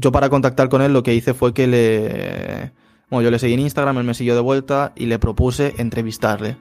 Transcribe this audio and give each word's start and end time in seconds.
yo 0.00 0.12
para 0.12 0.30
contactar 0.30 0.68
con 0.68 0.82
él 0.82 0.92
lo 0.92 1.02
que 1.02 1.14
hice 1.14 1.34
fue 1.34 1.52
que 1.54 1.66
le... 1.66 2.72
Bueno, 3.10 3.22
yo 3.22 3.30
le 3.30 3.38
seguí 3.38 3.54
en 3.54 3.60
Instagram, 3.60 3.98
él 3.98 4.04
me 4.04 4.14
siguió 4.14 4.34
de 4.34 4.40
vuelta 4.40 4.92
y 4.96 5.06
le 5.06 5.18
propuse 5.18 5.74
entrevistarle. 5.78 6.56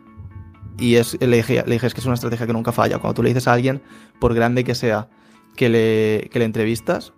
Y 0.79 0.95
es, 0.95 1.17
le, 1.19 1.37
dije, 1.37 1.63
le 1.65 1.75
es 1.75 1.93
que 1.93 1.99
es 1.99 2.05
una 2.05 2.15
estrategia 2.15 2.47
que 2.47 2.53
nunca 2.53 2.71
falla. 2.71 2.97
Cuando 2.97 3.15
tú 3.15 3.23
le 3.23 3.29
dices 3.29 3.47
a 3.47 3.53
alguien, 3.53 3.81
por 4.19 4.33
grande 4.33 4.63
que 4.63 4.75
sea, 4.75 5.09
que 5.55 5.69
le, 5.69 6.29
que 6.31 6.39
le 6.39 6.45
entrevistas, 6.45 7.13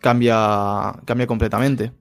cambia, 0.00 0.94
cambia 1.04 1.26
completamente. 1.26 1.92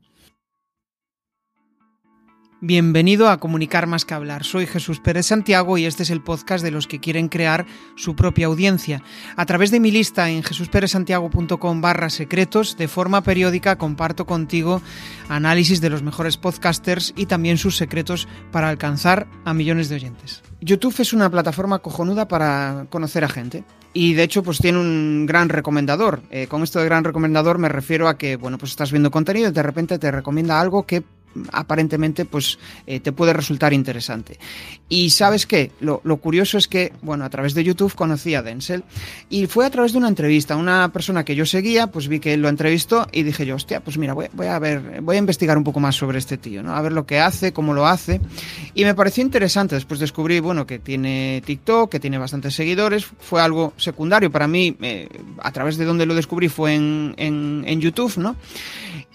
Bienvenido 2.62 3.28
a 3.28 3.38
Comunicar 3.38 3.86
más 3.86 4.06
que 4.06 4.14
hablar. 4.14 4.46
Soy 4.46 4.66
Jesús 4.66 5.02
Pérez 5.02 5.26
Santiago 5.26 5.78
y 5.78 5.86
este 5.86 6.04
es 6.04 6.10
el 6.10 6.22
podcast 6.22 6.64
de 6.64 6.72
los 6.72 6.88
que 6.88 7.02
quieren 7.02 7.28
crear 7.28 7.66
su 7.98 8.16
propia 8.16 8.48
audiencia. 8.48 9.04
A 9.36 9.46
través 9.46 9.72
de 9.72 9.82
mi 9.82 9.92
lista 9.92 10.30
en 10.30 10.42
jesusperezsantiago.com 10.42 11.82
barra 11.82 12.10
secretos, 12.10 12.78
de 12.78 12.88
forma 12.88 13.22
periódica 13.22 13.78
comparto 13.78 14.26
contigo 14.26 14.82
análisis 15.28 15.82
de 15.82 15.90
los 15.90 16.02
mejores 16.02 16.38
podcasters 16.38 17.14
y 17.18 17.26
también 17.26 17.58
sus 17.58 17.76
secretos 17.76 18.26
para 18.54 18.70
alcanzar 18.70 19.28
a 19.44 19.54
millones 19.54 19.90
de 19.90 19.96
oyentes. 19.96 20.42
YouTube 20.62 20.96
es 21.00 21.12
una 21.12 21.30
plataforma 21.30 21.80
cojonuda 21.80 22.30
para 22.30 22.88
conocer 22.90 23.26
a 23.26 23.30
gente. 23.30 23.66
Y 23.92 24.14
de 24.14 24.24
hecho, 24.24 24.44
pues 24.44 24.60
tiene 24.60 24.80
un 24.80 25.26
gran 25.26 25.50
recomendador. 25.50 26.22
Eh, 26.32 26.48
con 26.48 26.64
esto 26.64 26.80
de 26.80 26.86
gran 26.86 27.04
recomendador 27.04 27.58
me 27.58 27.70
refiero 27.70 28.08
a 28.08 28.18
que, 28.18 28.38
bueno, 28.38 28.58
pues 28.58 28.72
estás 28.72 28.92
viendo 28.92 29.12
contenido 29.12 29.50
y 29.50 29.52
de 29.52 29.64
repente 29.64 30.00
te 30.00 30.12
recomienda 30.12 30.60
algo 30.60 30.86
que 30.86 31.04
aparentemente 31.52 32.26
pues 32.26 32.60
eh, 32.88 33.00
te 33.00 33.12
puede 33.12 33.34
resultar 33.34 33.74
interesante. 33.74 34.40
Y 34.88 35.10
sabes 35.10 35.46
qué, 35.46 35.72
lo, 35.80 36.00
curioso 36.18 36.58
es 36.58 36.68
que, 36.68 36.94
bueno, 37.02 37.26
a 37.26 37.30
través 37.30 37.54
de 37.54 37.64
YouTube 37.64 37.94
conocí 37.96 38.36
a 38.36 38.42
Denzel 38.42 38.84
y 39.30 39.48
fue 39.48 39.66
a 39.66 39.70
través 39.70 39.92
de 39.94 39.98
una 39.98 40.08
entrevista, 40.08 40.56
una 40.56 40.92
persona 40.92 41.26
que 41.26 41.36
yo 41.36 41.46
seguía, 41.46 41.88
pues 41.88 42.08
vi 42.08 42.20
que 42.20 42.34
él 42.34 42.42
lo 42.42 42.50
entrevistó 42.50 43.08
y 43.12 43.24
dije 43.24 43.46
yo, 43.46 43.56
hostia, 43.56 43.80
pues 43.80 43.98
mira, 43.98 44.14
voy, 44.14 44.28
voy 44.34 44.48
a 44.48 44.60
ver, 44.60 45.02
voy 45.02 45.16
a 45.16 45.20
investigar 45.20 45.58
un 45.58 45.64
poco 45.64 45.80
más 45.80 45.96
sobre 45.96 46.20
este 46.20 46.38
tío, 46.38 46.62
¿no? 46.62 46.76
A 46.76 46.82
ver 46.82 46.92
lo 46.92 47.06
que 47.06 47.20
hace, 47.20 47.52
cómo 47.52 47.74
lo 47.74 47.88
hace. 47.88 48.22
Y 48.74 48.84
me 48.84 48.94
pareció 48.94 49.24
interesante, 49.24 49.76
después 49.76 50.00
descubrí, 50.00 50.40
bueno, 50.40 50.68
que 50.68 50.80
tiene 50.80 51.42
TikTok, 51.46 51.92
que 51.92 52.00
tiene 52.00 52.18
bastantes 52.18 52.54
seguidores, 52.56 53.06
fue 53.06 53.42
algo 53.42 53.74
secundario 53.78 54.32
para 54.32 54.48
mí, 54.48 54.76
eh, 54.82 55.08
a 55.40 55.52
través 55.52 55.78
de 55.78 55.86
donde 55.86 56.06
lo 56.06 56.16
descubrí 56.16 56.50
fue 56.50 56.76
en, 56.76 57.14
en, 57.18 57.82
YouTube, 57.82 58.18
¿no? 58.18 58.36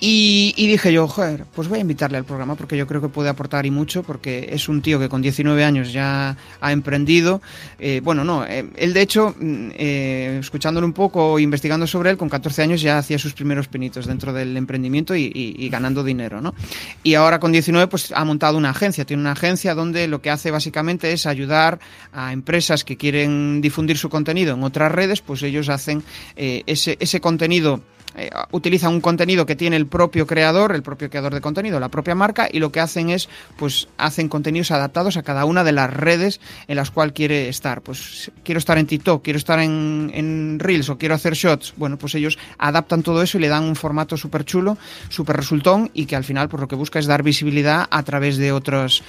Y, 0.03 0.55
dije 0.57 0.95
yo, 0.95 1.07
joder, 1.07 1.45
pues 1.55 1.69
voy 1.69 1.77
a 1.77 1.83
invitar 1.83 2.15
al 2.17 2.25
programa 2.25 2.55
porque 2.55 2.75
yo 2.75 2.87
creo 2.87 3.03
que 3.03 3.09
puede 3.09 3.29
aportar 3.29 3.67
y 3.67 3.71
mucho 3.71 4.03
porque 4.03 4.49
es 4.51 4.67
un 4.71 4.81
tío 4.81 4.99
que 4.99 5.11
con 5.11 5.21
19 5.21 5.63
años 5.63 5.93
ya 5.93 6.39
ha 6.59 6.73
emprendido. 6.73 7.43
Eh, 7.79 8.01
bueno, 8.03 8.25
no, 8.25 8.47
eh, 8.47 8.65
él 8.77 8.95
de 8.95 9.03
hecho, 9.03 9.35
mm, 9.39 9.69
eh, 9.75 10.39
escuchándolo 10.41 10.87
un 10.87 10.95
poco, 10.95 11.39
investigando 11.39 11.87
sobre 11.87 12.09
él, 12.09 12.17
con 12.17 12.31
14 12.31 12.63
años 12.63 12.81
ya 12.81 12.97
hacía 12.97 13.19
sus 13.19 13.35
primeros 13.35 13.69
pinitos 13.69 14.07
dentro 14.07 14.33
del 14.33 14.57
emprendimiento 14.57 15.15
y, 15.15 15.69
ganando 15.71 16.03
dinero, 16.03 16.41
¿no? 16.41 16.55
Y 17.03 17.15
ahora 17.15 17.39
con 17.39 17.53
19 17.53 17.87
pues 17.89 18.11
ha 18.13 18.25
montado 18.25 18.57
una 18.57 18.71
agencia, 18.71 19.05
tiene 19.05 19.21
una 19.21 19.33
agencia 19.33 19.75
donde 19.75 20.09
lo 20.09 20.23
que 20.23 20.31
hace 20.31 20.51
básicamente 20.51 21.13
es 21.13 21.27
ayudar 21.27 21.79
a 22.13 22.33
empresas 22.33 22.85
que 22.85 22.97
quieren 22.97 23.61
difundir 23.61 23.99
su 23.99 24.09
contenido 24.09 24.55
en 24.55 24.63
otras 24.63 24.91
redes, 24.91 25.21
pues 25.21 25.43
ellos 25.43 25.69
hacen 25.69 26.03
ese, 26.37 26.97
ese 26.99 27.21
contenido 27.21 27.83
eh, 28.21 28.31
utiliza 28.51 28.91
un 28.91 29.01
contenido 29.01 29.47
que 29.47 29.57
tiene 29.57 29.77
el 29.77 29.87
propio 29.87 30.27
creador, 30.27 30.75
el 30.75 30.83
propio 30.83 31.09
creador 31.09 31.33
de 31.33 31.41
contenido, 31.41 31.81
la 31.81 31.89
propia 31.89 32.15
marca, 32.15 32.49
y 32.53 32.59
lo 32.59 32.71
que 32.71 32.81
hacen 32.81 33.09
es, 33.09 33.31
pues, 33.57 33.89
hacen 33.97 34.29
contenidos 34.29 34.71
adaptados 34.73 35.17
a 35.17 35.23
cada 35.23 35.47
una 35.47 35.65
de 35.65 35.73
las 35.73 35.91
redes 35.91 36.39
en 36.69 36.77
las 36.77 36.91
cuales 36.91 37.15
quiere 37.15 37.49
estar. 37.49 37.81
Pues, 37.81 38.31
quiero 38.45 38.59
estar 38.59 38.77
en 38.77 38.87
TikTok, 38.87 39.25
quiero 39.25 39.39
estar 39.39 39.59
en, 39.59 40.11
en 40.13 40.59
Reels 40.59 40.91
o 40.91 40.99
quiero 40.99 41.15
hacer 41.15 41.33
shots. 41.33 41.73
Bueno, 41.79 41.97
pues 41.97 42.15
ellos 42.15 42.39
adaptan 42.59 43.03
todo 43.03 43.23
eso 43.23 43.39
y 43.39 43.41
le 43.41 43.49
dan 43.49 43.65
un 43.65 43.75
formato 43.75 44.19
súper 44.19 44.45
chulo, 44.45 44.77
súper 45.09 45.37
resultón, 45.37 45.91
y 45.95 46.05
que 46.05 46.15
al 46.15 46.25
final, 46.25 46.51
pues, 46.51 46.61
lo 46.61 46.69
que 46.69 46.77
busca 46.77 46.99
es 46.99 47.07
dar 47.07 47.23
visibilidad 47.23 47.89
a 47.91 48.03
través 48.03 48.37
de 48.37 48.53
otros, 48.53 49.03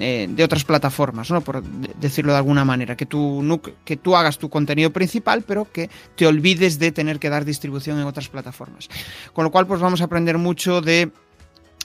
eh, 0.00 0.28
de 0.28 0.44
otras 0.44 0.64
plataformas, 0.64 1.30
¿no? 1.30 1.40
Por 1.40 1.62
decirlo 1.62 2.32
de 2.32 2.38
alguna 2.38 2.66
manera, 2.66 2.94
que 2.94 3.06
tú, 3.06 3.58
que 3.86 3.96
tú 3.96 4.16
hagas 4.16 4.36
tu 4.36 4.50
contenido 4.50 4.90
principal, 4.92 5.44
pero 5.46 5.66
que 5.72 5.88
te 6.14 6.26
olvides 6.26 6.78
de 6.78 6.92
tener 6.92 7.18
que 7.18 7.30
dar 7.30 7.46
distribución 7.46 7.98
en 7.98 8.04
otras 8.04 8.28
plataformas 8.28 8.49
plataformas. 8.50 8.88
Con 9.32 9.44
lo 9.44 9.50
cual, 9.50 9.66
pues 9.66 9.80
vamos 9.80 10.00
a 10.00 10.04
aprender 10.04 10.38
mucho 10.38 10.80
de 10.80 11.10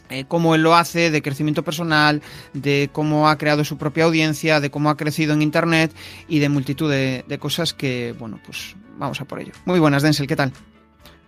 eh, 0.09 0.25
cómo 0.27 0.55
él 0.55 0.61
lo 0.61 0.75
hace, 0.75 1.11
de 1.11 1.21
crecimiento 1.21 1.63
personal, 1.63 2.21
de 2.53 2.89
cómo 2.91 3.29
ha 3.29 3.37
creado 3.37 3.63
su 3.63 3.77
propia 3.77 4.05
audiencia, 4.05 4.59
de 4.59 4.69
cómo 4.69 4.89
ha 4.89 4.97
crecido 4.97 5.33
en 5.33 5.41
Internet 5.41 5.93
y 6.27 6.39
de 6.39 6.49
multitud 6.49 6.89
de, 6.89 7.37
cosas 7.39 7.73
que, 7.73 8.13
bueno, 8.17 8.39
pues 8.45 8.75
vamos 8.97 9.21
a 9.21 9.25
por 9.25 9.39
ello. 9.39 9.53
Muy 9.65 9.79
buenas, 9.79 10.03
Denzel, 10.03 10.27
¿qué 10.27 10.35
tal? 10.35 10.51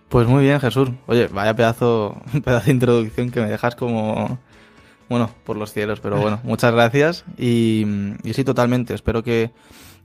Pues 0.08 0.26
muy 0.26 0.44
bien, 0.44 0.60
Jesús. 0.60 0.90
Oye, 1.06 1.28
vaya 1.28 1.54
pedazo, 1.54 2.20
pedazo 2.44 2.66
de 2.66 2.72
introducción 2.72 3.30
que 3.30 3.40
me 3.40 3.48
dejas 3.48 3.74
como, 3.74 4.38
bueno, 5.08 5.30
por 5.44 5.56
los 5.56 5.72
cielos, 5.72 6.00
pero 6.00 6.20
bueno, 6.20 6.40
muchas 6.44 6.72
gracias 6.72 7.24
y, 7.36 7.84
y 8.22 8.32
sí, 8.32 8.44
totalmente. 8.44 8.94
Espero 8.94 9.22
que, 9.22 9.50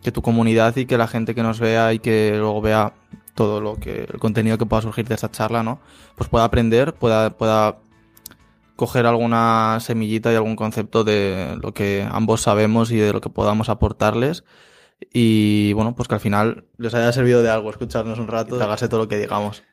que 0.02 0.12
tu 0.12 0.22
comunidad 0.22 0.76
y 0.76 0.86
que 0.86 0.98
la 0.98 1.08
gente 1.08 1.34
que 1.34 1.44
nos 1.44 1.60
vea 1.60 1.94
y 1.94 2.00
que 2.00 2.34
luego 2.36 2.62
vea 2.62 2.94
todo 3.34 3.62
lo 3.62 3.76
que 3.76 4.04
el 4.12 4.20
contenido 4.20 4.58
que 4.58 4.66
pueda 4.66 4.82
surgir 4.82 5.08
de 5.08 5.16
esta 5.16 5.32
charla, 5.32 5.64
¿no? 5.64 5.80
Pues 6.16 6.30
pueda 6.30 6.46
aprender, 6.46 6.94
pueda, 6.94 7.32
pueda 7.32 7.78
coger 8.76 9.06
alguna 9.06 9.80
semillita 9.80 10.32
y 10.32 10.36
algún 10.36 10.56
concepto 10.56 11.04
de 11.04 11.58
lo 11.62 11.74
que 11.74 12.08
ambos 12.10 12.42
sabemos 12.42 12.92
y 12.92 12.98
de 12.98 13.14
lo 13.14 13.22
que 13.22 13.30
podamos 13.30 13.70
aportarles. 13.70 14.44
Y 15.12 15.74
bueno, 15.74 15.96
pues 15.96 16.08
que 16.08 16.16
al 16.16 16.22
final 16.22 16.66
les 16.78 16.94
haya 16.94 17.12
servido 17.12 17.42
de 17.42 17.50
algo 17.50 17.70
escucharnos 17.70 18.20
un 18.20 18.28
rato, 18.28 18.58
y 18.58 18.62
hágase 18.62 18.88
todo 18.88 19.02
lo 19.02 19.08
que 19.08 19.18
digamos. 19.18 19.64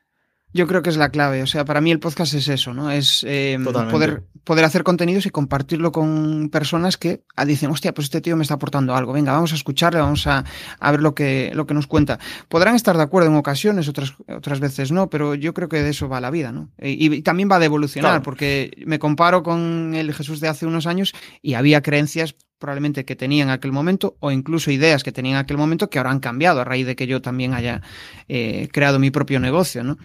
Yo 0.52 0.66
creo 0.66 0.82
que 0.82 0.90
es 0.90 0.96
la 0.96 1.10
clave. 1.10 1.42
O 1.42 1.46
sea, 1.46 1.64
para 1.64 1.80
mí 1.80 1.90
el 1.90 2.00
podcast 2.00 2.34
es 2.34 2.48
eso, 2.48 2.74
¿no? 2.74 2.90
Es 2.90 3.24
eh, 3.26 3.58
poder, 3.64 4.24
poder 4.44 4.64
hacer 4.64 4.82
contenidos 4.82 5.26
y 5.26 5.30
compartirlo 5.30 5.92
con 5.92 6.48
personas 6.50 6.96
que 6.96 7.22
dicen, 7.46 7.70
hostia, 7.70 7.94
pues 7.94 8.06
este 8.06 8.20
tío 8.20 8.36
me 8.36 8.42
está 8.42 8.54
aportando 8.54 8.94
algo. 8.94 9.12
Venga, 9.12 9.32
vamos 9.32 9.52
a 9.52 9.54
escucharle, 9.54 10.00
vamos 10.00 10.26
a, 10.26 10.44
a, 10.78 10.90
ver 10.90 11.00
lo 11.00 11.14
que, 11.14 11.52
lo 11.54 11.66
que 11.66 11.74
nos 11.74 11.86
cuenta. 11.86 12.18
Podrán 12.48 12.74
estar 12.74 12.96
de 12.96 13.02
acuerdo 13.02 13.30
en 13.30 13.36
ocasiones, 13.36 13.88
otras, 13.88 14.14
otras 14.28 14.60
veces 14.60 14.90
no, 14.90 15.08
pero 15.08 15.34
yo 15.34 15.54
creo 15.54 15.68
que 15.68 15.82
de 15.82 15.90
eso 15.90 16.08
va 16.08 16.20
la 16.20 16.30
vida, 16.30 16.52
¿no? 16.52 16.70
Y, 16.78 17.22
también 17.22 17.50
va 17.50 17.58
de 17.58 17.66
evolucionar, 17.66 18.22
porque 18.22 18.72
me 18.86 18.98
comparo 18.98 19.42
con 19.42 19.94
el 19.94 20.12
Jesús 20.14 20.40
de 20.40 20.48
hace 20.48 20.66
unos 20.66 20.86
años 20.86 21.14
y 21.42 21.54
había 21.54 21.82
creencias 21.82 22.34
probablemente 22.60 23.04
que 23.04 23.16
tenía 23.16 23.43
en 23.43 23.50
aquel 23.50 23.72
momento 23.72 24.16
o 24.21 24.31
incluso 24.31 24.71
ideas 24.71 25.03
que 25.03 25.10
tenía 25.10 25.32
en 25.32 25.38
aquel 25.38 25.56
momento 25.56 25.91
que 25.91 25.98
ahora 25.98 26.10
han 26.10 26.21
cambiado 26.21 26.60
a 26.60 26.65
raíz 26.65 26.87
de 26.87 26.94
que 26.94 27.09
yo 27.09 27.21
también 27.21 27.54
haya 27.54 27.82
eh, 28.28 28.69
creado 28.71 29.00
mi 29.00 29.10
propio 29.10 29.41
negocio, 29.41 29.82
¿no? 29.82 29.97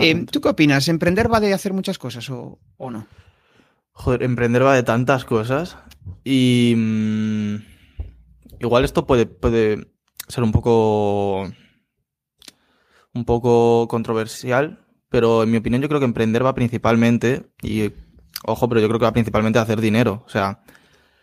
Eh, 0.00 0.26
¿Tú 0.30 0.42
qué 0.42 0.48
opinas? 0.50 0.88
¿Emprender 0.88 1.32
va 1.32 1.40
de 1.40 1.54
hacer 1.54 1.72
muchas 1.72 1.96
cosas 1.96 2.28
o, 2.28 2.58
no? 2.78 3.06
Joder, 3.92 4.22
emprender 4.24 4.62
va 4.62 4.74
de 4.74 4.82
tantas 4.82 5.24
cosas 5.24 5.78
y 6.24 6.74
mm, 6.76 7.54
igual 8.60 8.84
esto 8.84 9.06
puede, 9.06 9.24
puede 9.24 9.86
ser 10.28 10.44
un 10.44 10.52
poco 10.52 11.48
un 13.14 13.24
poco 13.24 13.88
controversial, 13.88 14.84
pero 15.08 15.44
en 15.44 15.50
mi 15.50 15.56
opinión 15.56 15.80
yo 15.80 15.88
creo 15.88 16.00
que 16.00 16.06
emprender 16.06 16.44
va 16.44 16.54
principalmente 16.54 17.46
y 17.62 17.90
ojo, 18.44 18.68
pero 18.68 18.80
yo 18.80 18.88
creo 18.88 18.98
que 18.98 19.06
va 19.06 19.12
principalmente 19.12 19.58
a 19.58 19.62
hacer 19.62 19.80
dinero, 19.80 20.22
o 20.26 20.28
sea, 20.28 20.60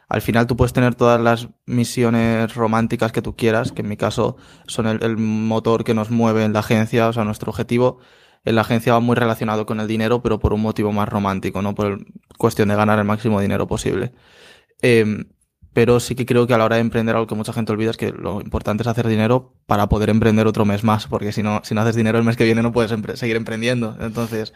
al 0.07 0.21
final 0.21 0.47
tú 0.47 0.55
puedes 0.55 0.73
tener 0.73 0.95
todas 0.95 1.19
las 1.19 1.49
misiones 1.65 2.53
románticas 2.55 3.11
que 3.11 3.21
tú 3.21 3.35
quieras, 3.35 3.71
que 3.71 3.81
en 3.81 3.89
mi 3.89 3.97
caso 3.97 4.37
son 4.67 4.87
el, 4.87 5.17
motor 5.17 5.83
que 5.83 5.93
nos 5.93 6.11
mueve 6.11 6.43
en 6.43 6.53
la 6.53 6.59
agencia, 6.59 7.07
o 7.07 7.13
sea, 7.13 7.23
nuestro 7.23 7.49
objetivo 7.49 7.99
en 8.45 8.55
la 8.55 8.61
agencia 8.61 8.93
va 8.93 8.99
muy 8.99 9.15
relacionado 9.15 9.65
con 9.65 9.79
el 9.79 9.87
dinero, 9.87 10.21
pero 10.21 10.39
por 10.39 10.53
un 10.53 10.61
motivo 10.61 10.91
más 10.91 11.09
romántico, 11.09 11.61
no 11.61 11.73
por 11.73 12.05
cuestión 12.37 12.69
de 12.69 12.75
ganar 12.75 12.99
el 12.99 13.05
máximo 13.05 13.41
dinero 13.41 13.67
posible. 13.67 14.13
Em, 14.81 15.25
pero 15.73 15.99
sí 15.99 16.15
que 16.15 16.25
creo 16.25 16.47
que 16.47 16.53
a 16.53 16.57
la 16.57 16.65
hora 16.65 16.75
de 16.75 16.81
emprender 16.81 17.15
algo 17.15 17.27
que 17.27 17.35
mucha 17.35 17.51
gente 17.51 17.71
olvida 17.73 17.91
es 17.91 17.97
que 17.97 18.11
lo 18.11 18.39
importante 18.41 18.83
es 18.83 18.87
hacer 18.87 19.07
dinero 19.07 19.55
para 19.65 19.89
poder 19.89 20.09
emprender 20.09 20.47
otro 20.47 20.63
mes 20.63 20.83
más, 20.83 21.07
porque 21.07 21.31
si 21.31 21.43
no, 21.43 21.61
si 21.65 21.75
no 21.75 21.81
haces 21.81 21.95
dinero 21.95 22.17
el 22.17 22.23
mes 22.23 22.37
que 22.37 22.45
viene 22.45 22.61
no 22.61 22.71
puedes 22.71 22.93
seguir 23.19 23.35
emprendiendo. 23.35 23.97
Entonces, 23.99 24.53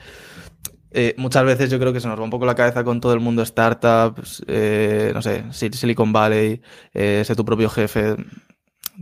eh, 0.91 1.13
muchas 1.17 1.45
veces 1.45 1.69
yo 1.69 1.79
creo 1.79 1.93
que 1.93 1.99
se 1.99 2.07
nos 2.07 2.19
va 2.19 2.23
un 2.23 2.29
poco 2.29 2.45
la 2.45 2.55
cabeza 2.55 2.83
con 2.83 2.99
todo 2.99 3.13
el 3.13 3.19
mundo 3.19 3.45
startups, 3.45 4.43
eh, 4.47 5.11
no 5.13 5.21
sé, 5.21 5.45
Silicon 5.51 6.11
Valley, 6.11 6.61
eh, 6.93 7.23
sé 7.25 7.35
tu 7.35 7.45
propio 7.45 7.69
jefe, 7.69 8.15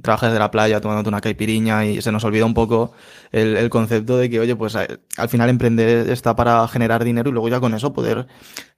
trabajas 0.02 0.34
de 0.34 0.40
la 0.40 0.52
playa 0.52 0.82
tomándote 0.82 1.10
una 1.10 1.22
caipiriña 1.22 1.86
y 1.86 2.02
se 2.02 2.12
nos 2.12 2.24
olvida 2.24 2.46
un 2.46 2.54
poco 2.54 2.92
el, 3.32 3.70
concepto 3.70 4.18
de 4.18 4.30
que, 4.30 4.40
oye, 4.40 4.56
pues 4.56 4.76
al 4.76 5.30
final 5.30 5.50
emprender 5.50 6.10
está 6.10 6.36
para 6.36 6.68
generar 6.68 7.04
dinero 7.04 7.30
y 7.30 7.34
luego 7.34 7.50
ya 7.50 7.60
con 7.60 7.74
eso 7.74 7.94
poder 7.94 8.28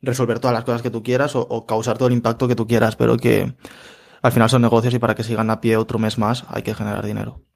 resolver 0.02 0.40
todas 0.40 0.54
las 0.54 0.64
cosas 0.64 0.82
que 0.82 0.92
tú 0.92 1.04
quieras 1.04 1.36
o, 1.36 1.42
o 1.42 1.66
causar 1.66 1.98
todo 1.98 2.08
el 2.08 2.14
impacto 2.14 2.48
que 2.48 2.56
tú 2.56 2.68
quieras, 2.68 2.96
pero 2.96 3.18
que 3.18 3.54
al 4.22 4.32
final 4.32 4.50
son 4.50 4.62
negocios 4.62 4.94
y 4.94 5.00
para 5.00 5.16
que 5.16 5.24
sigan 5.24 5.50
a 5.50 5.62
pie 5.62 5.78
otro 5.78 6.00
mes 6.00 6.18
más 6.18 6.46
hay 6.50 6.64
que 6.64 6.76
generar 6.76 7.06
dinero. 7.06 7.49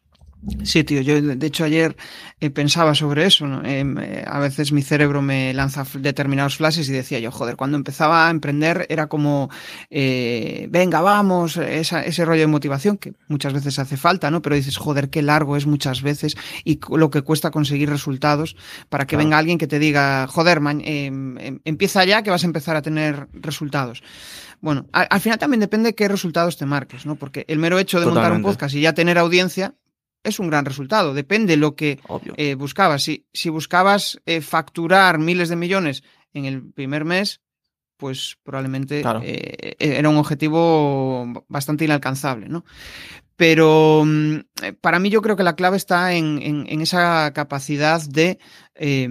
Sí, 0.64 0.84
tío, 0.84 1.02
yo 1.02 1.22
de 1.22 1.48
hecho 1.48 1.64
ayer 1.64 1.96
eh, 2.40 2.50
pensaba 2.50 2.96
sobre 2.96 3.26
eso. 3.26 3.48
¿no? 3.48 3.64
Em, 3.66 3.98
eh, 3.98 4.24
a 4.28 4.40
veces 4.40 4.72
mi 4.72 4.82
cerebro 4.82 5.22
me 5.22 5.54
lanza 5.54 5.86
determinados 6.00 6.58
flashes 6.58 6.90
y 6.90 6.92
decía 6.92 7.20
yo, 7.20 7.32
joder, 7.32 7.56
cuando 7.56 7.78
empezaba 7.78 8.28
a 8.28 8.32
emprender 8.32 8.86
era 8.90 9.08
como, 9.08 9.50
eh, 9.90 10.68
venga, 10.70 11.02
vamos, 11.02 11.58
esa, 11.58 12.04
ese 12.04 12.26
rollo 12.26 12.42
de 12.42 12.48
motivación 12.48 12.98
que 12.98 13.14
muchas 13.28 13.54
veces 13.54 13.80
hace 13.80 13.96
falta, 13.96 14.32
¿no? 14.32 14.42
Pero 14.42 14.56
dices, 14.56 14.78
joder, 14.78 15.10
qué 15.10 15.22
largo 15.22 15.56
es 15.56 15.66
muchas 15.66 16.02
veces 16.02 16.36
y 16.66 16.80
lo 16.90 17.10
que 17.10 17.22
cuesta 17.22 17.50
conseguir 17.52 17.90
resultados 17.90 18.56
para 18.90 19.06
que 19.06 19.16
Claro. 19.16 19.26
venga 19.26 19.38
alguien 19.38 19.58
que 19.58 19.68
te 19.68 19.80
diga, 19.80 20.28
joder, 20.28 20.60
em, 20.82 21.38
em, 21.38 21.60
empieza 21.64 22.04
ya 22.04 22.22
que 22.24 22.32
vas 22.32 22.44
a 22.44 22.48
empezar 22.48 22.76
a 22.76 22.82
tener 22.82 23.28
resultados. 23.34 24.04
Bueno, 24.60 24.88
al, 24.92 25.08
al 25.10 25.20
final 25.20 25.38
también 25.38 25.60
depende 25.60 25.94
qué 25.94 26.08
resultados 26.08 26.58
te 26.58 26.66
marques, 26.66 27.06
¿no? 27.06 27.16
Porque 27.16 27.46
el 27.48 27.60
mero 27.60 27.80
hecho 27.80 28.00
de 28.00 28.06
montar 28.08 28.32
un 28.32 28.42
podcast 28.42 28.76
y 28.76 28.82
ya 28.82 28.94
tener 28.94 29.18
audiencia 29.18 29.76
es 30.24 30.40
un 30.40 30.50
gran 30.50 30.66
resultado. 30.66 31.14
Depende 31.14 31.58
lo 31.58 31.76
que 31.76 32.00
eh, 32.38 32.56
buscabas. 32.56 33.04
Si, 33.04 33.26
si 33.34 33.50
buscabas 33.50 34.20
eh, 34.26 34.42
facturar 34.42 35.20
miles 35.20 35.50
de 35.50 35.56
millones 35.56 36.04
en 36.34 36.46
el 36.46 36.72
primer 36.72 37.06
mes, 37.06 37.42
pues 37.98 38.38
probablemente 38.44 39.02
Claro. 39.02 39.22
eh, 39.24 39.76
era 39.80 40.10
un 40.10 40.18
objetivo 40.18 41.46
bastante 41.48 41.86
inalcanzable, 41.86 42.48
¿no? 42.50 42.66
Pero 43.36 44.04
mm, 44.06 44.38
para 44.82 45.00
mí 45.00 45.10
yo 45.10 45.22
creo 45.22 45.36
que 45.36 45.44
la 45.44 45.56
clave 45.56 45.78
está 45.78 46.14
en, 46.14 46.40
en- 46.42 46.66
en 46.68 46.82
esa 46.82 47.32
capacidad 47.34 48.02
de 48.02 48.40
eh, 48.76 49.10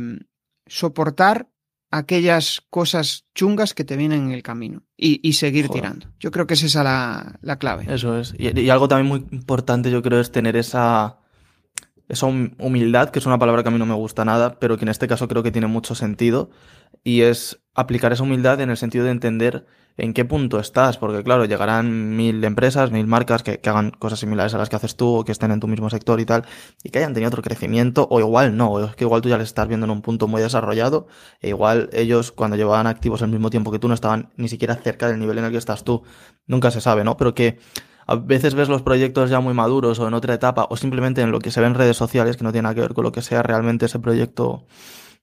soportar 0.67 1.49
aquellas 1.93 2.63
cosas 2.71 3.27
chungas 3.35 3.75
que 3.75 3.85
te 3.85 3.97
vienen 3.97 4.25
en 4.27 4.33
el 4.33 4.43
camino 4.43 4.83
y, 4.97 5.21
y 5.23 5.35
seguir 5.35 5.69
Joder. 5.69 5.83
tirando. 5.83 6.07
Yo 6.19 6.31
creo 6.33 6.47
que 6.49 6.55
es 6.55 6.63
esa 6.65 6.83
la, 6.83 7.39
la 7.43 7.59
clave. 7.59 7.87
Eso 7.89 8.19
es. 8.19 8.35
Y, 8.37 8.59
y 8.59 8.71
algo 8.71 8.89
también 8.89 9.07
muy 9.07 9.27
importante, 9.31 9.91
yo 9.91 10.03
creo, 10.03 10.19
es 10.19 10.33
tener 10.33 10.57
esa, 10.57 11.19
esa 12.09 12.27
hum- 12.27 12.55
humildad, 12.59 13.11
que 13.11 13.19
es 13.21 13.27
una 13.27 13.39
palabra 13.39 13.63
que 13.63 13.69
a 13.69 13.73
mí 13.73 13.79
no 13.79 13.87
me 13.87 13.95
gusta 13.95 14.25
nada, 14.25 14.59
pero 14.59 14.77
que 14.77 14.85
en 14.85 14.89
este 14.89 15.07
caso 15.07 15.29
creo 15.29 15.43
que 15.45 15.53
tiene 15.53 15.69
mucho 15.69 15.95
sentido. 15.95 16.51
Y 17.05 17.21
es 17.23 17.61
aplicar 17.75 18.13
esa 18.13 18.23
humildad 18.25 18.61
en 18.61 18.71
el 18.71 18.77
sentido 18.77 19.05
de 19.05 19.11
entender 19.13 19.67
en 19.97 20.15
qué 20.15 20.25
punto 20.25 20.59
estás, 20.59 20.99
porque 20.99 21.23
claro, 21.23 21.45
llegarán 21.45 22.17
mil 22.17 22.43
empresas, 22.45 22.91
mil 22.91 23.07
marcas 23.07 23.43
que, 23.43 23.61
hagan 23.65 23.91
cosas 23.91 24.21
similares 24.21 24.55
a 24.55 24.59
las 24.59 24.69
que 24.69 24.77
haces 24.77 24.97
tú 24.97 25.09
o 25.17 25.25
que 25.25 25.33
estén 25.33 25.51
en 25.51 25.61
tu 25.61 25.69
mismo 25.69 25.91
sector 25.91 26.21
y 26.21 26.25
tal, 26.25 26.45
y 26.83 26.91
que 26.91 26.99
hayan 26.99 27.15
tenido 27.15 27.29
otro 27.29 27.43
crecimiento, 27.43 28.07
o 28.11 28.21
igual 28.21 28.57
no, 28.57 28.85
es 28.85 28.97
que 28.97 29.05
igual 29.05 29.21
tú 29.21 29.29
ya 29.29 29.39
les 29.39 29.49
estás 29.49 29.69
viendo 29.69 29.85
en 29.85 29.91
un 29.91 30.03
punto 30.03 30.29
muy 30.29 30.43
desarrollado, 30.43 31.07
e 31.41 31.49
igual 31.49 31.91
ellos 31.93 32.33
cuando 32.33 32.57
llevaban 32.57 32.87
activos 32.87 33.23
al 33.23 33.29
mismo 33.31 33.51
tiempo 33.51 33.71
que 33.71 33.79
tú 33.79 33.89
no 33.89 33.95
estaban 33.95 34.31
ni 34.37 34.49
siquiera 34.49 34.75
cerca 34.77 35.09
del 35.09 35.19
nivel 35.19 35.39
en 35.39 35.45
el 35.45 35.51
que 35.53 35.59
estás 35.59 35.85
tú. 35.85 36.03
Nunca 36.47 36.71
se 36.71 36.81
sabe, 36.81 37.05
¿no? 37.05 37.17
Pero 37.17 37.35
que 37.35 37.59
a 38.07 38.17
veces 38.17 38.55
ves 38.55 38.69
los 38.69 38.83
proyectos 38.83 39.31
ya 39.31 39.41
muy 39.41 39.55
maduros 39.55 39.99
o 39.99 40.09
en 40.09 40.15
otra 40.15 40.35
etapa, 40.35 40.67
o 40.71 40.77
simplemente 40.77 41.23
en 41.23 41.31
lo 41.31 41.39
que 41.41 41.51
se 41.51 41.61
ve 41.61 41.67
en 41.67 41.75
redes 41.75 41.97
sociales, 41.97 42.37
que 42.37 42.45
no 42.45 42.53
tiene 42.53 42.65
nada 42.65 42.75
que 42.75 42.81
ver 42.81 42.95
con 42.95 43.05
lo 43.05 43.13
que 43.13 43.23
sea 43.23 43.43
realmente 43.43 43.87
ese 43.87 43.99
proyecto 43.99 44.67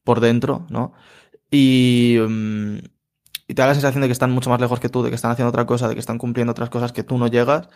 por 0.03 0.21
dentro, 0.21 0.65
¿no? 0.69 0.93
Y, 1.51 2.17
mm, 2.19 2.77
y 3.49 3.55
te 3.55 3.63
da 3.63 3.67
la 3.67 3.73
sensación 3.73 4.01
de 4.01 4.07
que 4.07 4.11
están 4.13 4.29
mucho 4.29 4.51
más 4.51 4.61
lejos 4.61 4.79
que 4.79 4.89
tú, 4.89 5.01
de 5.01 5.09
que 5.09 5.15
están 5.15 5.31
haciendo 5.31 5.49
otra 5.49 5.65
cosa, 5.65 5.87
de 5.87 5.95
que 5.95 5.99
están 5.99 6.19
cumpliendo 6.19 6.51
otras 6.51 6.69
cosas 6.69 6.91
que 6.93 7.03
tú 7.03 7.17
no 7.17 7.25
llegas. 7.27 7.67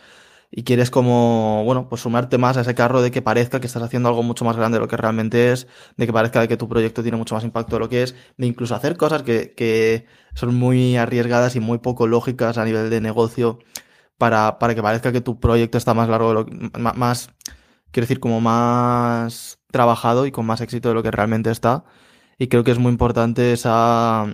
Y 0.52 0.62
quieres 0.62 0.88
como, 0.88 1.64
bueno, 1.64 1.88
pues 1.88 2.02
sumarte 2.02 2.38
más 2.38 2.56
a 2.56 2.60
ese 2.60 2.76
carro 2.76 3.02
de 3.02 3.10
que 3.10 3.22
parezca 3.22 3.58
que 3.60 3.66
estás 3.66 3.82
haciendo 3.82 4.08
algo 4.08 4.22
mucho 4.22 4.44
más 4.44 4.56
grande 4.56 4.76
de 4.76 4.82
lo 4.82 4.88
que 4.88 4.96
realmente 4.96 5.50
es, 5.50 5.66
de 5.96 6.06
que 6.06 6.12
parezca 6.12 6.46
que 6.46 6.56
tu 6.56 6.68
proyecto 6.68 7.02
tiene 7.02 7.18
mucho 7.18 7.34
más 7.34 7.42
impacto 7.42 7.74
de 7.74 7.80
lo 7.80 7.88
que 7.88 8.04
es, 8.04 8.14
de 8.36 8.46
incluso 8.46 8.76
hacer 8.76 8.96
cosas 8.96 9.24
que, 9.24 9.52
que 9.56 10.06
son 10.34 10.54
muy 10.54 10.96
arriesgadas 10.96 11.56
y 11.56 11.60
muy 11.60 11.78
poco 11.78 12.06
lógicas 12.06 12.56
a 12.56 12.64
nivel 12.64 12.88
de 12.88 13.00
negocio 13.00 13.58
para, 14.16 14.60
para 14.60 14.76
que 14.76 14.82
parezca 14.82 15.10
que 15.10 15.20
tu 15.20 15.40
proyecto 15.40 15.76
está 15.76 15.92
más 15.92 16.08
largo 16.08 16.28
de 16.28 16.34
lo 16.34 16.46
que, 16.46 16.52
más, 16.78 17.30
quiero 17.90 18.04
decir, 18.04 18.20
como 18.20 18.40
más 18.40 19.58
trabajado 19.72 20.26
y 20.26 20.30
con 20.30 20.46
más 20.46 20.60
éxito 20.60 20.90
de 20.90 20.94
lo 20.94 21.02
que 21.02 21.10
realmente 21.10 21.50
está. 21.50 21.84
Y 22.38 22.48
creo 22.48 22.64
que 22.64 22.70
es 22.70 22.78
muy 22.78 22.92
importante 22.92 23.52
esa 23.52 24.26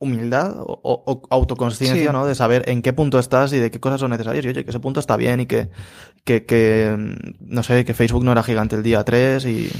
humildad 0.00 0.54
o, 0.56 1.22
autoconsciencia, 1.30 2.06
Sí. 2.06 2.12
¿no? 2.12 2.26
De 2.26 2.34
saber 2.34 2.64
en 2.68 2.80
qué 2.80 2.92
punto 2.92 3.18
estás 3.18 3.52
y 3.52 3.58
de 3.58 3.70
qué 3.70 3.78
cosas 3.78 4.00
son 4.00 4.10
necesarias. 4.10 4.44
Y 4.44 4.48
oye, 4.48 4.64
que 4.64 4.70
ese 4.70 4.80
punto 4.80 4.98
está 4.98 5.16
bien 5.16 5.40
y 5.40 5.46
que, 5.46 5.68
que, 6.24 6.46
que, 6.46 6.96
mm, 6.98 7.52
no 7.54 7.62
sé, 7.62 7.84
que 7.84 7.92
Facebook 7.94 8.24
no 8.24 8.32
era 8.32 8.42
gigante 8.42 8.76
el 8.76 8.82
día 8.82 9.04
3 9.04 9.44
y, 9.44 9.70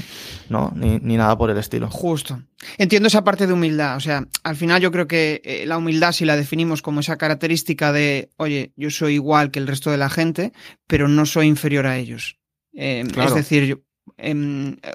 no, 0.49 0.71
ni, 0.75 0.99
ni 0.99 1.17
nada 1.17 1.35
por 1.37 1.49
el 1.49 1.57
estilo. 1.57 1.89
Justo. 1.89 2.39
Entiendo 2.77 3.07
esa 3.07 3.23
parte 3.23 3.47
de 3.47 3.53
humildad. 3.53 3.97
O 3.97 3.99
sea, 3.99 4.27
al 4.43 4.55
final 4.55 4.79
yo 4.79 4.91
creo 4.91 5.07
que 5.07 5.41
eh, 5.43 5.65
la 5.65 5.77
humildad, 5.77 6.11
si 6.11 6.23
la 6.25 6.35
definimos 6.35 6.83
como 6.83 6.99
esa 6.99 7.17
característica 7.17 7.91
de, 7.91 8.29
oye, 8.37 8.73
yo 8.75 8.91
soy 8.91 9.15
igual 9.15 9.49
que 9.49 9.57
el 9.59 9.65
resto 9.67 9.89
de 9.89 9.97
la 9.97 10.09
gente, 10.11 10.53
pero 10.85 11.07
no 11.07 11.25
soy 11.25 11.47
inferior 11.47 11.87
a 11.87 11.97
ellos. 11.97 12.37
Eh, 12.73 13.03
Claro. 13.11 13.29
Es 13.29 13.35
decir, 13.35 13.83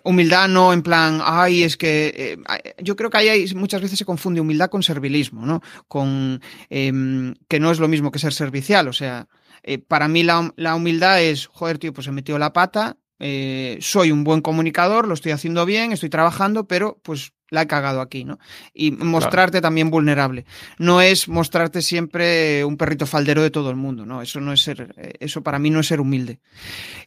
humildad 0.05 0.49
no 0.49 0.73
en 0.73 0.83
plan, 0.83 1.21
ay, 1.23 1.63
es 1.63 1.77
que 1.77 2.13
eh, 2.17 2.39
yo 2.83 2.97
creo 2.97 3.11
que 3.11 3.19
ahí 3.19 3.29
hay- 3.29 3.55
muchas 3.55 3.81
veces 3.81 3.99
se 3.99 4.05
confunde 4.05 4.41
humildad 4.41 4.71
con 4.71 4.83
servilismo, 4.83 5.45
¿no? 5.47 5.61
Con 5.89 6.41
em, 6.71 7.35
que 7.49 7.61
no 7.61 7.71
es 7.71 7.79
lo 7.81 7.89
mismo 7.89 8.11
que 8.11 8.19
ser 8.19 8.33
servicial. 8.33 8.89
O 8.89 8.93
sea, 8.93 9.27
eh, 9.63 9.79
para 9.79 10.09
mí 10.09 10.23
la, 10.23 10.53
la 10.57 10.75
humildad 10.75 11.23
es, 11.23 11.47
joder, 11.47 11.79
tío, 11.79 11.93
pues 11.93 12.07
he 12.07 12.13
metido 12.13 12.39
la 12.39 12.53
pata, 12.53 12.97
eh, 13.19 13.79
soy 13.81 14.13
un 14.13 14.25
buen 14.25 14.41
comunicador, 14.43 15.09
lo 15.09 15.15
estoy 15.15 15.33
haciendo 15.33 15.65
bien, 15.67 15.93
estoy 15.93 16.11
trabajando, 16.11 16.67
pero 16.69 17.01
pues 17.03 17.33
la 17.49 17.63
he 17.63 17.67
cagado 17.67 18.01
aquí, 18.01 18.25
¿no? 18.25 18.39
Y 18.75 18.91
mostrarte 18.91 19.61
también 19.61 19.89
vulnerable. 19.89 20.45
No 20.79 21.01
es 21.01 21.29
mostrarte 21.29 21.81
siempre 21.81 22.65
un 22.65 22.77
perrito 22.77 23.07
faldero 23.07 23.41
de 23.43 23.51
todo 23.51 23.71
el 23.71 23.77
mundo, 23.77 24.05
¿no? 24.05 24.21
Eso 24.21 24.41
no 24.41 24.53
es 24.53 24.61
ser, 24.63 24.95
eso 25.21 25.43
para 25.43 25.59
mí 25.61 25.71
no 25.71 25.81
es 25.81 25.87
ser 25.87 26.01
humilde. 26.01 26.41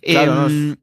Claro, 0.02 0.36
no 0.36 0.48
es- 0.48 0.54
Em, 0.54 0.75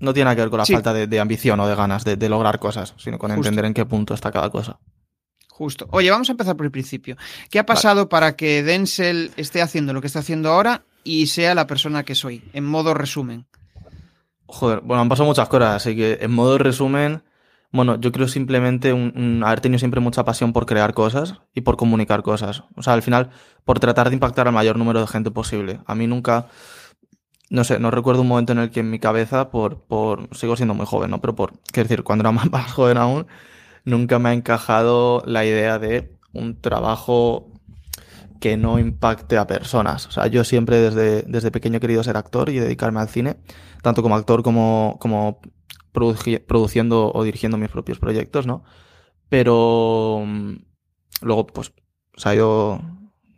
No 0.00 0.12
tiene 0.12 0.24
nada 0.26 0.36
que 0.36 0.42
ver 0.42 0.50
con 0.50 0.58
la 0.58 0.64
Sí. 0.66 0.72
falta 0.72 0.92
de, 0.92 1.06
de 1.06 1.20
ambición 1.20 1.58
o 1.60 1.66
de 1.66 1.74
ganas 1.74 2.04
de, 2.04 2.16
de 2.16 2.28
lograr 2.28 2.58
cosas, 2.58 2.94
sino 2.96 3.18
con 3.18 3.30
Justo. 3.30 3.40
entender 3.48 3.64
en 3.64 3.74
qué 3.74 3.84
punto 3.86 4.14
está 4.14 4.30
cada 4.30 4.50
cosa. 4.50 4.78
Justo. 5.48 5.86
Oye, 5.92 6.10
vamos 6.10 6.28
a 6.28 6.32
empezar 6.32 6.56
por 6.56 6.66
el 6.66 6.72
principio. 6.72 7.16
¿Qué 7.50 7.58
ha 7.60 7.66
pasado 7.66 8.08
para 8.08 8.34
que 8.36 8.62
Denzel 8.62 9.30
esté 9.36 9.62
haciendo 9.62 9.92
lo 9.92 10.00
que 10.00 10.08
está 10.08 10.18
haciendo 10.18 10.50
ahora 10.50 10.82
y 11.04 11.26
sea 11.28 11.54
la 11.54 11.66
persona 11.66 12.02
que 12.02 12.14
soy? 12.16 12.42
En 12.52 12.64
modo 12.64 12.92
resumen. 12.94 13.46
Joder, 14.46 14.80
bueno, 14.80 15.00
han 15.02 15.08
pasado 15.08 15.28
muchas 15.28 15.48
cosas, 15.48 15.76
así 15.76 15.96
que 15.96 16.18
en 16.20 16.30
modo 16.32 16.58
resumen, 16.58 17.22
bueno, 17.72 17.98
yo 18.00 18.12
creo 18.12 18.28
simplemente 18.28 18.92
un, 18.92 19.12
un- 19.16 19.42
haber 19.44 19.60
tenido 19.60 19.78
siempre 19.78 20.00
mucha 20.00 20.24
pasión 20.24 20.52
por 20.52 20.66
crear 20.66 20.92
cosas 20.92 21.34
y 21.54 21.62
por 21.62 21.76
comunicar 21.76 22.22
cosas. 22.22 22.64
O 22.76 22.82
sea, 22.82 22.92
al 22.92 23.02
final, 23.02 23.30
por 23.64 23.80
tratar 23.80 24.10
de 24.10 24.14
impactar 24.14 24.46
al 24.48 24.54
mayor 24.54 24.76
número 24.76 25.00
de 25.00 25.06
gente 25.06 25.30
posible. 25.30 25.80
A 25.86 25.94
mí 25.94 26.06
nunca, 26.06 26.46
no 27.50 27.64
sé, 27.64 27.78
no 27.78 27.90
recuerdo 27.90 28.22
un 28.22 28.28
momento 28.28 28.52
en 28.52 28.58
el 28.58 28.70
que 28.70 28.80
en 28.80 28.90
mi 28.90 28.98
cabeza, 28.98 29.50
por, 29.50 29.80
por, 29.82 30.28
sigo 30.36 30.56
siendo 30.56 30.74
muy 30.74 30.86
joven, 30.86 31.10
¿no? 31.10 31.20
Pero 31.20 31.34
por, 31.34 31.52
quiero 31.72 31.88
decir, 31.88 32.04
cuando 32.04 32.22
era 32.22 32.32
más, 32.32 32.50
más 32.52 32.72
joven 32.72 32.96
aún, 32.98 33.26
nunca 33.84 34.18
me 34.18 34.30
ha 34.30 34.32
encajado 34.34 35.22
la 35.26 35.44
idea 35.44 35.78
de 35.78 36.12
un 36.32 36.60
trabajo 36.60 37.48
que 38.40 38.56
no 38.56 38.78
impacte 38.78 39.38
a 39.38 39.46
personas. 39.46 40.06
O 40.06 40.10
sea, 40.10 40.26
yo 40.26 40.44
siempre 40.44 40.78
desde, 40.78 41.22
desde 41.22 41.50
pequeño 41.50 41.78
he 41.78 41.80
querido 41.80 42.02
ser 42.04 42.16
actor 42.16 42.50
y 42.50 42.58
dedicarme 42.58 43.00
al 43.00 43.08
cine, 43.08 43.36
tanto 43.82 44.02
como 44.02 44.16
actor 44.16 44.42
como, 44.42 44.98
como 45.00 45.40
produci- 45.92 46.44
produciendo 46.44 47.10
o 47.12 47.24
dirigiendo 47.24 47.56
mis 47.58 47.70
propios 47.70 47.98
proyectos, 47.98 48.46
¿no? 48.46 48.64
Pero 49.28 50.22
mm, 50.26 50.54
luego, 51.22 51.46
pues, 51.46 51.72
se 52.16 52.28
ha 52.28 52.34
ido, 52.34 52.80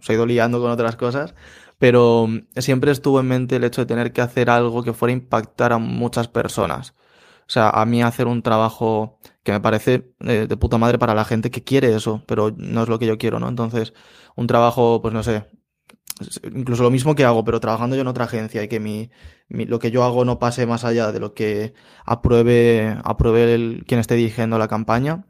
se 0.00 0.12
ha 0.12 0.14
ido 0.16 0.26
liando 0.26 0.60
con 0.60 0.70
otras 0.70 0.96
cosas, 0.96 1.34
pero 1.78 2.26
mm, 2.28 2.40
siempre 2.60 2.90
estuvo 2.92 3.20
en 3.20 3.28
mente 3.28 3.56
el 3.56 3.64
hecho 3.64 3.82
de 3.82 3.86
tener 3.86 4.12
que 4.12 4.20
hacer 4.22 4.50
algo 4.50 4.82
que 4.82 4.92
fuera 4.92 5.10
a 5.12 5.16
impactar 5.16 5.72
a 5.72 5.78
muchas 5.78 6.28
personas. 6.28 6.94
O 7.48 7.50
sea, 7.50 7.70
a 7.70 7.86
mí 7.86 8.02
hacer 8.02 8.26
un 8.26 8.42
trabajo 8.42 9.18
que 9.44 9.52
me 9.52 9.60
parece 9.60 10.12
eh, 10.20 10.46
de 10.48 10.56
puta 10.56 10.78
madre 10.78 10.98
para 10.98 11.14
la 11.14 11.24
gente 11.24 11.50
que 11.50 11.62
quiere 11.64 11.94
eso, 11.94 12.22
pero 12.26 12.52
no 12.56 12.82
es 12.82 12.88
lo 12.88 12.98
que 12.98 13.06
yo 13.06 13.18
quiero, 13.18 13.38
¿no? 13.40 13.48
Entonces, 13.48 13.94
un 14.36 14.46
trabajo, 14.48 15.00
pues 15.02 15.14
no 15.14 15.22
sé, 15.22 15.44
incluso 16.44 16.82
lo 16.82 16.90
mismo 16.90 17.14
que 17.14 17.24
hago, 17.24 17.44
pero 17.44 17.60
trabajando 17.60 17.94
yo 17.96 18.02
en 18.02 18.08
otra 18.08 18.24
agencia 18.24 18.62
y 18.62 18.68
que 18.68 18.80
mi, 18.80 19.10
mi- 19.48 19.66
lo 19.66 19.78
que 19.78 19.90
yo 19.90 20.02
hago 20.04 20.24
no 20.24 20.38
pase 20.38 20.66
más 20.66 20.84
allá 20.84 21.12
de 21.12 21.20
lo 21.20 21.34
que 21.34 21.74
apruebe, 22.04 22.96
apruebe 23.04 23.54
el, 23.54 23.84
quien 23.86 24.00
esté 24.00 24.14
dirigiendo 24.14 24.58
la 24.58 24.68
campaña, 24.68 25.26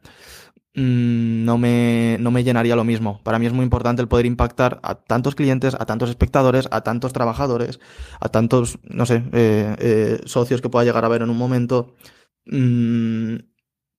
no 0.77 1.57
me, 1.57 2.19
no 2.21 2.31
me 2.31 2.45
llenaría 2.45 2.77
lo 2.77 2.85
mismo. 2.85 3.23
Para 3.23 3.39
mí 3.39 3.47
es 3.47 3.53
muy 3.55 3.65
importante 3.65 4.03
el 4.03 4.09
poder 4.09 4.27
impactar 4.27 4.79
a 4.83 4.97
tantos 4.97 5.35
clientes, 5.35 5.75
a 5.75 5.87
tantos 5.87 6.11
espectadores, 6.11 6.69
a 6.71 6.83
tantos 6.83 7.15
trabajadores, 7.15 7.81
a 8.21 8.29
tantos, 8.29 8.79
no 8.83 9.07
sé, 9.07 9.25
eh, 9.33 9.75
eh, 9.79 10.21
socios 10.27 10.61
que 10.61 10.69
pueda 10.69 10.85
llegar 10.85 11.05
a 11.07 11.09
ver 11.09 11.23
en 11.23 11.31
un 11.31 11.39
momento. 11.39 11.95
Mm, 12.45 13.37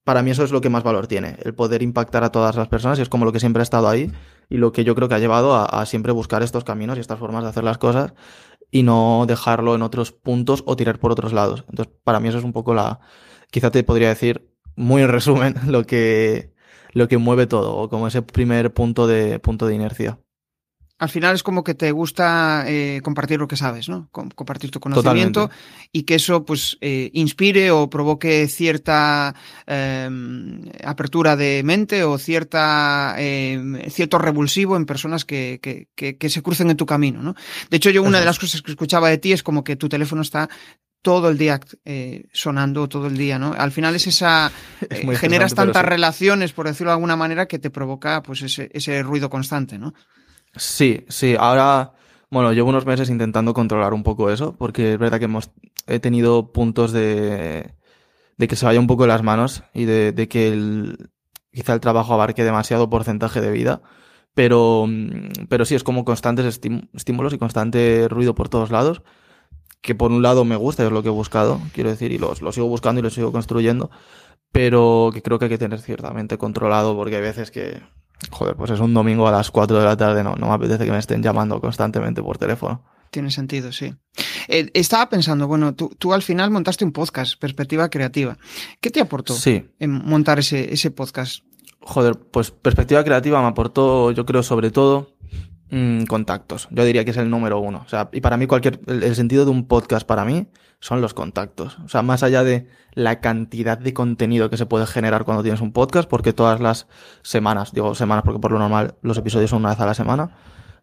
para 0.04 0.22
mí 0.22 0.30
eso 0.32 0.44
es 0.44 0.52
lo 0.52 0.62
que 0.62 0.70
más 0.70 0.84
valor 0.84 1.08
tiene, 1.08 1.38
el 1.44 1.56
poder 1.56 1.82
impactar 1.82 2.24
a 2.24 2.32
todas 2.32 2.56
las 2.56 2.68
personas 2.68 3.00
y 3.00 3.02
es 3.02 3.10
como 3.10 3.26
lo 3.26 3.34
que 3.34 3.40
siempre 3.40 3.62
ha 3.62 3.64
estado 3.64 3.90
ahí 3.90 4.12
y 4.48 4.58
lo 4.58 4.72
que 4.72 4.84
yo 4.84 4.96
creo 4.96 5.10
que 5.10 5.16
ha 5.16 5.20
llevado 5.20 5.56
a, 5.56 5.66
a 5.66 5.86
siempre 5.86 6.12
buscar 6.14 6.44
estos 6.44 6.64
caminos 6.64 6.98
y 6.98 7.02
estas 7.02 7.20
formas 7.20 7.44
de 7.44 7.50
hacer 7.50 7.64
las 7.64 7.80
cosas 7.80 8.14
y 8.72 8.84
no 8.84 9.26
dejarlo 9.28 9.76
en 9.76 9.82
otros 9.82 10.12
puntos 10.12 10.64
o 10.68 10.76
tirar 10.76 11.00
por 11.00 11.12
otros 11.12 11.34
lados. 11.34 11.66
Entonces, 11.70 11.94
para 12.04 12.20
mí 12.20 12.30
eso 12.30 12.38
es 12.38 12.44
un 12.44 12.54
poco 12.54 12.74
la, 12.74 13.00
quizá 13.52 13.72
te 13.72 13.84
podría 13.84 14.10
decir 14.10 14.54
muy 14.76 15.02
en 15.02 15.10
resumen 15.10 15.56
lo 15.68 15.86
que, 15.86 16.54
lo 16.98 17.08
que 17.08 17.18
mueve 17.18 17.46
todo 17.48 17.76
o 17.76 17.90
como 17.90 18.08
ese 18.08 18.22
primer 18.22 18.74
punto 18.74 19.08
de, 19.08 19.40
punto 19.40 19.68
de 19.68 19.76
inercia. 19.76 20.18
al 21.00 21.10
final 21.10 21.36
es 21.36 21.44
como 21.44 21.64
que 21.64 21.76
te 21.76 21.92
gusta 21.92 22.64
eh, 22.66 23.02
compartir 23.04 23.40
lo 23.40 23.48
que 23.48 23.56
sabes, 23.56 23.88
¿no? 23.88 24.10
compartir 24.12 24.72
tu 24.72 24.80
conocimiento 24.80 25.42
Totalmente. 25.42 25.90
y 25.92 26.04
que 26.04 26.16
eso 26.16 26.44
pues 26.44 26.80
eh, 26.82 27.12
inspire 27.14 27.70
o 27.70 27.88
provoque 27.88 28.48
cierta 28.48 29.36
em, 29.68 30.64
apertura 30.84 31.36
de 31.36 31.62
mente 31.64 32.04
o 32.04 32.18
cierta 32.18 33.14
em, 33.20 33.78
cierto 33.92 34.18
revulsivo 34.18 34.76
en 34.76 34.88
personas 34.88 35.24
que, 35.24 35.60
que, 35.62 35.88
que, 35.96 36.18
que, 36.18 36.30
se 36.30 36.42
crucen 36.42 36.72
en 36.72 36.78
tu 36.78 36.88
camino, 36.88 37.22
¿no? 37.22 37.36
De 37.70 37.78
hecho, 37.78 37.92
yo 37.92 38.02
una 38.02 38.20
de 38.20 38.26
las 38.26 38.40
cosas 38.40 38.64
que 38.64 38.72
escuchaba 38.72 39.10
de 39.10 39.20
ti 39.20 39.34
es 39.34 39.44
como 39.44 39.64
que 39.64 39.76
tu 39.76 39.90
teléfono 39.90 40.24
está 40.24 40.50
todo 41.08 41.30
el 41.30 41.38
día 41.38 41.58
eh, 41.86 42.26
sonando 42.34 42.90
todo 42.90 43.08
el 43.08 43.16
día, 43.16 43.40
¿no? 43.40 43.54
Al 43.58 43.72
final 43.72 43.96
es 43.96 44.08
esa 44.08 44.52
Es 44.90 45.06
eh, 45.06 45.16
generas 45.16 45.56
tantas 45.56 45.84
sí. 45.84 45.88
relaciones, 45.88 46.52
por 46.52 46.68
decirlo 46.68 46.92
de 46.92 46.96
alguna 46.96 47.16
manera, 47.16 47.46
que 47.46 47.60
te 47.60 47.70
provoca 47.70 48.22
pues 48.22 48.42
ese, 48.42 48.70
ese 48.74 49.02
ruido 49.04 49.30
constante, 49.30 49.78
¿no? 49.78 49.94
Sí, 50.58 51.06
sí, 51.08 51.38
ahora, 51.40 51.94
bueno, 52.30 52.52
llevo 52.52 52.68
unos 52.68 52.86
meses 52.86 53.10
intentando 53.10 53.54
controlar 53.54 53.94
un 53.94 54.04
poco 54.04 54.30
eso, 54.30 54.58
porque 54.58 54.92
es 54.92 55.00
verdad 55.00 55.18
que 55.18 55.26
hemos, 55.26 55.50
he 55.86 56.02
tenido 56.02 56.52
puntos 56.52 56.92
de, 56.92 57.74
de 58.36 58.48
que 58.50 58.58
se 58.58 58.66
vaya 58.66 58.82
un 58.82 58.88
poco 58.88 59.04
de 59.04 59.08
las 59.08 59.24
manos 59.24 59.64
y 59.74 59.86
de, 59.86 60.12
de 60.12 60.28
que 60.28 60.50
el, 60.50 61.10
quizá 61.54 61.74
el 61.74 61.80
trabajo 61.80 62.16
abarque 62.16 62.44
demasiado 62.44 62.90
porcentaje 62.90 63.40
de 63.40 63.52
vida, 63.52 63.82
pero, 64.34 64.88
mm, 64.90 65.46
pero 65.48 65.64
sí, 65.64 65.74
es 65.74 65.86
como 65.86 66.04
constantes 66.04 66.60
estímulos 66.94 67.32
y 67.32 67.38
constante 67.38 68.10
ruido 68.10 68.36
por 68.36 68.50
todos 68.50 68.72
lados, 68.72 69.04
que 69.82 69.96
por 69.96 70.12
un 70.12 70.22
lado 70.22 70.46
me 70.46 70.56
gusta, 70.56 70.86
es 70.86 70.92
lo 70.92 71.02
que 71.04 71.10
he 71.10 71.12
buscado, 71.12 71.62
quiero 71.74 71.90
decir, 71.90 72.12
y 72.12 72.18
lo, 72.18 72.34
lo 72.42 72.52
sigo 72.52 72.68
buscando 72.68 73.00
y 73.00 73.04
lo 73.04 73.10
sigo 73.10 73.32
construyendo, 73.32 73.90
pero 74.52 75.12
que 75.14 75.22
creo 75.22 75.40
que 75.40 75.46
hay 75.46 75.50
que 75.50 75.58
tener 75.58 75.80
ciertamente 75.80 76.38
controlado, 76.38 76.96
porque 76.96 77.16
hay 77.18 77.22
veces 77.22 77.52
que, 77.52 77.82
joder, 78.32 78.56
pues 78.56 78.72
es 78.72 78.80
un 78.80 78.94
domingo 78.94 79.28
a 79.28 79.32
las 79.32 79.52
4 79.52 79.80
de 79.80 79.86
la 79.86 79.98
tarde, 79.98 80.24
no, 80.24 80.36
no 80.36 80.48
me 80.48 80.54
apetece 80.54 80.86
que 80.86 80.92
me 80.92 81.00
estén 81.00 81.22
llamando 81.22 81.62
constantemente 81.62 82.22
por 82.22 82.38
teléfono. 82.38 82.84
Tiene 83.10 83.32
sentido, 83.32 83.72
sí. 83.72 83.96
Eh, 84.48 84.70
estaba 84.74 85.10
pensando, 85.10 85.48
bueno, 85.48 85.74
tú, 85.76 85.90
tú, 85.98 86.14
al 86.14 86.22
final 86.22 86.52
montaste 86.52 86.84
un 86.84 86.92
podcast, 86.92 87.40
Perspectiva 87.40 87.90
Creativa. 87.90 88.38
¿Qué 88.82 88.92
te 88.92 89.00
aportó 89.00 89.34
sí. 89.34 89.66
en 89.80 89.92
montar 89.92 90.40
ese, 90.40 90.74
ese 90.74 90.92
podcast? 90.92 91.44
Joder, 91.80 92.18
pues 92.18 92.52
Perspectiva 92.52 93.04
Creativa 93.04 93.42
me 93.42 93.48
aportó, 93.48 94.12
yo 94.12 94.26
creo, 94.26 94.44
sobre 94.44 94.72
todo 94.72 95.17
mmm, 95.70 96.04
contactos. 96.04 96.68
Yo 96.72 96.86
diría 96.86 97.06
que 97.06 97.12
es 97.12 97.18
el 97.18 97.30
número 97.30 97.60
uno. 97.60 97.84
O 97.86 97.90
sea, 97.90 98.10
y 98.12 98.22
para 98.22 98.38
mí 98.38 98.48
cualquier, 98.48 98.80
el, 98.88 99.04
el 99.04 99.16
sentido 99.16 99.46
de 99.46 99.52
un 99.52 99.68
podcast 99.68 100.06
para 100.08 100.26
mí 100.26 100.48
son 100.80 101.02
los 101.02 101.14
contactos. 101.14 101.78
O 101.86 101.90
sea, 101.90 102.02
más 102.02 102.24
allá 102.24 102.44
de 102.44 102.68
la 102.94 103.20
cantidad 103.20 103.78
de 103.78 103.94
contenido 103.94 104.50
que 104.50 104.58
se 104.58 104.66
puede 104.66 104.86
generar 104.86 105.24
cuando 105.24 105.44
tienes 105.44 105.62
un 105.62 105.72
podcast, 105.72 106.10
porque 106.10 106.34
todas 106.34 106.60
las 106.60 106.88
semanas, 107.22 107.72
digo 107.72 107.96
semanas 107.96 108.24
porque 108.24 108.40
por 108.40 108.52
lo 108.52 108.60
normal 108.60 108.96
los 109.02 109.18
episodios 109.18 109.50
son 109.50 109.60
una 109.60 109.70
vez 109.70 109.80
a 109.80 109.86
la 109.86 109.94
semana, 109.94 110.32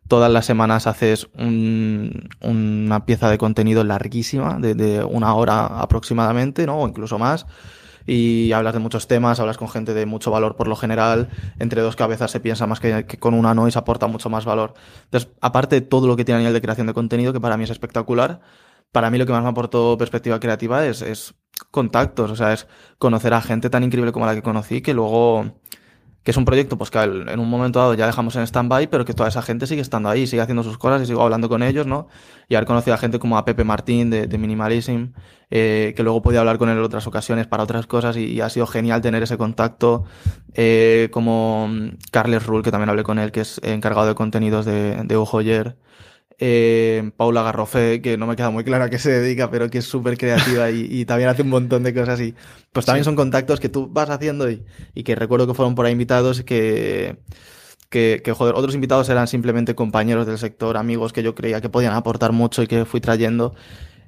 todas 0.09 0.31
las 0.31 0.47
semanas 0.47 0.87
haces 0.87 1.29
un, 1.37 2.29
una 2.41 3.07
pieza 3.07 3.31
de 3.31 3.39
contenido 3.39 3.85
larguísima, 3.85 4.59
de, 4.59 4.75
de, 4.75 5.05
una 5.05 5.35
hora 5.35 5.67
aproximadamente, 5.67 6.67
¿no? 6.67 6.79
O 6.79 6.89
incluso 6.89 7.19
más. 7.19 7.47
Y 8.07 8.53
hablas 8.53 8.75
de 8.75 8.81
muchos 8.81 9.07
temas, 9.09 9.41
hablas 9.41 9.57
con 9.57 9.69
gente 9.69 9.95
de 9.95 10.07
mucho 10.07 10.31
valor 10.31 10.57
por 10.57 10.69
lo 10.69 10.77
general. 10.77 11.31
Entre 11.59 11.81
dos 11.81 11.97
cabezas 11.97 12.31
se 12.31 12.41
piensa 12.41 12.67
más 12.67 12.81
que, 12.81 13.07
con 13.19 13.35
una 13.35 13.55
no 13.55 13.67
y 13.67 13.73
se 13.73 13.79
aporta 13.79 14.07
mucho 14.07 14.29
más 14.31 14.45
valor. 14.45 14.75
Entonces, 15.05 15.31
aparte 15.41 15.77
de 15.77 15.81
todo 15.81 16.07
lo 16.07 16.17
que 16.17 16.25
tiene 16.25 16.37
a 16.37 16.41
nivel 16.41 16.55
de 16.55 16.61
creación 16.61 16.87
de 16.87 16.95
contenido, 16.95 17.33
que 17.33 17.41
para 17.41 17.57
mí 17.57 17.65
es 17.65 17.71
espectacular, 17.71 18.41
para 18.93 19.11
mí 19.11 19.19
lo 19.19 19.27
que 19.27 19.33
más 19.33 19.43
me 19.43 19.49
aportó 19.49 19.97
perspectiva 19.99 20.39
creativa 20.39 20.87
es, 20.87 21.03
es 21.03 21.35
contactos, 21.71 22.31
o 22.31 22.37
sea, 22.37 22.53
es 22.53 22.67
conocer 22.99 23.35
a 23.35 23.41
gente 23.41 23.71
tan 23.71 23.85
increíble 23.85 24.13
como 24.13 24.27
la 24.27 24.35
que 24.35 24.43
conocí 24.43 24.83
que 24.83 24.95
luego 24.95 25.45
que 26.25 26.31
es 26.31 26.37
un 26.39 26.47
proyecto 26.47 26.79
pues 26.79 26.91
que 26.91 26.99
en 26.99 27.39
un 27.39 27.49
momento 27.49 27.79
dado 27.79 27.95
ya 27.95 28.07
dejamos 28.07 28.35
en 28.37 28.43
stand-by, 28.43 28.89
pero 28.89 29.05
que 29.05 29.13
toda 29.13 29.29
esa 29.29 29.43
gente 29.43 29.67
sigue 29.67 29.83
estando 29.83 30.09
ahí, 30.09 30.27
sigue 30.27 30.41
haciendo 30.41 30.63
sus 30.63 30.79
cosas 30.79 31.03
y 31.03 31.07
sigo 31.07 31.23
hablando 31.23 31.51
con 31.51 31.63
ellos, 31.63 31.87
¿no? 31.87 32.09
Y 32.49 32.55
haber 32.55 32.67
conocido 32.67 32.95
a 32.95 32.97
gente 32.97 33.19
como 33.19 33.37
a 33.37 33.45
Pepe 33.45 33.63
Martín 33.63 34.09
de, 34.09 34.27
de 34.27 34.39
Minimalism, 34.39 35.13
eh, 35.51 35.93
que 35.95 36.03
luego 36.03 36.23
podía 36.23 36.41
hablar 36.41 36.57
con 36.57 36.71
él 36.71 36.79
en 36.79 36.83
otras 36.83 37.07
ocasiones 37.07 37.47
para 37.47 37.63
otras 37.63 37.87
cosas 37.87 38.17
y, 38.17 38.41
ha 38.41 38.49
sido 38.49 38.67
genial 38.67 39.03
tener 39.03 39.23
ese 39.23 39.37
contacto, 39.37 40.05
eh, 40.55 41.11
como 41.13 41.69
Carles 42.11 42.47
Rull, 42.47 42.63
que 42.63 42.71
también 42.71 42.89
hablé 42.89 43.03
con 43.03 43.19
él, 43.19 43.31
que 43.31 43.43
es 43.43 43.61
encargado 43.63 44.07
de 44.07 44.15
contenidos 44.15 44.65
de, 44.65 45.03
de 45.05 45.17
eh, 46.39 47.11
Paula 47.17 47.43
Garrofé, 47.43 48.01
que 48.03 48.17
no 48.17 48.27
me 48.27 48.37
queda 48.37 48.51
muy 48.51 48.65
clara 48.65 48.87
a 48.87 48.91
qué 48.91 48.99
se 48.99 49.11
dedica, 49.11 49.51
pero 49.51 49.71
que 49.71 49.79
es 49.79 49.85
súper 49.85 50.19
creativa 50.19 50.71
y, 50.71 50.87
y, 50.91 51.05
también 51.05 51.29
hace 51.29 51.43
un 51.43 51.51
montón 51.51 51.83
de 51.83 51.95
cosas 51.95 52.21
y 52.21 52.35
pues 52.73 52.87
también 52.87 53.05
sí. 53.05 53.07
son 53.07 53.17
contactos 53.17 53.61
que 53.61 53.69
tú 53.69 53.89
vas 53.89 54.11
haciendo 54.11 54.51
y, 54.51 54.65
y, 54.95 55.05
que 55.05 55.15
recuerdo 55.15 55.47
que 55.47 55.55
fueron 55.55 55.75
por 55.75 55.87
ahí 55.87 55.93
invitados 55.93 56.43
que, 56.43 57.17
que, 57.89 58.21
que, 58.25 58.33
joder, 58.33 58.55
otros 58.55 58.75
invitados 58.75 59.09
eran 59.09 59.29
simplemente 59.29 59.75
compañeros 59.75 60.27
del 60.27 60.39
sector, 60.39 60.77
amigos 60.77 61.13
que 61.13 61.23
yo 61.23 61.35
creía 61.35 61.61
que 61.61 61.69
podían 61.69 61.95
aportar 61.95 62.33
mucho 62.33 62.63
y 62.63 62.67
que 62.67 62.85
fui 62.85 63.01
trayendo. 63.01 63.55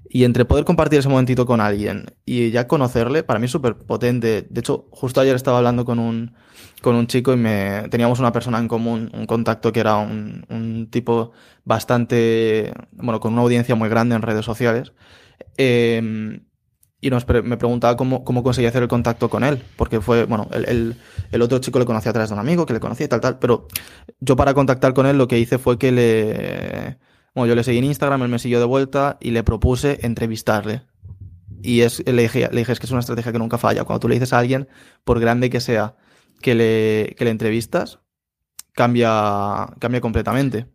Y 0.08 0.24
entre 0.24 0.44
poder 0.44 0.64
compartir 0.64 1.00
ese 1.00 1.08
momentito 1.08 1.46
con 1.46 1.60
alguien 1.60 2.06
y 2.24 2.50
ya 2.50 2.68
conocerle, 2.68 3.24
para 3.24 3.40
mí 3.40 3.46
es 3.46 3.50
súper 3.50 3.76
potente. 3.76 4.46
De 4.48 4.60
hecho, 4.60 4.86
justo 4.90 5.20
ayer 5.20 5.34
estaba 5.34 5.58
hablando 5.58 5.84
con 5.84 5.98
un, 5.98 6.34
con 6.86 6.94
un 6.94 7.08
chico 7.08 7.32
y 7.32 7.36
me 7.36 7.88
teníamos 7.90 8.20
una 8.20 8.30
persona 8.30 8.60
en 8.60 8.68
común, 8.68 9.10
un 9.12 9.26
contacto 9.26 9.72
que 9.72 9.80
era 9.80 9.96
un, 9.96 10.46
un 10.48 10.88
tipo 10.88 11.32
bastante, 11.64 12.72
bueno, 12.92 13.18
con 13.18 13.32
una 13.32 13.42
audiencia 13.42 13.74
muy 13.74 13.88
grande 13.88 14.14
en 14.14 14.22
redes 14.22 14.44
sociales. 14.44 14.92
Eh, 15.56 16.40
y 17.00 17.10
nos 17.10 17.26
me 17.26 17.56
preguntaba 17.56 17.96
cómo, 17.96 18.22
cómo 18.22 18.44
conseguía 18.44 18.68
hacer 18.68 18.84
el 18.84 18.88
contacto 18.88 19.28
con 19.28 19.42
él, 19.42 19.64
porque 19.74 20.00
fue, 20.00 20.26
bueno, 20.26 20.46
el, 20.52 20.64
el, 20.68 20.96
el, 21.32 21.42
otro 21.42 21.58
chico 21.58 21.80
le 21.80 21.86
conocía 21.86 22.10
a 22.10 22.12
través 22.12 22.30
de 22.30 22.34
un 22.34 22.38
amigo 22.38 22.66
que 22.66 22.72
le 22.72 22.78
conocía 22.78 23.06
y 23.06 23.08
tal, 23.08 23.20
tal, 23.20 23.40
pero 23.40 23.66
yo 24.20 24.36
para 24.36 24.54
contactar 24.54 24.94
con 24.94 25.06
él 25.06 25.18
lo 25.18 25.26
que 25.26 25.40
hice 25.40 25.58
fue 25.58 25.80
que 25.80 25.90
le, 25.90 26.98
bueno, 27.34 27.48
yo 27.48 27.56
le 27.56 27.64
seguí 27.64 27.78
en 27.78 27.84
Instagram, 27.86 28.22
él 28.22 28.28
me 28.28 28.38
siguió 28.38 28.60
de 28.60 28.66
vuelta 28.66 29.18
y 29.20 29.32
le 29.32 29.42
propuse 29.42 29.98
entrevistarle. 30.02 30.82
Y 31.62 31.80
es, 31.80 32.00
le, 32.06 32.22
dije, 32.22 32.48
le 32.52 32.58
dije, 32.58 32.70
es 32.70 32.78
que 32.78 32.86
es 32.86 32.92
una 32.92 33.00
estrategia 33.00 33.32
que 33.32 33.40
nunca 33.40 33.58
falla. 33.58 33.82
Cuando 33.82 33.98
tú 33.98 34.08
le 34.08 34.14
dices 34.14 34.32
a 34.32 34.38
alguien, 34.38 34.68
por 35.02 35.18
grande 35.18 35.50
que 35.50 35.58
sea, 35.58 35.96
que 36.46 36.54
le, 36.54 37.16
que 37.18 37.24
le 37.24 37.32
entrevistas, 37.32 37.98
cambia, 38.72 39.66
cambia 39.80 40.00
completamente. 40.00 40.68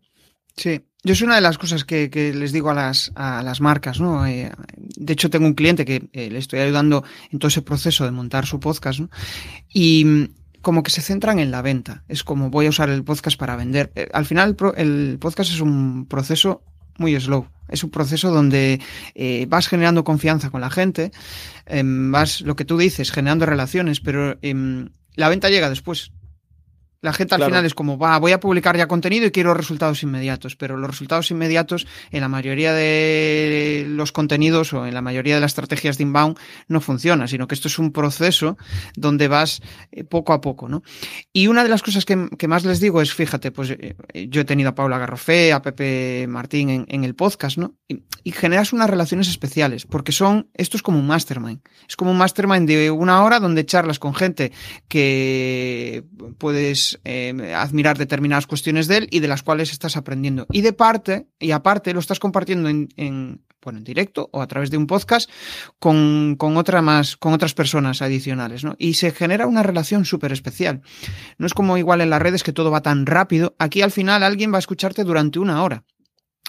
Sí, 0.58 0.82
yo 1.02 1.14
es 1.14 1.22
una 1.22 1.36
de 1.36 1.42
las 1.42 1.58
cosas 1.58 1.86
que, 1.86 2.10
que 2.10 2.34
les 2.34 2.52
digo 2.52 2.72
a 2.72 2.74
las, 2.74 3.14
a 3.16 3.42
las 3.42 3.62
marcas, 3.62 4.02
¿no? 4.02 4.28
Eh, 4.28 4.52
de 4.76 5.14
hecho, 5.14 5.30
tengo 5.30 5.48
un 5.48 5.54
cliente 5.54 5.86
que 5.86 6.10
eh, 6.12 6.30
le 6.30 6.40
estoy 6.40 6.60
ayudando 6.60 7.06
en 7.32 7.40
todo 7.40 7.48
ese 7.48 7.62
proceso 7.62 8.04
de 8.04 8.12
montar 8.12 8.46
su 8.46 8.60
podcast, 8.60 9.00
¿no? 9.00 9.10
Y 9.70 10.04
mm, 10.04 10.60
como 10.62 10.84
que 10.84 10.92
se 10.92 11.00
centran 11.00 11.40
en 11.40 11.52
la 11.52 11.62
venta. 11.62 12.04
Es 12.10 12.26
como 12.26 12.50
voy 12.50 12.66
a 12.66 12.70
usar 12.70 12.90
el 12.90 13.06
podcast 13.06 13.40
para 13.40 13.56
vender. 13.56 13.94
Eh, 13.96 14.10
al 14.12 14.26
final, 14.26 14.50
el, 14.50 14.56
pro, 14.58 14.76
el 14.76 15.20
podcast 15.22 15.52
es 15.52 15.62
un 15.62 16.06
proceso 16.06 16.66
muy 16.98 17.18
slow. 17.18 17.48
Es 17.70 17.86
un 17.86 17.92
proceso 17.92 18.30
donde 18.30 18.82
vas 19.48 19.70
generando 19.70 20.04
confianza 20.04 20.50
con 20.50 20.60
la 20.60 20.70
gente, 20.70 21.14
eh, 21.66 21.84
vas, 21.86 22.42
lo 22.42 22.58
que 22.58 22.66
tú 22.66 22.78
dices, 22.78 23.14
generando 23.14 23.46
relaciones, 23.46 24.02
pero 24.02 24.38
eh, 24.42 24.90
la 25.16 25.30
venta 25.30 25.50
llega 25.50 25.70
después. 25.70 26.12
La 27.02 27.14
gente 27.14 27.34
al 27.34 27.40
claro. 27.40 27.52
final 27.52 27.66
es 27.66 27.74
como, 27.74 27.98
va, 27.98 28.20
voy 28.20 28.32
a 28.32 28.40
publicar 28.40 28.78
ya 28.78 28.88
contenido 28.88 29.26
y 29.26 29.32
quiero 29.32 29.56
resultados 29.56 30.04
inmediatos, 30.04 30.56
pero 30.56 30.78
los 30.78 30.88
resultados 30.88 31.32
inmediatos 31.32 31.88
en 32.12 32.22
la 32.22 32.28
mayoría 32.28 32.74
de 32.74 33.86
los 33.88 34.12
contenidos 34.12 34.72
o 34.74 34.86
en 34.86 34.94
la 34.94 35.02
mayoría 35.02 35.34
de 35.34 35.42
las 35.42 35.52
estrategias 35.52 35.98
de 35.98 36.04
inbound 36.04 36.38
no 36.68 36.80
funciona, 36.80 37.28
sino 37.28 37.48
que 37.48 37.56
esto 37.56 37.70
es 37.70 37.80
un 37.80 37.92
proceso 37.92 38.56
donde 38.96 39.28
vas 39.28 39.62
eh, 39.92 40.04
poco 40.04 40.32
a 40.34 40.42
poco, 40.42 40.70
¿no? 40.70 40.84
Y 41.34 41.48
una 41.48 41.64
de 41.64 41.70
las 41.70 41.82
cosas 41.82 42.06
que, 42.06 42.30
que 42.38 42.48
más 42.48 42.66
les 42.66 42.80
digo 42.80 43.02
es, 43.02 43.12
fíjate, 43.12 43.52
pues 43.52 43.72
eh, 43.72 43.96
yo 44.30 44.42
he 44.42 44.46
tenido 44.46 44.70
a 44.70 44.76
Paula 44.76 45.00
Garrofé, 45.00 45.54
a 45.54 45.62
Pepe 45.64 46.28
Martín 46.28 46.70
en, 46.70 46.86
en 46.88 47.04
el 47.04 47.16
podcast, 47.16 47.58
¿no? 47.58 47.74
Y, 47.88 48.04
y, 48.24 48.32
generas 48.32 48.74
unas 48.74 48.90
relaciones 48.90 49.28
especiales, 49.28 49.88
porque 49.88 50.12
son, 50.12 50.50
esto 50.54 50.78
es 50.78 50.84
como 50.84 51.00
un 51.00 51.08
mastermind, 51.08 51.62
es 51.90 51.96
como 51.96 52.12
un 52.12 52.18
mastermind 52.18 52.68
de 52.68 52.92
una 52.92 53.24
hora 53.24 53.40
donde 53.40 53.66
charlas 53.66 53.98
con 53.98 54.14
gente 54.14 54.52
que 54.88 56.04
puedes 56.38 56.91
eh, 57.04 57.54
admirar 57.56 57.98
determinadas 57.98 58.48
cuestiones 58.48 58.88
de 58.88 58.98
él 58.98 59.08
y 59.12 59.20
de 59.20 59.28
las 59.28 59.44
cuales 59.44 59.72
estás 59.72 59.98
aprendiendo. 59.98 60.48
Y 60.52 60.62
de 60.62 60.74
parte, 60.74 61.28
y 61.40 61.52
aparte, 61.52 61.94
lo 61.94 62.00
estás 62.00 62.20
compartiendo 62.20 62.70
en, 62.70 62.90
en 62.98 63.42
bueno, 63.62 63.80
en 63.80 63.84
directo 63.84 64.30
o 64.32 64.42
a 64.42 64.48
través 64.48 64.72
de 64.72 64.78
un 64.78 64.88
podcast 64.88 65.30
con, 65.80 66.36
con, 66.38 66.58
otra 66.58 66.82
más, 66.82 67.16
con 67.18 67.34
otras 67.34 67.54
personas 67.54 68.02
adicionales, 68.02 68.64
¿no? 68.64 68.76
Y 68.80 68.96
se 68.96 69.12
genera 69.12 69.48
una 69.48 69.64
relación 69.64 70.06
súper 70.06 70.32
especial. 70.32 70.82
No 71.38 71.46
es 71.46 71.54
como 71.54 71.78
igual 71.78 72.02
en 72.02 72.10
las 72.10 72.22
redes 72.22 72.44
que 72.44 72.54
todo 72.54 72.72
va 72.72 72.82
tan 72.82 73.06
rápido. 73.06 73.56
Aquí 73.60 73.82
al 73.82 73.92
final 73.92 74.24
alguien 74.24 74.52
va 74.52 74.58
a 74.58 74.60
escucharte 74.60 75.04
durante 75.04 75.40
una 75.40 75.64
hora 75.64 75.84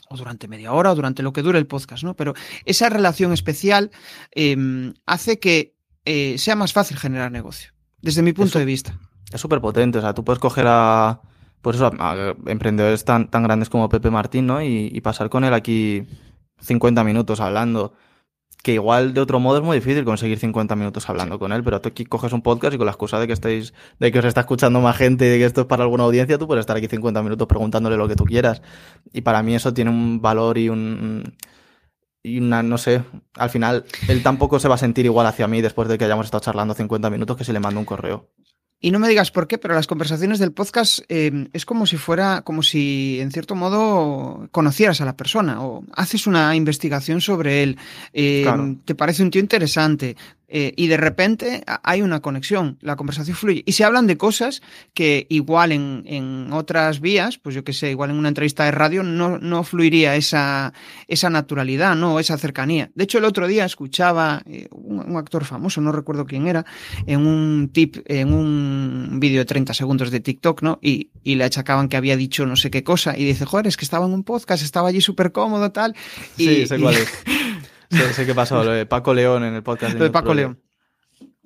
o 0.08 0.16
durante 0.16 0.48
media 0.48 0.72
hora 0.72 0.92
o 0.92 0.94
durante 0.94 1.22
lo 1.22 1.32
que 1.32 1.42
dure 1.42 1.58
el 1.58 1.66
podcast, 1.66 2.02
¿no? 2.02 2.16
Pero 2.16 2.34
esa 2.64 2.88
relación 2.88 3.32
especial 3.32 3.90
eh, 4.34 4.92
hace 5.06 5.38
que 5.38 5.74
eh, 6.04 6.36
sea 6.38 6.56
más 6.56 6.72
fácil 6.72 6.98
generar 6.98 7.30
negocio, 7.30 7.72
desde 8.00 8.22
mi 8.22 8.32
punto 8.32 8.50
Eso. 8.50 8.58
de 8.58 8.64
vista 8.64 8.98
es 9.32 9.40
súper 9.40 9.60
potente. 9.60 9.98
O 9.98 10.00
sea, 10.00 10.14
tú 10.14 10.24
puedes 10.24 10.38
coger 10.38 10.66
a, 10.68 11.20
pues 11.62 11.76
eso, 11.76 11.90
a 11.98 12.34
emprendedores 12.46 13.04
tan, 13.04 13.28
tan 13.28 13.42
grandes 13.42 13.68
como 13.70 13.88
Pepe 13.88 14.10
Martín, 14.10 14.46
¿no? 14.46 14.62
Y, 14.62 14.90
y, 14.92 15.00
pasar 15.00 15.30
con 15.30 15.44
él 15.44 15.54
aquí 15.54 16.06
50 16.60 17.04
minutos 17.04 17.40
hablando. 17.40 17.94
que 18.62 18.74
igual 18.74 19.14
de 19.14 19.20
otro 19.20 19.40
modo 19.40 19.58
es 19.58 19.64
muy 19.64 19.76
difícil 19.78 20.04
conseguir 20.04 20.38
50 20.38 20.76
minutos 20.76 21.08
hablando 21.08 21.38
con 21.38 21.52
él, 21.52 21.64
pero 21.64 21.80
tú 21.80 21.88
aquí 21.88 22.04
coges 22.04 22.32
un 22.32 22.42
podcast 22.42 22.74
y 22.74 22.78
con 22.78 22.86
la 22.86 22.92
excusa 22.92 23.18
de 23.20 23.26
que 23.26 23.32
estéis, 23.32 23.74
de 23.98 24.12
que 24.12 24.18
os 24.20 24.24
está 24.24 24.42
escuchando 24.42 24.80
más 24.80 24.96
gente 24.96 25.26
y 25.26 25.30
de 25.30 25.38
que 25.38 25.44
esto 25.46 25.62
es 25.62 25.66
para 25.66 25.84
alguna 25.84 26.04
audiencia, 26.04 26.38
tú 26.38 26.46
puedes 26.46 26.62
estar 26.62 26.76
aquí 26.76 26.88
50 26.88 27.22
minutos 27.22 27.48
preguntándole 27.48 27.96
lo 27.96 28.08
que 28.08 28.16
tú 28.16 28.24
quieras. 28.24 28.62
Y 29.12 29.22
para 29.22 29.42
mí 29.42 29.54
eso 29.54 29.74
tiene 29.74 29.90
un 29.90 30.20
valor 30.22 30.58
y 30.58 30.68
un, 30.68 31.34
y 32.22 32.38
una, 32.38 32.62
no 32.62 32.78
sé, 32.78 33.04
al 33.34 33.50
final 33.50 33.84
él 34.08 34.22
tampoco 34.22 34.60
se 34.60 34.68
va 34.68 34.76
a 34.76 34.78
sentir 34.78 35.06
igual 35.06 35.26
hacia 35.26 35.48
mí 35.48 35.60
después 35.60 35.88
de 35.88 35.98
que 35.98 36.04
hayamos 36.04 36.26
estado 36.26 36.42
charlando 36.42 36.74
50 36.74 37.10
minutos 37.10 37.36
que 37.36 37.44
si 37.44 37.52
le 37.52 37.60
mando 37.60 37.80
un 37.80 37.86
correo. 37.86 38.28
Y 38.84 38.90
no 38.90 38.98
me 38.98 39.08
digas 39.08 39.30
por 39.30 39.46
qué, 39.46 39.58
pero 39.58 39.74
las 39.74 39.86
conversaciones 39.86 40.40
del 40.40 40.50
podcast 40.50 41.04
eh, 41.08 41.48
es 41.52 41.64
como 41.64 41.86
si 41.86 41.96
fuera, 41.96 42.42
como 42.42 42.64
si 42.64 43.20
en 43.20 43.30
cierto 43.30 43.54
modo 43.54 44.48
conocieras 44.50 45.00
a 45.00 45.04
la 45.04 45.16
persona 45.16 45.62
o 45.62 45.84
haces 45.92 46.26
una 46.26 46.56
investigación 46.56 47.20
sobre 47.20 47.62
él, 47.62 47.78
eh, 48.12 48.44
te 48.84 48.96
parece 48.96 49.22
un 49.22 49.30
tío 49.30 49.40
interesante, 49.40 50.16
eh, 50.54 50.74
y 50.76 50.88
de 50.88 50.98
repente 50.98 51.64
hay 51.82 52.02
una 52.02 52.20
conexión, 52.20 52.76
la 52.82 52.96
conversación 52.96 53.34
fluye. 53.34 53.62
Y 53.64 53.72
se 53.72 53.84
hablan 53.84 54.06
de 54.06 54.18
cosas 54.18 54.60
que 54.92 55.26
igual 55.30 55.72
en, 55.72 56.02
en 56.06 56.52
otras 56.52 57.00
vías, 57.00 57.38
pues 57.38 57.54
yo 57.54 57.64
que 57.64 57.72
sé, 57.72 57.90
igual 57.90 58.10
en 58.10 58.16
una 58.16 58.28
entrevista 58.28 58.66
de 58.66 58.70
radio 58.70 59.02
no, 59.02 59.38
no 59.38 59.64
fluiría 59.64 60.14
esa, 60.14 60.74
esa 61.08 61.30
naturalidad, 61.30 61.96
¿no? 61.96 62.20
Esa 62.20 62.36
cercanía. 62.36 62.90
De 62.94 63.04
hecho, 63.04 63.16
el 63.16 63.24
otro 63.24 63.46
día 63.46 63.64
escuchaba 63.64 64.42
eh, 64.44 64.68
un, 64.72 65.00
un, 65.00 65.16
actor 65.16 65.46
famoso, 65.46 65.80
no 65.80 65.90
recuerdo 65.90 66.26
quién 66.26 66.46
era, 66.46 66.66
en 67.06 67.26
un 67.26 67.70
tip, 67.72 67.96
en 68.04 68.34
un 68.34 69.18
vídeo 69.20 69.38
de 69.38 69.46
30 69.46 69.72
segundos 69.72 70.10
de 70.10 70.20
TikTok, 70.20 70.60
¿no? 70.60 70.78
Y, 70.82 71.12
y 71.24 71.36
le 71.36 71.44
achacaban 71.44 71.88
que 71.88 71.96
había 71.96 72.14
dicho 72.16 72.44
no 72.44 72.56
sé 72.56 72.70
qué 72.70 72.84
cosa. 72.84 73.16
Y 73.16 73.24
dice, 73.24 73.46
joder, 73.46 73.68
es 73.68 73.78
que 73.78 73.86
estaba 73.86 74.04
en 74.04 74.12
un 74.12 74.22
podcast, 74.22 74.62
estaba 74.62 74.90
allí 74.90 75.00
súper 75.00 75.32
cómodo, 75.32 75.72
tal. 75.72 75.94
Y, 76.36 76.44
sí, 76.46 76.66
sé 76.66 76.78
cuál 76.78 76.94
es. 76.96 77.08
Sé, 77.92 78.12
sé 78.14 78.26
qué 78.26 78.34
pasó, 78.34 78.62
lo 78.64 78.70
de 78.72 78.86
Paco 78.86 79.14
León 79.14 79.44
en 79.44 79.54
el 79.54 79.62
podcast. 79.62 79.94
Lo 79.96 80.04
de 80.04 80.10
Paco 80.10 80.34
León. 80.34 80.60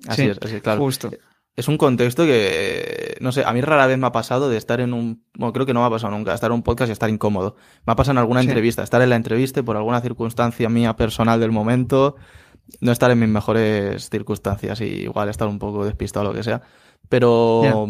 Así 0.07 0.23
Sí, 0.23 0.29
es, 0.29 0.37
así 0.41 0.55
es, 0.57 0.61
claro. 0.61 0.79
Justo. 0.81 1.11
Es 1.55 1.67
un 1.67 1.77
contexto 1.77 2.23
que, 2.23 3.17
no 3.19 3.31
sé, 3.31 3.43
a 3.43 3.51
mí 3.51 3.61
rara 3.61 3.87
vez 3.87 3.97
me 3.97 4.05
ha 4.05 4.11
pasado 4.11 4.47
de 4.47 4.57
estar 4.57 4.79
en 4.79 4.93
un, 4.93 5.23
bueno, 5.35 5.53
creo 5.53 5.65
que 5.65 5.73
no 5.73 5.79
me 5.81 5.87
ha 5.87 5.89
pasado 5.89 6.15
nunca, 6.15 6.33
estar 6.35 6.51
en 6.51 6.55
un 6.55 6.61
podcast 6.61 6.89
y 6.89 6.91
estar 6.91 7.09
incómodo. 7.09 7.55
Me 7.85 7.93
ha 7.93 7.95
pasado 7.95 8.11
en 8.13 8.17
alguna 8.19 8.41
Sí. 8.43 8.47
entrevista, 8.47 8.83
estar 8.83 9.01
en 9.01 9.09
la 9.09 9.15
entrevista 9.15 9.59
y 9.59 9.63
por 9.63 9.75
alguna 9.75 9.99
circunstancia 10.01 10.69
mía 10.69 10.95
personal 10.95 11.39
del 11.39 11.51
momento, 11.51 12.15
no 12.79 12.91
estar 12.91 13.09
en 13.09 13.17
mis 13.19 13.29
mejores 13.29 14.07
circunstancias 14.09 14.81
y 14.81 14.85
igual 14.85 15.29
estar 15.29 15.47
un 15.47 15.57
poco 15.57 15.83
despistado 15.83 16.27
o 16.27 16.29
lo 16.31 16.35
que 16.37 16.43
sea. 16.43 16.61
Pero, 17.09 17.87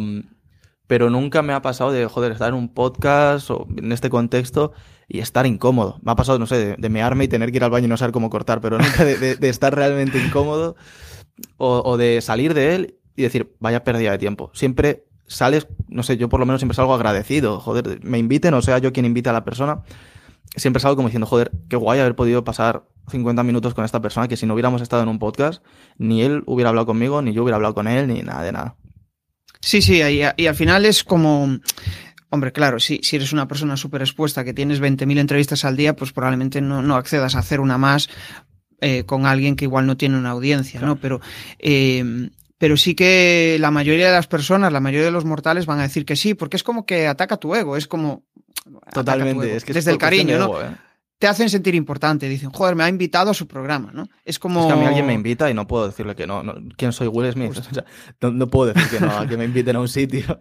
pero 0.88 1.10
nunca 1.10 1.42
me 1.42 1.52
ha 1.52 1.62
pasado 1.62 1.92
de, 1.92 2.06
joder, 2.06 2.32
estar 2.32 2.48
en 2.50 2.56
un 2.56 2.74
podcast 2.74 3.52
o 3.52 3.68
en 3.76 3.92
este 3.92 4.10
contexto 4.10 4.72
y 5.08 5.20
estar 5.20 5.46
incómodo. 5.46 6.00
Me 6.02 6.12
ha 6.12 6.16
pasado, 6.16 6.40
no 6.40 6.48
sé, 6.48 6.58
de, 6.58 6.76
de 6.78 6.90
mearme 6.90 7.26
y 7.26 7.28
tener 7.28 7.52
que 7.52 7.58
ir 7.58 7.64
al 7.64 7.70
baño 7.70 7.86
y 7.86 7.90
no 7.90 7.98
saber 7.98 8.12
cómo 8.12 8.30
cortar, 8.30 8.62
pero 8.62 8.78
nunca 8.78 9.06
de, 9.06 9.38
estar 9.42 9.74
realmente 9.74 10.18
incómodo 10.24 10.76
o, 11.58 11.82
o 11.86 11.98
de 11.98 12.22
salir 12.22 12.54
de 12.54 12.76
él 12.76 12.96
y 13.16 13.24
decir, 13.24 13.56
vaya 13.60 13.84
pérdida 13.84 14.12
de 14.12 14.18
tiempo. 14.18 14.52
Siempre 14.54 15.06
sales, 15.28 15.68
no 15.88 16.04
sé, 16.04 16.18
yo 16.18 16.30
por 16.30 16.40
lo 16.40 16.46
menos 16.46 16.62
siempre 16.62 16.76
salgo 16.76 16.94
agradecido, 16.94 17.60
joder, 17.60 18.00
me 18.04 18.18
inviten, 18.18 18.54
o 18.54 18.62
sea, 18.62 18.78
yo 18.80 18.94
quien 18.94 19.06
invita 19.06 19.32
a 19.32 19.34
la 19.34 19.44
persona, 19.44 19.84
siempre 20.56 20.80
salgo 20.80 20.96
como 20.96 21.10
diciendo, 21.10 21.28
joder, 21.28 21.52
qué 21.70 21.76
guay 21.76 22.00
haber 22.00 22.16
podido 22.16 22.44
pasar 22.44 22.84
50 23.10 23.44
minutos 23.44 23.74
con 23.74 23.86
esta 23.86 24.02
persona, 24.02 24.28
que 24.28 24.38
si 24.38 24.46
no 24.46 24.54
hubiéramos 24.54 24.82
estado 24.82 25.04
en 25.04 25.10
un 25.10 25.20
podcast, 25.20 25.64
ni 25.98 26.22
él 26.22 26.44
hubiera 26.46 26.70
hablado 26.70 26.86
conmigo, 26.86 27.22
ni 27.22 27.34
yo 27.34 27.44
hubiera 27.44 27.56
hablado 27.56 27.74
con 27.74 27.88
él, 27.88 28.08
ni 28.08 28.22
nada 28.22 28.44
de 28.44 28.52
nada. 28.52 28.76
Sí, 29.60 29.82
sí, 29.82 30.02
y, 30.02 30.22
y 30.38 30.48
al 30.48 30.56
final 30.56 30.86
es 30.86 31.04
como. 31.04 31.60
Hombre, 32.30 32.52
claro, 32.52 32.80
si, 32.80 33.00
si 33.04 33.16
eres 33.16 33.32
una 33.32 33.48
persona 33.48 33.78
súper 33.78 34.02
expuesta, 34.02 34.44
que 34.44 34.54
tienes 34.54 34.82
20.000 34.82 35.18
entrevistas 35.20 35.64
al 35.64 35.78
día, 35.78 35.96
pues 35.96 36.12
probablemente 36.12 36.60
no, 36.62 36.82
no 36.82 36.96
accedas 36.96 37.36
a 37.36 37.40
hacer 37.40 37.60
una 37.62 37.78
más 37.78 38.10
eh, 38.82 39.06
con 39.06 39.26
alguien 39.26 39.56
que 39.56 39.66
igual 39.66 39.88
no 39.88 39.98
tiene 39.98 40.18
una 40.18 40.32
audiencia, 40.32 40.80
¿no? 40.82 40.98
Pero, 40.98 41.20
eh, 41.58 42.30
pero 42.58 42.78
sí 42.78 42.96
que 42.96 43.58
la 43.60 43.72
mayoría 43.72 44.08
de 44.08 44.14
las 44.14 44.28
personas, 44.28 44.72
la 44.72 44.80
mayoría 44.80 45.06
de 45.06 45.12
los 45.12 45.26
mortales 45.26 45.66
van 45.66 45.80
a 45.80 45.84
decir 45.84 46.06
que 46.06 46.16
sí, 46.16 46.34
porque 46.34 46.58
es 46.58 46.64
como 46.64 46.86
que 46.86 47.08
ataca 47.08 47.38
tu 47.38 47.56
ego, 47.56 47.78
es 47.78 47.88
como. 47.88 48.24
Totalmente, 48.94 49.56
es 49.56 49.64
que 49.64 49.72
es 49.72 49.76
Desde 49.76 49.92
el 49.92 49.98
cariño, 49.98 50.38
¿no? 50.38 50.46
ego, 50.46 50.62
¿eh? 50.62 50.76
Te 51.18 51.26
hacen 51.26 51.50
sentir 51.50 51.74
importante, 51.74 52.30
dicen, 52.30 52.52
joder, 52.52 52.76
me 52.76 52.84
ha 52.84 52.90
invitado 52.90 53.32
a 53.32 53.34
su 53.34 53.48
programa, 53.48 53.92
¿no? 53.92 54.08
Es 54.24 54.38
como. 54.38 54.62
Es 54.62 54.68
que 54.68 54.74
a 54.74 54.76
mí 54.76 54.86
alguien 54.86 55.08
me 55.08 55.14
invita 55.14 55.50
y 55.50 55.56
no 55.56 55.66
puedo 55.66 55.88
decirle 55.88 56.16
que 56.16 56.28
no. 56.28 56.44
no. 56.44 56.56
¿Quién 56.78 56.92
soy 56.92 57.08
Will 57.08 57.32
Smith? 57.32 57.58
O 57.58 57.74
sea, 57.74 57.86
no, 58.22 58.32
no 58.32 58.48
puedo 58.48 58.74
decir 58.74 59.00
que 59.00 59.04
no, 59.04 59.18
a 59.18 59.28
que 59.28 59.38
me 59.38 59.46
inviten 59.46 59.76
a 59.76 59.80
un 59.80 59.88
sitio. 59.88 60.40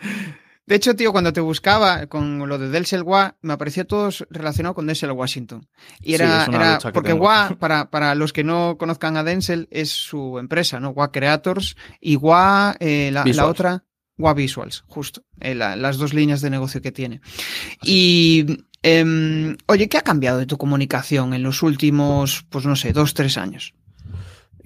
De 0.66 0.74
hecho, 0.74 0.96
tío, 0.96 1.12
cuando 1.12 1.32
te 1.32 1.40
buscaba 1.40 2.06
con 2.08 2.48
lo 2.48 2.58
de 2.58 2.68
Denzel 2.70 3.02
Wa, 3.04 3.36
me 3.40 3.52
aparecía 3.52 3.84
todo 3.84 4.10
relacionado 4.30 4.74
con 4.74 4.86
Denzel 4.86 5.12
Washington. 5.12 5.68
Y 6.02 6.14
era, 6.14 6.44
porque. 6.92 7.12
Wa, 7.20 7.48
para, 7.58 7.90
para 7.90 8.14
los 8.16 8.32
que 8.32 8.42
no 8.42 8.76
conozcan 8.76 9.16
a 9.16 9.22
Denzel, 9.22 9.68
es 9.70 9.90
su 9.90 10.38
empresa, 10.40 10.80
¿no? 10.80 10.90
Wa 10.90 11.12
Creators 11.12 11.76
y 12.00 12.16
Wa, 12.16 12.74
eh, 12.80 13.10
la, 13.12 13.20
la 13.20 13.24
otra, 13.50 13.84
Wa 14.18 14.34
Visuals, 14.34 14.82
justo. 14.88 15.22
eh, 15.40 15.54
la- 15.54 15.76
las 15.76 15.98
dos 15.98 16.12
líneas 16.14 16.40
de 16.40 16.50
negocio 16.50 16.82
que 16.82 16.90
tiene. 16.90 17.20
Y, 17.82 18.64
em, 18.82 19.56
oye, 19.66 19.88
¿qué 19.88 19.98
ha 19.98 20.02
cambiado 20.02 20.38
de 20.38 20.46
tu 20.46 20.56
comunicación 20.58 21.32
en 21.34 21.42
los 21.42 21.62
últimos, 21.62 22.44
pues 22.50 22.66
no 22.66 22.74
sé, 22.76 22.92
dos, 22.92 23.14
tres 23.14 23.38
años? 23.38 23.74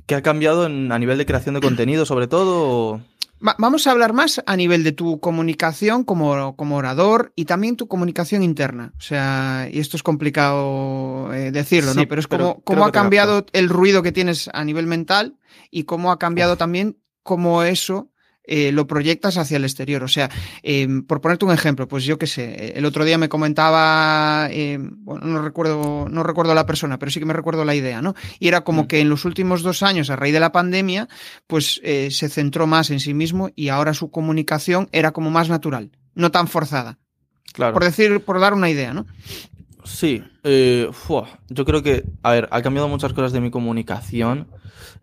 ¿Qué 0.06 0.14
ha 0.14 0.22
cambiado 0.22 0.66
en- 0.66 0.90
a 0.92 0.98
nivel 0.98 1.18
de 1.18 1.26
creación 1.26 1.54
de 1.56 1.60
contenido, 1.60 2.06
sobre 2.06 2.26
todo? 2.26 2.62
o- 2.62 3.00
Va- 3.46 3.56
vamos 3.58 3.86
a 3.86 3.90
hablar 3.92 4.12
más 4.12 4.42
a 4.46 4.56
nivel 4.56 4.84
de 4.84 4.92
tu 4.92 5.18
comunicación 5.20 6.04
como, 6.04 6.56
como 6.56 6.76
orador 6.76 7.32
y 7.36 7.46
también 7.46 7.76
tu 7.76 7.88
comunicación 7.88 8.42
interna. 8.42 8.92
O 8.98 9.00
sea, 9.00 9.68
y 9.72 9.78
esto 9.78 9.96
es 9.96 10.02
complicado 10.02 11.32
eh, 11.32 11.50
decirlo, 11.50 11.92
Sí, 11.92 12.00
¿no? 12.00 12.08
Pero 12.08 12.20
es 12.20 12.26
pero 12.28 12.44
como, 12.44 12.64
cómo 12.64 12.84
ha 12.84 12.92
cambiado 12.92 13.46
el 13.52 13.68
ruido 13.68 14.02
que 14.02 14.12
tienes 14.12 14.50
a 14.52 14.64
nivel 14.64 14.86
mental 14.86 15.36
y 15.70 15.84
cómo 15.84 16.12
ha 16.12 16.18
cambiado 16.18 16.56
también 16.56 16.98
cómo 17.22 17.62
eso 17.62 18.09
eh, 18.50 18.72
lo 18.72 18.86
proyectas 18.86 19.38
hacia 19.38 19.56
el 19.56 19.64
exterior. 19.64 20.02
O 20.02 20.08
sea, 20.08 20.28
eh, 20.62 20.86
por 21.06 21.20
ponerte 21.20 21.44
un 21.44 21.52
ejemplo, 21.52 21.86
pues 21.88 22.04
yo 22.04 22.18
qué 22.18 22.26
sé, 22.26 22.72
el 22.76 22.84
otro 22.84 23.04
día 23.04 23.16
me 23.16 23.28
comentaba, 23.28 24.48
eh, 24.50 24.78
bueno, 24.80 25.24
no 25.26 25.40
recuerdo, 25.40 26.08
no 26.10 26.22
recuerdo 26.24 26.52
la 26.54 26.66
persona, 26.66 26.98
pero 26.98 27.10
sí 27.10 27.20
que 27.20 27.26
me 27.26 27.32
recuerdo 27.32 27.64
la 27.64 27.74
idea, 27.74 28.02
¿no? 28.02 28.14
Y 28.40 28.48
era 28.48 28.62
como 28.62 28.82
Mm. 28.82 28.86
que 28.88 29.00
en 29.00 29.08
los 29.08 29.24
últimos 29.24 29.62
dos 29.62 29.82
años, 29.82 30.10
a 30.10 30.16
raíz 30.16 30.32
de 30.32 30.40
la 30.40 30.50
pandemia, 30.52 31.08
pues 31.46 31.80
eh, 31.84 32.10
se 32.10 32.28
centró 32.28 32.66
más 32.66 32.90
en 32.90 32.98
sí 32.98 33.14
mismo 33.14 33.50
y 33.54 33.68
ahora 33.68 33.94
su 33.94 34.10
comunicación 34.10 34.88
era 34.92 35.12
como 35.12 35.30
más 35.30 35.48
natural, 35.48 35.92
no 36.14 36.30
tan 36.30 36.48
forzada. 36.48 36.98
Claro. 37.52 37.72
Por 37.72 37.84
decir, 37.84 38.20
por 38.20 38.40
dar 38.40 38.54
una 38.54 38.68
idea, 38.68 38.92
¿no? 38.92 39.06
Sí, 39.84 40.22
eh, 40.44 40.88
fua, 40.92 41.40
yo 41.48 41.64
creo 41.64 41.82
que, 41.82 42.04
a 42.22 42.32
ver, 42.32 42.48
ha 42.50 42.60
cambiado 42.60 42.86
muchas 42.88 43.12
cosas 43.14 43.32
de 43.32 43.40
mi 43.40 43.50
comunicación. 43.50 44.48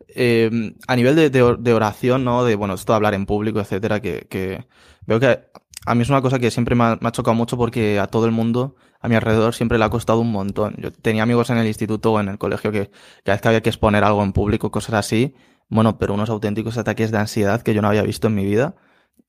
eh, 0.09 0.73
a 0.87 0.95
nivel 0.95 1.15
de, 1.15 1.29
de 1.31 1.55
de 1.59 1.73
oración, 1.73 2.23
¿no? 2.25 2.45
De, 2.45 2.55
bueno, 2.55 2.75
esto 2.75 2.93
de 2.93 2.97
hablar 2.97 3.13
en 3.15 3.25
público, 3.27 3.59
etcétera, 3.61 4.01
que, 4.01 4.27
que 4.29 4.67
veo 5.07 5.19
que 5.19 5.39
a 5.85 5.95
mí 5.95 6.03
es 6.03 6.09
una 6.09 6.21
cosa 6.21 6.39
que 6.39 6.51
siempre 6.51 6.75
me 6.75 6.83
ha, 6.85 6.97
me 7.01 7.09
ha 7.09 7.11
chocado 7.13 7.35
mucho 7.35 7.57
porque 7.57 7.99
a 7.99 8.07
todo 8.07 8.25
el 8.25 8.31
mundo 8.33 8.75
a 9.01 9.09
mi 9.09 9.15
alrededor 9.15 9.55
siempre 9.55 9.77
le 9.79 9.85
ha 9.85 9.89
costado 9.91 10.21
un 10.21 10.31
montón. 10.31 10.75
Yo 10.79 10.91
tenía 10.93 11.23
amigos 11.23 11.49
en 11.51 11.57
el 11.59 11.67
instituto 11.67 12.13
o 12.13 12.19
en 12.21 12.29
el 12.29 12.37
colegio 12.39 12.71
que 12.71 12.91
cada 13.23 13.35
vez 13.35 13.41
que 13.41 13.47
había 13.49 13.61
que 13.61 13.69
exponer 13.69 14.03
algo 14.03 14.23
en 14.23 14.33
público, 14.33 14.71
cosas 14.71 14.95
así, 14.95 15.35
bueno, 15.69 15.97
pero 15.99 16.13
unos 16.15 16.29
auténticos 16.31 16.77
ataques 16.77 17.11
de 17.11 17.19
ansiedad 17.19 17.61
que 17.63 17.73
yo 17.73 17.81
no 17.83 17.89
había 17.89 18.03
visto 18.03 18.27
en 18.27 18.35
mi 18.35 18.45
vida. 18.45 18.75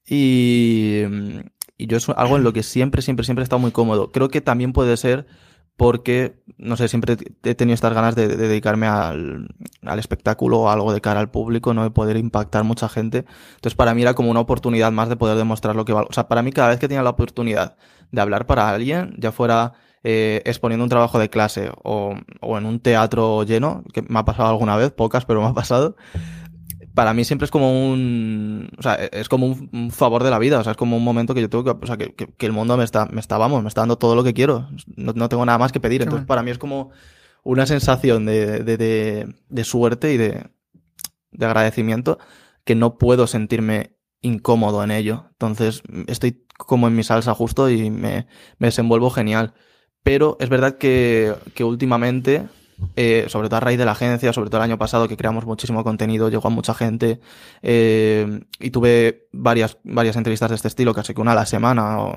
Y, 0.07 1.05
y 1.79 1.87
yo 1.87 1.97
es 1.97 2.09
algo 2.11 2.37
en 2.37 2.45
lo 2.45 2.53
que 2.53 2.63
siempre, 2.63 3.01
siempre, 3.03 3.25
siempre 3.25 3.43
he 3.43 3.45
estado 3.45 3.61
muy 3.61 3.71
cómodo. 3.71 4.11
Creo 4.11 4.29
que 4.29 4.41
también 4.41 4.73
puede 4.73 4.97
ser 4.97 5.27
porque, 5.77 6.43
no 6.57 6.77
sé, 6.77 6.89
siempre 6.89 7.17
he 7.45 7.55
tenido 7.55 7.75
estas 7.75 7.95
ganas 7.95 8.17
de, 8.17 8.27
de 8.27 8.37
dedicarme 8.37 8.89
al, 8.89 9.49
al 9.85 9.99
espectáculo 10.01 10.59
o 10.59 10.71
algo 10.71 10.93
de 10.93 11.01
cara 11.01 11.21
al 11.21 11.31
público, 11.31 11.73
¿no? 11.73 11.85
De 11.85 11.91
poder 11.91 12.17
impactar 12.17 12.65
mucha 12.65 12.89
gente. 12.89 13.25
Entonces, 13.55 13.77
para 13.77 13.95
mí 13.95 14.03
era 14.03 14.15
como 14.15 14.29
una 14.29 14.41
oportunidad 14.41 14.91
más 14.91 15.09
de 15.09 15.15
poder 15.15 15.37
demostrar 15.37 15.77
lo 15.77 15.85
que 15.85 15.93
valgo. 15.93 16.11
O 16.11 16.13
sea, 16.13 16.27
para 16.27 16.43
mí 16.43 16.51
cada 16.51 16.71
vez 16.71 16.81
que 16.81 16.89
tenía 16.89 17.05
la 17.05 17.11
oportunidad 17.11 17.77
de 18.11 18.21
hablar 18.21 18.47
para 18.47 18.69
alguien, 18.69 19.15
ya 19.19 19.31
fuera 19.31 19.75
eh, 20.03 20.43
exponiendo 20.47 20.83
un 20.83 20.91
trabajo 20.91 21.21
de 21.21 21.31
clase 21.31 21.71
o, 21.85 22.17
o 22.41 22.59
en 22.59 22.67
un 22.67 22.81
teatro 22.81 23.45
lleno, 23.45 23.85
que 23.93 24.03
me 24.03 24.19
ha 24.19 24.25
pasado 24.25 24.49
alguna 24.49 24.77
vez, 24.77 24.91
pocas, 24.91 25.25
pero 25.27 25.41
me 25.41 25.47
ha 25.47 25.55
pasado, 25.55 25.95
para 26.99 27.15
mí 27.15 27.25
siempre 27.25 27.45
es 27.45 27.53
como 27.53 27.93
un, 27.93 28.73
o 28.77 28.83
sea, 28.83 28.97
es 28.97 29.29
como 29.29 29.47
un, 29.47 29.71
un 29.73 29.93
favor 29.93 30.25
de 30.25 30.31
la 30.31 30.39
vida, 30.41 30.59
o 30.59 30.65
sea, 30.65 30.73
es 30.73 30.77
como 30.77 30.97
un 30.97 31.05
momento 31.05 31.33
que 31.33 31.41
yo 31.41 31.49
tengo 31.49 31.63
que, 31.63 31.71
o 31.71 31.87
sea, 31.87 31.97
que, 31.97 32.13
que, 32.13 32.27
que 32.27 32.45
el 32.45 32.51
mundo 32.51 32.77
me 32.77 32.83
está, 32.83 33.07
me 33.07 33.21
está, 33.21 33.39
vamos, 33.39 33.63
me 33.63 33.69
está 33.69 33.83
dando 33.83 33.99
todo 33.99 34.17
lo 34.17 34.25
que 34.25 34.35
quiero, 34.35 34.69
no, 34.97 35.13
no 35.13 35.29
tengo 35.29 35.47
nada 35.47 35.59
más 35.59 35.71
que 35.71 35.79
pedir, 35.79 36.01
Qué 36.01 36.03
entonces 36.07 36.23
bueno. 36.23 36.27
para 36.27 36.43
mí 36.43 36.51
es 36.51 36.59
como 36.59 36.91
una 37.45 37.67
sensación 37.67 38.27
de, 38.27 38.65
de, 38.65 38.77
de, 38.77 39.33
de 39.49 39.65
suerte 39.65 40.13
y 40.13 40.17
de, 40.17 40.51
de 41.31 41.47
agradecimiento 41.47 42.19
que 42.65 42.75
no 42.75 42.99
puedo 42.99 43.29
sentirme 43.29 43.95
incómodo 44.21 44.83
en 44.83 44.91
ello, 44.91 45.27
entonces 45.31 45.83
estoy 46.09 46.45
como 46.57 46.89
en 46.89 46.97
mi 46.97 47.05
salsa 47.05 47.33
justo 47.33 47.71
y 47.71 47.93
me, 47.93 48.27
me 48.59 48.67
desenvuelvo 48.67 49.11
genial, 49.11 49.55
pero 50.03 50.37
es 50.41 50.49
verdad 50.49 50.79
que, 50.79 51.33
que 51.55 51.63
últimamente 51.63 52.49
eh, 52.97 53.27
sobre 53.29 53.49
todo 53.49 53.59
a 53.59 53.61
raíz 53.61 53.79
de 53.79 53.85
la 53.85 53.93
agencia, 53.93 54.33
sobre 54.33 54.51
todo 54.51 54.59
el 54.59 54.65
año 54.65 54.79
pasado 54.79 55.09
que 55.09 55.17
creamos 55.17 55.45
muchísimo 55.47 55.85
contenido, 55.85 56.29
llegó 56.29 56.49
a 56.49 56.51
mucha 56.51 56.75
gente 56.75 57.21
eh, 57.63 58.41
y 58.61 58.71
tuve 58.71 59.29
varias, 59.33 59.79
varias 59.85 60.17
entrevistas 60.17 60.51
de 60.51 60.57
este 60.57 60.69
estilo, 60.69 60.95
casi 60.95 61.15
que 61.15 61.21
una 61.21 61.33
a 61.33 61.35
la 61.37 61.47
semana. 61.47 62.01
o- 62.01 62.15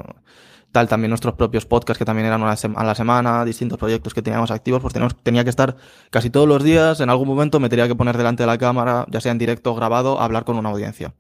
tal, 0.72 0.88
también 0.88 1.10
nuestros 1.10 1.34
propios 1.34 1.66
podcasts 1.66 1.98
que 2.00 2.06
también 2.06 2.28
eran 2.28 2.42
una 2.42 2.54
a 2.76 2.84
la 2.86 2.96
semana, 2.96 3.44
distintos 3.44 3.78
proyectos 3.78 4.14
que 4.14 4.22
teníamos 4.22 4.52
activos, 4.52 4.82
pues 4.82 4.94
tenía 5.22 5.44
que 5.44 5.50
estar 5.50 5.76
casi 6.12 6.30
todos 6.30 6.48
los 6.48 6.64
días, 6.64 7.02
en 7.02 7.10
algún 7.10 7.28
momento 7.28 7.60
me 7.60 7.68
tenía 7.68 7.90
que 7.90 7.96
poner 7.96 8.16
delante 8.18 8.44
de 8.44 8.48
la 8.48 8.58
cámara, 8.58 9.06
ya 9.10 9.20
sea 9.20 9.34
en 9.34 9.38
directo 9.38 9.74
o 9.74 9.76
grabado, 9.76 10.22
a 10.22 10.24
hablar 10.24 10.46
con 10.46 10.56
una 10.58 10.70
audiencia. 10.70 11.14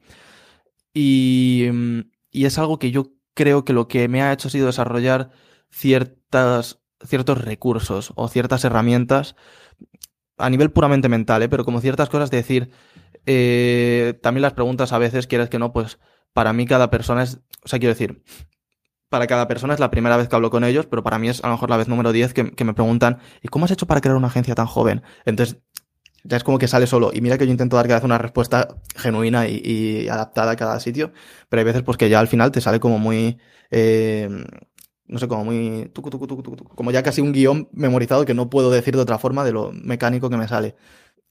Y, 0.93 1.65
y 2.31 2.45
es 2.45 2.57
algo 2.57 2.79
que 2.79 2.91
yo 2.91 3.11
creo 3.33 3.63
que 3.65 3.73
lo 3.73 3.87
que 3.87 4.07
me 4.07 4.21
ha 4.21 4.33
hecho 4.33 4.47
ha 4.47 4.51
sido 4.51 4.67
desarrollar 4.67 5.31
ciertas, 5.69 6.80
ciertos 7.05 7.39
recursos 7.43 8.13
o 8.15 8.27
ciertas 8.27 8.63
herramientas 8.65 9.35
a 10.37 10.49
nivel 10.49 10.71
puramente 10.71 11.09
mental, 11.09 11.43
¿eh? 11.43 11.49
pero 11.49 11.63
como 11.65 11.81
ciertas 11.81 12.09
cosas 12.09 12.31
de 12.31 12.37
decir, 12.37 12.71
eh, 13.25 14.19
también 14.21 14.41
las 14.41 14.53
preguntas 14.53 14.91
a 14.93 14.97
veces, 14.97 15.27
quieres 15.27 15.49
que 15.49 15.59
no, 15.59 15.71
pues 15.71 15.99
para 16.33 16.53
mí 16.53 16.65
cada 16.65 16.89
persona 16.89 17.23
es, 17.23 17.39
o 17.63 17.67
sea, 17.67 17.79
quiero 17.79 17.93
decir, 17.93 18.23
para 19.09 19.27
cada 19.27 19.47
persona 19.47 19.73
es 19.73 19.79
la 19.79 19.91
primera 19.91 20.17
vez 20.17 20.29
que 20.29 20.35
hablo 20.35 20.49
con 20.49 20.63
ellos, 20.63 20.87
pero 20.87 21.03
para 21.03 21.19
mí 21.19 21.29
es 21.29 21.43
a 21.43 21.47
lo 21.47 21.53
mejor 21.53 21.69
la 21.69 21.77
vez 21.77 21.87
número 21.87 22.11
10 22.11 22.33
que, 22.33 22.63
me 22.63 22.73
preguntan, 22.73 23.19
¿y 23.41 23.49
cómo 23.49 23.65
has 23.65 23.71
hecho 23.71 23.85
para 23.85 24.01
crear 24.01 24.15
una 24.15 24.27
agencia 24.27 24.55
tan 24.55 24.67
joven? 24.67 25.03
Entonces, 25.25 25.57
ya 26.23 26.37
es 26.37 26.43
como 26.43 26.59
que 26.59 26.67
sale 26.67 26.87
solo. 26.87 27.11
Y 27.13 27.19
mira 27.19 27.37
que 27.37 27.45
yo 27.45 27.51
intento 27.51 27.75
dar 27.75 27.87
cada 27.87 27.99
vez 27.99 28.05
una 28.05 28.17
respuesta 28.17 28.77
genuina 28.95 29.47
y, 29.47 30.07
adaptada 30.07 30.51
a 30.51 30.55
cada 30.55 30.79
sitio, 30.79 31.11
pero 31.49 31.59
hay 31.59 31.65
veces 31.65 31.83
pues 31.83 31.97
que 31.97 32.09
ya 32.09 32.19
al 32.19 32.27
final 32.27 32.51
te 32.51 32.61
sale 32.61 32.79
como 32.79 32.99
muy... 32.99 33.37
Eh, 33.69 34.29
no 35.11 35.19
sé, 35.19 35.27
como 35.27 35.45
muy... 35.45 35.91
como 36.75 36.91
ya 36.91 37.03
casi 37.03 37.21
un 37.21 37.33
guion 37.33 37.69
memorizado 37.73 38.25
que 38.25 38.33
no 38.33 38.49
puedo 38.49 38.71
decir 38.71 38.95
de 38.95 39.01
otra 39.01 39.19
forma 39.19 39.43
de 39.43 39.51
lo 39.51 39.71
mecánico 39.73 40.29
que 40.29 40.37
me 40.37 40.47
sale. 40.47 40.75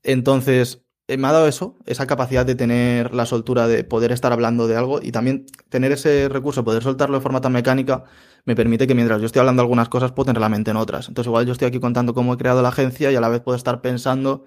Entonces, 0.02 0.84
eh, 1.08 1.16
me 1.16 1.28
ha 1.28 1.32
dado 1.32 1.48
eso, 1.48 1.76
esa 1.86 2.06
capacidad 2.06 2.46
de 2.46 2.54
tener 2.54 3.14
la 3.14 3.26
soltura 3.26 3.66
de 3.66 3.82
poder 3.84 4.12
estar 4.12 4.32
hablando 4.32 4.68
de 4.68 4.76
algo 4.76 5.00
y 5.02 5.12
también 5.12 5.46
tener 5.70 5.92
ese 5.92 6.28
recurso, 6.28 6.62
poder 6.62 6.82
soltarlo 6.82 7.16
de 7.16 7.22
forma 7.22 7.40
tan 7.40 7.52
mecánica, 7.52 8.04
me 8.44 8.56
permite 8.56 8.86
que 8.86 8.94
mientras 8.94 9.20
yo 9.20 9.26
estoy 9.26 9.40
hablando 9.40 9.62
algunas 9.62 9.88
cosas 9.88 10.12
puedo 10.12 10.26
tener 10.26 10.40
la 10.40 10.48
mente 10.48 10.70
en 10.70 10.76
otras. 10.76 11.08
Entonces 11.08 11.28
igual 11.28 11.46
yo 11.46 11.52
estoy 11.52 11.68
aquí 11.68 11.80
contando 11.80 12.14
cómo 12.14 12.34
he 12.34 12.36
creado 12.36 12.62
la 12.62 12.68
agencia 12.68 13.10
y 13.12 13.16
a 13.16 13.20
la 13.20 13.28
vez 13.28 13.40
puedo 13.40 13.56
estar 13.56 13.80
pensando 13.80 14.44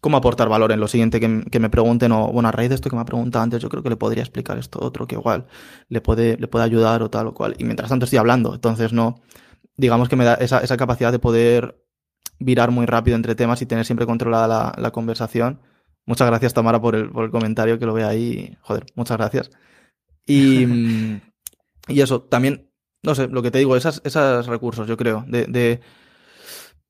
cómo 0.00 0.16
aportar 0.16 0.48
valor 0.48 0.72
en 0.72 0.80
lo 0.80 0.88
siguiente 0.88 1.20
que, 1.20 1.58
me 1.58 1.70
pregunten 1.70 2.12
o, 2.12 2.30
bueno, 2.32 2.48
a 2.48 2.52
raíz 2.52 2.68
de 2.68 2.74
esto 2.76 2.90
que 2.90 2.96
me 2.96 3.02
ha 3.02 3.06
preguntado 3.06 3.42
antes, 3.42 3.60
yo 3.60 3.68
creo 3.68 3.82
que 3.82 3.90
le 3.90 3.96
podría 3.96 4.22
explicar 4.22 4.58
esto 4.58 4.78
otro 4.82 5.06
que 5.06 5.16
igual 5.16 5.46
le 5.88 6.00
puede, 6.00 6.36
le 6.36 6.48
puede 6.48 6.64
ayudar 6.64 7.02
o 7.02 7.10
tal 7.10 7.28
o 7.28 7.34
cual. 7.34 7.54
Y 7.58 7.64
mientras 7.64 7.88
tanto 7.88 8.04
estoy 8.04 8.18
hablando, 8.18 8.54
entonces 8.54 8.92
no, 8.92 9.20
digamos 9.76 10.08
que 10.08 10.16
me 10.16 10.24
da 10.24 10.34
esa, 10.34 10.58
esa 10.60 10.76
capacidad 10.76 11.12
de 11.12 11.18
poder 11.18 11.82
virar 12.38 12.70
muy 12.70 12.86
rápido 12.86 13.16
entre 13.16 13.34
temas 13.34 13.62
y 13.62 13.66
tener 13.66 13.84
siempre 13.84 14.06
controlada 14.06 14.46
la, 14.46 14.74
la 14.76 14.90
conversación 14.90 15.60
Muchas 16.06 16.28
gracias, 16.28 16.54
Tamara, 16.54 16.80
por 16.80 16.94
el, 16.94 17.10
por 17.10 17.24
el 17.24 17.30
comentario 17.32 17.78
que 17.78 17.86
lo 17.86 17.92
ve 17.92 18.04
ahí. 18.04 18.56
Joder, 18.60 18.86
muchas 18.94 19.16
gracias. 19.16 19.50
Y, 20.24 20.64
y 21.88 22.00
eso, 22.00 22.22
también, 22.22 22.65
no 23.06 23.14
sé, 23.14 23.28
lo 23.28 23.40
que 23.40 23.52
te 23.52 23.58
digo, 23.58 23.76
esas, 23.76 24.02
esos 24.04 24.46
recursos, 24.46 24.86
yo 24.88 24.96
creo, 24.96 25.24
de, 25.28 25.46
de 25.46 25.80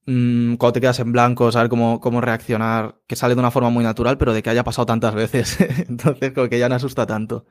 mmm, 0.06 0.54
cuando 0.54 0.72
te 0.72 0.80
quedas 0.80 0.98
en 0.98 1.12
blanco, 1.12 1.52
saber 1.52 1.68
cómo, 1.68 2.00
cómo 2.00 2.22
reaccionar, 2.22 2.96
que 3.06 3.16
sale 3.16 3.34
de 3.34 3.40
una 3.40 3.50
forma 3.50 3.68
muy 3.68 3.84
natural, 3.84 4.16
pero 4.16 4.32
de 4.32 4.42
que 4.42 4.50
haya 4.50 4.64
pasado 4.64 4.86
tantas 4.86 5.14
veces. 5.14 5.58
Entonces, 5.88 6.32
como 6.32 6.48
que 6.48 6.58
ya 6.58 6.68
no 6.68 6.74
asusta 6.74 7.06
tanto. 7.06 7.44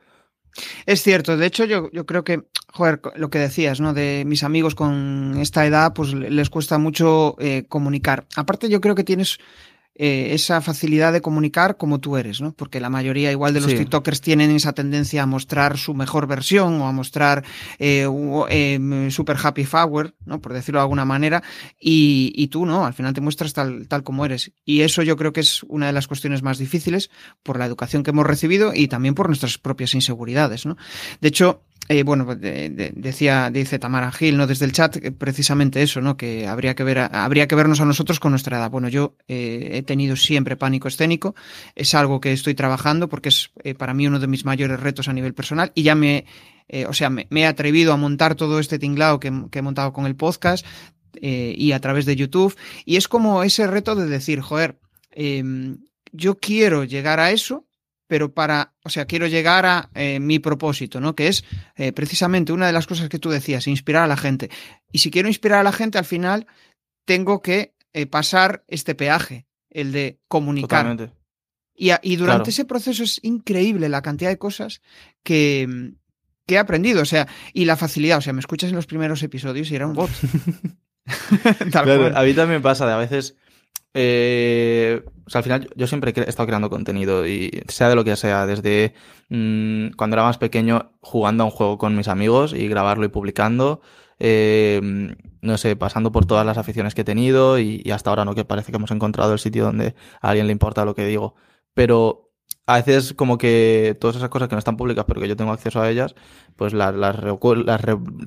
Es 0.84 1.02
cierto, 1.02 1.36
de 1.36 1.46
hecho 1.46 1.64
yo, 1.64 1.90
yo, 1.92 2.06
creo 2.06 2.24
que, 2.24 2.42
joder, 2.72 3.00
lo 3.16 3.30
que 3.30 3.38
decías, 3.38 3.80
¿no? 3.80 3.92
De 3.92 4.24
mis 4.26 4.42
amigos 4.42 4.74
con 4.74 5.36
esta 5.38 5.66
edad, 5.66 5.92
pues 5.94 6.12
les 6.12 6.50
cuesta 6.50 6.78
mucho 6.78 7.36
eh, 7.38 7.66
comunicar. 7.68 8.26
Aparte 8.36 8.68
yo 8.68 8.80
creo 8.80 8.94
que 8.94 9.04
tienes 9.04 9.38
eh, 9.98 10.34
esa 10.34 10.60
facilidad 10.60 11.12
de 11.12 11.22
comunicar 11.22 11.78
como 11.78 12.00
tú 12.00 12.18
eres, 12.18 12.42
¿no? 12.42 12.52
Porque 12.52 12.80
la 12.80 12.90
mayoría 12.90 13.32
igual 13.32 13.54
de 13.54 13.60
los 13.62 13.74
TikTokers 13.74 14.20
tienen 14.20 14.50
esa 14.50 14.74
tendencia 14.74 15.22
a 15.22 15.26
mostrar 15.26 15.78
su 15.78 15.94
mejor 15.94 16.26
versión 16.26 16.80
o 16.82 16.86
a 16.86 16.92
mostrar 16.92 17.44
eh, 17.78 18.06
em, 18.50 19.10
super 19.10 19.36
happy 19.42 19.64
flower, 19.64 20.14
¿no? 20.26 20.40
Por 20.40 20.52
decirlo 20.52 20.80
de 20.80 20.82
alguna 20.82 21.06
manera, 21.06 21.42
y, 21.80 22.32
y, 22.36 22.48
tú, 22.48 22.66
¿no? 22.66 22.84
Al 22.84 22.92
final 22.92 23.14
te 23.14 23.22
muestras 23.22 23.54
tal, 23.54 23.88
tal 23.88 24.02
como 24.02 24.26
eres. 24.26 24.52
Y 24.66 24.82
eso 24.82 25.02
yo 25.02 25.16
creo 25.16 25.32
que 25.32 25.40
es 25.40 25.62
una 25.62 25.86
de 25.86 25.92
las 25.92 26.08
cuestiones 26.08 26.42
más 26.42 26.58
difíciles 26.58 27.10
por 27.42 27.58
la 27.58 27.64
educación 27.64 28.02
que 28.02 28.10
hemos 28.10 28.26
recibido 28.26 28.74
y 28.74 28.88
también 28.88 29.14
por 29.14 29.28
nuestras 29.28 29.56
propias 29.56 29.94
inseguridades, 29.94 30.66
¿no? 30.66 30.76
De 31.20 31.28
hecho, 31.28 31.62
eh, 31.88 32.02
bueno, 32.02 32.26
pues, 32.26 32.40
decía, 32.40 33.50
dice 33.50 33.78
Tamara 33.78 34.10
Gil, 34.10 34.36
¿no? 34.36 34.46
Desde 34.46 34.64
el 34.64 34.72
chat, 34.72 34.96
precisamente 35.18 35.82
eso, 35.82 36.00
¿no? 36.00 36.16
Que 36.16 36.46
habría 36.46 36.74
que 36.74 36.82
ver, 36.82 36.98
habría 36.98 37.46
que 37.46 37.54
vernos 37.54 37.80
a 37.80 37.84
nosotros 37.84 38.18
con 38.18 38.32
nuestra 38.32 38.58
edad. 38.58 38.70
Bueno, 38.70 38.88
yo 38.88 39.14
eh, 39.28 39.70
he 39.72 39.82
tenido 39.86 40.16
siempre 40.16 40.56
pánico 40.56 40.88
escénico. 40.88 41.34
Es 41.74 41.94
algo 41.94 42.20
que 42.20 42.32
estoy 42.32 42.54
trabajando 42.54 43.08
porque 43.08 43.30
es 43.30 43.50
eh, 43.64 43.74
para 43.74 43.94
mí 43.94 44.06
uno 44.06 44.18
de 44.18 44.26
mis 44.26 44.44
mayores 44.44 44.80
retos 44.80 45.08
a 45.08 45.12
nivel 45.12 45.34
personal 45.34 45.72
y 45.74 45.82
ya 45.82 45.94
me, 45.94 46.26
o 46.88 46.92
sea, 46.92 47.10
me, 47.10 47.26
he 47.30 47.46
atrevido 47.46 47.92
a 47.92 47.96
montar 47.96 48.34
todo 48.34 48.58
este 48.58 48.78
tinglado 48.78 49.20
que, 49.20 49.28
he 49.28 49.62
montado 49.62 49.92
con 49.92 50.06
el 50.06 50.16
podcast 50.16 50.66
y 51.18 51.72
a 51.72 51.80
través 51.80 52.04
de 52.04 52.16
YouTube. 52.16 52.54
Y 52.84 52.96
es 52.96 53.08
como 53.08 53.42
ese 53.42 53.66
reto 53.66 53.94
de 53.94 54.06
decir, 54.06 54.40
joder, 54.40 54.78
em, 55.12 55.78
yo 56.12 56.38
quiero 56.38 56.84
llegar 56.84 57.20
a 57.20 57.30
eso 57.30 57.66
pero 58.06 58.32
para, 58.32 58.74
o 58.84 58.90
sea, 58.90 59.06
quiero 59.06 59.26
llegar 59.26 59.66
a 59.66 59.90
eh, 59.94 60.20
mi 60.20 60.38
propósito, 60.38 61.00
¿no? 61.00 61.14
Que 61.14 61.28
es 61.28 61.44
eh, 61.76 61.92
precisamente 61.92 62.52
una 62.52 62.66
de 62.66 62.72
las 62.72 62.86
cosas 62.86 63.08
que 63.08 63.18
tú 63.18 63.30
decías, 63.30 63.66
inspirar 63.66 64.04
a 64.04 64.06
la 64.06 64.16
gente. 64.16 64.50
Y 64.92 64.98
si 64.98 65.10
quiero 65.10 65.28
inspirar 65.28 65.60
a 65.60 65.64
la 65.64 65.72
gente, 65.72 65.98
al 65.98 66.04
final 66.04 66.46
tengo 67.04 67.42
que 67.42 67.74
eh, 67.92 68.06
pasar 68.06 68.64
este 68.68 68.94
peaje, 68.94 69.46
el 69.76 69.92
de 69.92 70.18
comunicar. 70.28 70.84
Totalmente. 70.84 71.14
Y, 71.74 71.90
y 72.02 72.16
durante 72.16 72.50
ese 72.50 72.64
proceso 72.64 73.02
es 73.02 73.20
increíble 73.22 73.88
la 73.88 74.02
cantidad 74.02 74.30
de 74.30 74.38
cosas 74.38 74.80
que, 75.22 75.92
que 76.46 76.54
he 76.54 76.58
aprendido, 76.58 77.02
o 77.02 77.04
sea, 77.04 77.28
y 77.52 77.66
la 77.66 77.76
facilidad, 77.76 78.18
o 78.18 78.22
sea, 78.22 78.32
me 78.32 78.40
escuchas 78.40 78.70
en 78.70 78.76
los 78.76 78.86
primeros 78.86 79.22
episodios 79.22 79.70
y 79.70 79.76
era 79.76 79.86
un 79.86 79.92
bot. 79.94 80.10
a 81.74 82.22
mí 82.22 82.34
también 82.34 82.62
pasa 82.62 82.86
de 82.86 82.92
a 82.92 82.96
veces 82.96 83.36
eh, 83.98 85.02
o 85.26 85.30
sea, 85.30 85.38
al 85.38 85.42
final 85.42 85.70
yo 85.74 85.86
siempre 85.86 86.12
he 86.14 86.28
estado 86.28 86.46
creando 86.46 86.68
contenido 86.68 87.26
y 87.26 87.62
sea 87.68 87.88
de 87.88 87.94
lo 87.94 88.04
que 88.04 88.14
sea, 88.16 88.44
desde 88.44 88.92
mm, 89.30 89.92
cuando 89.96 90.16
era 90.16 90.22
más 90.22 90.36
pequeño 90.36 90.92
jugando 91.00 91.44
a 91.44 91.46
un 91.46 91.50
juego 91.50 91.78
con 91.78 91.96
mis 91.96 92.08
amigos 92.08 92.52
y 92.52 92.68
grabarlo 92.68 93.06
y 93.06 93.08
publicando, 93.08 93.80
eh, 94.18 94.80
no 95.42 95.58
sé, 95.58 95.76
pasando 95.76 96.12
por 96.12 96.26
todas 96.26 96.46
las 96.46 96.58
aficiones 96.58 96.94
que 96.94 97.02
he 97.02 97.04
tenido 97.04 97.58
y, 97.58 97.82
hasta 97.90 98.10
ahora 98.10 98.24
no 98.24 98.34
que 98.34 98.44
parece 98.44 98.72
que 98.72 98.76
hemos 98.76 98.90
encontrado 98.90 99.32
el 99.32 99.38
sitio 99.38 99.64
donde 99.64 99.94
a 100.20 100.30
alguien 100.30 100.46
le 100.46 100.52
importa 100.52 100.84
lo 100.84 100.94
que 100.94 101.06
digo, 101.06 101.34
pero 101.74 102.32
a 102.66 102.76
veces 102.76 103.14
como 103.14 103.38
que 103.38 103.96
todas 104.00 104.16
esas 104.16 104.28
cosas 104.28 104.48
que 104.48 104.54
no 104.56 104.58
están 104.58 104.76
públicas 104.76 105.04
pero 105.06 105.20
que 105.20 105.28
yo 105.28 105.36
tengo 105.36 105.52
acceso 105.52 105.80
a 105.80 105.90
ellas, 105.90 106.14
pues 106.56 106.72
las, 106.72 106.94
las, 106.94 107.16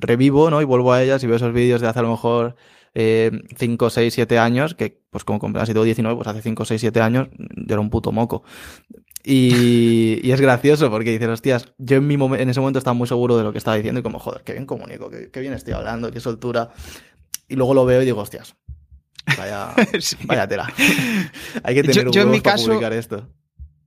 revivo, 0.00 0.50
¿no? 0.50 0.62
Y 0.62 0.64
vuelvo 0.64 0.92
a 0.92 1.02
ellas 1.02 1.22
y 1.24 1.26
veo 1.26 1.36
esos 1.36 1.52
vídeos 1.52 1.80
de 1.80 1.88
hace 1.88 1.98
a 2.00 2.02
lo 2.02 2.10
mejor 2.10 2.56
5, 2.94 3.90
6, 3.90 4.14
7 4.14 4.38
años, 4.38 4.74
que 4.74 5.00
pues 5.10 5.24
como 5.24 5.40
ha 5.58 5.66
sido 5.66 5.84
19, 5.84 6.16
pues 6.16 6.28
hace 6.28 6.42
5, 6.42 6.64
6, 6.64 6.80
7 6.80 7.00
años 7.00 7.28
yo 7.56 7.74
era 7.74 7.80
un 7.80 7.90
puto 7.90 8.12
moco. 8.12 8.42
Y, 9.22 10.20
y 10.22 10.32
es 10.32 10.40
gracioso 10.40 10.90
porque 10.90 11.10
dices, 11.10 11.28
hostias, 11.28 11.72
yo 11.78 11.98
en, 11.98 12.06
mi 12.06 12.14
en 12.14 12.48
ese 12.48 12.60
momento 12.60 12.78
estaba 12.78 12.94
muy 12.94 13.06
seguro 13.06 13.36
de 13.36 13.44
lo 13.44 13.52
que 13.52 13.58
estaba 13.58 13.76
diciendo 13.76 14.00
y 14.00 14.02
como, 14.02 14.18
joder, 14.18 14.42
qué 14.44 14.52
bien 14.52 14.66
comunico, 14.66 15.10
qué, 15.10 15.40
bien 15.40 15.52
estoy 15.52 15.74
hablando, 15.74 16.10
qué 16.10 16.20
soltura. 16.20 16.70
Y 17.48 17.56
luego 17.56 17.74
lo 17.74 17.84
veo 17.84 18.00
y 18.00 18.04
digo, 18.06 18.20
hostias, 18.20 18.56
vaya, 19.36 19.74
vaya 20.24 20.48
tela. 20.48 20.72
Hay 21.62 21.74
que 21.74 21.82
tener 21.82 22.08
un 22.08 22.42
para 22.42 22.56
publicar 22.56 22.92
esto 22.92 23.28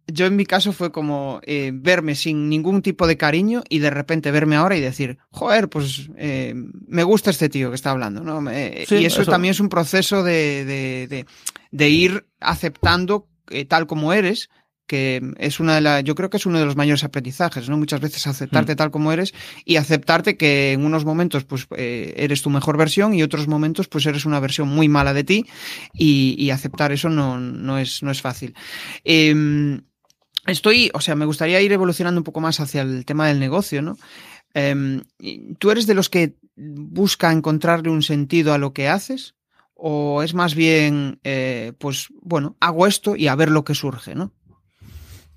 yo 0.07 0.25
en 0.25 0.35
mi 0.35 0.45
caso 0.45 0.73
fue 0.73 0.91
como 0.91 1.39
eh, 1.43 1.71
verme 1.73 2.15
sin 2.15 2.49
ningún 2.49 2.81
tipo 2.81 3.07
de 3.07 3.17
cariño 3.17 3.63
y 3.69 3.79
de 3.79 3.89
repente 3.89 4.31
verme 4.31 4.55
ahora 4.55 4.75
y 4.75 4.81
decir, 4.81 5.17
joder, 5.29 5.69
pues 5.69 6.09
eh, 6.17 6.53
me 6.87 7.03
gusta 7.03 7.29
este 7.29 7.49
tío 7.49 7.69
que 7.69 7.75
está 7.75 7.91
hablando, 7.91 8.21
¿no? 8.21 8.51
y 8.51 9.05
eso, 9.05 9.25
también 9.25 9.51
es 9.51 9.59
un 9.59 9.69
proceso 9.69 10.23
de, 10.23 10.65
de, 10.65 11.25
de, 11.71 11.89
ir 11.89 12.25
aceptando 12.39 13.27
eh, 13.49 13.65
tal 13.65 13.87
como 13.87 14.13
eres, 14.13 14.49
que 14.87 15.21
es 15.37 15.59
una 15.59 15.75
de 15.75 15.81
las, 15.81 16.03
yo 16.03 16.15
creo 16.15 16.29
que 16.29 16.37
es 16.37 16.45
uno 16.45 16.59
de 16.59 16.65
los 16.65 16.75
mayores 16.75 17.03
aprendizajes, 17.03 17.69
¿no? 17.69 17.77
Muchas 17.77 18.01
veces 18.01 18.27
aceptarte 18.27 18.73
hmm. 18.73 18.77
tal 18.77 18.91
como 18.91 19.11
eres 19.11 19.33
y 19.65 19.77
aceptarte 19.77 20.37
que 20.37 20.73
en 20.73 20.85
unos 20.85 21.05
momentos 21.05 21.45
pues 21.45 21.67
eres 21.71 22.41
tu 22.41 22.49
mejor 22.49 22.77
versión 22.77 23.13
y 23.13 23.23
otros 23.23 23.47
momentos 23.47 23.87
pues 23.87 24.05
eres 24.05 24.25
una 24.25 24.39
versión 24.39 24.67
muy 24.67 24.89
mala 24.89 25.13
de 25.13 25.23
ti 25.23 25.45
y, 25.93 26.35
y 26.37 26.49
aceptar 26.49 26.91
eso 26.91 27.09
no, 27.09 27.39
no, 27.39 27.77
es, 27.77 28.03
no 28.03 28.11
es 28.11 28.21
fácil. 28.21 28.53
Eh, 29.03 29.33
estoy, 30.47 30.91
o 30.93 31.01
sea, 31.01 31.15
me 31.15 31.25
gustaría 31.25 31.61
ir 31.61 31.71
evolucionando 31.71 32.19
un 32.19 32.25
poco 32.25 32.41
más 32.41 32.59
hacia 32.59 32.81
el 32.81 33.05
tema 33.05 33.27
del 33.27 33.39
negocio, 33.39 33.81
¿no? 33.81 33.97
Em, 34.53 35.01
¿Tú 35.57 35.71
eres 35.71 35.87
de 35.87 35.95
los 35.95 36.09
que 36.09 36.35
busca 36.55 37.31
encontrarle 37.31 37.89
un 37.89 38.03
sentido 38.03 38.53
a 38.53 38.57
lo 38.57 38.73
que 38.73 38.87
haces? 38.87 39.35
¿O 39.73 40.21
es 40.21 40.33
más 40.33 40.53
bien, 40.55 41.19
eh, 41.23 41.73
pues, 41.79 42.09
bueno, 42.21 42.55
hago 42.59 42.87
esto 42.87 43.15
y 43.15 43.27
a 43.27 43.35
ver 43.35 43.49
lo 43.49 43.63
que 43.63 43.75
surge, 43.75 44.15
¿no? 44.15 44.31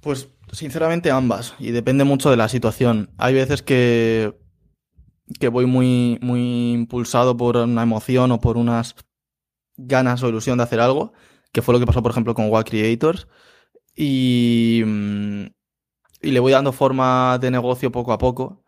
Pues, 0.06 0.28
sinceramente, 0.52 1.10
ambas. 1.10 1.56
Y 1.58 1.72
depende 1.72 2.04
mucho 2.04 2.30
de 2.30 2.36
la 2.36 2.48
situación. 2.48 3.10
Hay 3.18 3.34
veces 3.34 3.60
que, 3.62 4.38
que 5.40 5.48
voy 5.48 5.66
muy, 5.66 6.18
muy 6.22 6.72
impulsado 6.74 7.36
por 7.36 7.56
una 7.56 7.82
emoción 7.82 8.30
o 8.30 8.40
por 8.40 8.56
unas 8.56 8.94
ganas 9.76 10.22
o 10.22 10.28
ilusión 10.30 10.58
de 10.58 10.64
hacer 10.64 10.80
algo, 10.80 11.12
que 11.52 11.62
fue 11.62 11.74
lo 11.74 11.80
que 11.80 11.86
pasó, 11.86 12.02
por 12.02 12.12
ejemplo, 12.12 12.34
con 12.34 12.50
Wild 12.50 12.66
Creators 12.66 13.28
y, 13.96 14.82
mm, 14.86 15.46
y 16.22 16.32
le 16.32 16.40
voy 16.40 16.52
dando 16.52 16.72
forma 16.72 17.38
de 17.40 17.50
negocio 17.50 17.92
poco 17.92 18.12
a 18.12 18.18
poco. 18.18 18.64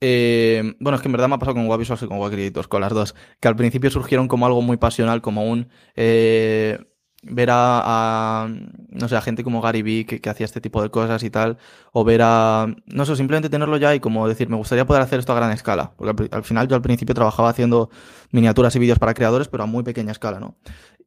eh, 0.00 0.74
bueno, 0.80 0.96
es 0.96 1.02
que 1.02 1.08
en 1.08 1.12
verdad 1.12 1.28
me 1.28 1.36
ha 1.36 1.38
pasado 1.38 1.56
con 1.56 1.68
Webvisuals 1.68 2.02
y 2.02 2.08
con 2.08 2.18
Web 2.18 2.68
con 2.68 2.80
las 2.82 2.92
dos, 2.94 3.14
que 3.40 3.48
al 3.48 3.56
principio 3.56 3.90
surgieron 3.90 4.28
como 4.28 4.46
algo 4.46 4.62
muy 4.62 4.76
pasional, 4.78 5.22
como 5.22 5.44
un... 5.44 5.70
Eh, 5.96 6.78
ver 7.22 7.48
a, 7.52 8.48
no 8.88 9.08
sé, 9.08 9.16
a 9.16 9.20
gente 9.20 9.44
como 9.44 9.60
Gary 9.60 9.82
Vee 9.82 10.06
que, 10.06 10.30
hacía 10.30 10.46
este 10.46 10.60
tipo 10.60 10.82
de 10.82 10.90
cosas 10.90 11.22
y 11.22 11.30
tal, 11.30 11.58
o 11.92 12.04
ver 12.04 12.20
a, 12.22 12.66
no 12.86 13.04
sé, 13.04 13.16
simplemente 13.16 13.50
tenerlo 13.50 13.76
ya 13.76 13.94
y 13.94 14.00
como 14.00 14.26
decir, 14.26 14.48
me 14.48 14.56
gustaría 14.56 14.86
poder 14.86 15.02
hacer 15.02 15.18
esto 15.18 15.32
a 15.32 15.36
gran 15.36 15.52
escala, 15.52 15.92
porque 15.96 16.28
al, 16.30 16.38
al 16.38 16.44
final 16.44 16.68
yo 16.68 16.76
al 16.76 16.82
principio 16.82 17.14
trabajaba 17.14 17.50
haciendo 17.50 17.90
miniaturas 18.30 18.74
y 18.76 18.78
vídeos 18.78 18.98
para 18.98 19.14
creadores, 19.14 19.48
pero 19.48 19.64
a 19.64 19.66
muy 19.66 19.82
pequeña 19.82 20.12
escala, 20.12 20.40
¿no? 20.40 20.56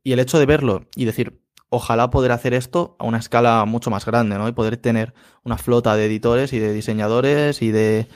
Y 0.04 0.12
el 0.12 0.20
hecho 0.20 0.38
de 0.38 0.46
verlo 0.46 0.86
y 0.96 1.06
decir, 1.06 1.42
ojalá 1.70 2.12
poder 2.12 2.32
hacer 2.32 2.54
esto 2.54 2.96
a 3.00 3.06
una 3.06 3.18
escala 3.18 3.66
mucho 3.66 3.90
más 3.90 4.06
grande, 4.06 4.38
¿no? 4.38 4.48
Y 4.48 4.52
poder 4.52 4.78
tener 4.78 5.14
una 5.44 5.58
flota 5.58 5.96
de 5.96 6.06
editores 6.06 6.54
y 6.54 6.60
de 6.60 6.72
diseñadores 6.72 7.64
y 7.64 7.72
de 7.72 8.08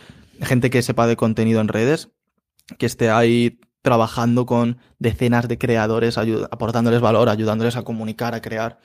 gente 0.41 0.69
que 0.69 0.83
sepa 0.83 1.07
de 1.07 1.15
contenido 1.15 1.60
en 1.60 1.67
redes, 1.67 2.12
que 2.77 2.86
esté 2.86 3.10
ahí 3.10 3.60
trabajando 3.88 4.45
con 4.45 4.80
decenas 5.00 5.47
de 5.47 5.58
creadores, 5.58 6.17
aportándoles 6.17 7.00
valor, 7.00 7.30
ayudándoles 7.30 7.78
a 7.78 7.84
comunicar, 7.84 8.36
a 8.36 8.41
crear. 8.41 8.80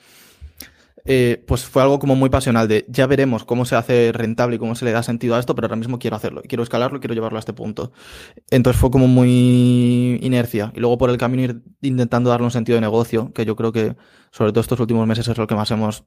Eh, 1.03 1.43
pues 1.45 1.65
fue 1.65 1.81
algo 1.81 1.99
como 1.99 2.15
muy 2.15 2.29
pasional 2.29 2.69
de 2.69 2.85
ya 2.87 3.05
veremos 3.05 3.43
cómo 3.43 3.65
se 3.65 3.75
hace 3.75 4.13
rentable 4.13 4.55
y 4.55 4.59
cómo 4.59 4.75
se 4.75 4.85
le 4.85 4.93
da 4.93 5.03
sentido 5.03 5.35
a 5.35 5.39
esto, 5.39 5.55
pero 5.55 5.65
ahora 5.65 5.75
mismo 5.75 5.99
quiero 5.99 6.15
hacerlo, 6.15 6.41
quiero 6.47 6.63
escalarlo, 6.63 7.01
quiero 7.01 7.13
llevarlo 7.13 7.37
a 7.37 7.41
este 7.41 7.51
punto. 7.51 7.91
Entonces 8.49 8.79
fue 8.79 8.91
como 8.91 9.09
muy 9.09 10.19
inercia 10.21 10.71
y 10.73 10.79
luego 10.79 10.97
por 10.97 11.09
el 11.09 11.17
camino 11.17 11.43
ir 11.43 11.61
intentando 11.81 12.29
darle 12.29 12.45
un 12.45 12.51
sentido 12.51 12.77
de 12.77 12.81
negocio, 12.81 13.33
que 13.33 13.43
yo 13.43 13.57
creo 13.57 13.73
que 13.73 13.97
sobre 14.31 14.53
todo 14.53 14.61
estos 14.61 14.79
últimos 14.79 15.05
meses 15.05 15.27
es 15.27 15.37
lo 15.37 15.47
que 15.47 15.55
más 15.55 15.69
hemos, 15.71 16.05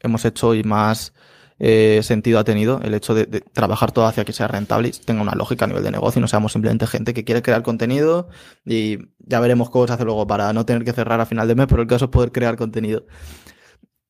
hemos 0.00 0.24
hecho 0.24 0.54
y 0.54 0.62
más 0.62 1.12
eh, 1.58 2.00
sentido 2.02 2.38
ha 2.38 2.44
tenido 2.44 2.80
el 2.82 2.94
hecho 2.94 3.14
de, 3.14 3.26
trabajar 3.26 3.90
todo 3.92 4.06
hacia 4.06 4.24
que 4.24 4.32
sea 4.32 4.48
rentable 4.48 4.88
y 4.88 4.90
tenga 4.92 5.22
una 5.22 5.34
lógica 5.34 5.64
a 5.64 5.68
nivel 5.68 5.82
de 5.82 5.90
negocio 5.90 6.20
no 6.20 6.28
seamos 6.28 6.52
simplemente 6.52 6.86
gente 6.86 7.14
que 7.14 7.24
quiere 7.24 7.42
crear 7.42 7.62
contenido 7.62 8.28
y 8.64 8.98
ya 9.18 9.40
veremos 9.40 9.70
cómo 9.70 9.86
se 9.86 9.92
hace 9.92 10.04
luego 10.04 10.26
para 10.26 10.52
no 10.52 10.64
tener 10.64 10.84
que 10.84 10.92
cerrar 10.92 11.20
a 11.20 11.26
final 11.26 11.48
de 11.48 11.54
mes, 11.54 11.66
pero 11.68 11.82
el 11.82 11.88
caso 11.88 12.06
es 12.06 12.10
poder 12.10 12.32
crear 12.32 12.56
contenido. 12.56 13.06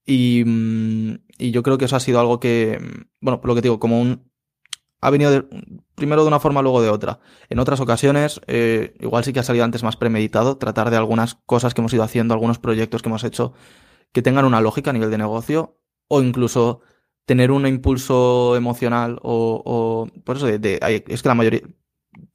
Y, 0.06 0.42
mm, 0.46 1.18
y 1.38 1.50
yo 1.50 1.62
creo 1.62 1.78
que 1.78 1.84
eso 1.84 1.96
ha 1.96 2.00
sido 2.00 2.18
algo 2.20 2.40
que, 2.40 2.78
mm, 2.80 3.08
bueno, 3.20 3.40
lo 3.44 3.54
que 3.54 3.61
digo, 3.62 3.78
como 3.78 4.00
un... 4.00 4.28
Ha 5.00 5.11
venido 5.11 5.46
primero 5.94 6.22
de 6.22 6.28
una 6.28 6.40
forma, 6.40 6.62
luego 6.62 6.82
de 6.82 6.88
otra. 6.88 7.20
En 7.50 7.58
otras 7.61 7.78
ocasiones, 7.80 8.40
eh, 8.46 8.94
igual 9.00 9.22
sí 9.24 9.32
que 9.32 9.40
ha 9.40 9.44
salido 9.44 9.64
antes 9.64 9.82
más 9.82 9.96
premeditado, 9.96 10.56
tratar 10.56 10.90
de 10.90 10.96
algunas 10.96 11.34
cosas 11.46 11.74
que 11.74 11.80
hemos 11.80 11.92
ido 11.92 12.02
haciendo, 12.02 12.34
algunos 12.34 12.58
proyectos 12.58 13.02
que 13.02 13.08
hemos 13.08 13.22
hecho, 13.22 13.52
que 14.12 14.22
tengan 14.22 14.44
una 14.44 14.61
lógica 14.61 14.90
a 14.90 14.92
nivel 14.92 15.11
de 15.11 15.18
negocio, 15.18 15.78
o 16.08 16.22
incluso 16.22 16.80
tener 17.29 17.51
un 17.53 17.67
impulso 17.67 18.57
emocional 18.57 19.19
o, 19.23 19.62
o 19.62 20.23
por 20.23 20.38
eso 20.38 20.47
de, 20.47 20.79
es 21.07 21.23
que 21.23 21.29
la 21.29 21.35
mayoría, 21.35 21.61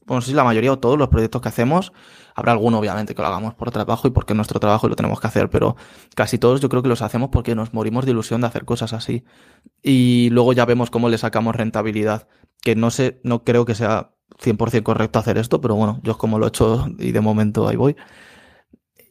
bueno, 0.06 0.18
no 0.18 0.22
sé 0.22 0.28
si 0.30 0.36
la 0.36 0.44
mayoría 0.44 0.72
o 0.72 0.78
todos 0.78 1.00
los 1.00 1.08
proyectos 1.08 1.42
que 1.42 1.50
hacemos, 1.50 1.94
habrá 2.36 2.52
alguno 2.52 2.78
obviamente 2.78 3.16
que 3.16 3.22
lo 3.24 3.28
hagamos 3.28 3.56
por 3.56 3.72
trabajo 3.72 4.08
y 4.08 4.12
porque 4.12 4.34
es 4.34 4.36
nuestro 4.36 4.60
trabajo 4.60 4.86
y 4.86 4.92
lo 4.92 4.96
tenemos 4.96 5.20
que 5.20 5.26
hacer, 5.26 5.50
pero 5.50 5.78
casi 6.16 6.38
todos 6.38 6.62
yo 6.62 6.70
creo 6.70 6.84
que 6.84 6.90
los 6.90 7.02
hacemos 7.02 7.30
porque 7.32 7.56
nos 7.56 7.74
morimos 7.74 8.06
de 8.06 8.12
ilusión 8.12 8.42
de 8.42 8.48
hacer 8.48 8.66
cosas 8.66 8.94
así. 8.94 9.24
Y 9.82 10.30
luego 10.30 10.54
ya 10.54 10.66
vemos 10.66 10.92
cómo 10.92 11.10
le 11.10 11.18
sacamos 11.18 11.56
rentabilidad, 11.56 12.28
que 12.62 12.76
no 12.76 12.92
sé, 12.92 13.20
no 13.24 13.44
creo 13.44 13.66
que 13.66 13.74
sea 13.74 14.14
100% 14.40 14.84
correcto 14.84 15.18
hacer 15.18 15.40
esto, 15.40 15.60
pero 15.60 15.74
bueno, 15.74 16.02
yo 16.04 16.12
es 16.12 16.18
como 16.20 16.38
lo 16.38 16.46
he 16.46 16.50
hecho 16.50 16.86
y 17.00 17.14
de 17.14 17.22
momento 17.22 17.68
ahí 17.68 17.78
voy. 17.78 17.96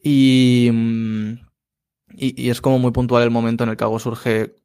Y, 0.01 0.69
mm, 0.71 1.33
y, 2.15 2.41
y 2.45 2.49
es 2.49 2.61
como 2.61 2.79
muy 2.79 2.91
puntual 2.91 3.23
el 3.23 3.31
momento 3.31 3.63
en 3.65 3.71
el 3.71 3.77
que 3.77 3.83
algo 3.83 3.99
surge 3.99 4.55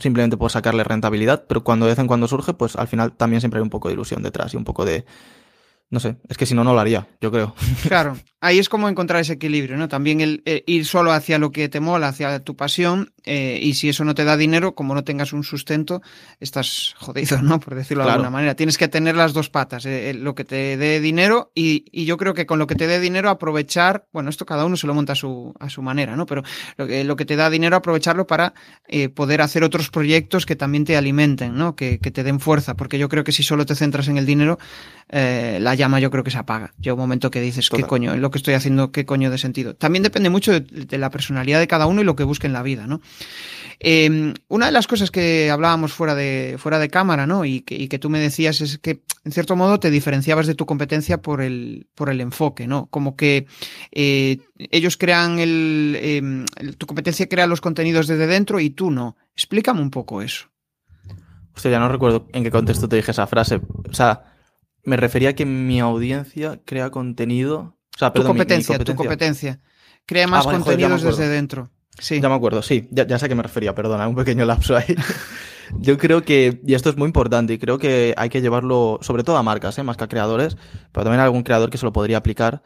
simplemente 0.00 0.36
por 0.36 0.50
sacarle 0.50 0.84
rentabilidad, 0.84 1.44
pero 1.48 1.64
cuando 1.64 1.86
de 1.86 1.92
vez 1.92 1.98
en 1.98 2.06
cuando 2.06 2.28
surge, 2.28 2.54
pues 2.54 2.76
al 2.76 2.88
final 2.88 3.12
también 3.12 3.40
siempre 3.40 3.58
hay 3.58 3.62
un 3.62 3.70
poco 3.70 3.88
de 3.88 3.94
ilusión 3.94 4.22
detrás 4.22 4.54
y 4.54 4.56
un 4.56 4.64
poco 4.64 4.84
de, 4.84 5.04
no 5.90 6.00
sé, 6.00 6.16
es 6.28 6.36
que 6.36 6.46
si 6.46 6.54
no, 6.54 6.64
no 6.64 6.74
lo 6.74 6.80
haría, 6.80 7.08
yo 7.20 7.30
creo. 7.30 7.54
Claro, 7.82 8.16
ahí 8.40 8.58
es 8.58 8.68
como 8.68 8.88
encontrar 8.88 9.20
ese 9.20 9.34
equilibrio, 9.34 9.76
¿no? 9.76 9.88
También 9.88 10.20
el 10.20 10.42
eh, 10.44 10.62
ir 10.66 10.86
solo 10.86 11.12
hacia 11.12 11.38
lo 11.38 11.50
que 11.50 11.68
te 11.68 11.80
mola, 11.80 12.08
hacia 12.08 12.40
tu 12.40 12.56
pasión, 12.56 13.12
eh, 13.24 13.58
y 13.60 13.74
si 13.74 13.88
eso 13.88 14.04
no 14.04 14.14
te 14.14 14.24
da 14.24 14.36
dinero, 14.36 14.74
como 14.74 14.94
no 14.94 15.04
tengas 15.04 15.32
un 15.32 15.42
sustento, 15.44 16.02
estás 16.38 16.94
jodido, 16.98 17.42
¿no? 17.42 17.58
Por 17.58 17.74
decirlo 17.74 18.04
de 18.04 18.10
alguna 18.10 18.30
manera. 18.30 18.54
Tienes 18.54 18.78
que 18.78 18.88
tener 18.88 19.16
las 19.16 19.32
dos 19.32 19.50
patas, 19.50 19.86
eh, 19.86 20.14
lo 20.14 20.34
que 20.34 20.44
te 20.44 20.76
dé 20.76 21.00
dinero 21.00 21.50
y, 21.54 21.84
y, 21.90 22.04
yo 22.04 22.16
creo 22.16 22.32
que 22.32 22.46
con 22.46 22.58
lo 22.58 22.66
que 22.66 22.74
te 22.74 22.86
dé 22.86 23.00
dinero 23.00 23.28
aprovechar, 23.28 24.06
bueno, 24.12 24.30
esto 24.30 24.46
cada 24.46 24.64
uno 24.64 24.76
se 24.76 24.86
lo 24.86 24.94
monta 24.94 25.12
a 25.12 25.16
su, 25.16 25.54
a 25.58 25.68
su 25.68 25.82
manera, 25.82 26.16
¿no? 26.16 26.26
Pero 26.26 26.42
lo 26.76 26.86
que, 26.86 27.04
lo 27.04 27.16
que 27.16 27.24
te 27.24 27.36
da 27.36 27.50
dinero 27.50 27.76
aprovecharlo 27.76 28.26
para 28.26 28.54
poder 29.14 29.42
hacer 29.42 29.64
otros 29.64 29.90
proyectos 29.90 30.46
que 30.46 30.56
también 30.56 30.84
te 30.84 30.96
alimenten, 30.96 31.56
¿no? 31.56 31.76
Que, 31.76 31.98
que, 31.98 32.10
te 32.10 32.22
den 32.22 32.40
fuerza, 32.40 32.74
porque 32.74 32.98
yo 32.98 33.08
creo 33.08 33.24
que 33.24 33.32
si 33.32 33.42
solo 33.42 33.66
te 33.66 33.74
centras 33.74 34.08
en 34.08 34.16
el 34.16 34.26
dinero, 34.26 34.58
la 35.10 35.74
llama 35.74 36.00
yo 36.00 36.10
creo 36.10 36.24
que 36.24 36.30
se 36.30 36.38
apaga. 36.38 36.72
Llega 36.78 36.94
un 36.94 37.00
momento 37.00 37.30
que 37.30 37.40
dices, 37.40 37.68
¿qué 37.68 37.82
coño? 37.82 38.14
lo 38.27 38.27
que 38.30 38.38
estoy 38.38 38.54
haciendo, 38.54 38.92
¿qué 38.92 39.04
coño 39.04 39.30
de 39.30 39.38
sentido? 39.38 39.74
También 39.74 40.02
depende 40.02 40.30
mucho 40.30 40.58
de, 40.60 40.98
la 40.98 41.10
personalidad 41.10 41.58
de 41.58 41.68
cada 41.68 41.86
uno 41.86 42.00
y 42.00 42.04
lo 42.04 42.16
que 42.16 42.24
busque 42.24 42.46
en 42.46 42.52
la 42.52 42.62
vida, 42.62 42.86
¿no? 42.86 43.00
Em, 43.80 44.34
una 44.48 44.66
de 44.66 44.72
las 44.72 44.86
cosas 44.86 45.10
que 45.10 45.50
hablábamos 45.50 45.92
fuera 45.92 46.14
de, 46.14 46.56
fuera 46.58 46.78
de 46.78 46.88
cámara, 46.88 47.26
¿no? 47.26 47.44
Y 47.44 47.60
que, 47.60 47.98
tú 47.98 48.10
me 48.10 48.18
decías 48.18 48.60
es 48.60 48.78
que, 48.78 49.02
en 49.24 49.32
cierto 49.32 49.56
modo, 49.56 49.78
te 49.78 49.90
diferenciabas 49.90 50.46
de 50.46 50.54
tu 50.54 50.66
competencia 50.66 51.22
por 51.22 51.40
el, 51.40 51.86
por 51.94 52.10
el 52.10 52.20
enfoque, 52.20 52.66
¿no? 52.66 52.86
Como 52.86 53.16
que 53.16 53.46
eh, 53.92 54.38
ellos 54.58 54.96
crean 54.96 55.38
em, 55.38 56.44
el, 56.56 56.76
Tu 56.76 56.86
competencia 56.86 57.28
crea 57.28 57.46
los 57.46 57.60
contenidos 57.60 58.06
desde 58.06 58.26
dentro 58.26 58.60
y 58.60 58.70
tú 58.70 58.90
no. 58.90 59.16
Explícame 59.34 59.80
un 59.80 59.90
poco 59.90 60.22
eso. 60.22 60.48
Hostia, 61.54 61.72
ya 61.72 61.78
no 61.78 61.88
recuerdo 61.88 62.26
en 62.32 62.44
qué 62.44 62.50
contexto 62.50 62.88
te 62.88 62.96
dije 62.96 63.10
esa 63.10 63.26
frase. 63.26 63.60
O 63.88 63.94
sea, 63.94 64.22
me 64.84 64.96
refería 64.96 65.30
a 65.30 65.32
que 65.34 65.44
mi 65.44 65.80
audiencia 65.80 66.60
crea 66.64 66.90
contenido. 66.90 67.77
O 67.98 68.00
sea, 68.00 68.12
tu, 68.12 68.22
competencia, 68.22 68.78
tu 68.78 68.94
competencia. 68.94 69.58
Crea 70.06 70.28
más 70.28 70.46
ah, 70.46 70.52
contenidos 70.52 71.02
desde 71.02 71.28
dentro. 71.28 71.68
Sí. 71.98 72.20
Ya 72.20 72.28
me 72.28 72.36
acuerdo, 72.36 72.62
sí. 72.62 72.86
Ya, 72.92 73.18
sé 73.18 73.26
a 73.26 73.28
qué 73.28 73.34
me 73.34 73.42
refería, 73.42 73.74
perdona, 73.74 74.06
un 74.06 74.14
pequeño 74.14 74.44
lapso 74.44 74.76
ahí. 74.76 74.94
Yo 75.80 75.98
creo 75.98 76.22
que, 76.22 76.60
y 76.64 76.74
esto 76.74 76.90
es 76.90 76.96
muy 76.96 77.06
importante, 77.06 77.54
y 77.54 77.58
creo 77.58 77.78
que 77.78 78.14
hay 78.16 78.28
que 78.28 78.40
llevarlo, 78.40 79.00
sobre 79.02 79.24
todo 79.24 79.36
a 79.36 79.42
marcas, 79.42 79.76
¿eh? 79.78 79.82
más 79.82 79.96
que 79.96 80.04
a 80.04 80.08
creadores, 80.08 80.56
pero 80.92 81.02
también 81.02 81.18
a 81.18 81.24
algún 81.24 81.42
creador 81.42 81.70
que 81.70 81.76
se 81.76 81.86
lo 81.86 81.92
podría 81.92 82.18
aplicar. 82.18 82.62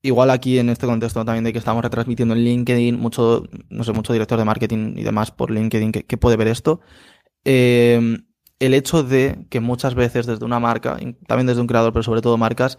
Igual 0.00 0.30
aquí 0.30 0.58
en 0.58 0.70
este 0.70 0.86
contexto 0.86 1.22
también 1.26 1.44
de 1.44 1.52
que 1.52 1.58
estamos 1.58 1.84
retransmitiendo 1.84 2.34
en 2.34 2.40
LinkedIn, 2.40 2.98
mucho, 2.98 3.44
no 3.68 3.84
sé, 3.84 3.92
mucho 3.92 4.14
director 4.14 4.38
de 4.38 4.46
marketing 4.46 4.94
y 4.96 5.02
demás 5.02 5.30
por 5.30 5.50
LinkedIn 5.50 5.92
que, 5.92 6.16
puede 6.16 6.38
ver 6.38 6.48
esto. 6.48 6.80
Eh, 7.44 8.16
el 8.60 8.72
hecho 8.72 9.02
de 9.02 9.46
que 9.50 9.60
muchas 9.60 9.94
veces 9.94 10.24
desde 10.24 10.46
una 10.46 10.58
marca, 10.58 10.96
también 11.26 11.46
desde 11.46 11.60
un 11.60 11.66
creador, 11.66 11.92
pero 11.92 12.02
sobre 12.02 12.22
todo 12.22 12.38
marcas, 12.38 12.78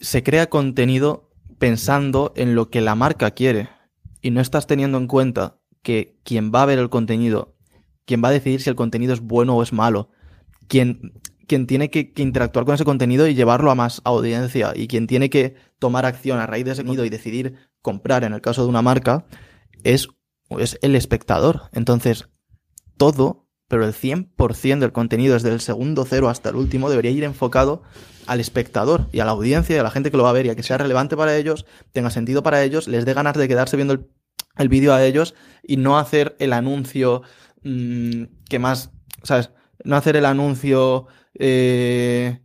se 0.00 0.22
crea 0.22 0.48
contenido 0.48 1.30
pensando 1.58 2.32
en 2.36 2.54
lo 2.54 2.70
que 2.70 2.80
la 2.80 2.94
marca 2.94 3.30
quiere 3.30 3.68
y 4.20 4.30
no 4.30 4.40
estás 4.40 4.66
teniendo 4.66 4.98
en 4.98 5.06
cuenta 5.06 5.58
que 5.82 6.18
quien 6.24 6.52
va 6.52 6.62
a 6.62 6.66
ver 6.66 6.78
el 6.78 6.90
contenido, 6.90 7.56
quien 8.04 8.22
va 8.22 8.28
a 8.28 8.32
decidir 8.32 8.60
si 8.60 8.70
el 8.70 8.76
contenido 8.76 9.14
es 9.14 9.20
bueno 9.20 9.56
o 9.56 9.62
es 9.62 9.72
malo, 9.72 10.10
quien, 10.68 11.12
quien 11.46 11.66
tiene 11.66 11.90
que, 11.90 12.12
interactuar 12.16 12.64
con 12.64 12.74
ese 12.74 12.84
contenido 12.84 13.26
y 13.26 13.34
llevarlo 13.34 13.70
a 13.70 13.74
más 13.74 14.02
audiencia 14.04 14.72
y 14.74 14.88
quien 14.88 15.06
tiene 15.06 15.30
que 15.30 15.54
tomar 15.78 16.04
acción 16.04 16.38
a 16.38 16.46
raíz 16.46 16.64
de 16.64 16.72
ese 16.72 16.82
contenido 16.82 17.04
y 17.04 17.10
decidir 17.10 17.54
comprar 17.82 18.24
en 18.24 18.32
el 18.32 18.40
caso 18.40 18.64
de 18.64 18.68
una 18.68 18.82
marca, 18.82 19.26
es, 19.84 20.08
es 20.58 20.78
el 20.82 20.96
espectador. 20.96 21.70
Entonces, 21.72 22.28
todo 22.96 23.45
pero 23.68 23.84
el 23.84 23.92
100% 23.92 24.78
del 24.78 24.92
contenido 24.92 25.34
desde 25.34 25.52
el 25.52 25.60
segundo 25.60 26.04
cero 26.04 26.28
hasta 26.28 26.50
el 26.50 26.56
último 26.56 26.88
debería 26.88 27.10
ir 27.10 27.24
enfocado 27.24 27.82
al 28.26 28.40
espectador 28.40 29.08
y 29.12 29.20
a 29.20 29.24
la 29.24 29.32
audiencia 29.32 29.76
y 29.76 29.78
a 29.78 29.82
la 29.82 29.90
gente 29.90 30.10
que 30.10 30.16
lo 30.16 30.22
va 30.22 30.30
a 30.30 30.34
ver 30.34 30.46
y 30.46 30.50
a 30.50 30.56
que 30.56 30.62
sea 30.62 30.78
relevante 30.78 31.16
para 31.16 31.36
ellos, 31.36 31.66
tenga 31.92 32.10
sentido 32.10 32.42
para 32.42 32.62
ellos, 32.62 32.88
les 32.88 33.04
dé 33.04 33.14
ganas 33.14 33.36
de 33.36 33.48
quedarse 33.48 33.76
viendo 33.76 33.94
el, 34.56 34.68
vídeo 34.68 34.94
a 34.94 35.04
ellos 35.04 35.34
y 35.62 35.76
no 35.76 35.98
hacer 35.98 36.36
el 36.38 36.52
anuncio 36.52 37.22
mm, 37.62 38.24
que 38.48 38.58
más, 38.58 38.90
¿sabes? 39.22 39.50
No 39.84 39.96
hacer 39.96 40.16
el 40.16 40.26
anuncio 40.26 41.06
eh, 41.38 42.40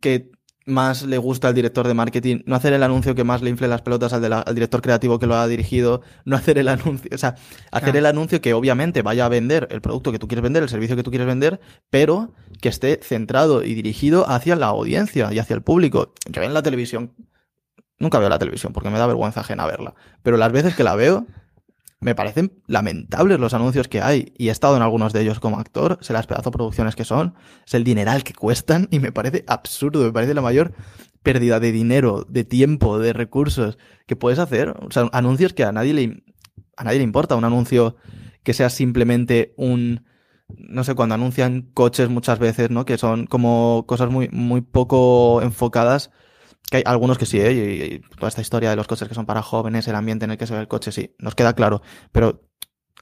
que 0.00 0.30
más 0.66 1.02
le 1.02 1.18
gusta 1.18 1.48
al 1.48 1.54
director 1.54 1.86
de 1.86 1.94
marketing, 1.94 2.42
no 2.46 2.56
hacer 2.56 2.72
el 2.72 2.82
anuncio 2.82 3.14
que 3.14 3.24
más 3.24 3.42
le 3.42 3.50
infle 3.50 3.68
las 3.68 3.82
pelotas 3.82 4.12
al, 4.12 4.32
al 4.32 4.54
director 4.54 4.80
creativo 4.80 5.18
que 5.18 5.26
lo 5.26 5.36
ha 5.36 5.46
dirigido, 5.46 6.02
no 6.24 6.36
hacer 6.36 6.58
el 6.58 6.68
anuncio, 6.68 7.10
o 7.14 7.18
sea, 7.18 7.36
hacer 7.70 7.96
el 7.96 8.06
anuncio 8.06 8.40
que 8.40 8.54
obviamente 8.54 9.02
vaya 9.02 9.26
a 9.26 9.28
vender 9.28 9.68
el 9.70 9.80
producto 9.80 10.12
que 10.12 10.18
tú 10.18 10.28
quieres 10.28 10.42
vender, 10.42 10.62
el 10.62 10.68
servicio 10.68 10.96
que 10.96 11.02
tú 11.02 11.10
quieres 11.10 11.26
vender, 11.26 11.60
pero 11.90 12.32
que 12.60 12.68
esté 12.68 13.00
centrado 13.02 13.62
y 13.62 13.74
dirigido 13.74 14.28
hacia 14.28 14.56
la 14.56 14.66
audiencia 14.66 15.32
y 15.32 15.38
hacia 15.38 15.54
el 15.54 15.62
público. 15.62 16.14
Yo 16.30 16.42
en 16.42 16.54
la 16.54 16.62
televisión, 16.62 17.12
nunca 17.98 18.18
veo 18.18 18.28
la 18.28 18.38
televisión 18.38 18.72
porque 18.72 18.90
me 18.90 18.98
da 18.98 19.06
vergüenza 19.06 19.40
ajena 19.40 19.66
verla, 19.66 19.94
pero 20.22 20.36
las 20.36 20.52
veces 20.52 20.74
que 20.74 20.84
la 20.84 20.94
veo, 20.94 21.26
me 22.04 22.14
parecen 22.14 22.52
lamentables 22.66 23.40
los 23.40 23.54
anuncios 23.54 23.88
que 23.88 24.02
hay 24.02 24.34
y 24.36 24.48
he 24.48 24.50
estado 24.50 24.76
en 24.76 24.82
algunos 24.82 25.14
de 25.14 25.22
ellos 25.22 25.40
como 25.40 25.58
actor, 25.58 25.96
sé 26.02 26.12
las 26.12 26.26
pedazo 26.26 26.50
producciones 26.50 26.94
que 26.96 27.04
son, 27.06 27.34
es 27.66 27.72
el 27.72 27.82
dineral 27.82 28.24
que 28.24 28.34
cuestan 28.34 28.88
y 28.90 28.98
me 28.98 29.10
parece 29.10 29.42
absurdo, 29.48 30.04
me 30.04 30.12
parece 30.12 30.34
la 30.34 30.42
mayor 30.42 30.74
pérdida 31.22 31.60
de 31.60 31.72
dinero, 31.72 32.26
de 32.28 32.44
tiempo, 32.44 32.98
de 32.98 33.14
recursos 33.14 33.78
que 34.06 34.16
puedes 34.16 34.38
hacer, 34.38 34.68
o 34.68 34.90
sea, 34.90 35.08
anuncios 35.12 35.54
que 35.54 35.64
a 35.64 35.72
nadie 35.72 35.94
le 35.94 36.24
a 36.76 36.84
nadie 36.84 36.98
le 36.98 37.04
importa, 37.04 37.36
un 37.36 37.44
anuncio 37.44 37.96
que 38.42 38.52
sea 38.52 38.68
simplemente 38.68 39.54
un 39.56 40.04
no 40.48 40.84
sé, 40.84 40.94
cuando 40.94 41.14
anuncian 41.14 41.62
coches 41.72 42.10
muchas 42.10 42.38
veces, 42.38 42.68
¿no? 42.68 42.84
Que 42.84 42.98
son 42.98 43.26
como 43.26 43.84
cosas 43.86 44.10
muy, 44.10 44.28
muy 44.30 44.60
poco 44.60 45.40
enfocadas. 45.40 46.10
Hay 46.76 46.82
algunos 46.86 47.18
que 47.18 47.26
sí, 47.26 47.40
¿eh? 47.40 48.00
Y, 48.02 48.16
toda 48.16 48.28
esta 48.28 48.40
historia 48.40 48.70
de 48.70 48.76
los 48.76 48.86
coches 48.86 49.08
que 49.08 49.14
son 49.14 49.26
para 49.26 49.42
jóvenes, 49.42 49.88
el 49.88 49.94
ambiente 49.94 50.24
en 50.24 50.32
el 50.32 50.38
que 50.38 50.46
se 50.46 50.54
ve 50.54 50.60
el 50.60 50.68
coche, 50.68 50.92
sí, 50.92 51.14
nos 51.18 51.34
queda 51.34 51.54
claro. 51.54 51.82
Pero 52.12 52.42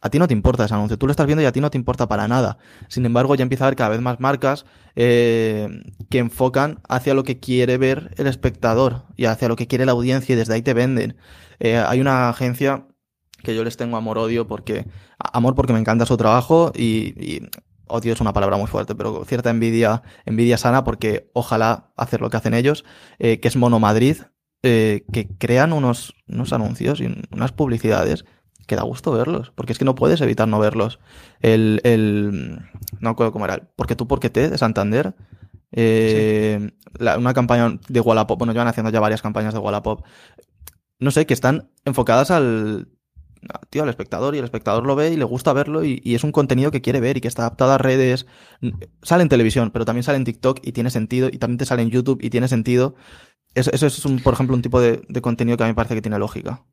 a 0.01 0.11
ti 0.11 0.19
no 0.19 0.27
te 0.27 0.35
importa 0.35 0.65
ese 0.65 0.75
anuncio, 0.75 0.99
tú 0.99 1.07
lo 1.07 1.13
estás 1.13 1.27
viendo 1.27 1.43
y 1.43 1.47
a 1.47 1.53
ti 1.53 1.61
no 1.61 1.71
te 1.71 1.79
importa 1.79 2.09
para 2.09 2.27
nada. 2.27 2.59
Sin 2.89 3.07
embargo, 3.07 3.35
ya 3.37 3.43
empieza 3.43 3.65
a 3.65 3.67
haber 3.69 3.77
cada 3.77 3.91
vez 3.91 4.01
más 4.01 4.19
marcas 4.19 4.67
eh, 4.97 5.69
que 6.11 6.19
enfocan 6.19 6.81
hacia 6.89 7.15
lo 7.15 7.23
que 7.23 7.39
quiere 7.39 7.79
ver 7.79 8.13
el 8.19 8.27
espectador 8.27 9.05
y 9.17 9.27
hacia 9.27 9.49
lo 9.49 9.57
que 9.57 9.69
quiere 9.69 9.87
la 9.87 9.93
audiencia 9.93 10.33
y 10.33 10.37
desde 10.37 10.55
ahí 10.55 10.63
te 10.63 10.75
venden. 10.75 11.17
Eh, 11.61 11.77
hay 11.79 12.01
una 12.01 12.29
agencia 12.29 12.87
que 13.45 13.55
yo 13.55 13.63
les 13.63 13.77
tengo 13.77 13.97
amor-odio 13.97 14.47
porque, 14.47 14.87
amor 15.19 15.55
porque 15.55 15.73
me 15.73 15.79
encanta 15.79 16.05
su 16.05 16.17
trabajo 16.17 16.73
y 16.75 17.43
odio 17.87 18.13
es 18.13 18.21
una 18.21 18.33
palabra 18.33 18.57
muy 18.57 18.67
fuerte, 18.67 18.95
pero 18.95 19.25
cierta 19.25 19.51
envidia, 19.51 20.03
envidia 20.25 20.57
sana 20.59 20.85
porque 20.85 21.31
ojalá 21.35 21.93
hacer 21.97 22.21
lo 22.21 22.31
que 22.31 22.37
hacen 22.37 22.55
ellos, 22.55 22.85
eh, 23.19 23.41
que 23.41 23.49
es 23.49 23.57
Mono 23.57 23.79
Madrid, 23.81 24.17
eh, 24.63 25.05
que 25.13 25.29
crean 25.39 25.73
unos, 25.73 26.15
unos 26.29 26.53
anuncios 26.53 27.01
y 27.01 27.07
unas 27.33 27.53
publicidades 27.53 28.25
que 28.67 28.77
da 28.77 28.83
gusto 28.83 29.11
verlos, 29.13 29.53
porque 29.55 29.73
es 29.73 29.79
que 29.79 29.85
no 29.85 29.95
puedes 29.97 30.21
evitar 30.21 30.47
no 30.49 30.59
verlos. 30.61 31.01
El, 31.41 31.81
el 31.85 32.61
no 33.01 33.11
recuerdo 33.11 33.33
cómo 33.33 33.45
era, 33.45 33.55
el 33.55 33.63
porque 33.77 33.97
tú, 33.97 34.07
porque 34.07 34.31
te, 34.31 34.49
de 34.49 34.57
Santander, 34.59 35.15
eh, 35.73 36.71
la- 36.99 37.19
una 37.19 37.35
campaña 37.35 37.79
de 37.89 38.01
Wallapop, 38.01 38.39
bueno, 38.39 38.53
llevan 38.53 38.69
haciendo 38.69 38.91
ya 38.91 39.01
varias 39.01 39.23
campañas 39.23 39.55
de 39.55 39.61
Wallapop, 39.61 40.05
no 40.99 41.11
sé, 41.11 41.27
que 41.27 41.35
están 41.35 41.71
enfocadas 41.85 42.31
al, 42.31 42.89
tío, 43.71 43.83
al 43.83 43.89
espectador, 43.89 44.35
y 44.35 44.39
el 44.39 44.45
espectador 44.45 44.87
lo 44.87 44.97
ve 44.97 45.11
y 45.13 45.17
le 45.17 45.25
gusta 45.25 45.53
verlo, 45.53 45.85
y, 45.85 46.01
y 46.05 46.15
es 46.15 46.25
un 46.25 46.33
contenido 46.33 46.71
que 46.71 46.81
quiere 46.81 47.01
ver 47.01 47.17
y 47.17 47.21
que 47.21 47.29
está 47.29 47.43
adaptado 47.43 47.73
a 47.73 47.79
redes, 47.79 48.27
sale 49.03 49.23
en 49.23 49.29
televisión, 49.29 49.71
pero 49.71 49.85
también 49.85 50.05
sale 50.05 50.17
en 50.19 50.25
TikTok 50.25 50.61
y 50.63 50.73
tiene 50.73 50.91
sentido, 50.91 51.29
y 51.33 51.39
también 51.39 51.59
te 51.59 51.67
sale 51.67 51.83
en 51.83 51.91
YouTube 51.91 52.21
y 52.23 52.31
tiene 52.31 52.49
sentido. 52.49 52.95
Eso, 53.55 53.71
eso 53.73 53.87
es, 53.87 54.05
un, 54.07 54.21
por 54.21 54.35
ejemplo, 54.35 54.57
un 54.57 54.63
tipo 54.63 54.81
de, 54.81 55.03
de 55.09 55.21
contenido 55.21 55.57
que 55.57 55.65
a 55.65 55.67
mí 55.67 55.73
me 55.73 55.75
parece 55.75 55.95
que 55.95 56.03
tiene 56.03 56.19
lógica. 56.19 56.65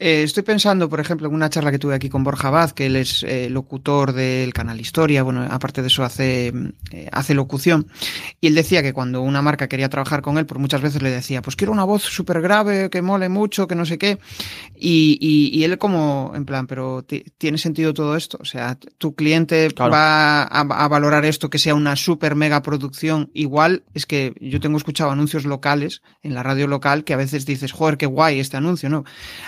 Eh, 0.00 0.22
estoy 0.22 0.44
pensando, 0.44 0.88
por 0.88 1.00
ejemplo, 1.00 1.26
en 1.26 1.34
una 1.34 1.50
charla 1.50 1.72
que 1.72 1.78
tuve 1.80 1.96
aquí 1.96 2.08
con 2.08 2.22
Borja 2.22 2.48
Abad, 2.48 2.70
que 2.70 2.86
él 2.86 2.94
es 2.94 3.24
eh, 3.24 3.50
locutor 3.50 4.12
del 4.12 4.52
canal 4.52 4.80
Historia, 4.80 5.24
bueno, 5.24 5.44
aparte 5.50 5.82
de 5.82 5.88
eso 5.88 6.04
hace, 6.04 6.52
eh, 6.92 7.08
hace 7.10 7.34
locución, 7.34 7.88
y 8.40 8.46
él 8.46 8.54
decía 8.54 8.80
que 8.80 8.92
cuando 8.92 9.22
una 9.22 9.42
marca 9.42 9.66
quería 9.66 9.88
trabajar 9.88 10.22
con 10.22 10.38
él, 10.38 10.46
por 10.46 10.60
muchas 10.60 10.82
veces 10.82 11.02
le 11.02 11.10
decía, 11.10 11.42
pues 11.42 11.56
quiero 11.56 11.72
una 11.72 11.82
voz 11.82 12.04
súper 12.04 12.40
grave, 12.40 12.90
que 12.90 13.02
mole 13.02 13.28
mucho, 13.28 13.66
que 13.66 13.74
no 13.74 13.84
sé 13.84 13.98
qué, 13.98 14.20
y, 14.76 15.18
y, 15.20 15.58
y 15.58 15.64
él 15.64 15.78
como, 15.78 16.30
en 16.36 16.44
plan, 16.44 16.68
pero 16.68 17.04
¿tiene 17.36 17.58
sentido 17.58 17.92
todo 17.92 18.14
esto? 18.14 18.38
O 18.40 18.44
sea, 18.44 18.78
tu 18.98 19.16
cliente 19.16 19.68
claro. 19.74 19.90
va 19.90 20.42
a, 20.44 20.60
a, 20.60 20.88
valorar 20.88 21.24
esto 21.24 21.50
que 21.50 21.58
sea 21.58 21.74
una 21.74 21.96
súper 21.96 22.36
mega 22.36 22.62
producción, 22.62 23.32
igual 23.34 23.82
es 23.94 24.06
que 24.06 24.34
yo 24.40 24.60
tengo 24.60 24.76
escuchado 24.76 25.10
anuncios 25.10 25.44
locales, 25.44 26.02
en 26.22 26.34
la 26.34 26.44
radio 26.44 26.68
local, 26.68 27.02
que 27.02 27.14
a 27.14 27.16
veces 27.16 27.46
dices, 27.46 27.72
joder, 27.72 27.96
qué 27.96 28.06
guay 28.06 28.38
este 28.38 28.56
anuncio, 28.56 28.88
¿no? 28.88 29.04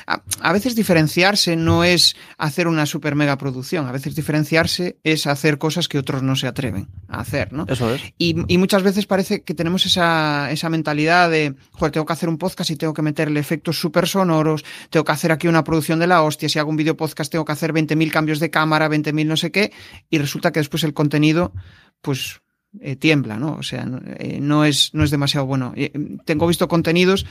A, 0.08 0.22
a 0.42 0.52
veces 0.52 0.74
diferenciarse 0.74 1.56
no 1.56 1.84
es 1.84 2.16
hacer 2.38 2.68
una 2.68 2.86
super 2.86 3.14
mega 3.14 3.36
producción, 3.38 3.86
a 3.86 3.92
veces 3.92 4.14
diferenciarse 4.14 4.98
es 5.04 5.26
hacer 5.26 5.58
cosas 5.58 5.88
que 5.88 5.98
otros 5.98 6.22
no 6.22 6.36
se 6.36 6.46
atreven 6.46 6.88
a 7.08 7.20
hacer, 7.20 7.52
¿no? 7.52 7.66
Eso 7.68 7.94
es. 7.94 8.02
Y, 8.18 8.36
y 8.46 8.58
muchas 8.58 8.82
veces 8.82 9.06
parece 9.06 9.42
que 9.42 9.54
tenemos 9.54 9.86
esa, 9.86 10.50
esa 10.50 10.68
mentalidad 10.68 11.30
de, 11.30 11.54
joder, 11.72 11.92
tengo 11.92 12.06
que 12.06 12.12
hacer 12.12 12.28
un 12.28 12.38
podcast 12.38 12.70
y 12.70 12.76
tengo 12.76 12.94
que 12.94 13.02
meterle 13.02 13.40
efectos 13.40 13.78
súper 13.78 14.06
sonoros, 14.08 14.64
tengo 14.90 15.04
que 15.04 15.12
hacer 15.12 15.32
aquí 15.32 15.48
una 15.48 15.64
producción 15.64 15.98
de 15.98 16.06
la 16.06 16.22
hostia, 16.22 16.48
si 16.48 16.58
hago 16.58 16.70
un 16.70 16.76
video 16.76 16.96
podcast 16.96 17.30
tengo 17.30 17.44
que 17.44 17.52
hacer 17.52 17.72
20.000 17.72 18.10
cambios 18.10 18.40
de 18.40 18.50
cámara, 18.50 18.88
20.000 18.88 19.26
no 19.26 19.36
sé 19.36 19.50
qué, 19.50 19.72
y 20.08 20.18
resulta 20.18 20.52
que 20.52 20.60
después 20.60 20.84
el 20.84 20.94
contenido, 20.94 21.52
pues 22.00 22.40
eh, 22.78 22.94
tiembla, 22.94 23.36
¿no? 23.36 23.54
O 23.54 23.64
sea, 23.64 23.84
eh, 24.18 24.38
no, 24.40 24.64
es, 24.64 24.94
no 24.94 25.02
es 25.02 25.10
demasiado 25.10 25.44
bueno. 25.44 25.72
Eh, 25.74 25.92
tengo 26.24 26.46
visto 26.46 26.68
contenidos, 26.68 27.26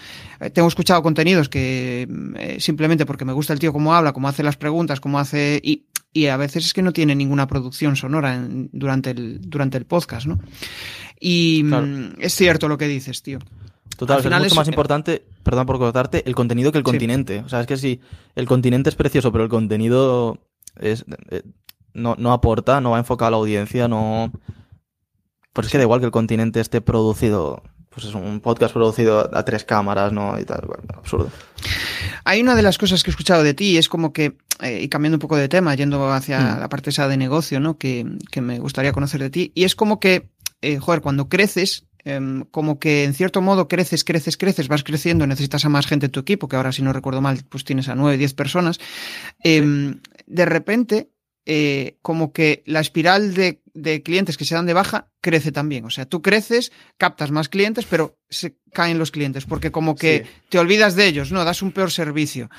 tengo 0.54 0.68
escuchado 0.68 1.02
contenidos 1.02 1.48
que 1.48 2.08
simplemente 2.60 3.06
porque 3.06 3.24
me 3.24 3.32
gusta 3.32 3.54
el 3.54 3.60
tío 3.60 3.72
cómo 3.72 3.94
habla, 3.94 4.12
cómo 4.12 4.28
hace 4.28 4.44
las 4.44 4.58
preguntas, 4.58 5.00
cómo 5.00 5.20
hace... 5.20 5.62
Y, 5.64 5.86
y 6.12 6.26
a 6.26 6.38
veces 6.38 6.66
es 6.66 6.74
que 6.74 6.82
no 6.82 6.92
tiene 6.92 7.16
ninguna 7.16 7.48
producción 7.48 7.96
sonora 7.96 8.36
en, 8.36 8.70
durante, 8.74 9.12
el, 9.12 9.40
durante 9.42 9.78
el 9.78 9.86
podcast, 9.86 10.26
¿no? 10.26 10.40
Y 11.20 11.64
claro. 11.64 11.88
es 12.18 12.34
cierto 12.34 12.68
lo 12.68 12.78
que 12.78 12.88
dices, 12.88 13.22
tío. 13.22 13.40
Total, 13.96 14.18
Al 14.18 14.24
final 14.24 14.46
es 14.46 14.52
mucho 14.52 14.62
más 14.62 14.68
importante, 14.68 15.26
perdón 15.44 15.68
por 15.68 15.78
cortarte, 15.78 16.24
el 16.26 16.36
contenido 16.36 16.72
que 16.72 16.80
el 16.80 16.84
continente. 16.84 17.40
Sí. 17.40 17.44
O 17.46 17.50
sea, 17.50 17.62
es 17.62 17.68
que 17.68 17.78
si 17.78 18.02
el 18.36 18.46
continente 18.46 18.90
es 18.90 18.96
precioso, 18.96 19.32
pero 19.32 19.44
el 19.44 19.50
contenido 19.50 20.40
es, 20.80 21.06
no, 21.94 22.16
no 22.18 22.34
aporta, 22.34 22.82
no 22.82 22.92
va 22.92 23.00
enfocado 23.00 23.28
a 23.28 23.32
la 23.32 23.38
audiencia, 23.38 23.88
no... 23.88 24.34
Pues 25.54 25.68
es 25.68 25.72
que 25.72 25.78
da 25.78 25.84
igual 25.84 26.00
que 26.00 26.06
el 26.06 26.12
continente 26.12 26.60
esté 26.60 26.82
producido, 26.82 27.64
pues 27.90 28.06
es 28.06 28.14
un 28.14 28.40
podcast 28.40 28.74
producido 28.74 29.36
a 29.36 29.44
tres 29.46 29.64
cámaras, 29.64 30.14
¿no? 30.14 30.40
Y 30.40 30.46
tal, 30.46 30.62
bueno, 30.68 30.84
absurdo. 30.96 31.32
Hay 32.24 32.42
una 32.42 32.56
de 32.56 32.62
las 32.62 32.78
cosas 32.78 33.04
que 33.04 33.10
he 33.10 33.14
escuchado 33.14 33.44
de 33.44 33.54
ti, 33.54 33.78
es 33.78 33.90
como 33.90 34.14
que, 34.14 34.38
eh, 34.62 34.82
y 34.84 34.90
cambiando 34.90 35.16
un 35.16 35.22
poco 35.22 35.38
de 35.38 35.50
tema, 35.50 35.74
yendo 35.76 36.12
hacia 36.12 36.40
mm. 36.40 36.60
la 36.60 36.70
parte 36.70 36.92
esa 36.92 37.08
de 37.08 37.18
negocio, 37.18 37.60
¿no? 37.60 37.78
Que, 37.78 38.06
que, 38.32 38.42
me 38.42 38.60
gustaría 38.60 38.92
conocer 38.92 39.22
de 39.22 39.30
ti, 39.30 39.52
y 39.56 39.64
es 39.64 39.76
como 39.76 40.00
que, 40.00 40.30
eh, 40.62 40.78
joder, 40.78 41.02
cuando 41.02 41.30
creces, 41.30 41.88
eh, 42.06 42.44
como 42.52 42.80
que 42.80 43.04
en 43.04 43.14
cierto 43.14 43.42
modo 43.42 43.68
creces, 43.68 44.04
creces, 44.04 44.38
creces, 44.38 44.68
vas 44.68 44.84
creciendo, 44.84 45.26
necesitas 45.26 45.66
a 45.66 45.70
más 45.70 45.88
gente 45.88 46.06
en 46.06 46.12
tu 46.12 46.20
equipo, 46.20 46.48
que 46.48 46.56
ahora 46.56 46.72
si 46.72 46.84
no 46.84 46.94
recuerdo 46.94 47.22
mal, 47.22 47.44
pues 47.50 47.64
tienes 47.64 47.90
a 47.90 47.96
nueve, 47.96 48.18
diez 48.18 48.34
personas, 48.34 48.80
sí. 49.44 49.62
de 50.28 50.46
repente 50.46 51.10
eh, 51.52 51.98
como 52.04 52.32
que 52.32 52.62
la 52.68 52.80
espiral 52.80 53.34
de, 53.34 53.64
de, 53.82 54.04
clientes 54.04 54.38
que 54.38 54.46
se 54.46 54.56
dan 54.56 54.66
de 54.66 54.74
baja 54.74 55.12
crece 55.22 55.52
también. 55.52 55.86
O 55.86 55.90
sea, 55.90 56.06
tú 56.06 56.22
creces, 56.22 56.72
captas 56.98 57.32
más 57.32 57.50
clientes, 57.50 57.86
pero 57.90 58.18
se 58.30 58.58
caen 58.74 59.00
los 59.00 59.12
clientes 59.12 59.46
porque 59.46 59.72
como 59.72 59.96
que 59.96 60.24
sí. 60.26 60.42
te 60.50 60.60
olvidas 60.60 60.96
de 60.96 61.08
ellos, 61.08 61.32
¿no? 61.32 61.44
Das 61.44 61.62
un 61.62 61.72
peor 61.72 61.92
servicio. 61.92 62.50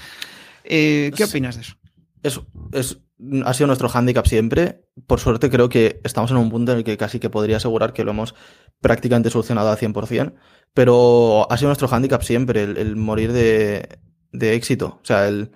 Eh, 0.64 1.10
¿Qué 1.16 1.24
opinas 1.24 1.56
de 1.56 1.62
eso? 1.62 1.76
Es, 2.22 2.40
es, 2.72 2.98
ha 3.44 3.54
sido 3.54 3.66
nuestro 3.66 3.88
hándicap 3.88 4.26
siempre. 4.26 4.82
Por 5.06 5.20
suerte 5.20 5.50
creo 5.50 5.68
que 5.68 6.00
estamos 6.04 6.30
en 6.30 6.36
un 6.36 6.50
punto 6.50 6.72
en 6.72 6.78
el 6.78 6.84
que 6.84 6.96
casi 6.96 7.18
que 7.18 7.30
podría 7.30 7.56
asegurar 7.56 7.92
que 7.92 8.04
lo 8.04 8.10
hemos 8.10 8.34
prácticamente 8.80 9.30
solucionado 9.30 9.70
al 9.70 9.78
100%, 9.78 10.34
pero 10.74 11.50
ha 11.50 11.56
sido 11.56 11.68
nuestro 11.68 11.88
hándicap 11.88 12.22
siempre, 12.22 12.62
el, 12.62 12.76
el 12.76 12.96
morir 12.96 13.32
de, 13.32 14.00
de, 14.32 14.54
éxito. 14.54 14.98
O 15.02 15.04
sea, 15.04 15.28
el 15.28 15.50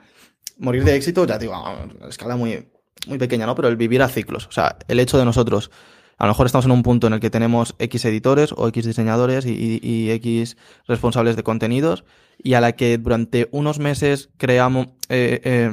morir 0.59 0.85
de 0.85 0.97
éxito, 0.97 1.27
ya 1.27 1.39
digo, 1.39 1.55
a 1.55 1.89
escala 2.09 2.37
muy, 2.37 2.69
muy 3.07 3.19
pequeña, 3.19 3.47
¿no? 3.47 3.55
Pero 3.55 3.69
el 3.69 3.77
vivir 3.77 4.03
a 4.03 4.09
ciclos. 4.09 4.47
O 4.47 4.53
sea, 4.53 4.77
el 4.89 5.01
hecho 5.01 5.19
de 5.19 5.25
nosotros, 5.25 5.71
a 6.19 6.27
lo 6.27 6.31
mejor 6.31 6.47
estamos 6.47 6.65
en 6.67 6.73
un 6.73 6.83
punto 6.83 7.07
en 7.07 7.15
el 7.15 7.21
que 7.21 7.31
tenemos 7.31 7.75
X 7.79 8.05
editores 8.05 8.53
o 8.57 8.69
X 8.69 8.85
diseñadores 8.85 9.47
y, 9.47 9.81
y, 9.83 10.11
X 10.11 10.57
responsables 10.87 11.37
de 11.37 11.43
contenidos 11.43 12.05
y 12.43 12.55
a 12.55 12.61
la 12.61 12.73
que 12.73 12.99
durante 12.99 13.49
unos 13.53 13.79
meses 13.79 14.31
creamos, 14.37 14.89
eh, 15.09 15.41
eh, 15.45 15.71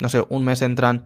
no 0.00 0.08
sé, 0.08 0.24
un 0.28 0.44
mes 0.44 0.62
entran 0.62 1.04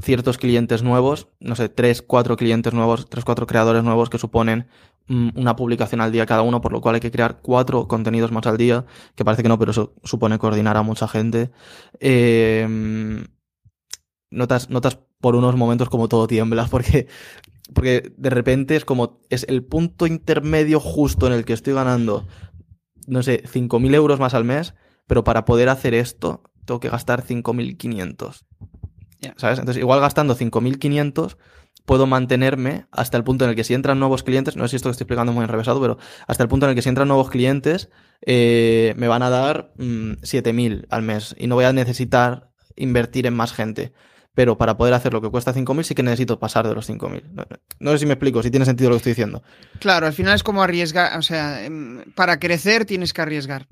ciertos 0.00 0.38
clientes 0.38 0.82
nuevos, 0.82 1.28
no 1.40 1.56
sé, 1.56 1.68
tres, 1.68 2.02
cuatro 2.02 2.36
clientes 2.36 2.74
nuevos, 2.74 3.08
tres, 3.08 3.24
cuatro 3.24 3.46
creadores 3.46 3.84
nuevos 3.84 4.10
que 4.10 4.18
suponen 4.18 4.66
mm, 5.06 5.30
una 5.36 5.56
publicación 5.56 6.00
al 6.00 6.12
día 6.12 6.26
cada 6.26 6.42
uno, 6.42 6.60
por 6.60 6.72
lo 6.72 6.80
cual 6.80 6.96
hay 6.96 7.00
que 7.00 7.10
crear 7.10 7.40
cuatro 7.40 7.86
contenidos 7.88 8.32
más 8.32 8.46
al 8.46 8.56
día, 8.56 8.84
que 9.14 9.24
parece 9.24 9.42
que 9.42 9.48
no, 9.48 9.58
pero 9.58 9.70
eso 9.70 9.94
supone 10.04 10.38
coordinar 10.38 10.76
a 10.76 10.82
mucha 10.82 11.08
gente. 11.08 11.50
Eh, 12.00 13.24
notas, 14.30 14.70
notas 14.70 14.98
por 15.20 15.36
unos 15.36 15.56
momentos 15.56 15.88
como 15.88 16.08
todo 16.08 16.26
tiembla, 16.26 16.66
porque, 16.70 17.08
porque 17.72 18.12
de 18.16 18.30
repente 18.30 18.76
es 18.76 18.84
como, 18.84 19.20
es 19.30 19.46
el 19.48 19.64
punto 19.64 20.06
intermedio 20.06 20.80
justo 20.80 21.26
en 21.26 21.32
el 21.32 21.44
que 21.44 21.52
estoy 21.52 21.74
ganando, 21.74 22.26
no 23.06 23.22
sé, 23.22 23.42
5.000 23.44 23.94
euros 23.94 24.20
más 24.20 24.34
al 24.34 24.44
mes, 24.44 24.74
pero 25.06 25.24
para 25.24 25.44
poder 25.44 25.68
hacer 25.68 25.94
esto 25.94 26.42
tengo 26.64 26.80
que 26.80 26.88
gastar 26.88 27.24
5.500. 27.24 28.44
Yeah. 29.20 29.34
¿Sabes? 29.36 29.58
Entonces, 29.58 29.80
igual 29.80 30.00
gastando 30.00 30.36
5.500 30.36 31.36
puedo 31.84 32.06
mantenerme 32.06 32.86
hasta 32.90 33.16
el 33.16 33.24
punto 33.24 33.44
en 33.44 33.50
el 33.50 33.56
que 33.56 33.64
si 33.64 33.74
entran 33.74 33.98
nuevos 33.98 34.22
clientes, 34.22 34.56
no 34.56 34.64
sé 34.64 34.70
si 34.70 34.76
esto 34.76 34.88
que 34.88 34.92
estoy 34.92 35.04
explicando 35.04 35.32
muy 35.32 35.42
enrevesado, 35.42 35.80
pero 35.80 35.98
hasta 36.26 36.42
el 36.42 36.48
punto 36.48 36.66
en 36.66 36.70
el 36.70 36.76
que 36.76 36.82
si 36.82 36.88
entran 36.88 37.08
nuevos 37.08 37.30
clientes, 37.30 37.90
eh, 38.22 38.94
me 38.96 39.08
van 39.08 39.22
a 39.22 39.30
dar 39.30 39.72
mmm, 39.76 40.12
7.000 40.22 40.86
al 40.88 41.02
mes 41.02 41.34
y 41.38 41.46
no 41.46 41.56
voy 41.56 41.64
a 41.64 41.72
necesitar 41.72 42.50
invertir 42.76 43.26
en 43.26 43.34
más 43.34 43.52
gente 43.52 43.92
pero 44.34 44.58
para 44.58 44.76
poder 44.76 44.94
hacer 44.94 45.12
lo 45.12 45.22
que 45.22 45.30
cuesta 45.30 45.54
5.000 45.54 45.82
sí 45.84 45.94
que 45.94 46.02
necesito 46.02 46.38
pasar 46.38 46.66
de 46.66 46.74
los 46.74 46.88
5.000. 46.88 47.22
No, 47.32 47.44
no, 47.78 47.92
sé 47.92 47.98
si 47.98 48.06
me 48.06 48.14
explico, 48.14 48.42
si 48.42 48.50
tiene 48.50 48.66
sentido 48.66 48.90
lo 48.90 48.96
que 48.96 48.98
estoy 48.98 49.10
diciendo. 49.12 49.42
Claro, 49.78 50.06
al 50.06 50.12
final 50.12 50.34
es 50.34 50.42
como 50.42 50.62
arriesgar, 50.62 51.16
o 51.16 51.22
sea, 51.22 51.64
em, 51.64 52.02
para 52.14 52.38
crecer 52.38 52.84
tienes 52.84 53.12
que 53.12 53.22
arriesgar. 53.22 53.68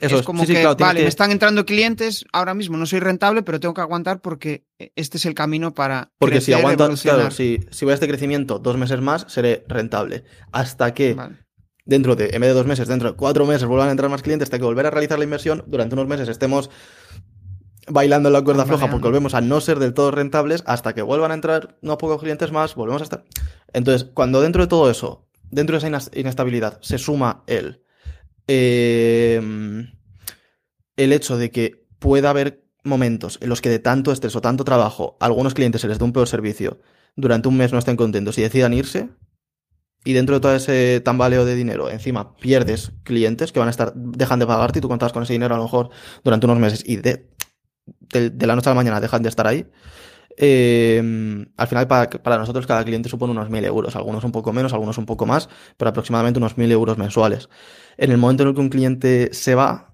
Eso 0.00 0.18
es 0.18 0.22
como 0.22 0.42
sí, 0.42 0.48
sí, 0.48 0.54
que, 0.54 0.60
claro, 0.60 0.76
vale, 0.76 1.00
que... 1.00 1.04
me 1.04 1.08
están 1.08 1.32
entrando 1.32 1.66
clientes, 1.66 2.24
ahora 2.32 2.54
mismo 2.54 2.76
no 2.76 2.86
soy 2.86 3.00
rentable, 3.00 3.42
pero 3.42 3.60
tengo 3.60 3.74
que 3.74 3.80
aguantar 3.80 4.20
porque 4.20 4.64
este 4.78 5.18
es 5.18 5.26
el 5.26 5.34
camino 5.34 5.74
para 5.74 6.12
Porque 6.18 6.36
crecer, 6.36 6.54
si 6.54 6.60
aguanto, 6.60 6.94
claro, 7.02 7.30
si, 7.30 7.60
si 7.70 7.84
voy 7.84 7.92
a 7.92 7.94
este 7.94 8.08
crecimiento 8.08 8.58
dos 8.58 8.76
meses 8.76 9.00
más, 9.00 9.26
seré 9.28 9.64
rentable. 9.68 10.24
Hasta 10.52 10.94
que 10.94 11.14
vale. 11.14 11.36
dentro 11.84 12.14
de, 12.14 12.30
en 12.32 12.40
vez 12.40 12.50
de 12.50 12.54
dos 12.54 12.66
meses, 12.66 12.86
dentro 12.86 13.10
de 13.10 13.16
cuatro 13.16 13.44
meses 13.44 13.66
vuelvan 13.66 13.88
a 13.88 13.90
entrar 13.90 14.08
más 14.08 14.22
clientes, 14.22 14.46
hasta 14.46 14.58
que 14.58 14.64
volver 14.64 14.86
a 14.86 14.90
realizar 14.90 15.18
la 15.18 15.24
inversión, 15.24 15.64
durante 15.66 15.94
unos 15.94 16.06
meses 16.06 16.28
estemos 16.28 16.70
bailando 17.88 18.28
en 18.28 18.32
la 18.34 18.42
cuerda 18.42 18.64
floja 18.64 18.90
porque 18.90 19.06
volvemos 19.06 19.34
a 19.34 19.40
no 19.40 19.60
ser 19.60 19.78
del 19.78 19.94
todo 19.94 20.10
rentables 20.10 20.62
hasta 20.66 20.94
que 20.94 21.02
vuelvan 21.02 21.30
a 21.30 21.34
entrar 21.34 21.76
unos 21.82 21.96
pocos 21.96 22.20
clientes 22.20 22.52
más, 22.52 22.74
volvemos 22.74 23.02
a 23.02 23.04
estar. 23.04 23.24
Entonces, 23.72 24.08
cuando 24.14 24.40
dentro 24.40 24.62
de 24.62 24.68
todo 24.68 24.90
eso, 24.90 25.28
dentro 25.50 25.78
de 25.78 25.86
esa 25.86 26.10
inestabilidad, 26.14 26.78
se 26.82 26.98
suma 26.98 27.42
el, 27.46 27.82
em, 28.46 29.92
el 30.96 31.12
hecho 31.12 31.36
de 31.36 31.50
que 31.50 31.86
pueda 31.98 32.30
haber 32.30 32.64
momentos 32.84 33.38
en 33.40 33.48
los 33.48 33.60
que 33.60 33.68
de 33.68 33.78
tanto 33.78 34.12
estrés 34.12 34.34
o 34.36 34.40
tanto 34.40 34.64
trabajo, 34.64 35.16
algunos 35.20 35.54
clientes 35.54 35.80
se 35.80 35.88
les 35.88 35.98
dé 35.98 36.04
un 36.04 36.12
peor 36.12 36.28
servicio, 36.28 36.80
durante 37.16 37.48
un 37.48 37.56
mes 37.56 37.72
no 37.72 37.78
estén 37.78 37.96
contentos 37.96 38.38
y 38.38 38.42
decidan 38.42 38.72
irse, 38.72 39.10
y 40.04 40.14
dentro 40.14 40.34
de 40.34 40.40
todo 40.40 40.54
ese 40.54 41.00
tambaleo 41.00 41.44
de 41.44 41.54
dinero, 41.54 41.88
encima 41.88 42.34
pierdes 42.36 42.92
clientes 43.04 43.52
que 43.52 43.60
van 43.60 43.68
a 43.68 43.70
estar, 43.70 43.92
dejan 43.94 44.40
de 44.40 44.46
pagarte 44.46 44.80
y 44.80 44.82
tú 44.82 44.88
contabas 44.88 45.12
con 45.12 45.22
ese 45.22 45.32
dinero 45.32 45.54
a 45.54 45.58
lo 45.58 45.64
mejor 45.64 45.90
durante 46.24 46.46
unos 46.46 46.58
meses 46.58 46.82
y 46.84 46.96
de, 46.96 47.28
de, 47.86 48.46
la 48.46 48.54
noche 48.56 48.68
a 48.68 48.72
la 48.72 48.76
mañana 48.76 49.00
dejan 49.00 49.22
de 49.22 49.28
estar 49.28 49.46
ahí. 49.46 49.66
Eh, 50.36 50.98
al 51.56 51.66
final, 51.68 51.86
para, 51.86 52.08
para, 52.08 52.38
nosotros, 52.38 52.66
cada 52.66 52.84
cliente 52.84 53.08
supone 53.08 53.32
unos 53.32 53.50
mil 53.50 53.64
euros, 53.64 53.96
algunos 53.96 54.24
un 54.24 54.32
poco 54.32 54.52
menos, 54.52 54.72
algunos 54.72 54.98
un 54.98 55.06
poco 55.06 55.26
más, 55.26 55.48
pero 55.76 55.90
aproximadamente 55.90 56.38
unos 56.38 56.56
mil 56.56 56.70
euros 56.72 56.96
mensuales. 56.98 57.48
En 57.98 58.10
el 58.10 58.18
momento 58.18 58.42
en 58.42 58.50
el 58.50 58.54
que 58.54 58.60
un 58.60 58.70
cliente 58.70 59.30
se 59.32 59.54
va, 59.54 59.90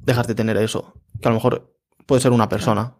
dejas 0.00 0.26
de 0.26 0.34
tener 0.34 0.56
eso, 0.56 0.94
que 1.20 1.28
a 1.28 1.30
lo 1.30 1.36
mejor 1.36 1.76
puede 2.06 2.20
ser 2.20 2.32
una 2.32 2.48
persona, 2.48 2.96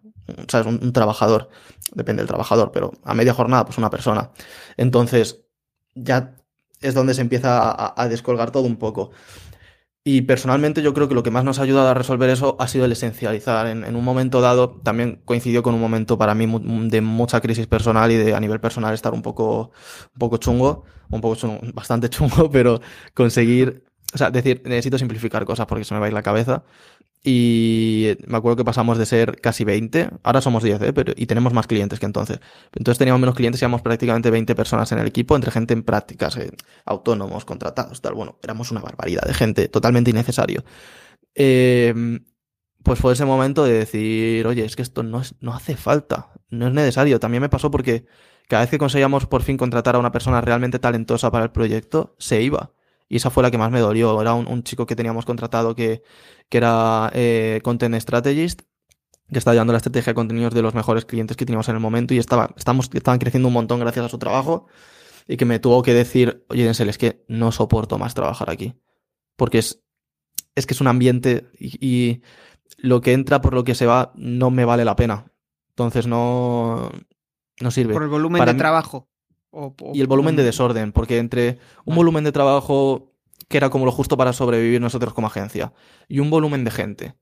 ¿sabes? 0.46 0.66
Un, 0.66 0.78
un 0.82 0.92
trabajador, 0.92 1.49
depende 1.94 2.22
del 2.22 2.28
trabajador, 2.28 2.70
pero 2.72 2.92
a 3.03 3.14
media 3.14 3.34
jornada, 3.34 3.64
pues 3.64 3.78
una 3.78 3.90
persona. 3.90 4.30
Entonces, 4.76 5.40
ya 5.94 6.38
es 6.80 6.94
donde 6.94 7.14
se 7.14 7.20
empieza 7.20 7.92
a, 8.01 8.09
descolgar 8.09 8.51
todo 8.51 8.64
un 8.64 8.76
poco. 8.76 9.11
Y 10.05 10.22
personalmente 10.22 10.82
yo 10.82 10.94
creo 10.94 11.09
que 11.09 11.14
lo 11.14 11.22
que 11.22 11.30
más 11.30 11.44
nos 11.44 11.59
ha 11.59 11.62
ayudado 11.62 11.88
a 11.88 11.94
resolver 11.94 12.30
eso 12.30 12.57
ha 12.59 12.68
sido 12.68 12.86
el 12.86 12.92
esencializar. 12.92 13.66
En, 13.66 13.94
un 13.94 14.05
momento 14.05 14.40
dado, 14.40 14.70
también 14.82 15.20
coincidió 15.24 15.62
con 15.62 15.74
un 15.74 15.80
momento 15.80 16.16
para 16.16 16.34
mí 16.34 16.46
de 16.88 17.01
mucha 17.01 17.40
crisis 17.40 17.66
personal 17.66 18.11
y 18.11 18.16
de 18.16 18.34
a 18.34 18.40
nivel 18.40 18.61
personal 18.61 18.94
estar 18.94 19.12
un 19.12 19.22
poco, 19.22 19.70
un 20.14 20.18
poco 20.18 20.38
chungo, 20.38 20.84
un 21.11 21.20
poco 21.20 21.34
chungo, 21.34 21.61
bastante 21.74 22.09
chungo, 22.09 22.51
pero 22.51 22.80
conseguir, 23.12 23.84
o 24.14 24.18
sea, 24.18 24.30
decir, 24.30 24.62
necesito 24.64 24.96
simplificar 24.99 25.44
cosas 25.44 25.66
porque 25.66 25.84
se 25.84 25.92
me 25.94 26.01
va 26.01 26.07
a 26.07 26.09
ir 26.09 26.14
la 26.14 26.22
cabeza. 26.22 26.64
Y 27.24 28.16
me 28.26 28.38
acuerdo 28.38 28.56
que 28.56 28.64
pasamos 28.64 28.96
de 28.96 29.04
ser 29.04 29.40
casi 29.40 29.64
20, 29.64 30.10
ahora 30.22 30.40
somos 30.40 30.62
10, 30.62 30.80
¿eh? 30.82 30.92
Pero, 30.92 31.12
y 31.16 31.26
tenemos 31.26 31.52
más 31.52 31.66
clientes 31.66 31.98
que 31.98 32.06
entonces. 32.06 32.40
Entonces 32.74 32.98
teníamos 32.98 33.20
menos 33.20 33.34
clientes 33.34 33.60
éramos 33.60 33.82
prácticamente 33.82 34.30
20 34.30 34.54
personas 34.54 34.90
en 34.92 34.98
el 34.98 35.06
equipo, 35.06 35.34
entre 35.34 35.50
gente 35.50 35.74
en 35.74 35.82
prácticas, 35.82 36.36
eh, 36.36 36.50
autónomos, 36.84 37.44
contratados, 37.44 38.00
tal. 38.00 38.14
Bueno, 38.14 38.38
éramos 38.42 38.70
una 38.70 38.80
barbaridad 38.80 39.22
de 39.22 39.34
gente, 39.34 39.68
totalmente 39.68 40.10
innecesario. 40.10 40.64
Eh, 41.34 42.20
pues 42.82 42.98
fue 43.00 43.12
ese 43.12 43.24
momento 43.24 43.64
de 43.64 43.72
decir, 43.72 44.46
oye, 44.46 44.64
es 44.64 44.76
que 44.76 44.82
esto 44.82 45.02
no, 45.02 45.20
es, 45.20 45.34
no 45.40 45.52
hace 45.52 45.76
falta, 45.76 46.32
no 46.50 46.68
es 46.68 46.72
necesario. 46.72 47.20
También 47.20 47.42
me 47.42 47.48
pasó 47.48 47.70
porque 47.70 48.06
cada 48.48 48.62
vez 48.62 48.70
que 48.70 48.78
conseguíamos 48.78 49.26
por 49.26 49.42
fin 49.42 49.56
contratar 49.56 49.96
a 49.96 49.98
una 49.98 50.12
persona 50.12 50.40
realmente 50.40 50.78
talentosa 50.78 51.30
para 51.30 51.44
el 51.44 51.50
proyecto, 51.50 52.14
se 52.18 52.42
iba. 52.42 52.72
Y 53.09 53.16
esa 53.16 53.30
fue 53.30 53.42
la 53.42 53.50
que 53.50 53.59
más 53.59 53.70
me 53.70 53.80
dolió. 53.80 54.20
Era 54.20 54.34
un, 54.34 54.62
chico 54.62 54.86
que 54.86 54.96
teníamos 54.96 55.24
contratado 55.24 55.74
que, 55.74 56.02
que 56.48 56.59
era 56.59 57.11
eh, 57.14 57.61
Content 57.64 57.94
Strategist, 57.94 58.62
que 59.30 59.38
estaba 59.38 59.54
llevando 59.54 59.72
la 59.72 59.78
estrategia 59.78 60.11
de 60.11 60.14
contenidos 60.14 60.54
de 60.54 60.62
los 60.62 60.74
mejores 60.74 61.04
clientes 61.04 61.36
que 61.36 61.46
teníamos 61.46 61.68
en 61.68 61.74
el 61.74 61.80
momento 61.80 62.14
y 62.14 62.18
estaba, 62.18 62.50
estamos, 62.56 62.90
estaban 62.92 63.18
creciendo 63.18 63.48
un 63.48 63.54
montón 63.54 63.80
gracias 63.80 64.04
a 64.04 64.09
su 64.09 64.18
trabajo 64.18 64.66
y 65.26 65.36
que 65.36 65.44
me 65.44 65.59
tuvo 65.59 65.82
que 65.82 65.94
decir, 65.94 66.44
oye, 66.48 66.64
Denzel, 66.64 66.88
es 66.88 66.98
que 66.98 67.24
no 67.28 67.52
soporto 67.52 67.98
más 67.98 68.14
trabajar 68.14 68.50
aquí. 68.50 68.74
Porque 69.36 69.59
es, 69.59 69.82
es 70.54 70.66
que 70.66 70.74
es 70.74 70.80
un 70.80 70.88
ambiente 70.88 71.50
y, 71.59 72.22
lo 72.76 73.00
que 73.00 73.12
entra 73.12 73.40
por 73.40 73.54
lo 73.54 73.64
que 73.64 73.74
se 73.74 73.86
va 73.86 74.12
no 74.14 74.50
me 74.50 74.64
vale 74.64 74.84
la 74.84 74.94
pena. 74.94 75.32
Entonces 75.70 76.06
no, 76.06 76.90
no 77.61 77.70
sirve. 77.70 77.94
Por 77.94 78.02
el 78.02 78.09
volumen 78.09 78.44
de 78.44 78.54
trabajo 78.54 79.09
y 79.92 80.00
el 80.00 80.06
volumen 80.06 80.36
de 80.36 80.42
desorden, 80.42 80.92
porque 80.92 81.18
entre 81.18 81.59
un 81.84 81.94
volumen 81.96 82.24
de 82.24 82.32
trabajo 82.32 83.12
que 83.48 83.56
era 83.56 83.70
como 83.70 83.84
lo 83.84 83.92
justo 83.92 84.16
para 84.16 84.32
sobrevivir 84.32 84.80
nosotros 84.80 85.14
como 85.14 85.26
agencia 85.26 85.72
y 86.09 86.20
un 86.20 86.30
volumen 86.30 86.64
de 86.64 86.70
gente 86.70 87.14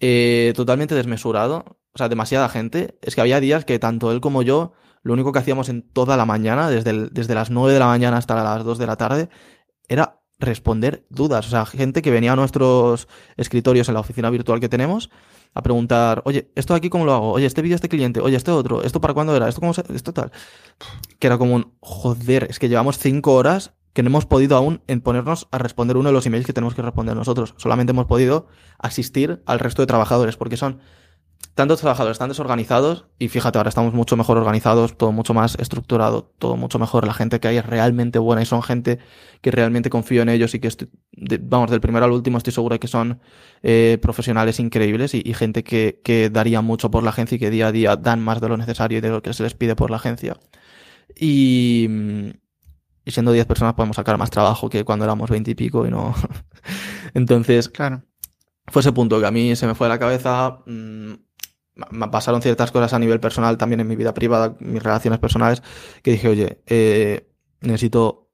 eh, 0.00 0.52
totalmente 0.56 0.94
desmesurado, 0.94 1.78
o 1.92 1.98
sea, 1.98 2.08
demasiada 2.08 2.48
gente, 2.48 2.98
es 3.02 3.14
que 3.14 3.20
había 3.20 3.40
días 3.40 3.64
que 3.64 3.78
tanto 3.78 4.12
él 4.12 4.20
como 4.20 4.42
yo, 4.42 4.72
lo 5.02 5.12
único 5.12 5.32
que 5.32 5.38
hacíamos 5.38 5.68
en 5.68 5.82
toda 5.82 6.16
la 6.16 6.24
mañana, 6.24 6.70
desde, 6.70 7.08
desde 7.10 7.34
las 7.34 7.50
9 7.50 7.72
de 7.72 7.78
la 7.78 7.86
mañana 7.86 8.16
hasta 8.16 8.42
las 8.42 8.64
2 8.64 8.78
de 8.78 8.86
la 8.86 8.96
tarde, 8.96 9.28
era 9.88 10.20
responder 10.38 11.06
dudas. 11.10 11.46
O 11.46 11.50
sea, 11.50 11.66
gente 11.66 12.02
que 12.02 12.10
venía 12.10 12.32
a 12.32 12.36
nuestros 12.36 13.08
escritorios 13.36 13.88
en 13.88 13.94
la 13.94 14.00
oficina 14.00 14.30
virtual 14.30 14.60
que 14.60 14.68
tenemos 14.68 15.10
a 15.54 15.62
preguntar, 15.62 16.22
oye, 16.24 16.50
¿esto 16.54 16.74
aquí 16.74 16.90
cómo 16.90 17.04
lo 17.04 17.12
hago? 17.12 17.32
Oye, 17.32 17.46
este 17.46 17.62
vídeo 17.62 17.74
este 17.74 17.88
cliente, 17.88 18.20
oye, 18.20 18.36
este 18.36 18.50
otro, 18.50 18.82
¿esto 18.82 19.00
para 19.00 19.14
cuándo 19.14 19.34
era? 19.34 19.48
¿Esto 19.48 19.60
cómo 19.60 19.74
se... 19.74 19.82
esto 19.94 20.12
tal? 20.12 20.30
Que 21.18 21.26
era 21.26 21.38
como 21.38 21.54
un, 21.54 21.74
joder, 21.80 22.46
es 22.50 22.58
que 22.58 22.68
llevamos 22.68 22.98
cinco 22.98 23.34
horas 23.34 23.74
que 23.92 24.02
no 24.02 24.08
hemos 24.08 24.26
podido 24.26 24.56
aún 24.56 24.82
en 24.86 25.00
ponernos 25.00 25.48
a 25.50 25.58
responder 25.58 25.96
uno 25.96 26.10
de 26.10 26.12
los 26.12 26.26
emails 26.26 26.46
que 26.46 26.52
tenemos 26.52 26.74
que 26.74 26.82
responder 26.82 27.16
nosotros. 27.16 27.54
Solamente 27.56 27.90
hemos 27.90 28.06
podido 28.06 28.46
asistir 28.78 29.42
al 29.46 29.58
resto 29.58 29.82
de 29.82 29.86
trabajadores, 29.86 30.36
porque 30.36 30.56
son 30.56 30.80
tantos 31.54 31.80
trabajadores 31.80 32.14
están 32.14 32.28
desorganizados 32.28 33.06
y 33.18 33.28
fíjate, 33.28 33.58
ahora 33.58 33.68
estamos 33.68 33.92
mucho 33.92 34.16
mejor 34.16 34.38
organizados, 34.38 34.96
todo 34.96 35.12
mucho 35.12 35.34
más 35.34 35.56
estructurado, 35.58 36.32
todo 36.38 36.56
mucho 36.56 36.78
mejor. 36.78 37.06
La 37.06 37.12
gente 37.12 37.40
que 37.40 37.48
hay 37.48 37.58
es 37.58 37.66
realmente 37.66 38.18
buena 38.18 38.42
y 38.42 38.46
son 38.46 38.62
gente 38.62 38.98
que 39.40 39.50
realmente 39.50 39.90
confío 39.90 40.22
en 40.22 40.30
ellos 40.30 40.54
y 40.54 40.60
que, 40.60 40.68
estoy, 40.68 40.88
vamos, 41.42 41.70
del 41.70 41.80
primero 41.80 42.06
al 42.06 42.12
último 42.12 42.38
estoy 42.38 42.52
seguro 42.52 42.74
de 42.74 42.80
que 42.80 42.88
son 42.88 43.20
eh, 43.62 43.98
profesionales 44.00 44.58
increíbles 44.60 45.14
y, 45.14 45.34
gente 45.34 45.62
que, 45.64 46.00
que 46.02 46.30
daría 46.30 46.60
mucho 46.60 46.90
por 46.90 47.02
la 47.02 47.10
agencia 47.10 47.36
y 47.36 47.38
que 47.38 47.50
día 47.50 47.68
a 47.68 47.72
día 47.72 47.96
dan 47.96 48.22
más 48.22 48.40
de 48.40 48.48
lo 48.48 48.56
necesario 48.56 48.98
y 48.98 49.00
de 49.00 49.10
lo 49.10 49.22
que 49.22 49.34
se 49.34 49.42
les 49.42 49.54
pide 49.54 49.76
por 49.76 49.90
la 49.90 49.96
agencia. 49.96 50.38
Y, 51.14 51.88
y 53.04 53.10
siendo 53.10 53.32
10 53.32 53.46
personas 53.46 53.74
podemos 53.74 53.96
sacar 53.96 54.16
más 54.18 54.30
trabajo 54.30 54.70
que 54.70 54.84
cuando 54.84 55.04
éramos 55.04 55.28
20 55.28 55.50
y 55.50 55.54
pico 55.54 55.86
y 55.86 55.90
no. 55.90 56.14
Entonces, 57.14 57.68
claro. 57.68 58.02
Fue 58.66 58.80
ese 58.80 58.92
punto 58.92 59.18
que 59.20 59.26
a 59.26 59.30
mí 59.30 59.56
se 59.56 59.66
me 59.66 59.74
fue 59.74 59.88
de 59.88 59.94
la 59.94 59.98
cabeza. 59.98 60.60
Mmm, 60.66 61.14
pasaron 62.10 62.42
ciertas 62.42 62.72
cosas 62.72 62.92
a 62.92 62.98
nivel 62.98 63.20
personal 63.20 63.58
también 63.58 63.80
en 63.80 63.88
mi 63.88 63.96
vida 63.96 64.14
privada, 64.14 64.56
mis 64.60 64.82
relaciones 64.82 65.18
personales, 65.18 65.62
que 66.02 66.12
dije, 66.12 66.28
oye, 66.28 66.62
eh, 66.66 67.28
necesito 67.60 68.30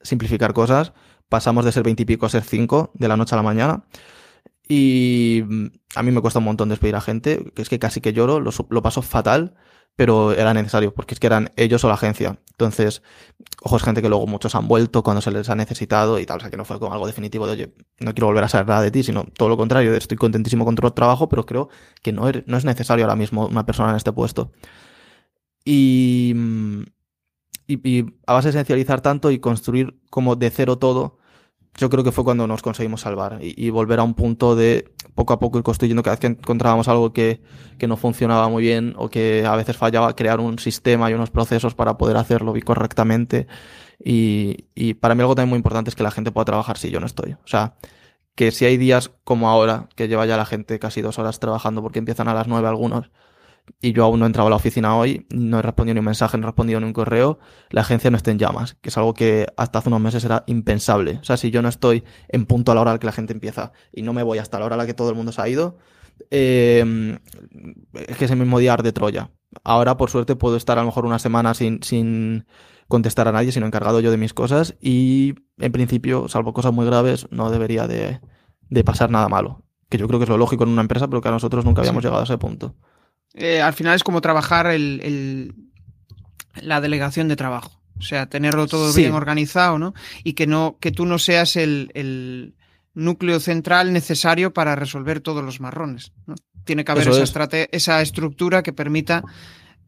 simplificar 0.00 0.52
cosas. 0.52 0.92
Pasamos 1.28 1.64
de 1.64 1.72
ser 1.72 1.82
veintipico 1.82 2.26
a 2.26 2.28
ser 2.28 2.42
cinco 2.42 2.90
de 2.94 3.08
la 3.08 3.16
noche 3.16 3.34
a 3.34 3.36
la 3.36 3.42
mañana. 3.42 3.84
Y 4.68 5.42
mm, 5.46 5.66
a 5.96 6.02
mí 6.02 6.10
me 6.10 6.20
cuesta 6.20 6.38
un 6.38 6.44
montón 6.46 6.68
despedir 6.68 6.96
a 6.96 7.00
gente, 7.00 7.52
que 7.54 7.62
es 7.62 7.68
que 7.68 7.78
casi 7.78 8.00
que 8.00 8.12
lloro, 8.12 8.40
lo, 8.40 8.50
lo 8.70 8.82
paso 8.82 9.02
fatal 9.02 9.54
pero 9.96 10.32
era 10.32 10.54
necesario, 10.54 10.94
porque 10.94 11.14
es 11.14 11.20
que 11.20 11.26
eran 11.26 11.50
ellos 11.56 11.84
o 11.84 11.88
la 11.88 11.94
agencia. 11.94 12.38
Entonces, 12.64 13.02
ojo, 13.62 13.76
es 13.76 13.82
gente 13.82 14.02
que 14.02 14.08
luego 14.08 14.26
muchos 14.26 14.54
han 14.54 14.68
vuelto 14.68 15.02
cuando 15.02 15.20
se 15.20 15.30
les 15.30 15.48
ha 15.48 15.54
necesitado 15.54 16.18
y 16.18 16.26
tal, 16.26 16.38
o 16.38 16.40
sea 16.40 16.50
que 16.50 16.56
no 16.56 16.64
fue 16.64 16.78
como 16.78 16.92
algo 16.92 17.06
definitivo 17.06 17.46
de, 17.46 17.52
oye, 17.52 17.74
no 18.00 18.14
quiero 18.14 18.26
volver 18.28 18.44
a 18.44 18.48
saber 18.48 18.66
nada 18.68 18.82
de 18.82 18.90
ti, 18.90 19.02
sino 19.02 19.24
todo 19.24 19.48
lo 19.48 19.56
contrario, 19.56 19.94
estoy 19.94 20.16
contentísimo 20.16 20.64
con 20.64 20.74
tu 20.74 20.90
trabajo, 20.90 21.28
pero 21.28 21.46
creo 21.46 21.68
que 22.02 22.12
no, 22.12 22.30
no 22.46 22.56
es 22.56 22.64
necesario 22.64 23.04
ahora 23.04 23.16
mismo 23.16 23.46
una 23.46 23.66
persona 23.66 23.90
en 23.90 23.96
este 23.96 24.12
puesto. 24.12 24.52
Y, 25.64 26.34
y, 27.66 27.88
y 27.88 28.06
a 28.26 28.34
base 28.34 28.48
de 28.48 28.50
esencializar 28.50 29.00
tanto 29.00 29.30
y 29.30 29.38
construir 29.38 30.00
como 30.10 30.36
de 30.36 30.50
cero 30.50 30.78
todo, 30.78 31.18
yo 31.76 31.88
creo 31.88 32.04
que 32.04 32.12
fue 32.12 32.24
cuando 32.24 32.46
nos 32.46 32.62
conseguimos 32.62 33.00
salvar 33.00 33.38
y, 33.40 33.70
volver 33.70 33.98
a 33.98 34.02
un 34.02 34.14
punto 34.14 34.54
de 34.54 34.92
poco 35.14 35.32
a 35.32 35.38
poco 35.38 35.58
ir 35.58 35.64
construyendo 35.64 36.02
cada 36.02 36.16
vez 36.16 36.20
que 36.20 36.26
encontrábamos 36.26 36.86
algo 36.88 37.12
que, 37.12 37.40
que, 37.78 37.86
no 37.86 37.96
funcionaba 37.96 38.48
muy 38.48 38.62
bien 38.62 38.94
o 38.98 39.08
que 39.08 39.46
a 39.46 39.56
veces 39.56 39.76
fallaba, 39.76 40.14
crear 40.14 40.40
un 40.40 40.58
sistema 40.58 41.10
y 41.10 41.14
unos 41.14 41.30
procesos 41.30 41.74
para 41.74 41.96
poder 41.96 42.16
hacerlo 42.18 42.54
correctamente. 42.64 43.46
Y, 44.04 44.66
y 44.74 44.94
para 44.94 45.14
mí 45.14 45.22
algo 45.22 45.34
también 45.34 45.50
muy 45.50 45.56
importante 45.56 45.88
es 45.88 45.96
que 45.96 46.02
la 46.02 46.10
gente 46.10 46.30
pueda 46.30 46.44
trabajar 46.44 46.76
si 46.76 46.90
yo 46.90 47.00
no 47.00 47.06
estoy. 47.06 47.32
O 47.32 47.46
sea, 47.46 47.74
que 48.34 48.50
si 48.50 48.64
hay 48.64 48.76
días 48.76 49.10
como 49.24 49.48
ahora, 49.48 49.88
que 49.96 50.08
lleva 50.08 50.26
ya 50.26 50.36
la 50.36 50.46
gente 50.46 50.78
casi 50.78 51.00
dos 51.02 51.18
horas 51.18 51.40
trabajando 51.40 51.82
porque 51.82 51.98
empiezan 51.98 52.28
a 52.28 52.34
las 52.34 52.48
nueve 52.48 52.68
algunos, 52.68 53.10
y 53.80 53.92
yo 53.92 54.04
aún 54.04 54.20
no 54.20 54.26
he 54.26 54.28
entrado 54.28 54.46
a 54.46 54.50
la 54.50 54.56
oficina 54.56 54.96
hoy, 54.96 55.26
no 55.30 55.58
he 55.58 55.62
respondido 55.62 55.94
ni 55.94 55.98
un 56.00 56.06
mensaje, 56.06 56.38
no 56.38 56.44
he 56.44 56.46
respondido 56.46 56.80
ni 56.80 56.86
un 56.86 56.92
correo, 56.92 57.38
la 57.70 57.82
agencia 57.82 58.10
no 58.10 58.16
está 58.16 58.30
en 58.30 58.38
llamas, 58.38 58.76
que 58.80 58.90
es 58.90 58.96
algo 58.96 59.14
que 59.14 59.46
hasta 59.56 59.78
hace 59.78 59.88
unos 59.88 60.00
meses 60.00 60.24
era 60.24 60.44
impensable. 60.46 61.18
O 61.20 61.24
sea, 61.24 61.36
si 61.36 61.50
yo 61.50 61.62
no 61.62 61.68
estoy 61.68 62.04
en 62.28 62.46
punto 62.46 62.72
a 62.72 62.74
la 62.74 62.80
hora 62.80 62.90
a 62.92 62.94
la 62.94 63.00
que 63.00 63.06
la 63.06 63.12
gente 63.12 63.32
empieza 63.32 63.72
y 63.92 64.02
no 64.02 64.12
me 64.12 64.22
voy 64.22 64.38
hasta 64.38 64.58
la 64.58 64.66
hora 64.66 64.74
a 64.74 64.78
la 64.78 64.86
que 64.86 64.94
todo 64.94 65.10
el 65.10 65.16
mundo 65.16 65.32
se 65.32 65.42
ha 65.42 65.48
ido, 65.48 65.78
eh, 66.30 67.18
es 68.08 68.16
que 68.16 68.24
es 68.24 68.30
el 68.30 68.38
mismo 68.38 68.58
día 68.58 68.76
de 68.76 68.92
Troya. 68.92 69.30
Ahora, 69.64 69.96
por 69.96 70.10
suerte, 70.10 70.36
puedo 70.36 70.56
estar 70.56 70.78
a 70.78 70.82
lo 70.82 70.86
mejor 70.86 71.04
una 71.04 71.18
semana 71.18 71.54
sin, 71.54 71.82
sin 71.82 72.46
contestar 72.88 73.28
a 73.28 73.32
nadie, 73.32 73.52
sino 73.52 73.66
encargado 73.66 74.00
yo 74.00 74.10
de 74.10 74.16
mis 74.16 74.34
cosas 74.34 74.76
y, 74.80 75.34
en 75.58 75.72
principio, 75.72 76.28
salvo 76.28 76.52
cosas 76.52 76.72
muy 76.72 76.86
graves, 76.86 77.26
no 77.30 77.50
debería 77.50 77.86
de, 77.86 78.20
de 78.70 78.84
pasar 78.84 79.10
nada 79.10 79.28
malo. 79.28 79.62
Que 79.88 79.98
yo 79.98 80.08
creo 80.08 80.18
que 80.18 80.24
es 80.24 80.30
lo 80.30 80.38
lógico 80.38 80.64
en 80.64 80.70
una 80.70 80.82
empresa, 80.82 81.08
pero 81.08 81.20
que 81.20 81.28
a 81.28 81.32
nosotros 81.32 81.64
nunca 81.64 81.82
habíamos 81.82 82.02
llegado 82.02 82.22
a 82.22 82.24
ese 82.24 82.38
punto. 82.38 82.74
Eh, 83.34 83.60
al 83.60 83.72
final 83.72 83.94
es 83.94 84.04
como 84.04 84.20
trabajar 84.20 84.66
el, 84.66 85.54
la 86.56 86.80
delegación 86.80 87.28
de 87.28 87.36
trabajo. 87.36 87.80
O 87.98 88.02
sea, 88.02 88.26
tenerlo 88.26 88.66
todo 88.66 88.92
bien 88.92 89.12
organizado, 89.12 89.78
¿no? 89.78 89.94
Y 90.24 90.32
que 90.32 90.46
no, 90.46 90.76
que 90.80 90.90
tú 90.90 91.06
no 91.06 91.18
seas 91.18 91.56
el, 91.56 92.54
núcleo 92.94 93.40
central 93.40 93.92
necesario 93.92 94.52
para 94.52 94.76
resolver 94.76 95.20
todos 95.20 95.42
los 95.42 95.60
marrones. 95.60 96.12
Tiene 96.64 96.84
que 96.84 96.92
haber 96.92 97.08
esa, 97.08 97.48
esa 97.70 98.02
estructura 98.02 98.62
que 98.62 98.74
permita 98.74 99.24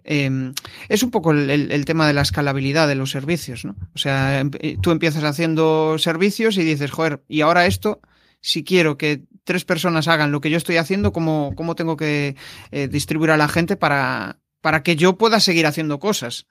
Em, 0.04 0.52
es 0.90 1.02
un 1.02 1.10
poco 1.10 1.32
el, 1.32 1.84
tema 1.86 2.06
de 2.06 2.12
la 2.12 2.20
escalabilidad 2.20 2.86
de 2.86 2.94
los 2.94 3.10
servicios, 3.10 3.64
¿no? 3.64 3.74
O 3.94 3.98
sea, 3.98 4.38
em, 4.38 4.50
eh, 4.60 4.76
tú 4.80 4.90
empiezas 4.90 5.24
haciendo 5.24 5.96
servicios 5.98 6.58
y 6.58 6.62
dices, 6.62 6.90
joder, 6.90 7.22
y 7.26 7.40
ahora 7.40 7.64
esto, 7.64 8.00
si 8.42 8.64
quiero 8.64 8.98
que 8.98 9.22
tres 9.44 9.64
personas 9.64 10.08
hagan 10.08 10.32
lo 10.32 10.40
que 10.40 10.50
yo 10.50 10.56
estoy 10.56 10.78
haciendo, 10.78 11.12
¿cómo, 11.12 11.52
cómo 11.54 11.76
tengo 11.76 11.96
que 11.96 12.36
eh, 12.70 12.88
distribuir 12.88 13.30
a 13.30 13.36
la 13.36 13.48
gente 13.48 13.76
para, 13.76 14.38
para 14.60 14.82
que 14.82 14.96
yo 14.96 15.16
pueda 15.16 15.40
seguir 15.40 15.66
haciendo 15.66 15.98
cosas? 15.98 16.46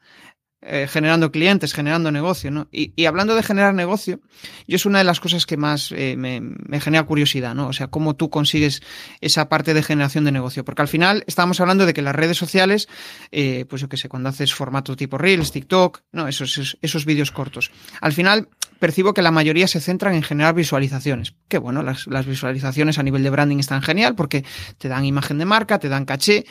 Eh, 0.65 0.87
generando 0.87 1.29
clientes, 1.29 1.73
generando 1.73 2.09
negocio, 2.09 2.49
¿no? 2.49 2.69
Y, 2.71 3.05
hablando 3.05 3.35
de 3.35 3.43
generar 3.43 3.73
negocio, 3.73 4.21
yo 4.65 4.77
es 4.77 4.85
una 4.85 4.99
de 4.99 5.03
las 5.03 5.19
cosas 5.19 5.45
que 5.45 5.57
más 5.57 5.91
eh, 5.91 6.15
me, 6.15 6.79
genera 6.79 7.03
curiosidad, 7.03 7.53
¿no? 7.53 7.67
O 7.67 7.73
sea, 7.73 7.87
cómo 7.87 8.15
tú 8.15 8.29
consigues 8.29 8.81
esa 9.19 9.49
parte 9.49 9.73
de 9.73 9.83
generación 9.83 10.23
de 10.23 10.31
negocio. 10.31 10.63
Porque 10.63 10.81
al 10.81 10.87
final 10.87 11.25
estábamos 11.27 11.59
hablando 11.59 11.85
de 11.85 11.93
que 11.93 12.01
las 12.01 12.15
redes 12.15 12.37
sociales, 12.37 12.87
eh, 13.33 13.65
pues 13.67 13.81
yo 13.81 13.89
qué 13.89 13.97
sé, 13.97 14.07
cuando 14.07 14.29
haces 14.29 14.53
formato 14.53 14.95
tipo 14.95 15.17
Reels, 15.17 15.51
TikTok, 15.51 16.01
¿no? 16.13 16.29
Esos, 16.29 16.77
esos, 16.81 17.05
vídeos 17.05 17.31
cortos. 17.31 17.69
Al 17.99 18.13
final 18.13 18.47
percibo 18.79 19.13
que 19.13 19.21
la 19.21 19.31
mayoría 19.31 19.67
se 19.67 19.81
centran 19.81 20.15
en 20.15 20.23
generar 20.23 20.55
visualizaciones. 20.55 21.35
Que 21.49 21.57
bueno, 21.57 21.83
las, 21.83 22.07
las 22.07 22.25
visualizaciones 22.25 22.99
a 22.99 23.03
nivel 23.03 23.23
de 23.23 23.31
branding 23.31 23.57
están 23.57 23.81
genial 23.81 24.15
porque 24.15 24.45
te 24.77 24.87
dan 24.87 25.03
imagen 25.03 25.39
de 25.39 25.45
marca, 25.45 25.79
te 25.79 25.89
dan 25.89 26.05
caché, 26.05 26.45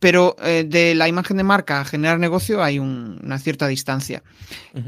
pero 0.00 0.34
eh, 0.42 0.64
de 0.66 0.94
la 0.94 1.08
imagen 1.08 1.36
de 1.36 1.44
marca 1.44 1.80
a 1.80 1.84
generar 1.84 2.18
negocio 2.18 2.64
hay 2.64 2.78
una 2.78 3.38
cierta 3.38 3.68
distancia. 3.68 4.22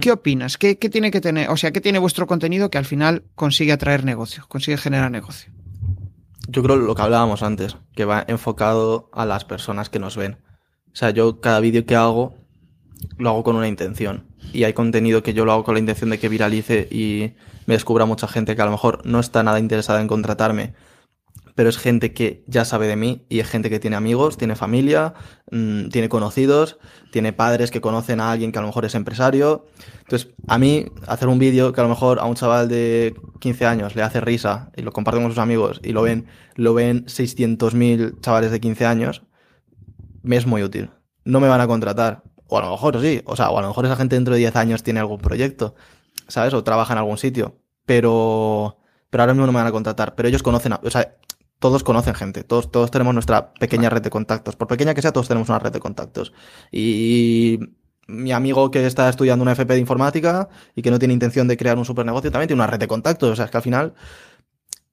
¿Qué 0.00 0.10
opinas? 0.10 0.56
¿Qué, 0.56 0.74
tiene 0.74 1.10
que 1.10 1.20
tener? 1.20 1.50
O 1.50 1.56
sea, 1.56 1.70
¿qué 1.70 1.82
tiene 1.82 1.98
vuestro 1.98 2.26
contenido 2.26 2.70
que 2.70 2.78
al 2.78 2.86
final 2.86 3.22
consigue 3.34 3.72
atraer 3.72 4.04
negocio, 4.04 4.44
consigue 4.48 4.78
generar 4.78 5.10
negocio? 5.10 5.52
Yo 6.48 6.62
creo 6.62 6.76
lo 6.76 6.94
que 6.94 7.02
hablábamos 7.02 7.42
antes, 7.42 7.76
que 7.94 8.06
va 8.06 8.24
enfocado 8.26 9.10
a 9.12 9.26
las 9.26 9.44
personas 9.44 9.90
que 9.90 9.98
nos 9.98 10.16
ven. 10.16 10.38
O 10.92 10.96
sea, 10.96 11.10
yo 11.10 11.40
cada 11.40 11.60
vídeo 11.60 11.84
que 11.84 11.94
hago 11.94 12.34
lo 13.18 13.30
hago 13.30 13.44
con 13.44 13.56
una 13.56 13.68
intención. 13.68 14.26
Y 14.52 14.64
hay 14.64 14.72
contenido 14.72 15.22
que 15.22 15.34
yo 15.34 15.44
lo 15.44 15.52
hago 15.52 15.64
con 15.64 15.74
la 15.74 15.80
intención 15.80 16.10
de 16.10 16.18
que 16.18 16.28
viralice 16.28 16.88
y 16.90 17.34
me 17.66 17.74
descubra 17.74 18.06
mucha 18.06 18.28
gente 18.28 18.56
que 18.56 18.62
a 18.62 18.66
lo 18.66 18.70
mejor 18.70 19.04
no 19.04 19.20
está 19.20 19.42
nada 19.42 19.58
interesada 19.58 20.00
en 20.00 20.08
contratarme, 20.08 20.74
pero 21.54 21.68
es 21.68 21.78
gente 21.78 22.12
que 22.12 22.44
ya 22.46 22.64
sabe 22.64 22.86
de 22.86 22.96
mí 22.96 23.26
y 23.28 23.40
es 23.40 23.48
gente 23.48 23.70
que 23.70 23.80
tiene 23.80 23.96
amigos, 23.96 24.36
tiene 24.36 24.56
familia, 24.56 25.14
mm, 25.50 25.88
tiene 25.88 26.08
conocidos, 26.08 26.78
tiene 27.10 27.32
padres 27.32 27.70
que 27.70 27.80
conocen 27.80 28.20
a 28.20 28.32
alguien 28.32 28.52
que 28.52 28.58
a 28.58 28.62
lo 28.62 28.68
mejor 28.68 28.84
es 28.84 28.94
empresario. 28.94 29.66
Entonces, 30.00 30.30
a 30.48 30.58
mí 30.58 30.86
hacer 31.06 31.28
un 31.28 31.38
vídeo 31.38 31.72
que 31.72 31.80
a 31.80 31.84
lo 31.84 31.90
mejor 31.90 32.18
a 32.18 32.24
un 32.24 32.34
chaval 32.34 32.68
de 32.68 33.14
15 33.40 33.66
años 33.66 33.96
le 33.96 34.02
hace 34.02 34.20
risa 34.20 34.70
y 34.76 34.82
lo 34.82 34.92
comparten 34.92 35.22
con 35.22 35.32
sus 35.32 35.38
amigos 35.38 35.80
y 35.82 35.92
lo 35.92 36.02
ven, 36.02 36.26
lo 36.54 36.74
ven 36.74 37.04
600.000 37.06 38.20
chavales 38.20 38.50
de 38.50 38.60
15 38.60 38.86
años, 38.86 39.22
me 40.22 40.36
es 40.36 40.46
muy 40.46 40.62
útil. 40.62 40.90
No 41.24 41.40
me 41.40 41.48
van 41.48 41.60
a 41.60 41.66
contratar. 41.66 42.22
O 42.48 42.58
a 42.58 42.62
lo 42.62 42.70
mejor 42.70 43.00
sí, 43.00 43.22
o 43.24 43.36
sea, 43.36 43.50
o 43.50 43.58
a 43.58 43.62
lo 43.62 43.68
mejor 43.68 43.86
esa 43.86 43.96
gente 43.96 44.16
dentro 44.16 44.34
de 44.34 44.40
10 44.40 44.56
años 44.56 44.82
tiene 44.82 45.00
algún 45.00 45.18
proyecto, 45.18 45.74
¿sabes? 46.28 46.52
O 46.54 46.64
trabaja 46.64 46.92
en 46.92 46.98
algún 46.98 47.16
sitio. 47.16 47.56
Pero 47.86 48.78
pero 49.12 49.24
ahora 49.24 49.34
mismo 49.34 49.44
no 49.44 49.52
me 49.52 49.58
van 49.58 49.66
a 49.66 49.72
contratar. 49.72 50.14
Pero 50.14 50.26
ellos 50.26 50.42
conocen, 50.42 50.72
a, 50.72 50.80
o 50.82 50.88
sea, 50.90 51.16
todos 51.62 51.84
conocen 51.84 52.14
gente, 52.14 52.42
todos, 52.42 52.72
todos 52.72 52.90
tenemos 52.90 53.14
nuestra 53.14 53.54
pequeña 53.54 53.88
red 53.88 54.02
de 54.02 54.10
contactos. 54.10 54.56
Por 54.56 54.66
pequeña 54.66 54.94
que 54.94 55.00
sea, 55.00 55.12
todos 55.12 55.28
tenemos 55.28 55.48
una 55.48 55.60
red 55.60 55.70
de 55.70 55.78
contactos. 55.78 56.32
Y 56.72 57.60
mi 58.08 58.32
amigo 58.32 58.72
que 58.72 58.84
está 58.84 59.08
estudiando 59.08 59.44
una 59.44 59.52
FP 59.52 59.74
de 59.74 59.78
informática 59.78 60.48
y 60.74 60.82
que 60.82 60.90
no 60.90 60.98
tiene 60.98 61.14
intención 61.14 61.46
de 61.46 61.56
crear 61.56 61.78
un 61.78 61.84
super 61.84 62.04
negocio 62.04 62.32
también 62.32 62.48
tiene 62.48 62.60
una 62.60 62.66
red 62.66 62.80
de 62.80 62.88
contactos. 62.88 63.30
O 63.30 63.36
sea, 63.36 63.44
es 63.44 63.52
que 63.52 63.56
al 63.58 63.62
final 63.62 63.94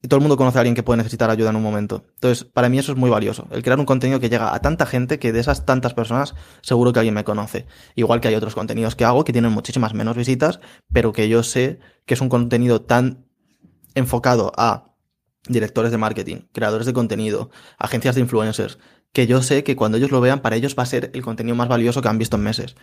todo 0.07 0.17
el 0.17 0.21
mundo 0.21 0.37
conoce 0.37 0.59
a 0.59 0.61
alguien 0.61 0.75
que 0.75 0.83
puede 0.83 0.97
necesitar 0.97 1.31
ayuda 1.31 1.49
en 1.49 1.55
un 1.55 1.63
momento. 1.63 2.05
Entonces, 2.13 2.43
para 2.45 2.69
mí 2.69 2.77
eso 2.77 2.91
es 2.91 2.97
muy 2.99 3.09
valioso. 3.09 3.47
El 3.49 3.63
crear 3.63 3.79
un 3.79 3.87
contenido 3.87 4.19
que 4.19 4.29
llega 4.29 4.53
a 4.53 4.61
tanta 4.61 4.85
gente 4.85 5.17
que 5.17 5.33
de 5.33 5.39
esas 5.39 5.65
tantas 5.65 5.95
personas 5.95 6.35
seguro 6.61 6.93
que 6.93 6.99
alguien 6.99 7.15
me 7.15 7.23
conoce. 7.23 7.65
Igual 7.95 8.21
que 8.21 8.27
hay 8.27 8.35
otros 8.35 8.53
contenidos 8.53 8.95
que 8.95 9.05
hago 9.05 9.23
que 9.23 9.33
tienen 9.33 9.51
muchísimas 9.51 9.95
menos 9.95 10.15
visitas, 10.15 10.59
pero 10.93 11.13
que 11.13 11.29
yo 11.29 11.41
sé 11.41 11.79
que 12.05 12.13
es 12.13 12.21
un 12.21 12.29
contenido 12.29 12.83
tan 12.83 13.25
enfocado 13.95 14.51
a 14.55 14.88
directores 15.49 15.91
de 15.91 15.97
marketing, 15.97 16.37
creadores 16.53 16.85
de 16.85 16.93
contenido, 16.93 17.49
agencias 17.77 18.15
de 18.15 18.21
influencers, 18.21 18.77
que 19.11 19.27
yo 19.27 19.41
sé 19.41 19.63
que 19.63 19.75
cuando 19.75 19.97
ellos 19.97 20.11
lo 20.11 20.21
vean, 20.21 20.41
para 20.41 20.55
ellos 20.55 20.75
va 20.77 20.83
a 20.83 20.85
ser 20.85 21.11
el 21.13 21.21
contenido 21.21 21.55
más 21.55 21.67
valioso 21.67 22.01
que 22.01 22.07
han 22.07 22.17
visto 22.17 22.37
en 22.37 22.43
meses. 22.43 22.75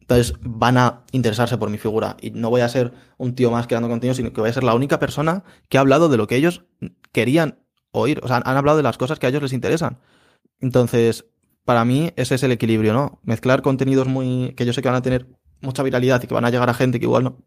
Entonces 0.00 0.34
van 0.40 0.78
a 0.78 1.04
interesarse 1.12 1.58
por 1.58 1.70
mi 1.70 1.78
figura 1.78 2.16
y 2.20 2.30
no 2.30 2.50
voy 2.50 2.62
a 2.62 2.68
ser 2.68 2.92
un 3.18 3.34
tío 3.34 3.50
más 3.50 3.66
creando 3.66 3.88
contenido, 3.88 4.14
sino 4.14 4.32
que 4.32 4.40
voy 4.40 4.50
a 4.50 4.52
ser 4.52 4.64
la 4.64 4.74
única 4.74 4.98
persona 4.98 5.44
que 5.68 5.78
ha 5.78 5.80
hablado 5.80 6.08
de 6.08 6.16
lo 6.16 6.26
que 6.26 6.36
ellos 6.36 6.64
querían 7.12 7.58
oír. 7.90 8.20
O 8.22 8.28
sea, 8.28 8.38
han 8.38 8.56
hablado 8.56 8.76
de 8.78 8.82
las 8.82 8.98
cosas 8.98 9.18
que 9.18 9.26
a 9.26 9.28
ellos 9.28 9.42
les 9.42 9.52
interesan. 9.52 9.98
Entonces, 10.60 11.26
para 11.64 11.84
mí 11.84 12.12
ese 12.16 12.34
es 12.36 12.42
el 12.42 12.52
equilibrio, 12.52 12.92
¿no? 12.92 13.20
Mezclar 13.22 13.62
contenidos 13.62 14.08
muy 14.08 14.54
que 14.56 14.64
yo 14.64 14.72
sé 14.72 14.82
que 14.82 14.88
van 14.88 14.96
a 14.96 15.02
tener 15.02 15.28
mucha 15.60 15.82
viralidad 15.82 16.22
y 16.22 16.26
que 16.26 16.34
van 16.34 16.44
a 16.44 16.50
llegar 16.50 16.68
a 16.68 16.74
gente 16.74 16.98
que 16.98 17.06
igual 17.06 17.24
no, 17.24 17.38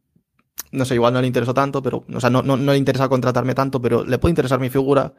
no 0.71 0.85
sé, 0.85 0.95
igual 0.95 1.13
no 1.13 1.21
le 1.21 1.27
interesó 1.27 1.53
tanto, 1.53 1.81
pero, 1.81 2.05
o 2.13 2.19
sea, 2.19 2.29
no, 2.29 2.41
no, 2.41 2.57
no 2.57 2.71
le 2.71 2.77
interesa 2.77 3.07
contratarme 3.09 3.55
tanto, 3.55 3.81
pero 3.81 4.03
le 4.03 4.17
puede 4.17 4.31
interesar 4.31 4.59
mi 4.59 4.69
figura. 4.69 5.13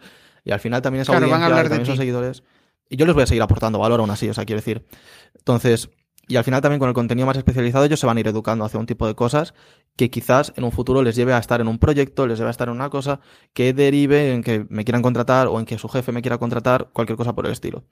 Y 0.44 0.52
al 0.52 0.60
final 0.60 0.82
también 0.82 1.02
es 1.02 1.08
claro, 1.08 1.28
van 1.28 1.42
a 1.42 1.46
hablar 1.46 1.68
también 1.68 1.86
son 1.86 1.96
seguidores. 1.96 2.42
Y 2.88 2.96
yo 2.96 3.06
les 3.06 3.14
voy 3.14 3.24
a 3.24 3.26
seguir 3.26 3.42
aportando 3.42 3.78
valor 3.78 4.00
aún 4.00 4.10
así, 4.10 4.28
o 4.28 4.34
sea, 4.34 4.44
quiero 4.44 4.60
decir. 4.60 4.86
Entonces, 5.34 5.90
y 6.28 6.36
al 6.36 6.44
final 6.44 6.60
también 6.60 6.78
con 6.78 6.88
el 6.88 6.94
contenido 6.94 7.26
más 7.26 7.36
especializado 7.36 7.84
ellos 7.84 8.00
se 8.00 8.06
van 8.06 8.16
a 8.16 8.20
ir 8.20 8.26
educando 8.26 8.64
hacia 8.64 8.80
un 8.80 8.86
tipo 8.86 9.06
de 9.06 9.14
cosas 9.14 9.54
que 9.96 10.10
quizás 10.10 10.52
en 10.56 10.64
un 10.64 10.72
futuro 10.72 11.02
les 11.02 11.14
lleve 11.14 11.32
a 11.32 11.38
estar 11.38 11.60
en 11.60 11.68
un 11.68 11.78
proyecto, 11.78 12.26
les 12.26 12.38
lleve 12.38 12.48
a 12.48 12.50
estar 12.50 12.68
en 12.68 12.74
una 12.74 12.90
cosa 12.90 13.20
que 13.52 13.72
derive 13.72 14.32
en 14.32 14.42
que 14.42 14.66
me 14.68 14.84
quieran 14.84 15.02
contratar 15.02 15.46
o 15.46 15.58
en 15.58 15.66
que 15.66 15.78
su 15.78 15.88
jefe 15.88 16.12
me 16.12 16.22
quiera 16.22 16.38
contratar, 16.38 16.90
cualquier 16.92 17.16
cosa 17.16 17.34
por 17.34 17.46
el 17.46 17.52
estilo. 17.52 17.84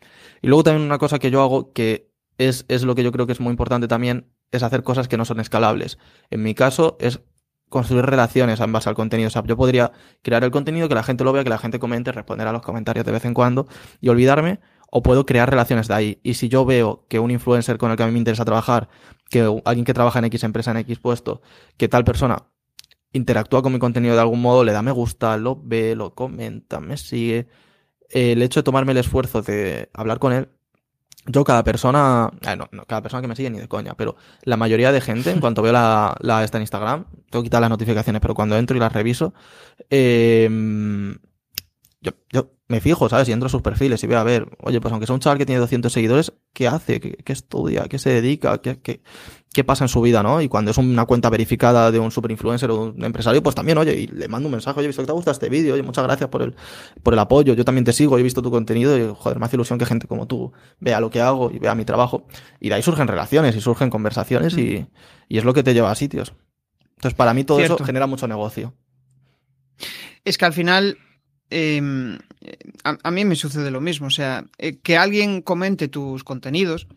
Y 0.42 0.49
luego 0.49 0.64
también 0.64 0.84
una 0.84 0.99
cosa 0.99 1.18
que 1.18 1.30
yo 1.30 1.42
hago 1.42 1.72
que 1.72 2.11
es, 2.38 2.64
es 2.68 2.82
lo 2.82 2.95
que 2.95 3.05
yo 3.05 3.12
creo 3.12 3.26
que 3.26 3.32
es 3.32 3.40
muy 3.40 3.51
importante 3.51 3.86
también, 3.86 4.32
es 4.51 4.62
hacer 4.62 4.82
cosas 4.82 5.07
que 5.07 5.16
no 5.16 5.24
son 5.24 5.38
escalables. 5.38 5.99
En 6.30 6.42
mi 6.42 6.55
caso 6.55 6.97
es 7.01 7.20
construir 7.68 8.04
relaciones 8.04 8.60
en 8.60 8.72
base 8.72 8.88
al 8.88 8.94
contenido. 8.94 9.30
O 9.34 9.44
yo 9.46 9.56
podría 9.56 9.92
crear 10.22 10.44
el 10.44 10.50
contenido, 10.50 10.88
que 10.88 10.94
la 10.94 11.02
gente 11.02 11.24
lo 11.24 11.32
vea, 11.32 11.44
que 11.44 11.50
la 11.50 11.58
gente 11.58 11.78
comente, 11.78 12.12
responder 12.12 12.46
a 12.46 12.52
los 12.52 12.62
comentarios 12.62 13.04
de 13.04 13.12
vez 13.12 13.24
en 13.24 13.34
cuando 13.34 13.66
y 14.00 14.08
olvidarme, 14.08 14.60
o 14.90 15.02
puedo 15.02 15.26
crear 15.26 15.50
relaciones 15.50 15.88
de 15.88 15.94
ahí. 15.94 16.20
Y 16.22 16.34
si 16.34 16.48
yo 16.48 16.64
veo 16.64 17.04
que 17.08 17.18
un 17.18 17.30
influencer 17.30 17.78
con 17.78 17.90
el 17.90 17.96
que 17.96 18.04
a 18.04 18.06
mí 18.06 18.12
me 18.12 18.18
interesa 18.18 18.44
trabajar, 18.44 18.88
que 19.28 19.60
alguien 19.64 19.84
que 19.84 19.94
trabaja 19.94 20.20
en 20.20 20.26
X 20.26 20.44
empresa, 20.44 20.70
en 20.70 20.78
X 20.78 20.98
puesto, 21.00 21.42
que 21.76 21.88
tal 21.88 22.04
persona 22.04 22.44
interactúa 23.12 23.62
con 23.62 23.72
mi 23.72 23.78
contenido 23.78 24.14
de 24.14 24.20
algún 24.20 24.40
modo, 24.40 24.64
le 24.64 24.72
da 24.72 24.82
me 24.82 24.90
gusta, 24.92 25.36
lo 25.36 25.60
ve, 25.60 25.94
lo 25.96 26.14
comenta, 26.14 26.80
me 26.80 26.96
sigue. 26.96 27.48
El 28.10 28.42
hecho 28.42 28.60
de 28.60 28.64
tomarme 28.64 28.92
el 28.92 28.98
esfuerzo 28.98 29.42
de 29.42 29.90
hablar 29.94 30.18
con 30.18 30.32
él 30.32 30.48
yo 31.27 31.45
cada 31.45 31.64
persona, 31.64 32.31
no, 32.57 32.85
cada 32.87 33.03
persona 33.03 33.22
que 33.22 33.29
me 33.29 33.37
sigue 33.37 33.51
ni 33.51 33.59
de 33.59 33.68
coña, 33.68 33.95
pero 33.95 34.16
la 34.43 34.57
mayoría 34.57 34.93
de 34.93 35.01
gente, 35.01 35.31
en 35.31 35.41
cuanto 35.41 35.62
veo 35.62 35.72
la, 35.72 36.14
la 36.20 36.45
esta 36.45 36.59
en 36.59 36.62
Instagram, 36.62 37.07
tengo 37.31 37.43
que 37.43 37.47
quitar 37.47 37.61
las 37.61 37.70
notificaciones, 37.70 38.20
pero 38.20 38.35
cuando 38.35 38.57
entro 38.57 38.77
y 38.77 38.81
las 38.81 38.93
reviso, 38.93 39.33
eh, 39.91 40.49
yo, 42.01 42.12
yo 42.31 42.51
me 42.68 42.81
fijo, 42.81 43.09
¿sabes? 43.09 43.29
Y 43.29 43.33
entro 43.33 43.47
a 43.47 43.51
sus 43.51 43.62
perfiles 43.62 44.03
y 44.05 44.07
veo, 44.07 44.18
a 44.18 44.25
ver, 44.25 44.47
oye, 44.61 44.81
pues 44.81 44.93
aunque 44.93 45.07
sea 45.07 45.14
un 45.14 45.20
chaval 45.20 45.39
que 45.39 45.47
tiene 45.47 45.61
200 45.61 45.93
seguidores, 45.93 46.33
¿qué 46.53 46.68
hace? 46.68 47.01
¿Qué, 47.01 47.33
estudia? 47.33 47.85
¿Qué 47.89 47.99
se 47.99 48.11
dedica? 48.11 48.59
¿Qué, 48.59 48.81
qué, 48.81 49.03
qué 49.55 49.64
pasa 49.64 49.84
en 49.84 49.88
su 49.88 50.02
vida, 50.02 50.22
no? 50.22 50.42
Y 50.42 50.48
cuando 50.48 50.72
es 50.72 50.78
una 50.78 51.07
cuenta 51.07 51.30
verificada 51.30 51.90
de 51.90 51.98
un 51.98 52.11
super 52.11 52.30
influencer 52.30 52.70
o 52.70 52.86
un 52.86 53.05
empresario, 53.05 53.42
pues 53.42 53.55
también, 53.55 53.78
oye, 53.78 53.94
y 53.94 54.07
le 54.09 54.28
mando 54.28 54.48
un 54.48 54.52
mensaje, 54.52 54.78
oye, 54.78 54.84
he 54.84 54.88
visto 54.88 55.02
que 55.02 55.07
te 55.07 55.12
gusta 55.12 55.30
este 55.30 55.48
vídeo, 55.48 55.74
oye, 55.74 55.82
muchas 55.82 56.05
gracias 56.05 56.28
por 56.28 56.42
el, 56.42 56.55
por 57.02 57.14
el 57.14 57.20
apoyo, 57.20 57.55
yo 57.55 57.64
también 57.64 57.84
te 57.84 57.92
sigo, 57.92 58.18
he 58.18 58.22
visto 58.22 58.42
tu 58.42 58.50
contenido 58.50 58.98
y, 58.98 59.14
joder, 59.16 59.38
me 59.38 59.46
hace 59.46 59.57
ilusión 59.57 59.78
que 59.78 59.86
gente 59.86 60.07
como 60.07 60.26
tú 60.26 60.52
vea 60.80 61.00
lo 61.00 61.09
que 61.09 61.22
hago 61.22 61.50
y 61.50 61.59
vea 61.59 61.74
mi 61.74 61.84
trabajo. 61.84 62.26
Y 62.61 62.68
de 62.68 62.74
ahí 62.74 62.82
surgen 62.82 63.09
relaciones 63.09 63.57
y 63.57 63.61
surgen 63.61 63.88
conversaciones 63.88 64.59
y, 64.59 64.80
mm. 64.80 64.86
y 65.28 65.38
es 65.38 65.44
lo 65.44 65.55
que 65.55 65.62
te 65.62 65.72
lleva 65.72 65.90
a 65.90 65.94
sitios. 65.94 66.34
Entonces, 66.96 67.14
para 67.14 67.32
mí 67.32 67.44
todo 67.44 67.61
eso 67.61 67.78
genera 67.78 68.07
mucho 68.07 68.28
negocio. 68.28 68.74
Es 70.24 70.36
que 70.36 70.44
al 70.44 70.52
final 70.52 70.98
Em, 71.50 72.18
a, 72.82 73.11
mí 73.12 73.24
me 73.24 73.36
sucede 73.36 73.70
lo 73.70 73.80
mismo. 73.80 74.09
O 74.09 74.11
sea, 74.11 74.44
eh, 74.59 74.78
que 74.80 74.96
alguien 74.96 75.40
comente 75.42 75.88
tus 75.88 76.24
contenidos 76.24 76.88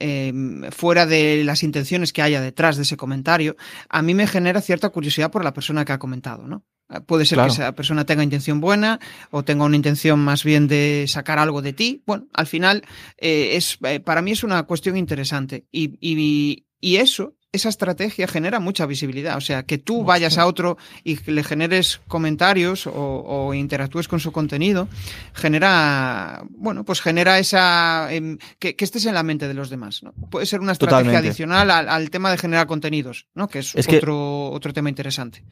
em, 0.00 0.70
fuera 0.72 1.06
de 1.06 1.44
las 1.44 1.62
intenciones 1.62 2.12
que 2.12 2.22
haya 2.22 2.40
detrás 2.40 2.76
de 2.76 2.82
ese 2.82 2.96
comentario, 2.96 3.56
a 3.88 4.02
mí 4.02 4.14
me 4.14 4.26
genera 4.26 4.60
cierta 4.60 4.88
curiosidad 4.88 5.30
por 5.30 5.44
la 5.44 5.54
persona 5.54 5.84
que 5.84 5.92
ha 5.92 5.98
comentado, 5.98 6.46
¿no? 6.48 6.64
Eh, 6.90 7.00
puede 7.00 7.24
ser 7.24 7.38
que 7.38 7.46
esa 7.46 7.72
persona 7.74 8.04
tenga 8.04 8.24
intención 8.24 8.60
buena 8.60 8.98
o 9.30 9.44
tenga 9.44 9.64
una 9.64 9.76
intención 9.76 10.18
más 10.18 10.42
bien 10.42 10.66
de 10.66 11.04
sacar 11.06 11.38
algo 11.38 11.62
de 11.62 11.72
ti. 11.72 12.02
Bueno, 12.06 12.26
al 12.32 12.46
final 12.46 12.82
eh, 13.18 13.56
es 13.56 13.78
para 14.04 14.22
mí 14.22 14.32
es 14.32 14.42
una 14.42 14.64
cuestión 14.64 14.96
interesante 14.96 15.66
y, 15.70 15.96
y, 16.00 16.66
y 16.80 16.96
eso 16.96 17.36
esa 17.52 17.68
estrategia 17.68 18.28
genera 18.28 18.60
mucha 18.60 18.86
visibilidad. 18.86 19.36
O 19.36 19.40
sea, 19.40 19.64
que 19.64 19.78
tú 19.78 20.04
vayas 20.04 20.38
a 20.38 20.46
otro 20.46 20.78
y 21.02 21.18
le 21.30 21.42
generes 21.42 22.00
comentarios 22.06 22.86
o, 22.86 23.52
interactúes 23.54 24.08
con 24.08 24.20
su 24.20 24.30
contenido, 24.32 24.88
genera, 25.34 26.44
bueno, 26.50 26.84
pues 26.84 27.00
genera 27.00 27.38
esa, 27.38 28.12
em, 28.12 28.38
que, 28.58 28.76
estés 28.78 29.06
en 29.06 29.14
la 29.14 29.22
mente 29.22 29.48
de 29.48 29.54
los 29.54 29.70
demás. 29.70 30.02
¿no? 30.02 30.12
Puede 30.30 30.46
ser 30.46 30.60
una 30.60 30.72
estrategia 30.72 31.18
adicional 31.18 31.70
al, 31.70 32.10
tema 32.10 32.30
de 32.30 32.38
generar 32.38 32.66
contenidos, 32.66 33.26
¿no? 33.34 33.48
Que 33.48 33.60
es, 33.60 33.74
otro, 33.74 34.50
otro 34.50 34.72
tema 34.72 34.88
interesante. 34.88 35.44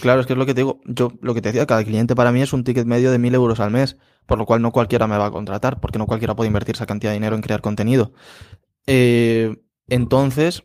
Claro, 0.00 0.20
es 0.20 0.26
que 0.26 0.34
es 0.34 0.38
lo 0.38 0.46
que 0.46 0.54
te 0.54 0.60
digo. 0.60 0.80
Yo 0.84 1.12
lo 1.20 1.34
que 1.34 1.40
te 1.40 1.50
decía, 1.50 1.66
cada 1.66 1.84
cliente 1.84 2.14
para 2.14 2.32
mí 2.32 2.42
es 2.42 2.52
un 2.52 2.64
ticket 2.64 2.86
medio 2.86 3.10
de 3.10 3.18
mil 3.18 3.34
euros 3.34 3.60
al 3.60 3.70
mes, 3.70 3.96
por 4.26 4.38
lo 4.38 4.46
cual 4.46 4.62
no 4.62 4.72
cualquiera 4.72 5.06
me 5.06 5.16
va 5.16 5.26
a 5.26 5.30
contratar, 5.30 5.80
porque 5.80 5.98
no 5.98 6.06
cualquiera 6.06 6.34
puede 6.34 6.48
invertir 6.48 6.74
esa 6.74 6.86
cantidad 6.86 7.12
de 7.12 7.16
dinero 7.16 7.36
en 7.36 7.42
crear 7.42 7.60
contenido. 7.60 8.12
Eh, 8.86 9.56
entonces, 9.88 10.64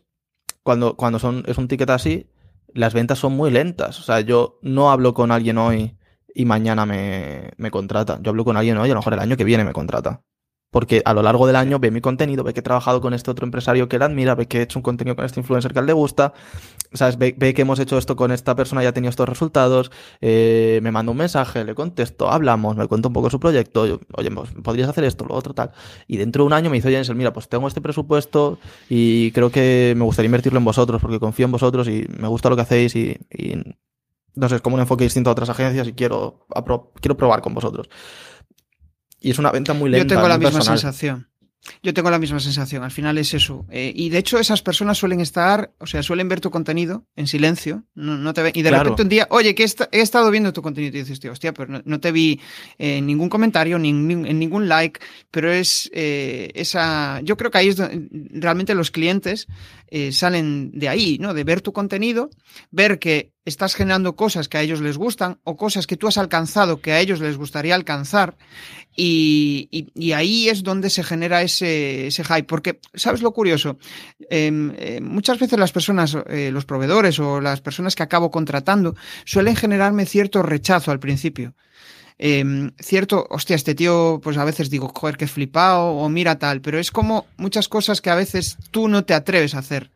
cuando, 0.62 0.96
cuando 0.96 1.18
son, 1.18 1.44
es 1.46 1.58
un 1.58 1.68
ticket 1.68 1.90
así, 1.90 2.30
las 2.74 2.94
ventas 2.94 3.18
son 3.18 3.34
muy 3.34 3.50
lentas. 3.50 3.98
O 4.00 4.02
sea, 4.02 4.20
yo 4.20 4.58
no 4.62 4.90
hablo 4.90 5.14
con 5.14 5.30
alguien 5.30 5.58
hoy 5.58 5.96
y 6.34 6.44
mañana 6.44 6.86
me, 6.86 7.50
me 7.56 7.70
contrata. 7.70 8.18
Yo 8.22 8.30
hablo 8.30 8.44
con 8.44 8.56
alguien 8.56 8.78
hoy 8.78 8.88
y 8.88 8.90
a 8.90 8.94
lo 8.94 9.00
mejor 9.00 9.14
el 9.14 9.20
año 9.20 9.36
que 9.36 9.44
viene 9.44 9.64
me 9.64 9.72
contrata 9.72 10.22
porque 10.72 11.02
a 11.04 11.12
lo 11.12 11.22
largo 11.22 11.46
del 11.46 11.56
año 11.56 11.78
ve 11.78 11.90
mi 11.90 12.00
contenido, 12.00 12.42
ve 12.44 12.54
que 12.54 12.60
he 12.60 12.62
trabajado 12.62 13.02
con 13.02 13.12
este 13.12 13.30
otro 13.30 13.44
empresario 13.44 13.90
que 13.90 13.96
él 13.96 14.02
admira, 14.02 14.34
ve 14.34 14.48
que 14.48 14.58
he 14.58 14.62
hecho 14.62 14.78
un 14.78 14.82
contenido 14.82 15.14
con 15.14 15.26
este 15.26 15.38
influencer 15.38 15.70
que 15.74 15.78
a 15.78 15.82
él 15.82 15.86
le 15.86 15.92
gusta, 15.92 16.32
¿sabes? 16.94 17.18
Ve, 17.18 17.34
que 17.34 17.60
hemos 17.60 17.78
hecho 17.78 17.98
esto 17.98 18.16
con 18.16 18.32
esta 18.32 18.56
persona 18.56 18.82
y 18.82 18.86
ha 18.86 18.92
tenido 18.94 19.10
estos 19.10 19.28
resultados, 19.28 19.92
eh, 20.22 20.80
me 20.82 20.90
manda 20.90 21.12
un 21.12 21.18
mensaje, 21.18 21.62
le 21.62 21.74
contesto, 21.74 22.30
hablamos, 22.30 22.74
me 22.74 22.88
cuenta 22.88 23.08
un 23.08 23.12
poco 23.12 23.28
su 23.28 23.38
proyecto, 23.38 23.82
oye, 24.14 24.30
pues, 24.30 24.50
podrías 24.62 24.88
hacer 24.88 25.04
esto, 25.04 25.26
lo 25.26 25.34
otro, 25.34 25.52
tal. 25.52 25.72
Y 26.06 26.16
dentro 26.16 26.42
de 26.42 26.46
un 26.46 26.54
año 26.54 26.70
me 26.70 26.76
dice, 26.76 26.88
oye, 26.88 27.14
mira, 27.14 27.34
pues 27.34 27.50
tengo 27.50 27.68
este 27.68 27.82
presupuesto 27.82 28.58
y 28.88 29.30
creo 29.32 29.50
que 29.50 29.92
me 29.94 30.04
gustaría 30.04 30.28
invertirlo 30.28 30.58
en 30.58 30.64
vosotros 30.64 31.02
porque 31.02 31.20
confío 31.20 31.44
en 31.44 31.52
vosotros 31.52 31.86
y 31.86 32.06
me 32.18 32.28
gusta 32.28 32.48
lo 32.48 32.56
que 32.56 32.62
hacéis 32.62 32.96
y, 32.96 33.18
no 34.34 34.48
sé, 34.48 34.56
es 34.56 34.62
como 34.62 34.76
un 34.76 34.80
enfoque 34.80 35.04
distinto 35.04 35.28
a 35.28 35.34
otras 35.34 35.50
agencias 35.50 35.86
y 35.86 35.92
quiero, 35.92 36.46
quiero 37.02 37.16
probar 37.18 37.42
con 37.42 37.52
vosotros. 37.52 37.90
Y 39.22 39.30
es 39.30 39.38
una 39.38 39.50
venta 39.50 39.72
muy 39.72 39.90
lenta. 39.90 40.14
Yo 40.14 40.16
tengo 40.16 40.28
la 40.28 40.38
misma 40.38 40.62
sensación. 40.62 41.28
Yo 41.80 41.94
tengo 41.94 42.10
la 42.10 42.18
misma 42.18 42.40
sensación, 42.40 42.82
al 42.82 42.90
final 42.90 43.18
es 43.18 43.34
eso. 43.34 43.66
Eh, 43.70 43.92
y 43.94 44.08
de 44.08 44.18
hecho 44.18 44.40
esas 44.40 44.62
personas 44.62 44.98
suelen 44.98 45.20
estar, 45.20 45.72
o 45.78 45.86
sea, 45.86 46.02
suelen 46.02 46.28
ver 46.28 46.40
tu 46.40 46.50
contenido 46.50 47.06
en 47.14 47.28
silencio, 47.28 47.84
no, 47.94 48.34
te 48.34 48.50
y 48.52 48.62
de 48.62 48.70
repente 48.70 49.02
un 49.02 49.08
día, 49.08 49.28
oye, 49.30 49.54
que 49.54 49.62
he, 49.62 50.00
estado 50.00 50.30
viendo 50.32 50.52
tu 50.52 50.60
contenido 50.60 50.96
y 50.96 51.00
dices, 51.00 51.20
tío, 51.20 51.30
hostia, 51.30 51.54
pero 51.54 51.80
no, 51.84 52.00
te 52.00 52.10
vi 52.10 52.40
en 52.78 53.06
ningún 53.06 53.28
comentario, 53.28 53.78
ni 53.78 53.90
en, 53.90 54.38
ningún 54.40 54.68
like, 54.68 55.00
pero 55.30 55.52
es 55.52 55.88
eh, 55.94 56.50
esa, 56.54 57.20
yo 57.20 57.36
creo 57.36 57.52
que 57.52 57.58
ahí 57.58 57.68
es 57.68 57.76
donde 57.76 58.08
realmente 58.32 58.74
los 58.74 58.90
clientes 58.90 59.46
eh, 59.86 60.10
salen 60.10 60.72
de 60.72 60.88
ahí, 60.88 61.18
¿no? 61.20 61.32
De 61.32 61.44
ver 61.44 61.60
tu 61.60 61.72
contenido, 61.72 62.30
ver 62.72 62.98
que 62.98 63.31
estás 63.44 63.74
generando 63.74 64.14
cosas 64.14 64.48
que 64.48 64.58
a 64.58 64.62
ellos 64.62 64.80
les 64.80 64.96
gustan 64.96 65.38
o 65.44 65.56
cosas 65.56 65.86
que 65.86 65.96
tú 65.96 66.06
has 66.06 66.18
alcanzado 66.18 66.80
que 66.80 66.92
a 66.92 67.00
ellos 67.00 67.20
les 67.20 67.36
gustaría 67.36 67.74
alcanzar 67.74 68.36
y, 68.94 70.12
ahí 70.14 70.48
es 70.48 70.62
donde 70.62 70.90
se 70.90 71.02
genera 71.02 71.42
ese, 71.42 72.08
ese 72.08 72.24
hype. 72.24 72.44
Porque, 72.44 72.80
¿sabes 72.94 73.22
lo 73.22 73.32
curioso? 73.32 73.78
Em, 74.30 74.72
eh, 74.76 75.00
muchas 75.00 75.38
veces 75.38 75.58
las 75.58 75.72
personas, 75.72 76.16
eh, 76.28 76.50
los 76.52 76.66
proveedores 76.66 77.18
o 77.18 77.40
las 77.40 77.60
personas 77.60 77.94
que 77.94 78.02
acabo 78.02 78.30
contratando 78.30 78.94
suelen 79.24 79.56
generarme 79.56 80.06
cierto 80.06 80.42
rechazo 80.42 80.90
al 80.90 81.00
principio. 81.00 81.54
Em, 82.18 82.72
cierto, 82.78 83.26
hostia, 83.30 83.56
este 83.56 83.74
tío, 83.74 84.20
pues 84.22 84.36
a 84.36 84.44
veces 84.44 84.70
digo, 84.70 84.92
joder, 84.94 85.16
qué 85.16 85.26
flipado, 85.26 85.92
o 85.92 86.08
mira 86.08 86.38
tal, 86.38 86.60
pero 86.60 86.78
es 86.78 86.90
como 86.90 87.26
muchas 87.36 87.68
cosas 87.68 88.00
que 88.00 88.10
a 88.10 88.14
veces 88.14 88.58
tú 88.70 88.88
no 88.88 89.04
te 89.04 89.14
atreves 89.14 89.54
a 89.54 89.58
hacer. 89.58 89.90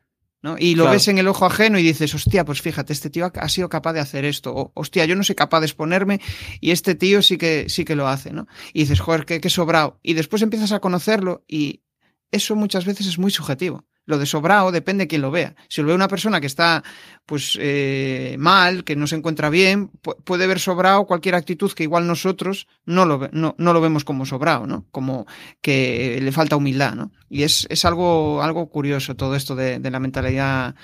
Y 0.58 0.74
lo 0.74 0.88
ves 0.88 1.08
en 1.08 1.18
el 1.18 1.26
ojo 1.28 1.44
ajeno 1.46 1.78
y 1.78 1.82
dices, 1.82 2.14
hostia, 2.14 2.44
pues 2.44 2.60
fíjate, 2.60 2.92
este 2.92 3.10
tío 3.10 3.30
ha 3.34 3.48
sido 3.48 3.68
capaz 3.68 3.94
de 3.94 4.00
hacer 4.00 4.24
esto. 4.24 4.54
O, 4.54 4.72
hostia, 4.74 5.04
yo 5.04 5.16
no 5.16 5.24
soy 5.24 5.34
capaz 5.34 5.60
de 5.60 5.66
exponerme 5.66 6.20
y 6.60 6.70
este 6.70 6.94
tío 6.94 7.22
sí 7.22 7.36
que, 7.36 7.68
sí 7.68 7.84
que 7.84 7.96
lo 7.96 8.06
hace, 8.06 8.32
¿no? 8.32 8.46
Y 8.72 8.80
dices, 8.80 9.00
joder, 9.00 9.24
qué, 9.24 9.40
qué 9.40 9.50
sobrado. 9.50 9.98
Y 10.02 10.14
después 10.14 10.42
empiezas 10.42 10.72
a 10.72 10.80
conocerlo 10.80 11.44
y 11.48 11.82
eso 12.30 12.54
muchas 12.54 12.84
veces 12.84 13.06
es 13.06 13.18
muy 13.18 13.30
subjetivo. 13.30 13.84
Lo 14.06 14.18
de 14.18 14.26
sobrado 14.26 14.70
depende 14.70 15.04
de 15.04 15.08
quién 15.08 15.20
lo 15.20 15.32
vea. 15.32 15.56
Si 15.68 15.82
lo 15.82 15.88
ve 15.88 15.94
una 15.94 16.06
persona 16.08 16.40
que 16.40 16.46
está 16.46 16.84
pues 17.26 17.58
eh, 17.60 18.36
mal, 18.38 18.84
que 18.84 18.94
no 18.94 19.08
se 19.08 19.16
encuentra 19.16 19.50
bien, 19.50 19.90
puede 20.24 20.46
ver 20.46 20.60
sobrado 20.60 21.06
cualquier 21.06 21.34
actitud 21.34 21.72
que 21.72 21.82
igual 21.82 22.06
nosotros 22.06 22.68
no 22.84 23.04
lo, 23.04 23.28
no, 23.32 23.56
no 23.58 23.72
lo 23.72 23.80
vemos 23.80 24.04
como 24.04 24.24
sobrado, 24.24 24.66
¿no? 24.66 24.86
Como 24.92 25.26
que 25.60 26.20
le 26.22 26.30
falta 26.30 26.54
humildad, 26.54 26.94
¿no? 26.94 27.10
Y 27.28 27.42
es, 27.42 27.66
es 27.68 27.84
algo, 27.84 28.42
algo 28.42 28.70
curioso 28.70 29.16
todo 29.16 29.34
esto 29.34 29.56
de, 29.56 29.80
la 29.90 29.98
mentalidad 29.98 30.76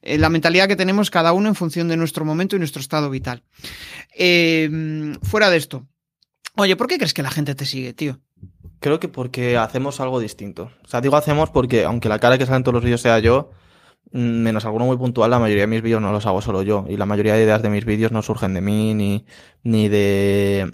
eh, 0.00 0.16
la 0.16 0.30
mentalidad 0.30 0.66
que 0.66 0.76
tenemos 0.76 1.10
cada 1.10 1.34
uno 1.34 1.48
en 1.48 1.54
función 1.54 1.88
de 1.88 1.98
nuestro 1.98 2.24
momento 2.24 2.56
y 2.56 2.58
nuestro 2.58 2.80
estado 2.80 3.10
vital. 3.10 3.42
Eh, 4.16 4.70
fuera 5.22 5.50
de 5.50 5.58
esto, 5.58 5.86
oye, 6.56 6.76
¿por 6.76 6.86
qué 6.86 6.96
crees 6.96 7.12
que 7.12 7.22
la 7.22 7.30
gente 7.30 7.54
te 7.54 7.66
sigue, 7.66 7.92
tío? 7.92 8.20
Creo 8.84 9.00
que 9.00 9.08
porque 9.08 9.56
hacemos 9.56 9.98
algo 10.00 10.20
distinto. 10.20 10.70
O 10.84 10.88
sea, 10.88 11.00
digo 11.00 11.16
hacemos 11.16 11.48
porque 11.48 11.86
aunque 11.86 12.10
la 12.10 12.18
cara 12.18 12.36
que 12.36 12.44
sale 12.44 12.58
en 12.58 12.64
todos 12.64 12.74
los 12.74 12.84
vídeos 12.84 13.00
sea 13.00 13.18
yo, 13.18 13.50
mm, 14.12 14.18
menos 14.18 14.66
alguno 14.66 14.84
muy 14.84 14.98
puntual, 14.98 15.30
la 15.30 15.38
mayoría 15.38 15.62
de 15.62 15.68
mis 15.68 15.80
vídeos 15.80 16.02
no 16.02 16.12
los 16.12 16.26
hago 16.26 16.42
solo 16.42 16.60
yo. 16.62 16.84
Y 16.86 16.98
la 16.98 17.06
mayoría 17.06 17.32
de 17.32 17.44
ideas 17.44 17.62
de 17.62 17.70
mis 17.70 17.86
vídeos 17.86 18.12
no 18.12 18.20
surgen 18.20 18.52
de 18.52 18.60
mí 18.60 18.92
ni, 18.92 19.24
ni 19.62 19.88
de... 19.88 20.70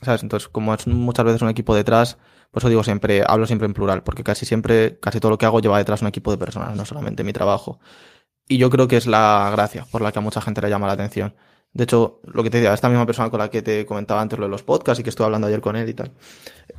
¿Sabes? 0.00 0.22
Entonces, 0.22 0.48
como 0.48 0.72
es 0.72 0.86
muchas 0.86 1.26
veces 1.26 1.42
un 1.42 1.50
equipo 1.50 1.74
detrás, 1.74 2.16
por 2.50 2.62
eso 2.62 2.70
digo 2.70 2.82
siempre, 2.82 3.24
hablo 3.26 3.46
siempre 3.46 3.66
en 3.66 3.74
plural, 3.74 4.04
porque 4.04 4.24
casi 4.24 4.46
siempre, 4.46 4.98
casi 4.98 5.20
todo 5.20 5.30
lo 5.30 5.36
que 5.36 5.44
hago 5.44 5.60
lleva 5.60 5.76
detrás 5.76 6.00
un 6.00 6.08
equipo 6.08 6.30
de 6.30 6.38
personas, 6.38 6.74
no 6.74 6.86
solamente 6.86 7.24
mi 7.24 7.34
trabajo. 7.34 7.78
Y 8.48 8.56
yo 8.56 8.70
creo 8.70 8.88
que 8.88 8.96
es 8.96 9.06
la 9.06 9.50
gracia 9.52 9.86
por 9.90 10.00
la 10.00 10.12
que 10.12 10.18
a 10.18 10.22
mucha 10.22 10.40
gente 10.40 10.62
le 10.62 10.70
llama 10.70 10.86
la 10.86 10.94
atención. 10.94 11.34
De 11.72 11.84
hecho, 11.84 12.20
lo 12.24 12.42
que 12.42 12.50
te 12.50 12.58
decía, 12.58 12.74
esta 12.74 12.88
misma 12.88 13.06
persona 13.06 13.30
con 13.30 13.38
la 13.38 13.48
que 13.48 13.62
te 13.62 13.86
comentaba 13.86 14.20
antes 14.20 14.38
lo 14.38 14.46
de 14.46 14.50
los 14.50 14.62
podcasts 14.62 15.00
y 15.00 15.04
que 15.04 15.10
estuve 15.10 15.26
hablando 15.26 15.46
ayer 15.46 15.60
con 15.60 15.76
él 15.76 15.88
y 15.88 15.94
tal. 15.94 16.12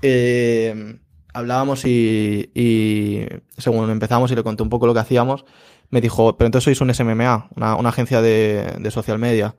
Eh, 0.01 0.99
hablábamos 1.33 1.85
y, 1.85 2.51
y, 2.53 3.25
según 3.57 3.89
empezamos 3.89 4.31
y 4.31 4.35
le 4.35 4.43
conté 4.43 4.63
un 4.63 4.69
poco 4.69 4.87
lo 4.87 4.93
que 4.93 4.99
hacíamos, 4.99 5.45
me 5.89 6.01
dijo, 6.01 6.37
pero 6.37 6.47
entonces 6.47 6.65
sois 6.65 6.81
un 6.81 6.93
SMMA, 6.93 7.49
una, 7.55 7.75
una 7.75 7.89
agencia 7.89 8.21
de, 8.21 8.75
de, 8.79 8.91
social 8.91 9.19
media. 9.19 9.55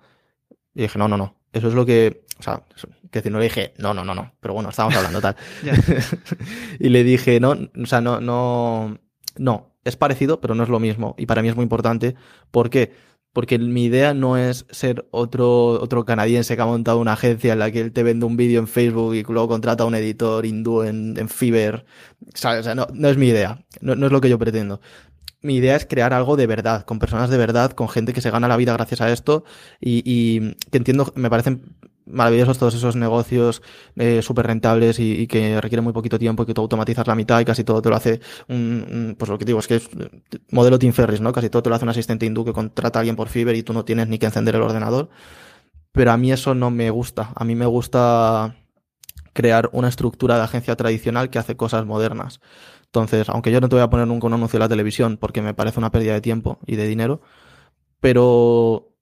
Y 0.75 0.83
dije, 0.83 0.99
no, 0.99 1.09
no, 1.09 1.17
no. 1.17 1.37
Eso 1.53 1.69
es 1.69 1.75
lo 1.75 1.85
que, 1.85 2.25
o 2.39 2.43
sea, 2.43 2.63
que 3.11 3.19
decir, 3.19 3.31
no 3.31 3.39
le 3.39 3.45
dije, 3.45 3.75
no, 3.79 3.93
no, 3.93 4.05
no, 4.05 4.15
no. 4.15 4.33
Pero 4.41 4.55
bueno, 4.55 4.71
estábamos 4.71 4.97
hablando 4.97 5.21
tal. 5.21 5.37
y 6.79 6.89
le 6.89 7.05
dije, 7.05 7.39
no, 7.41 7.51
o 7.51 7.87
sea, 7.87 8.01
no, 8.01 8.21
no, 8.21 8.99
no. 9.37 9.77
Es 9.85 9.97
parecido, 9.97 10.41
pero 10.41 10.55
no 10.55 10.63
es 10.63 10.69
lo 10.69 10.81
mismo. 10.81 11.15
Y 11.19 11.27
para 11.27 11.43
mí 11.43 11.49
es 11.49 11.57
muy 11.57 11.65
importante 11.65 12.15
porque 12.51 12.95
porque 13.33 13.59
mi 13.59 13.85
idea 13.85 14.15
no 14.15 14.37
es 14.37 14.67
ser 14.71 15.07
otro, 15.11 15.81
otro 15.81 16.05
canadiense 16.05 16.55
que 16.55 16.63
ha 16.63 16.67
montado 16.67 16.99
una 16.99 17.15
agencia 17.15 17.53
en 17.55 17.59
la 17.59 17.71
que 17.71 17.81
él 17.81 17.93
te 17.93 18.03
vende 18.03 18.27
un 18.27 18.37
vídeo 18.37 18.61
en 18.61 18.69
Facebook 18.69 19.15
y 19.15 19.23
luego 19.23 19.49
contrata 19.49 19.85
a 19.85 19.87
un 19.87 19.95
editor 19.95 20.45
hindú 20.45 20.83
en, 20.83 21.17
en 21.19 21.29
Fiverr. 21.29 21.85
O 22.27 22.37
sea, 22.37 22.75
no, 22.75 22.87
no, 22.93 23.09
es 23.09 23.17
mi 23.17 23.29
idea, 23.29 23.65
no, 23.81 23.95
no, 23.95 24.07
es 24.07 24.13
lo 24.13 24.21
que 24.21 24.29
yo 24.29 24.39
pretendo. 24.39 24.81
Mi 25.41 25.57
idea 25.57 25.75
es 25.75 25.87
crear 25.87 26.13
algo 26.13 26.37
de 26.37 26.47
verdad, 26.47 26.85
con 26.85 26.99
personas 26.99 27.31
de 27.31 27.37
verdad, 27.37 27.73
con 27.73 27.89
gente 27.89 28.13
que 28.13 28.21
se 28.21 28.31
gana 28.31 28.49
la 28.49 28.57
vida 28.57 28.73
gracias 28.75 29.01
a 29.01 29.11
esto 29.11 29.45
y, 29.81 30.03
y 30.05 30.55
que 30.71 30.79
entiendo, 30.79 31.13
me 31.17 31.31
parecen 31.31 31.75
maravillosos 32.07 32.59
todos 32.59 32.75
esos 32.75 32.97
negocios 32.97 33.63
eh, 33.97 34.23
súper 34.23 34.47
rentables 34.47 34.99
y, 34.99 35.27
que 35.27 35.61
requieren 35.61 35.85
muy 35.85 35.93
poquito 35.93 36.19
tiempo 36.19 36.43
y 36.43 36.47
que 36.47 36.55
tú 36.55 36.61
automatizas 36.61 37.07
la 37.07 37.15
mitad 37.15 37.41
y 37.41 37.45
casi 37.45 37.65
todo 37.65 37.81
te 37.83 37.89
lo 37.89 37.97
hace 37.97 38.21
un, 38.49 39.15
pues 39.19 39.31
lo 39.31 39.39
que 39.39 39.45
digo 39.45 39.59
es 39.59 39.69
que 39.69 39.77
es 39.77 39.89
modelo 40.51 40.79
Tim 40.79 40.93
Ferris, 40.93 41.21
¿no? 41.21 41.33
Casi 41.33 41.51
todo 41.51 41.63
te 41.63 41.71
lo 41.71 41.77
hace 41.77 41.85
un 41.85 41.91
asistente 41.91 42.27
hindú 42.27 42.45
que 42.45 42.53
contrata 42.53 42.99
a 42.99 43.01
alguien 43.01 43.17
por 43.17 43.29
Fiverr 43.29 43.57
y 43.57 43.63
tú 43.63 43.73
no 43.73 43.85
tienes 43.85 44.09
ni 44.09 44.19
que 44.19 44.27
encender 44.27 44.57
el 44.57 44.63
ordenador. 44.63 45.11
Pero 45.93 46.13
a 46.13 46.17
mí 46.17 46.33
eso 46.33 46.55
no 46.55 46.71
me 46.71 46.91
gusta. 46.91 47.33
A 47.35 47.45
mí 47.45 47.55
me 47.55 47.67
gusta 47.67 48.57
crear 49.33 49.71
una 49.73 49.89
estructura 49.89 50.37
de 50.37 50.43
agencia 50.43 50.77
tradicional 50.77 51.31
que 51.31 51.39
hace 51.39 51.57
cosas 51.57 51.87
modernas. 51.87 52.41
Entonces, 52.87 53.29
aunque 53.29 53.51
yo 53.53 53.61
no 53.61 53.69
te 53.69 53.77
voy 53.77 53.83
a 53.83 53.91
poner 53.91 54.07
nunca 54.07 54.27
un 54.27 54.35
anuncio 54.35 54.59
en 54.59 54.63
la 54.63 54.69
televisión 54.69 55.17
porque 55.19 55.43
me 55.43 55.55
parece 55.55 55.79
una 55.79 55.91
pérdida 55.91 56.15
de 56.15 56.21
tiempo 56.21 56.59
y 56.67 56.77
de 56.77 56.87
dinero, 56.87 57.23
pero 58.01 58.93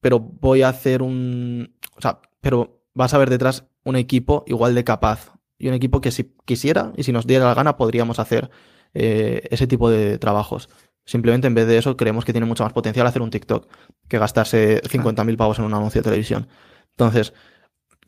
pero 0.00 0.18
voy 0.18 0.62
a 0.62 0.70
hacer 0.70 1.02
un, 1.02 1.76
o 1.96 2.00
sea, 2.00 2.20
pero 2.40 2.82
vas 2.94 3.14
a 3.14 3.18
ver 3.18 3.30
detrás 3.30 3.66
un 3.84 3.96
equipo 3.96 4.44
igual 4.46 4.74
de 4.74 4.84
capaz 4.84 5.34
y 5.58 5.68
un 5.68 5.74
equipo 5.74 6.00
que 6.00 6.10
si 6.10 6.34
quisiera 6.44 6.92
y 6.96 7.02
si 7.02 7.12
nos 7.12 7.26
diera 7.26 7.44
la 7.46 7.54
gana 7.54 7.76
podríamos 7.76 8.18
hacer 8.18 8.50
eh, 8.94 9.42
ese 9.50 9.66
tipo 9.66 9.90
de 9.90 10.18
trabajos. 10.18 10.68
Simplemente 11.04 11.46
en 11.46 11.54
vez 11.54 11.66
de 11.66 11.78
eso 11.78 11.96
creemos 11.96 12.24
que 12.24 12.32
tiene 12.32 12.46
mucho 12.46 12.64
más 12.64 12.72
potencial 12.72 13.06
hacer 13.06 13.22
un 13.22 13.30
TikTok 13.30 13.68
que 14.08 14.18
gastarse 14.18 14.82
50.000 14.82 15.36
pavos 15.36 15.58
en 15.58 15.64
un 15.64 15.74
anuncio 15.74 16.00
de 16.00 16.04
televisión. 16.04 16.48
Entonces, 16.90 17.32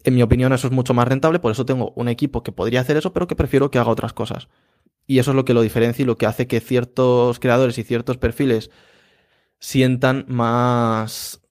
en 0.05 0.15
mi 0.15 0.23
opinión 0.23 0.53
eso 0.53 0.67
es 0.67 0.73
mucho 0.73 0.95
más 0.95 1.09
rentable, 1.09 1.39
por 1.39 1.53
eso 1.53 1.65
tengo 1.67 1.93
un 1.97 2.09
equipo 2.09 2.43
que 2.43 2.53
podría 2.53 2.81
hacer 2.81 2.97
eso, 2.97 3.13
pero 3.13 3.27
que 3.27 3.37
prefiero 3.37 3.71
que 3.71 3.79
haga 3.79 3.91
otras 3.91 4.13
cosas. 4.13 4.49
Y 5.07 5.19
eso 5.19 5.33
es 5.33 5.37
lo 5.37 5.45
que 5.45 5.55
lo 5.55 5.63
diferencia 5.63 6.03
y 6.03 6.07
lo 6.07 6.17
que 6.17 6.27
hace 6.27 6.47
que 6.47 6.61
ciertos 6.61 7.39
creadores 7.41 7.79
y 7.79 7.83
ciertos 7.83 8.19
perfiles 8.19 8.71
sientan 9.59 10.25
más 10.29 11.42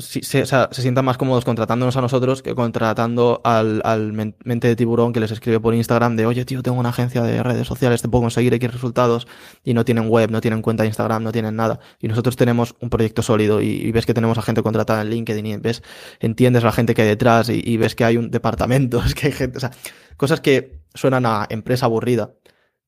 se, 0.00 0.22
se, 0.22 0.46
se, 0.46 0.82
sientan 0.82 1.04
más 1.04 1.18
cómodos 1.18 1.44
contratándonos 1.44 1.96
a 1.96 2.00
nosotros 2.00 2.42
que 2.42 2.54
contratando 2.54 3.40
al, 3.44 3.80
al, 3.84 4.12
mente 4.12 4.68
de 4.68 4.76
tiburón 4.76 5.12
que 5.12 5.20
les 5.20 5.30
escribe 5.30 5.60
por 5.60 5.74
Instagram 5.74 6.16
de 6.16 6.26
oye 6.26 6.44
tío, 6.44 6.62
tengo 6.62 6.78
una 6.78 6.90
agencia 6.90 7.22
de 7.22 7.42
redes 7.42 7.66
sociales, 7.66 8.02
te 8.02 8.08
puedo 8.08 8.22
conseguir 8.22 8.54
X 8.54 8.72
resultados 8.72 9.26
y 9.64 9.74
no 9.74 9.84
tienen 9.84 10.08
web, 10.08 10.30
no 10.30 10.40
tienen 10.40 10.62
cuenta 10.62 10.82
de 10.82 10.88
Instagram, 10.88 11.22
no 11.22 11.32
tienen 11.32 11.56
nada. 11.56 11.80
Y 12.00 12.08
nosotros 12.08 12.36
tenemos 12.36 12.74
un 12.80 12.90
proyecto 12.90 13.22
sólido 13.22 13.60
y, 13.60 13.90
ves 13.92 14.06
que 14.06 14.14
tenemos 14.14 14.38
a 14.38 14.42
gente 14.42 14.62
contratada 14.62 15.02
en 15.02 15.10
LinkedIn 15.10 15.46
y 15.46 15.56
ves, 15.56 15.82
entiendes 16.20 16.62
la 16.62 16.72
gente 16.72 16.94
que 16.94 17.02
hay 17.02 17.08
detrás 17.08 17.48
y, 17.48 17.62
y 17.64 17.76
ves 17.76 17.94
que 17.94 18.04
hay 18.04 18.16
un 18.16 18.30
departamento, 18.30 19.02
es 19.06 19.14
que 19.14 19.26
hay 19.26 19.32
gente, 19.32 19.58
o 19.58 19.60
sea, 19.60 19.70
cosas 20.16 20.40
que 20.40 20.80
suenan 20.94 21.26
a 21.26 21.46
empresa 21.50 21.86
aburrida, 21.86 22.34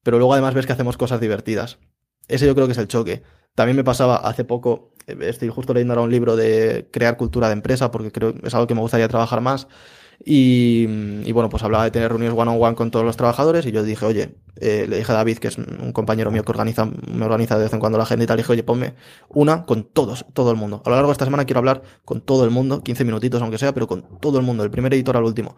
pero 0.03 0.19
luego 0.19 0.33
además 0.33 0.55
ves 0.55 0.67
que 0.67 0.73
hacemos 0.73 0.97
cosas 0.97 1.21
divertidas. 1.21 1.79
Ese 2.29 2.47
yo 2.47 2.55
creo 2.55 2.67
que 2.67 2.73
es 2.73 2.79
el 2.79 2.89
choque. 2.89 3.23
También 3.55 3.77
me 3.77 3.85
pasaba 3.85 4.17
hace 4.17 4.45
poco, 4.45 4.93
eh, 5.07 5.17
estoy 5.23 5.49
justo 5.49 5.75
leyendo 5.75 5.93
ahora 5.95 6.05
un 6.05 6.11
libro 6.11 6.37
de 6.37 6.89
crear 6.93 7.17
cultura 7.17 7.49
de 7.49 7.55
empresa, 7.55 7.91
porque 7.91 8.11
creo 8.13 8.35
que 8.35 8.47
es 8.47 8.55
algo 8.55 8.67
que 8.67 8.75
me 8.75 8.81
gustaría 8.81 9.09
trabajar 9.09 9.41
más. 9.41 9.69
Y, 10.25 10.87
y 11.25 11.33
bueno, 11.33 11.49
pues 11.49 11.63
hablaba 11.63 11.85
de 11.85 11.91
tener 11.91 12.09
reuniones 12.11 12.39
one 12.39 12.51
on 12.51 12.63
one 12.63 12.75
con 12.77 12.91
todos 12.91 13.05
los 13.05 13.17
trabajadores. 13.17 13.67
Y 13.67 13.73
yo 13.73 13.83
dije, 13.83 14.05
oye, 14.07 14.37
eh, 14.57 14.87
le 14.89 14.99
dije 14.99 15.11
a 15.11 15.17
David, 15.17 15.39
que 15.39 15.49
es 15.49 15.59
un 15.59 15.93
compañero 15.93 16.31
mío 16.31 16.45
que 16.45 16.53
organiza, 16.53 16.85
me 16.85 17.25
organiza 17.25 17.57
de 17.57 17.65
vez 17.65 17.73
en 17.73 17.81
cuando 17.81 17.99
la 17.99 18.05
agenda 18.05 18.25
y 18.25 18.27
tal, 18.27 18.37
le 18.37 18.43
dije, 18.43 18.53
oye, 18.53 18.63
ponme 18.63 18.95
una 19.29 19.65
con 19.65 19.85
todos, 19.85 20.27
todo 20.35 20.51
el 20.51 20.57
mundo. 20.57 20.83
A 20.85 20.91
lo 20.91 20.97
largo 20.97 21.09
de 21.09 21.13
esta 21.13 21.25
semana 21.25 21.45
quiero 21.45 21.59
hablar 21.59 21.83
con 22.05 22.21
todo 22.21 22.45
el 22.45 22.51
mundo, 22.51 22.83
15 22.83 23.05
minutitos 23.05 23.43
aunque 23.43 23.59
sea, 23.59 23.73
pero 23.73 23.87
con 23.87 24.03
todo 24.21 24.39
el 24.39 24.45
mundo, 24.45 24.63
del 24.63 24.71
primer 24.71 24.95
editor 24.95 25.17
al 25.17 25.25
último. 25.25 25.57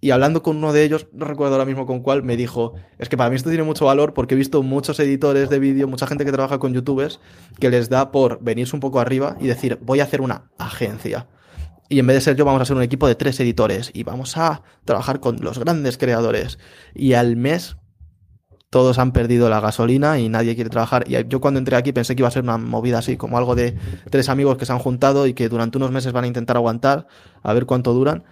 Y 0.00 0.12
hablando 0.12 0.42
con 0.42 0.56
uno 0.56 0.72
de 0.72 0.82
ellos, 0.82 1.08
no 1.12 1.26
recuerdo 1.26 1.54
ahora 1.54 1.66
mismo 1.66 1.84
con 1.84 2.00
cuál, 2.00 2.22
me 2.22 2.36
dijo, 2.36 2.72
es 2.98 3.10
que 3.10 3.18
para 3.18 3.28
mí 3.28 3.36
esto 3.36 3.50
tiene 3.50 3.64
mucho 3.64 3.84
valor 3.84 4.14
porque 4.14 4.34
he 4.34 4.38
visto 4.38 4.62
muchos 4.62 4.98
editores 4.98 5.50
de 5.50 5.58
vídeo, 5.58 5.86
mucha 5.88 6.06
gente 6.06 6.24
que 6.24 6.32
trabaja 6.32 6.58
con 6.58 6.72
youtubers, 6.72 7.20
que 7.58 7.68
les 7.68 7.90
da 7.90 8.10
por 8.10 8.42
venirse 8.42 8.74
un 8.74 8.80
poco 8.80 8.98
arriba 8.98 9.36
y 9.38 9.46
decir, 9.46 9.78
voy 9.82 10.00
a 10.00 10.04
hacer 10.04 10.22
una 10.22 10.50
agencia. 10.56 11.26
Y 11.90 11.98
en 11.98 12.06
vez 12.06 12.14
de 12.14 12.20
ser 12.22 12.36
yo, 12.36 12.46
vamos 12.46 12.62
a 12.62 12.64
ser 12.64 12.76
un 12.76 12.82
equipo 12.82 13.06
de 13.06 13.16
tres 13.16 13.38
editores 13.40 13.90
y 13.92 14.04
vamos 14.04 14.38
a 14.38 14.62
trabajar 14.86 15.20
con 15.20 15.36
los 15.40 15.58
grandes 15.58 15.98
creadores. 15.98 16.58
Y 16.94 17.12
al 17.12 17.36
mes 17.36 17.76
todos 18.70 19.00
han 19.00 19.10
perdido 19.12 19.50
la 19.50 19.58
gasolina 19.58 20.20
y 20.20 20.28
nadie 20.28 20.54
quiere 20.54 20.70
trabajar. 20.70 21.04
Y 21.08 21.16
yo 21.26 21.40
cuando 21.40 21.58
entré 21.58 21.76
aquí 21.76 21.92
pensé 21.92 22.14
que 22.14 22.22
iba 22.22 22.28
a 22.28 22.30
ser 22.30 22.44
una 22.44 22.56
movida 22.56 22.98
así, 22.98 23.16
como 23.16 23.36
algo 23.36 23.56
de 23.56 23.76
tres 24.08 24.28
amigos 24.28 24.56
que 24.56 24.64
se 24.64 24.72
han 24.72 24.78
juntado 24.78 25.26
y 25.26 25.34
que 25.34 25.48
durante 25.48 25.76
unos 25.78 25.90
meses 25.90 26.12
van 26.12 26.24
a 26.24 26.26
intentar 26.28 26.56
aguantar, 26.56 27.08
a 27.42 27.52
ver 27.52 27.66
cuánto 27.66 27.92
duran. 27.92 28.24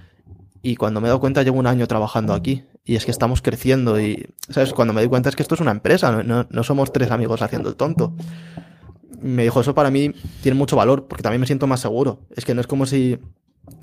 Y 0.63 0.77
cuando 0.77 1.01
me 1.01 1.07
he 1.07 1.09
dado 1.09 1.21
cuenta, 1.21 1.43
llevo 1.43 1.59
un 1.59 1.67
año 1.67 1.89
trabajando 1.89 2.35
aquí. 2.35 2.65
Y 2.85 2.95
es 2.95 3.05
que 3.05 3.11
estamos 3.11 3.43
creciendo. 3.43 4.01
Y, 4.01 4.33
¿sabes? 4.49 4.73
Cuando 4.73 4.95
me 4.95 5.03
di 5.03 5.09
cuenta 5.09 5.29
es 5.29 5.37
que 5.37 5.43
esto 5.43 5.57
es 5.57 5.61
una 5.61 5.73
empresa, 5.73 6.13
no, 6.13 6.23
no, 6.23 6.47
no, 6.49 6.63
somos 6.63 6.93
tres 6.93 7.11
amigos 7.11 7.43
haciendo 7.43 7.69
el 7.69 7.75
tonto. 7.75 8.15
Me 9.21 9.43
dijo, 9.43 9.61
eso 9.61 9.75
para 9.75 9.91
mí 9.91 10.13
tiene 10.43 10.57
mucho 10.57 10.77
valor, 10.77 11.09
porque 11.09 11.25
también 11.25 11.41
me 11.41 11.47
siento 11.47 11.67
más 11.67 11.81
seguro. 11.81 12.21
Es 12.37 12.45
que 12.45 12.55
no 12.55 12.61
es 12.61 12.69
como 12.69 12.87
si. 12.87 13.19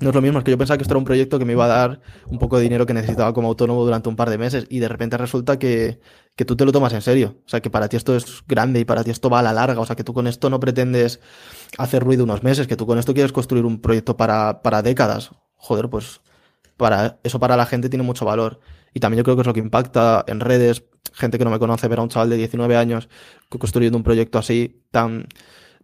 No 0.00 0.10
es 0.10 0.14
lo 0.14 0.22
mismo, 0.22 0.38
es 0.38 0.44
que 0.44 0.50
yo 0.50 0.58
pensaba 0.58 0.76
que 0.76 0.82
esto 0.82 0.94
era 0.94 0.98
un 0.98 1.04
proyecto 1.04 1.38
que 1.38 1.44
me 1.44 1.52
iba 1.52 1.64
a 1.64 1.68
dar 1.68 2.00
un 2.26 2.38
poco 2.38 2.56
de 2.56 2.62
dinero 2.62 2.86
que 2.86 2.94
necesitaba 2.94 3.32
como 3.32 3.48
autónomo 3.48 3.84
durante 3.84 4.08
un 4.08 4.16
par 4.16 4.30
de 4.30 4.38
meses. 4.38 4.66
Y 4.68 4.78
de 4.78 4.88
repente 4.88 5.16
resulta 5.16 5.58
que, 5.58 6.00
que 6.34 6.44
tú 6.44 6.56
te 6.56 6.64
lo 6.64 6.72
tomas 6.72 6.92
en 6.92 7.02
serio. 7.02 7.36
O 7.46 7.48
sea, 7.48 7.60
que 7.60 7.70
para 7.70 7.88
ti 7.88 7.96
esto 7.96 8.14
es 8.14 8.42
grande 8.46 8.80
y 8.80 8.84
para 8.84 9.04
ti 9.04 9.10
esto 9.10 9.30
va 9.30 9.40
a 9.40 9.42
la 9.42 9.52
larga. 9.52 9.80
O 9.80 9.86
sea, 9.86 9.96
que 9.96 10.04
tú 10.04 10.12
con 10.12 10.26
esto 10.26 10.50
no 10.50 10.60
pretendes 10.60 11.20
hacer 11.78 12.02
ruido 12.02 12.24
unos 12.24 12.42
meses, 12.42 12.66
que 12.66 12.76
tú 12.76 12.86
con 12.86 12.98
esto 12.98 13.14
quieres 13.14 13.32
construir 13.32 13.64
un 13.64 13.80
proyecto 13.80 14.16
para, 14.16 14.62
para 14.62 14.82
décadas. 14.82 15.30
Joder, 15.56 15.88
pues 15.88 16.20
para 16.76 17.18
eso 17.22 17.40
para 17.40 17.56
la 17.56 17.66
gente 17.66 17.88
tiene 17.88 18.02
mucho 18.02 18.24
valor. 18.24 18.60
Y 18.92 19.00
también 19.00 19.18
yo 19.18 19.24
creo 19.24 19.36
que 19.36 19.42
es 19.42 19.46
lo 19.46 19.54
que 19.54 19.60
impacta 19.60 20.24
en 20.26 20.40
redes, 20.40 20.84
gente 21.12 21.38
que 21.38 21.44
no 21.44 21.50
me 21.50 21.58
conoce 21.58 21.88
ver 21.88 21.98
a 21.98 22.02
un 22.02 22.08
chaval 22.08 22.30
de 22.30 22.36
19 22.36 22.76
años 22.76 23.08
construyendo 23.48 23.98
un 23.98 24.04
proyecto 24.04 24.38
así, 24.38 24.82
tan, 24.90 25.26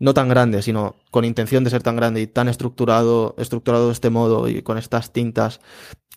no 0.02 0.14
tan 0.14 0.28
grande, 0.28 0.62
sino 0.62 0.96
con 1.12 1.24
intención 1.24 1.62
de 1.62 1.70
ser 1.70 1.84
tan 1.84 1.94
grande 1.94 2.20
y 2.20 2.26
tan 2.26 2.48
estructurado, 2.48 3.36
estructurado 3.38 3.86
de 3.86 3.92
este 3.92 4.10
modo 4.10 4.48
y 4.48 4.60
con 4.62 4.76
estas 4.76 5.12
tintas 5.12 5.60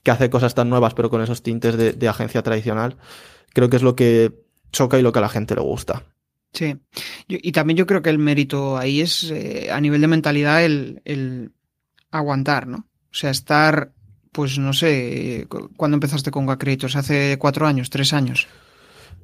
que 0.02 0.10
hace 0.10 0.32
cosas 0.32 0.56
tan 0.56 0.72
nuevas, 0.72 0.96
pero 0.96 1.12
con 1.12 1.22
esos 1.22 1.44
tintes 1.44 1.78
de, 1.78 2.10
agencia 2.10 2.42
tradicional, 2.42 2.98
creo 3.54 3.70
que 3.70 3.76
es 3.76 3.84
lo 3.84 3.96
que 3.96 4.32
choca 4.72 4.98
y 4.98 5.04
lo 5.04 5.12
que 5.12 5.20
a 5.20 5.22
la 5.22 5.30
gente 5.30 5.54
le 5.54 5.62
gusta. 5.62 6.02
Sí, 6.52 6.76
y 7.28 7.52
también 7.52 7.78
yo 7.78 7.86
creo 7.86 8.02
que 8.02 8.10
el 8.10 8.18
mérito 8.18 8.76
ahí 8.76 9.02
es, 9.02 9.30
eh, 9.30 9.70
a 9.72 9.80
nivel 9.80 10.02
de 10.02 10.08
mentalidad, 10.08 10.66
el, 10.66 11.52
aguantar, 12.10 12.66
¿no? 12.66 12.78
O 12.78 13.14
sea, 13.14 13.30
estar 13.30 13.92
pues 14.32 14.58
no 14.58 14.74
sé, 14.74 15.48
¿cuándo 15.78 15.96
empezaste 15.96 16.32
con 16.32 16.48
Gacreators? 16.48 16.96
¿Hace 16.96 17.38
cuatro 17.38 17.68
años, 17.68 17.92
tres 17.92 18.14
años? 18.14 18.48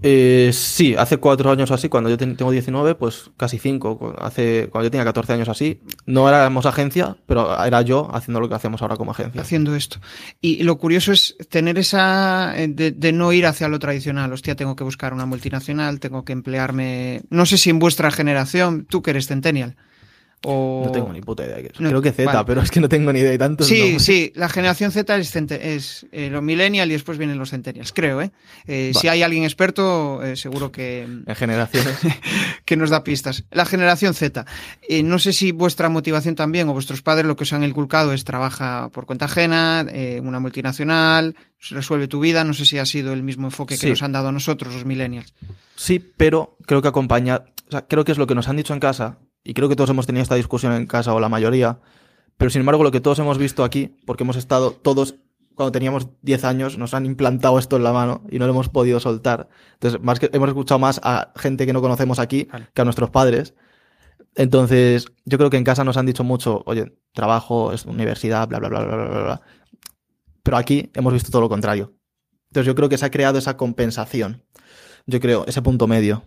Eh, 0.04 0.52
sí, 0.54 0.96
hace 0.96 1.18
cuatro 1.18 1.52
años 1.52 1.70
así, 1.72 1.88
cuando 1.88 2.10
yo 2.10 2.18
tengo 2.18 2.52
19, 2.52 2.96
pues 2.96 3.30
casi 3.38 3.60
cinco. 3.60 4.16
Hace, 4.20 4.68
cuando 4.72 4.88
yo 4.88 4.92
tenía 4.92 5.06
14 5.06 5.34
años 5.34 5.50
así, 5.50 5.80
no 6.06 6.28
éramos 6.28 6.66
agencia, 6.66 7.18
pero 7.26 7.64
era 7.64 7.82
yo 7.82 8.10
haciendo 8.14 8.40
lo 8.40 8.50
que 8.50 8.56
hacemos 8.56 8.82
ahora 8.82 8.98
como 8.98 9.12
agencia. 9.12 9.42
Haciendo 9.42 9.76
esto. 9.76 10.00
Y 10.42 10.64
lo 10.64 10.78
curioso 10.78 11.12
es 11.12 11.36
tener 11.50 11.78
esa, 11.78 12.54
de, 12.56 12.92
de, 12.92 13.12
no 13.12 13.32
ir 13.32 13.46
hacia 13.46 13.68
lo 13.68 13.80
tradicional. 13.80 14.34
Hostia, 14.34 14.56
tengo 14.56 14.76
que 14.76 14.84
buscar 14.84 15.14
una 15.14 15.26
multinacional, 15.26 16.00
tengo 16.00 16.26
que 16.26 16.34
emplearme, 16.34 17.22
no 17.30 17.46
sé 17.46 17.58
si 17.58 17.70
en 17.70 17.80
vuestra 17.80 18.12
generación, 18.12 18.86
tú 18.90 19.02
que 19.02 19.12
eres 19.12 19.28
Centennial. 19.28 19.76
O... 20.44 20.84
No 20.86 20.92
tengo 20.92 21.14
ni 21.14 21.22
puta 21.22 21.46
idea. 21.46 21.58
No, 21.78 21.90
Creo 21.90 22.02
que 22.02 22.12
Z, 22.12 22.26
vale. 22.26 22.46
pero 22.48 22.62
es 22.62 22.72
que 22.72 22.80
no 22.80 22.90
tengo 22.90 23.14
ni 23.14 23.20
idea 23.20 23.30
de 23.30 23.38
tantos. 23.38 23.68
Sí, 23.68 23.80
nombres. 23.80 24.04
sí, 24.04 24.32
la 24.34 24.50
generación 24.50 24.92
Z 24.92 25.16
es, 25.18 25.36
es 25.36 26.08
eh, 26.12 26.30
los 26.32 26.42
millennials 26.42 26.90
y 26.90 26.94
después 26.94 27.20
vienen 27.20 27.38
los 27.38 27.52
centennials, 27.52 27.92
creo. 27.92 28.22
¿eh? 28.22 28.32
eh 28.66 28.90
vale. 28.92 28.94
Si 29.00 29.08
hay 29.08 29.22
alguien 29.22 29.44
experto, 29.44 30.24
eh, 30.24 30.36
seguro 30.36 30.72
que. 30.72 31.04
En 31.04 31.36
generaciones. 31.36 31.96
que 32.66 32.76
nos 32.76 32.90
da 32.90 33.04
pistas. 33.04 33.44
La 33.52 33.66
generación 33.66 34.16
Z. 34.16 34.46
No 35.04 35.20
sé 35.20 35.32
si 35.32 35.52
vuestra 35.52 35.90
motivación 35.90 36.34
también 36.34 36.68
o 36.70 36.74
vuestros 36.74 37.04
padres 37.04 37.28
lo 37.28 37.36
que 37.36 37.44
os 37.44 37.54
han 37.54 37.64
inculcado 37.64 38.12
es 38.12 38.24
trabaja 38.24 38.90
por 38.92 39.06
cuenta 39.06 39.26
ajena, 39.26 39.86
una 40.24 40.40
multinacional, 40.40 41.36
resuelve 41.70 42.08
tu 42.08 42.20
vida. 42.20 42.44
No 42.44 42.56
sé 42.56 42.66
si 42.66 42.80
ha 42.80 42.86
sido 42.88 43.14
el 43.14 43.22
mismo 43.22 43.46
enfoque 43.46 43.76
que 43.76 43.82
sí. 43.82 43.90
nos 43.90 44.02
han 44.02 44.12
dado 44.12 44.30
a 44.30 44.32
nosotros, 44.32 44.74
los 44.74 44.86
millennials. 44.86 45.36
Sí, 45.76 46.00
pero 46.00 46.58
creo 46.66 46.82
que 46.82 46.88
acompaña. 46.88 47.44
O 47.68 47.72
sea, 47.72 47.86
creo 47.86 48.04
que 48.04 48.12
es 48.12 48.18
lo 48.18 48.26
que 48.26 48.36
nos 48.36 48.48
han 48.50 48.58
dicho 48.58 48.74
en 48.74 48.80
casa 48.80 49.20
y 49.44 49.54
creo 49.54 49.70
que 49.70 49.76
todos 49.76 49.90
hemos 49.90 50.06
tenido 50.06 50.24
esta 50.24 50.36
discusión 50.36 50.74
en 50.74 50.86
casa 50.86 51.14
o 51.14 51.20
la 51.20 51.30
mayoría, 51.30 51.80
pero 52.38 52.50
sin 52.50 52.62
embargo 52.62 52.84
lo 52.84 52.92
que 52.92 53.02
todos 53.02 53.20
hemos 53.20 53.38
visto 53.38 53.64
aquí, 53.64 53.98
porque 54.06 54.24
hemos 54.24 54.36
estado 54.36 54.72
todos, 54.72 55.16
cuando 55.56 55.72
teníamos 55.72 56.08
10 56.22 56.44
años, 56.44 56.78
nos 56.78 56.94
han 56.94 57.06
implantado 57.06 57.60
esto 57.60 57.76
en 57.76 57.84
la 57.84 57.94
mano 57.94 58.24
y 58.30 58.40
no 58.40 58.46
lo 58.48 58.54
hemos 58.54 58.70
podido 58.70 59.00
soltar. 59.00 59.50
Entonces, 59.74 60.02
más 60.02 60.20
que 60.20 60.30
hemos 60.34 60.50
escuchado 60.50 60.80
más 60.80 61.00
a 61.04 61.34
gente 61.36 61.66
que 61.66 61.74
no 61.74 61.82
conocemos 61.82 62.20
aquí 62.20 62.48
que 62.74 62.82
a 62.82 62.84
nuestros 62.86 63.10
padres. 63.10 63.54
Entonces, 64.36 65.12
yo 65.26 65.38
creo 65.38 65.50
que 65.50 65.58
en 65.58 65.64
casa 65.64 65.84
nos 65.84 65.98
han 65.98 66.06
dicho 66.06 66.24
mucho, 66.24 66.64
oye, 66.66 66.98
trabajo, 67.14 67.74
es 67.74 67.86
universidad, 67.86 68.48
bla, 68.48 68.60
bla, 68.60 68.70
bla, 68.70 68.86
bla, 68.86 68.96
bla, 68.96 69.24
bla. 69.24 69.42
Pero 70.42 70.58
aquí 70.58 70.90
hemos 70.96 71.14
visto 71.14 71.32
todo 71.32 71.42
lo 71.42 71.50
contrario. 71.50 71.94
Entonces, 72.50 72.68
yo 72.68 72.76
creo 72.76 72.90
que 72.90 72.98
se 72.98 73.06
ha 73.06 73.12
creado 73.12 73.38
esa 73.38 73.58
compensación. 73.58 74.44
Yo 75.06 75.20
creo, 75.20 75.46
ese 75.48 75.62
punto 75.62 75.88
medio. 75.88 76.24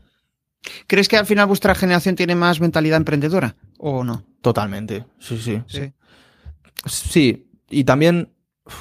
¿Crees 0.87 1.09
que 1.09 1.17
al 1.17 1.27
final 1.27 1.47
vuestra 1.47 1.75
generación 1.75 2.17
tiene 2.17 2.35
más 2.35 2.61
mentalidad 2.61 2.97
emprendedora 2.97 3.57
o 3.79 4.05
no? 4.05 4.25
Totalmente, 4.41 5.05
sí, 5.19 5.39
sí. 5.39 5.63
Sí, 5.67 5.93
sí. 6.87 7.47
y 7.71 7.85
también 7.85 8.33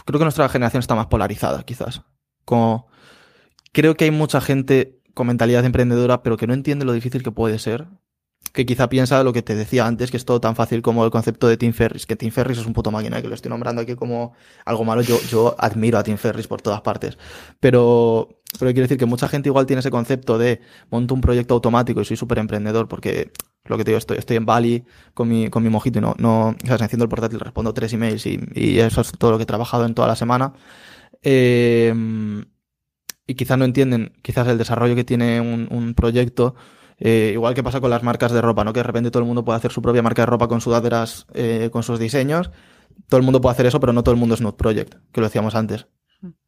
creo 0.05 0.19
que 0.19 0.25
nuestra 0.25 0.49
generación 0.49 0.79
está 0.79 0.95
más 0.95 1.07
polarizada, 1.07 1.63
quizás. 1.63 2.01
Como 2.45 2.87
creo 3.71 3.95
que 3.95 4.05
hay 4.05 4.11
mucha 4.11 4.41
gente 4.41 4.99
con 5.13 5.27
mentalidad 5.27 5.65
emprendedora, 5.65 6.23
pero 6.23 6.37
que 6.37 6.47
no 6.47 6.53
entiende 6.53 6.85
lo 6.85 6.93
difícil 6.93 7.23
que 7.23 7.31
puede 7.31 7.59
ser. 7.59 7.87
Que 8.51 8.65
quizá 8.65 8.87
piensa 8.87 9.23
lo 9.23 9.33
que 9.33 9.41
te 9.41 9.55
decía 9.55 9.87
antes, 9.87 10.11
que 10.11 10.17
es 10.17 10.25
todo 10.25 10.39
tan 10.39 10.55
fácil 10.55 10.81
como 10.81 11.05
el 11.05 11.11
concepto 11.11 11.47
de 11.47 11.57
Tim 11.57 11.73
Ferris, 11.73 12.05
que 12.05 12.15
Tim 12.15 12.31
Ferris 12.31 12.59
es 12.59 12.65
un 12.65 12.73
puto 12.73 12.91
máquina, 12.91 13.21
que 13.21 13.27
lo 13.27 13.33
estoy 13.33 13.49
nombrando 13.49 13.81
aquí 13.81 13.95
como 13.95 14.33
algo 14.65 14.83
malo. 14.83 15.01
Yo, 15.01 15.19
yo 15.29 15.55
admiro 15.57 15.97
a 15.97 16.03
Tim 16.03 16.17
Ferris 16.17 16.47
por 16.47 16.61
todas 16.61 16.81
partes. 16.81 17.17
Pero 17.59 18.29
pero 18.59 18.71
quiero 18.71 18.83
decir 18.83 18.97
que 18.97 19.05
mucha 19.05 19.27
gente 19.27 19.49
igual 19.49 19.65
tiene 19.65 19.79
ese 19.79 19.89
concepto 19.91 20.37
de 20.37 20.61
monto 20.89 21.13
un 21.13 21.21
proyecto 21.21 21.53
automático 21.53 22.01
y 22.01 22.05
soy 22.05 22.17
súper 22.17 22.37
emprendedor 22.39 22.87
porque 22.87 23.31
lo 23.65 23.77
que 23.77 23.83
te 23.83 23.91
digo, 23.91 23.97
estoy, 23.97 24.17
estoy 24.17 24.37
en 24.37 24.45
Bali 24.45 24.85
con 25.13 25.27
mi, 25.27 25.49
con 25.49 25.63
mi 25.63 25.69
mojito 25.69 25.99
y 25.99 26.01
no, 26.01 26.15
no, 26.19 26.49
o 26.49 26.67
sea, 26.67 26.75
enciendo 26.75 27.03
el 27.05 27.09
portátil, 27.09 27.39
respondo 27.39 27.73
tres 27.73 27.93
emails 27.93 28.25
y, 28.25 28.39
y 28.53 28.79
eso 28.79 29.01
es 29.01 29.11
todo 29.13 29.31
lo 29.31 29.37
que 29.37 29.43
he 29.43 29.47
trabajado 29.47 29.85
en 29.85 29.95
toda 29.95 30.07
la 30.07 30.15
semana. 30.15 30.53
Eh, 31.21 31.93
y 33.25 33.35
quizás 33.35 33.57
no 33.57 33.65
entienden 33.65 34.13
quizás 34.21 34.47
el 34.47 34.57
desarrollo 34.57 34.95
que 34.95 35.03
tiene 35.03 35.39
un, 35.39 35.67
un 35.71 35.93
proyecto. 35.93 36.55
Eh, 37.05 37.31
igual 37.33 37.53
que 37.53 37.61
pasa 37.63 37.81
con 37.81 37.89
las 37.89 38.01
marcas 38.01 38.31
de 38.31 38.41
ropa, 38.41 38.63
¿no? 38.63 38.71
Que 38.71 38.79
de 38.79 38.85
repente 38.85 39.11
todo 39.11 39.21
el 39.21 39.27
mundo 39.27 39.43
puede 39.43 39.57
hacer 39.57 39.73
su 39.73 39.81
propia 39.81 40.01
marca 40.01 40.21
de 40.21 40.25
ropa 40.25 40.47
con 40.47 40.61
sudaderas, 40.61 41.27
eh, 41.33 41.69
con 41.69 41.83
sus 41.83 41.99
diseños. 41.99 42.49
Todo 43.09 43.17
el 43.17 43.25
mundo 43.25 43.41
puede 43.41 43.51
hacer 43.51 43.65
eso, 43.65 43.81
pero 43.81 43.91
no 43.91 44.03
todo 44.03 44.13
el 44.13 44.19
mundo 44.19 44.35
es 44.35 44.41
Nude 44.41 44.53
Project, 44.53 44.95
que 45.11 45.19
lo 45.19 45.27
decíamos 45.27 45.53
antes. 45.53 45.87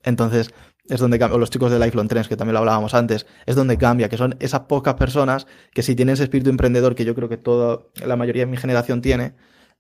Entonces, 0.01 0.53
es 0.88 1.01
donde 1.01 1.20
cambia, 1.20 1.36
o 1.36 1.39
los 1.39 1.49
chicos 1.49 1.74
de 1.74 1.78
Lifelong 1.78 2.08
Trends, 2.08 2.30
que 2.30 2.38
también 2.38 2.53
lo 2.53 2.60
hablábamos 2.60 2.93
antes, 2.93 3.28
es 3.45 3.58
donde 3.58 3.78
cambia, 3.78 4.08
que 4.08 4.16
son 4.16 4.38
esas 4.39 4.62
pocas 4.62 4.93
personas 4.93 5.45
que 5.74 5.84
sí 5.84 5.93
tienen 5.93 6.14
ese 6.14 6.24
espíritu 6.24 6.49
emprendedor 6.49 6.95
que 6.95 7.03
yo 7.03 7.16
creo 7.16 7.28
que 7.28 7.36
toda 7.36 7.88
la 8.06 8.16
mayoría 8.16 8.43
de 8.45 8.51
mi 8.51 8.56
generación 8.56 9.01
tiene, 9.01 9.36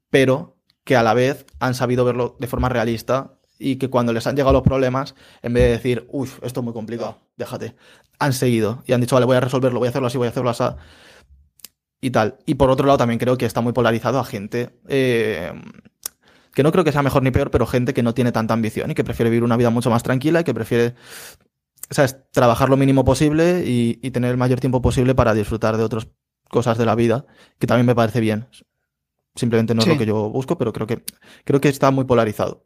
pero 0.09 0.57
que 0.83 0.97
a 0.97 1.03
la 1.03 1.13
vez 1.13 1.45
han 1.59 1.73
sabido 1.73 2.03
verlo 2.03 2.35
de 2.37 2.47
forma 2.47 2.67
realista 2.67 3.34
y 3.59 3.77
que 3.77 3.89
cuando 3.89 4.13
les 4.13 4.25
han 4.27 4.35
llegado 4.35 4.53
los 4.53 4.63
problemas, 4.63 5.15
en 5.41 5.53
vez 5.53 5.63
de 5.63 5.69
decir, 5.71 6.07
uff, 6.11 6.39
esto 6.43 6.59
es 6.59 6.63
muy 6.63 6.73
complicado, 6.73 7.19
déjate, 7.37 7.75
han 8.19 8.33
seguido 8.33 8.83
y 8.85 8.93
han 8.93 9.01
dicho, 9.01 9.15
vale, 9.15 9.25
voy 9.25 9.37
a 9.37 9.41
resolverlo, 9.41 9.79
voy 9.79 9.87
a 9.87 9.89
hacerlo 9.89 10.07
así, 10.07 10.17
voy 10.17 10.27
a 10.27 10.29
hacerlo 10.31 10.49
así. 10.49 10.63
Y 12.01 12.11
tal. 12.11 12.37
Y 12.45 12.55
por 12.55 12.69
otro 12.69 12.85
lado, 12.85 12.97
también 12.99 13.19
creo 13.19 13.37
que 13.37 13.45
está 13.45 13.61
muy 13.61 13.73
polarizado 13.73 14.19
a 14.19 14.25
gente. 14.25 14.69
Eh, 14.87 15.51
que 16.53 16.63
no 16.63 16.71
creo 16.71 16.83
que 16.83 16.91
sea 16.91 17.01
mejor 17.03 17.23
ni 17.23 17.31
peor, 17.31 17.51
pero 17.51 17.65
gente 17.65 17.93
que 17.93 18.03
no 18.03 18.13
tiene 18.13 18.31
tanta 18.31 18.53
ambición 18.53 18.91
y 18.91 18.93
que 18.95 19.03
prefiere 19.03 19.29
vivir 19.29 19.43
una 19.43 19.57
vida 19.57 19.69
mucho 19.71 19.89
más 19.89 20.03
tranquila 20.03 20.41
y 20.41 20.43
que 20.43 20.53
prefiere, 20.53 20.95
¿sabes?, 21.89 22.17
trabajar 22.31 22.69
lo 22.69 22.77
mínimo 22.77 23.03
posible 23.03 23.63
y, 23.65 23.99
y 24.01 24.11
tener 24.11 24.31
el 24.31 24.37
mayor 24.37 24.59
tiempo 24.59 24.81
posible 24.81 25.15
para 25.15 25.33
disfrutar 25.33 25.77
de 25.77 25.83
otras 25.83 26.07
cosas 26.49 26.77
de 26.77 26.85
la 26.85 26.95
vida, 26.95 27.25
que 27.59 27.67
también 27.67 27.85
me 27.87 27.95
parece 27.95 28.19
bien. 28.21 28.47
Simplemente 29.35 29.73
no 29.75 29.81
Sí. 29.81 29.89
es 29.89 29.95
lo 29.95 29.99
que 29.99 30.05
yo 30.05 30.29
busco, 30.29 30.57
pero 30.57 30.71
creo 30.71 30.87
que, 30.87 31.03
creo 31.43 31.59
que 31.59 31.67
está 31.69 31.91
muy 31.91 32.05
polarizado. 32.05 32.63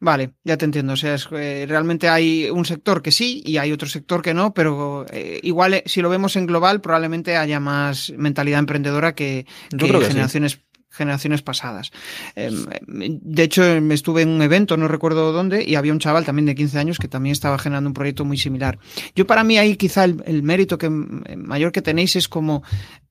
Vale, 0.00 0.32
ya 0.44 0.56
te 0.56 0.64
entiendo. 0.64 0.94
O 0.94 0.96
sea, 0.96 1.14
es, 1.14 1.28
eh, 1.32 1.64
realmente 1.68 2.08
hay 2.08 2.50
un 2.50 2.64
sector 2.64 3.02
que 3.02 3.12
sí 3.12 3.42
y 3.44 3.56
hay 3.56 3.72
otro 3.72 3.88
sector 3.88 4.22
que 4.22 4.34
no, 4.34 4.52
pero 4.52 5.06
eh, 5.10 5.40
igual 5.42 5.74
eh, 5.74 5.82
si 5.86 6.02
lo 6.02 6.10
vemos 6.10 6.36
en 6.36 6.46
global 6.46 6.80
probablemente 6.80 7.36
haya 7.36 7.60
más 7.60 8.12
mentalidad 8.16 8.58
emprendedora 8.58 9.14
que, 9.14 9.46
que 9.70 9.76
que 9.76 10.10
sí. 10.10 10.58
generaciones 10.94 11.42
pasadas. 11.42 11.90
Eh, 12.36 12.50
de 12.86 13.42
hecho, 13.42 13.62
me 13.80 13.94
estuve 13.94 14.22
en 14.22 14.28
un 14.28 14.42
evento, 14.42 14.76
no 14.76 14.88
recuerdo 14.88 15.32
dónde, 15.32 15.64
y 15.64 15.74
había 15.74 15.92
un 15.92 15.98
chaval 15.98 16.24
también 16.24 16.46
de 16.46 16.54
15 16.54 16.78
años 16.78 16.98
que 16.98 17.08
también 17.08 17.32
estaba 17.32 17.58
generando 17.58 17.90
un 17.90 17.94
proyecto 17.94 18.24
muy 18.24 18.38
similar. 18.38 18.78
Yo 19.14 19.26
para 19.26 19.44
mí 19.44 19.58
ahí 19.58 19.76
quizá 19.76 20.04
el, 20.04 20.22
el 20.26 20.42
mérito 20.42 20.78
que 20.78 20.88
mayor 20.90 21.72
que 21.72 21.82
tenéis 21.82 22.16
es 22.16 22.28
como 22.28 22.62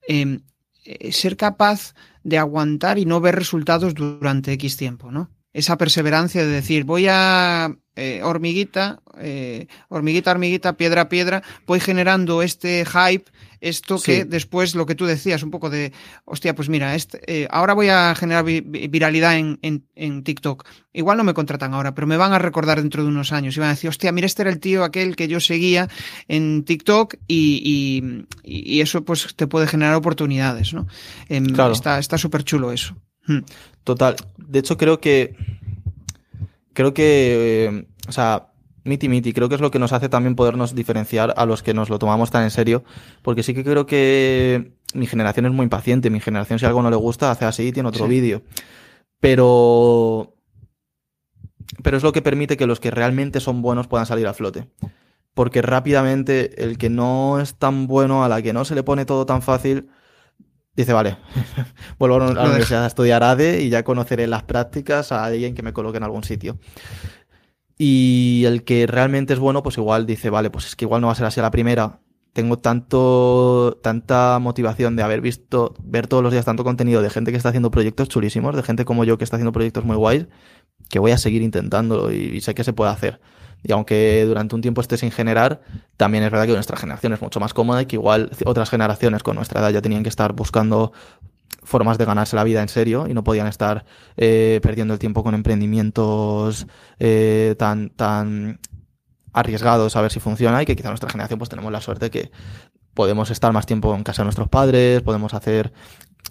eh, 0.08 0.38
ser 1.12 1.36
capaz 1.36 1.94
de 2.22 2.38
aguantar 2.38 2.98
y 2.98 3.06
no 3.06 3.20
ver 3.20 3.34
resultados 3.36 3.94
durante 3.94 4.52
X 4.52 4.76
tiempo, 4.76 5.10
¿no? 5.10 5.30
Esa 5.54 5.78
perseverancia 5.78 6.42
de 6.42 6.48
decir, 6.50 6.84
voy 6.84 7.06
a 7.08 7.74
eh, 7.96 8.20
hormiguita, 8.24 9.00
eh, 9.18 9.68
hormiguita, 9.88 10.32
hormiguita, 10.32 10.76
piedra 10.76 11.02
a 11.02 11.08
piedra, 11.08 11.42
voy 11.66 11.78
generando 11.78 12.42
este 12.42 12.84
hype, 12.84 13.30
esto 13.60 13.98
Sí. 13.98 14.04
que 14.06 14.24
después 14.24 14.74
lo 14.74 14.84
que 14.84 14.96
tú 14.96 15.06
decías, 15.06 15.44
un 15.44 15.52
poco 15.52 15.70
de, 15.70 15.92
hostia, 16.24 16.56
pues 16.56 16.68
mira, 16.68 16.96
este, 16.96 17.20
eh, 17.28 17.46
ahora 17.52 17.72
voy 17.72 17.88
a 17.90 18.12
generar 18.16 18.44
vi- 18.44 18.62
vi- 18.62 18.88
viralidad 18.88 19.38
en, 19.38 19.60
en, 19.62 19.86
en 19.94 20.24
TikTok. 20.24 20.66
Igual 20.92 21.18
no 21.18 21.24
me 21.24 21.34
contratan 21.34 21.72
ahora, 21.72 21.94
pero 21.94 22.08
me 22.08 22.16
van 22.16 22.32
a 22.32 22.40
recordar 22.40 22.82
dentro 22.82 23.04
de 23.04 23.08
unos 23.10 23.30
años 23.32 23.56
y 23.56 23.60
van 23.60 23.68
a 23.68 23.74
decir, 23.74 23.88
hostia, 23.88 24.10
mira, 24.10 24.26
este 24.26 24.42
era 24.42 24.50
el 24.50 24.58
tío 24.58 24.82
aquel 24.82 25.14
que 25.14 25.28
yo 25.28 25.38
seguía 25.38 25.88
en 26.26 26.64
TikTok 26.64 27.14
y, 27.28 28.26
y, 28.42 28.72
y 28.76 28.80
eso 28.80 29.04
pues 29.04 29.34
te 29.36 29.46
puede 29.46 29.68
generar 29.68 29.94
oportunidades, 29.94 30.74
¿no? 30.74 30.88
Em, 31.28 31.46
Claro. 31.46 31.72
Está 31.74 32.00
está 32.00 32.18
súper 32.18 32.42
chulo 32.42 32.72
eso. 32.72 32.96
Hmm. 33.26 33.38
Total. 33.84 34.16
De 34.38 34.58
hecho, 34.58 34.76
creo 34.76 35.00
que. 35.00 35.36
Creo 36.72 36.92
que. 36.94 37.66
eh, 37.66 37.86
o 38.08 38.12
sea, 38.12 38.48
miti 38.84 39.08
miti, 39.08 39.32
creo 39.32 39.48
que 39.48 39.54
es 39.54 39.60
lo 39.60 39.70
que 39.70 39.78
nos 39.78 39.92
hace 39.92 40.08
también 40.08 40.34
podernos 40.34 40.74
diferenciar 40.74 41.32
a 41.36 41.46
los 41.46 41.62
que 41.62 41.74
nos 41.74 41.88
lo 41.90 41.98
tomamos 41.98 42.30
tan 42.30 42.42
en 42.44 42.50
serio. 42.50 42.84
Porque 43.22 43.42
sí 43.42 43.54
que 43.54 43.62
creo 43.64 43.86
que 43.86 44.72
mi 44.94 45.06
generación 45.06 45.46
es 45.46 45.52
muy 45.52 45.64
impaciente. 45.64 46.10
Mi 46.10 46.20
generación, 46.20 46.58
si 46.58 46.66
algo 46.66 46.82
no 46.82 46.90
le 46.90 46.96
gusta, 46.96 47.30
hace 47.30 47.44
así 47.44 47.68
y 47.68 47.72
tiene 47.72 47.88
otro 47.88 48.04
Sí. 48.06 48.10
vídeo. 48.10 48.42
Pero. 49.20 50.34
Pero 51.82 51.96
es 51.96 52.02
lo 52.02 52.12
que 52.12 52.22
permite 52.22 52.56
que 52.56 52.66
los 52.66 52.78
que 52.80 52.90
realmente 52.90 53.40
son 53.40 53.62
buenos 53.62 53.86
puedan 53.86 54.06
salir 54.06 54.26
a 54.26 54.34
flote. 54.34 54.68
Porque 55.34 55.62
rápidamente 55.62 56.62
el 56.62 56.78
que 56.78 56.88
no 56.90 57.40
es 57.40 57.54
tan 57.56 57.86
bueno, 57.86 58.22
a 58.24 58.28
la 58.28 58.40
que 58.42 58.52
no 58.52 58.64
se 58.64 58.74
le 58.74 58.82
pone 58.84 59.04
todo 59.04 59.26
tan 59.26 59.42
fácil, 59.42 59.88
dice, 60.76 60.92
vale, 60.92 61.16
vuelvo 61.98 62.16
a 62.16 62.32
la 62.32 62.44
universidad 62.44 62.84
a 62.84 62.86
estudiar 62.86 63.22
ADE 63.22 63.62
y 63.62 63.68
ya 63.68 63.84
conoceré 63.84 64.26
las 64.26 64.42
prácticas 64.42 65.12
a 65.12 65.24
alguien 65.24 65.54
que 65.54 65.62
me 65.62 65.72
coloque 65.72 65.98
en 65.98 66.04
algún 66.04 66.24
sitio. 66.24 66.58
Y 67.76 68.44
el 68.46 68.64
que 68.64 68.86
realmente 68.86 69.32
es 69.32 69.38
bueno, 69.38 69.62
pues 69.62 69.78
igual 69.78 70.06
dice, 70.06 70.30
vale, 70.30 70.50
pues 70.50 70.66
es 70.66 70.76
que 70.76 70.84
igual 70.84 71.00
no 71.00 71.08
va 71.08 71.12
a 71.12 71.16
ser 71.16 71.26
así 71.26 71.40
a 71.40 71.42
la 71.42 71.50
primera. 71.50 72.00
Tengo 72.32 72.58
tanto, 72.58 73.78
tanta 73.82 74.38
motivación 74.40 74.96
de 74.96 75.02
haber 75.02 75.20
visto, 75.20 75.74
ver 75.82 76.06
todos 76.06 76.22
los 76.22 76.32
días 76.32 76.44
tanto 76.44 76.64
contenido 76.64 77.02
de 77.02 77.10
gente 77.10 77.30
que 77.30 77.36
está 77.36 77.50
haciendo 77.50 77.70
proyectos 77.70 78.08
chulísimos, 78.08 78.56
de 78.56 78.62
gente 78.62 78.84
como 78.84 79.04
yo 79.04 79.18
que 79.18 79.24
está 79.24 79.36
haciendo 79.36 79.52
proyectos 79.52 79.84
muy 79.84 79.96
guays, 79.96 80.26
que 80.88 80.98
voy 80.98 81.12
a 81.12 81.18
seguir 81.18 81.42
intentándolo 81.42 82.12
y, 82.12 82.16
y 82.16 82.40
sé 82.40 82.54
que 82.54 82.64
se 82.64 82.72
puede 82.72 82.90
hacer. 82.90 83.20
Y 83.64 83.72
aunque 83.72 84.24
durante 84.26 84.54
un 84.54 84.60
tiempo 84.60 84.80
esté 84.80 84.96
sin 84.96 85.10
generar, 85.10 85.62
también 85.96 86.22
es 86.22 86.30
verdad 86.30 86.46
que 86.46 86.52
nuestra 86.52 86.76
generación 86.76 87.14
es 87.14 87.22
mucho 87.22 87.40
más 87.40 87.54
cómoda 87.54 87.82
y 87.82 87.86
que 87.86 87.96
igual 87.96 88.30
otras 88.44 88.70
generaciones 88.70 89.22
con 89.22 89.36
nuestra 89.36 89.60
edad 89.60 89.70
ya 89.70 89.82
tenían 89.82 90.02
que 90.02 90.10
estar 90.10 90.34
buscando 90.34 90.92
formas 91.62 91.96
de 91.96 92.04
ganarse 92.04 92.36
la 92.36 92.44
vida 92.44 92.60
en 92.60 92.68
serio 92.68 93.06
y 93.08 93.14
no 93.14 93.24
podían 93.24 93.46
estar 93.46 93.86
eh, 94.18 94.60
perdiendo 94.62 94.92
el 94.92 95.00
tiempo 95.00 95.24
con 95.24 95.34
emprendimientos 95.34 96.66
eh, 96.98 97.56
tan, 97.58 97.88
tan 97.88 98.60
arriesgados 99.32 99.96
a 99.96 100.02
ver 100.02 100.12
si 100.12 100.20
funciona 100.20 100.62
y 100.62 100.66
que 100.66 100.76
quizá 100.76 100.90
nuestra 100.90 101.08
generación 101.08 101.38
pues 101.38 101.48
tenemos 101.48 101.72
la 101.72 101.80
suerte 101.80 102.10
que 102.10 102.30
podemos 102.92 103.30
estar 103.30 103.52
más 103.52 103.66
tiempo 103.66 103.94
en 103.94 104.04
casa 104.04 104.22
de 104.22 104.26
nuestros 104.26 104.48
padres, 104.48 105.02
podemos 105.02 105.34
hacer, 105.34 105.72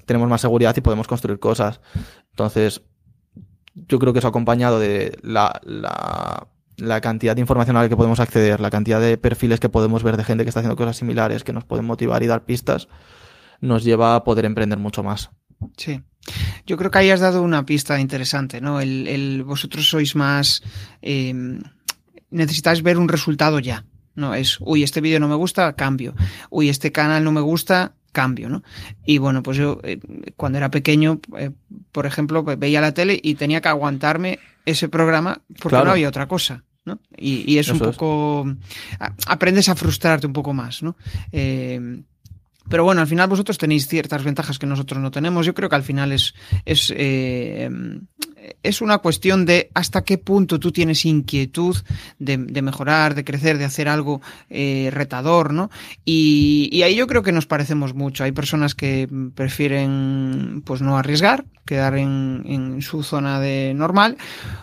tenemos 0.05 0.29
más 0.29 0.41
seguridad 0.41 0.75
y 0.77 0.81
podemos 0.81 1.07
construir 1.07 1.39
cosas. 1.39 1.81
Entonces, 2.29 2.83
yo 3.75 3.99
creo 3.99 4.13
que 4.13 4.19
eso 4.19 4.27
acompañado 4.27 4.79
de 4.79 5.17
la, 5.21 6.47
la 6.77 7.01
cantidad 7.01 7.35
de 7.35 7.41
información 7.41 7.77
a 7.77 7.83
la 7.83 7.89
que 7.89 7.97
podemos 7.97 8.19
acceder, 8.19 8.59
la 8.59 8.69
cantidad 8.69 8.99
de 8.99 9.17
perfiles 9.17 9.59
que 9.59 9.69
podemos 9.69 10.03
ver 10.03 10.17
de 10.17 10.23
gente 10.23 10.43
que 10.43 10.49
está 10.49 10.59
haciendo 10.61 10.75
cosas 10.75 10.97
similares, 10.97 11.43
que 11.43 11.53
nos 11.53 11.65
pueden 11.65 11.85
motivar 11.85 12.23
y 12.23 12.27
dar 12.27 12.45
pistas, 12.45 12.87
nos 13.61 13.83
lleva 13.83 14.15
a 14.15 14.23
poder 14.23 14.45
emprender 14.45 14.79
mucho 14.79 15.03
más. 15.03 15.31
Sí. 15.77 16.01
Yo 16.65 16.77
creo 16.77 16.91
que 16.91 16.99
ahí 16.99 17.09
has 17.09 17.19
dado 17.19 17.41
una 17.41 17.65
pista 17.65 17.99
interesante, 17.99 18.61
¿no? 18.61 18.79
El, 18.79 19.07
el 19.07 19.43
vosotros 19.43 19.89
sois 19.89 20.15
más. 20.15 20.63
Eh, 21.01 21.33
necesitáis 22.29 22.81
ver 22.81 22.97
un 22.97 23.09
resultado 23.09 23.59
ya. 23.59 23.85
No 24.15 24.35
es, 24.35 24.59
uy, 24.61 24.83
este 24.83 25.01
vídeo 25.01 25.19
no 25.19 25.27
me 25.27 25.35
gusta, 25.35 25.73
cambio. 25.73 26.13
Uy, 26.49 26.69
este 26.69 26.91
canal 26.91 27.23
no 27.23 27.31
me 27.31 27.41
gusta, 27.41 27.95
cambio, 28.13 28.47
¿no? 28.47 28.63
Y 29.05 29.17
bueno, 29.17 29.43
pues 29.43 29.57
yo 29.57 29.81
eh, 29.83 29.99
cuando 30.37 30.57
era 30.59 30.71
pequeño, 30.71 31.19
eh, 31.37 31.51
por 31.91 32.05
ejemplo, 32.05 32.45
pues, 32.45 32.57
veía 32.57 32.79
la 32.79 32.93
tele 32.93 33.19
y 33.21 33.35
tenía 33.35 33.59
que 33.59 33.67
aguantarme 33.67 34.39
ese 34.65 34.87
programa 34.87 35.41
porque 35.49 35.69
Claro. 35.69 35.85
no 35.85 35.91
había 35.91 36.07
otra 36.07 36.27
cosa. 36.29 36.63
¿no? 36.85 36.99
Y, 37.17 37.49
y 37.49 37.59
es 37.59 37.69
un 37.69 37.77
Eso 37.77 37.91
poco. 37.91 38.45
aprendes 39.27 39.69
a 39.69 39.75
frustrarte 39.75 40.27
un 40.27 40.33
poco 40.33 40.53
más, 40.53 40.83
¿no? 40.83 40.97
Eh, 41.31 42.01
pero 42.69 42.83
bueno, 42.83 42.99
al 43.01 43.07
final 43.07 43.29
vosotros 43.29 43.57
tenéis 43.57 43.87
ciertas 43.87 44.23
ventajas 44.23 44.59
que 44.59 44.65
nosotros 44.65 45.01
no 45.01 45.09
tenemos. 45.11 45.45
Yo 45.45 45.53
creo 45.53 45.69
que 45.69 45.75
al 45.75 45.83
final 45.83 46.11
es, 46.11 46.33
es, 46.65 46.93
eh, 46.95 47.69
es 48.63 48.81
una 48.81 48.97
cuestión 48.99 49.45
de 49.45 49.69
hasta 49.73 50.03
qué 50.03 50.17
punto 50.17 50.59
tú 50.59 50.71
tienes 50.71 51.05
inquietud 51.05 51.77
de, 52.19 52.37
de 52.37 52.61
mejorar, 52.61 53.15
de 53.15 53.23
crecer, 53.23 53.57
de 53.57 53.65
hacer 53.65 53.87
algo 53.87 54.21
eh, 54.49 54.89
retador, 54.91 55.53
¿no? 55.53 55.69
Y, 56.05 56.69
y 56.71 56.83
ahí 56.83 56.95
yo 56.95 57.07
creo 57.07 57.23
que 57.23 57.31
nos 57.31 57.45
parecemos 57.45 57.93
mucho. 57.93 58.23
Hay 58.23 58.31
personas 58.31 58.75
que 58.75 59.07
prefieren 59.35 60.61
pues 60.65 60.81
no 60.81 60.97
arriesgar, 60.97 61.45
quedar 61.65 61.97
en, 61.97 62.43
en 62.45 62.81
su 62.81 63.03
zona 63.03 63.39
de 63.39 63.73
normal, 63.75 64.17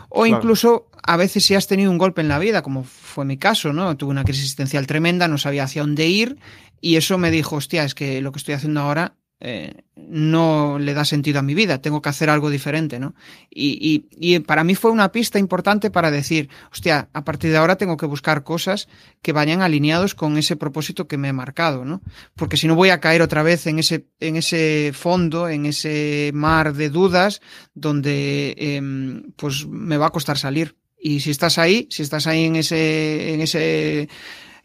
o 0.08 0.22
Claro. 0.24 0.36
incluso 0.36 0.86
a 1.02 1.16
veces 1.16 1.44
si 1.44 1.54
has 1.54 1.66
tenido 1.66 1.90
un 1.90 1.98
golpe 1.98 2.20
en 2.20 2.28
la 2.28 2.38
vida, 2.38 2.62
como 2.62 2.84
fue 2.84 3.24
mi 3.24 3.36
caso, 3.38 3.72
¿no? 3.72 3.96
Tuve 3.96 4.10
una 4.10 4.24
crisis 4.24 4.42
existencial 4.44 4.86
tremenda, 4.86 5.28
no 5.28 5.38
sabía 5.38 5.64
hacia 5.64 5.82
dónde 5.82 6.06
ir 6.06 6.36
y 6.80 6.96
eso 6.96 7.18
me 7.18 7.30
dijo, 7.30 7.56
hostia, 7.56 7.84
es 7.84 7.94
que 7.94 8.20
lo 8.20 8.32
que 8.32 8.38
estoy 8.38 8.54
haciendo 8.54 8.80
ahora 8.80 9.14
eh, 9.40 9.82
no 9.96 10.78
le 10.78 10.92
da 10.92 11.04
sentido 11.04 11.38
a 11.38 11.42
mi 11.42 11.54
vida, 11.54 11.80
tengo 11.80 12.02
que 12.02 12.10
hacer 12.10 12.28
algo 12.28 12.50
diferente, 12.50 12.98
¿no? 12.98 13.14
Y, 13.48 14.06
y, 14.10 14.34
y 14.34 14.38
para 14.40 14.64
mí 14.64 14.74
fue 14.74 14.90
una 14.90 15.12
pista 15.12 15.38
importante 15.38 15.90
para 15.90 16.10
decir, 16.10 16.50
hostia, 16.70 17.08
a 17.14 17.24
partir 17.24 17.50
de 17.50 17.56
ahora 17.56 17.76
tengo 17.76 17.96
que 17.96 18.06
buscar 18.06 18.44
cosas 18.44 18.88
que 19.22 19.32
vayan 19.32 19.62
alineados 19.62 20.14
con 20.14 20.36
ese 20.36 20.56
propósito 20.56 21.08
que 21.08 21.16
me 21.16 21.28
he 21.28 21.32
marcado, 21.32 21.84
¿no? 21.84 22.02
Porque 22.36 22.56
si 22.56 22.66
no 22.68 22.74
voy 22.74 22.90
a 22.90 23.00
caer 23.00 23.22
otra 23.22 23.42
vez 23.42 23.66
en 23.66 23.78
ese, 23.78 24.06
en 24.20 24.36
ese 24.36 24.92
fondo, 24.94 25.48
en 25.48 25.64
ese 25.66 26.30
mar 26.34 26.74
de 26.74 26.90
dudas, 26.90 27.40
donde 27.74 28.54
eh, 28.58 29.22
pues 29.36 29.66
me 29.66 29.96
va 29.96 30.06
a 30.06 30.10
costar 30.10 30.36
salir. 30.36 30.76
Y 31.00 31.20
si 31.20 31.30
estás 31.30 31.56
ahí, 31.56 31.86
si 31.90 32.02
estás 32.02 32.26
ahí 32.26 32.44
en 32.44 32.56
ese, 32.56 33.32
en 33.32 33.40
ese, 33.40 34.08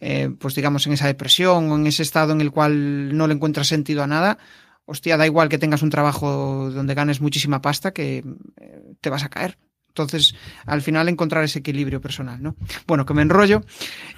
eh, 0.01 0.29
pues 0.37 0.53
digamos, 0.53 0.85
en 0.85 0.93
esa 0.93 1.07
depresión 1.07 1.71
o 1.71 1.75
en 1.77 1.87
ese 1.87 2.03
estado 2.03 2.33
en 2.33 2.41
el 2.41 2.51
cual 2.51 3.15
no 3.15 3.27
le 3.27 3.35
encuentras 3.35 3.67
sentido 3.67 4.03
a 4.03 4.07
nada, 4.07 4.37
hostia, 4.85 5.17
da 5.17 5.25
igual 5.25 5.49
que 5.49 5.57
tengas 5.57 5.81
un 5.81 5.89
trabajo 5.89 6.71
donde 6.71 6.93
ganes 6.93 7.21
muchísima 7.21 7.61
pasta 7.61 7.91
que 7.91 8.23
eh, 8.59 8.93
te 9.01 9.09
vas 9.09 9.23
a 9.23 9.29
caer. 9.29 9.57
Entonces, 9.87 10.35
al 10.65 10.81
final 10.81 11.07
encontrar 11.07 11.45
ese 11.45 11.59
equilibrio 11.59 12.01
personal, 12.01 12.43
¿no? 12.43 12.57
Bueno, 12.85 13.05
que 13.05 13.13
me 13.13 13.21
enrollo. 13.21 13.63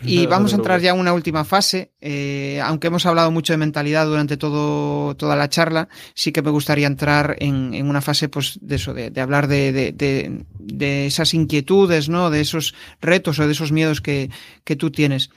Y 0.02 0.26
vamos 0.26 0.52
a 0.54 0.56
entrar 0.56 0.82
ya 0.82 0.90
a 0.90 0.96
una 0.96 1.14
última 1.14 1.46
fase. 1.46 1.92
Eh, 2.02 2.60
aunque 2.64 2.88
hemos 2.88 3.06
hablado 3.06 3.30
mucho 3.30 3.54
de 3.54 3.58
mentalidad 3.58 4.08
durante 4.08 4.38
todo, 4.38 5.16
toda 5.16 5.36
la 5.36 5.50
charla, 5.50 5.88
sí 6.16 6.32
que 6.32 6.42
me 6.42 6.50
gustaría 6.50 6.88
entrar 6.88 7.36
en, 7.38 7.76
en 7.76 7.88
una 7.88 8.02
fase, 8.02 8.28
pues, 8.28 8.58
de 8.60 8.76
eso, 8.76 8.96
de, 8.96 9.12
de 9.12 9.22
hablar 9.22 9.48
de, 9.48 9.72
de, 9.72 9.92
de, 9.92 10.46
de 10.58 11.06
esas 11.06 11.36
inquietudes, 11.36 12.10
¿no? 12.10 12.32
De 12.32 12.42
esos 12.42 12.74
retos 13.00 13.38
o 13.38 13.46
de 13.46 13.52
esos 13.52 13.72
miedos 13.72 14.02
que, 14.02 14.32
que 14.64 14.76
tú 14.76 14.90
tienes. 14.90 15.30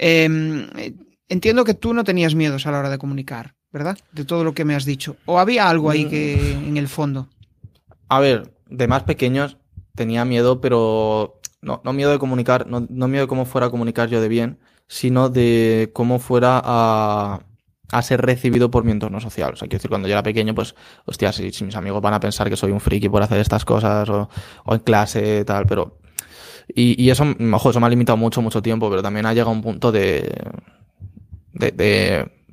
Eh, 0.00 0.94
entiendo 1.28 1.64
que 1.64 1.74
tú 1.74 1.92
no 1.92 2.04
tenías 2.04 2.34
miedos 2.34 2.66
a 2.66 2.70
la 2.70 2.78
hora 2.78 2.88
de 2.88 2.96
comunicar, 2.96 3.54
¿verdad? 3.74 3.98
De 4.12 4.24
todo 4.24 4.44
lo 4.44 4.54
que 4.54 4.64
me 4.64 4.76
has 4.76 4.84
dicho. 4.84 5.16
¿O 5.26 5.40
había 5.40 5.68
algo 5.68 5.90
ahí 5.90 6.04
que 6.04 6.52
en 6.52 6.76
el 6.76 6.86
fondo? 6.86 7.26
A 8.08 8.20
ver, 8.20 8.54
de 8.70 8.86
más 8.86 9.02
pequeños 9.02 9.56
tenía 9.96 10.24
miedo, 10.24 10.60
pero 10.60 11.40
no, 11.60 11.80
no 11.84 11.92
miedo 11.92 12.12
de 12.12 12.20
comunicar, 12.20 12.68
no, 12.68 12.86
no 12.88 13.08
miedo 13.08 13.24
de 13.24 13.28
cómo 13.28 13.46
fuera 13.46 13.66
a 13.66 13.70
comunicar 13.70 14.08
yo 14.08 14.20
de 14.20 14.28
bien, 14.28 14.60
sino 14.86 15.28
de 15.28 15.90
cómo 15.92 16.20
fuera 16.20 16.62
a, 16.64 17.40
a 17.90 18.02
ser 18.02 18.22
recibido 18.22 18.70
por 18.70 18.84
mi 18.84 18.92
entorno 18.92 19.20
social. 19.20 19.54
O 19.54 19.56
sea, 19.56 19.66
quiero 19.66 19.80
decir, 19.80 19.88
cuando 19.88 20.06
yo 20.06 20.12
era 20.14 20.22
pequeño, 20.22 20.54
pues, 20.54 20.76
hostia, 21.04 21.32
si, 21.32 21.50
si 21.50 21.64
mis 21.64 21.74
amigos 21.74 22.00
van 22.00 22.14
a 22.14 22.20
pensar 22.20 22.48
que 22.48 22.56
soy 22.56 22.70
un 22.70 22.80
friki 22.80 23.08
por 23.08 23.24
hacer 23.24 23.40
estas 23.40 23.64
cosas 23.64 24.08
o, 24.08 24.28
o 24.66 24.74
en 24.74 24.80
clase, 24.80 25.44
tal, 25.44 25.66
pero... 25.66 25.98
Y, 26.68 27.02
y 27.02 27.10
eso, 27.10 27.24
ojo, 27.52 27.70
eso 27.70 27.80
me 27.80 27.86
ha 27.86 27.90
limitado 27.90 28.16
mucho, 28.16 28.40
mucho 28.40 28.62
tiempo, 28.62 28.88
pero 28.88 29.02
también 29.02 29.26
ha 29.26 29.34
llegado 29.34 29.50
a 29.50 29.54
un 29.54 29.62
punto 29.62 29.90
de... 29.90 30.32
de, 31.52 31.72
de 31.72 32.43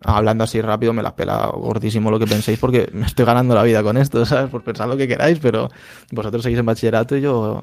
hablando 0.00 0.44
así 0.44 0.60
rápido 0.60 0.92
me 0.92 1.02
la 1.02 1.16
pela 1.16 1.50
gordísimo 1.54 2.10
lo 2.10 2.18
que 2.18 2.26
penséis 2.26 2.58
porque 2.58 2.88
me 2.92 3.06
estoy 3.06 3.24
ganando 3.24 3.54
la 3.54 3.62
vida 3.62 3.82
con 3.82 3.96
esto, 3.96 4.24
¿sabes? 4.26 4.50
Por 4.50 4.62
pensar 4.62 4.88
lo 4.88 4.96
que 4.96 5.08
queráis, 5.08 5.38
pero 5.40 5.68
vosotros 6.12 6.42
seguís 6.42 6.58
en 6.58 6.66
bachillerato 6.66 7.16
y 7.16 7.20
yo, 7.20 7.60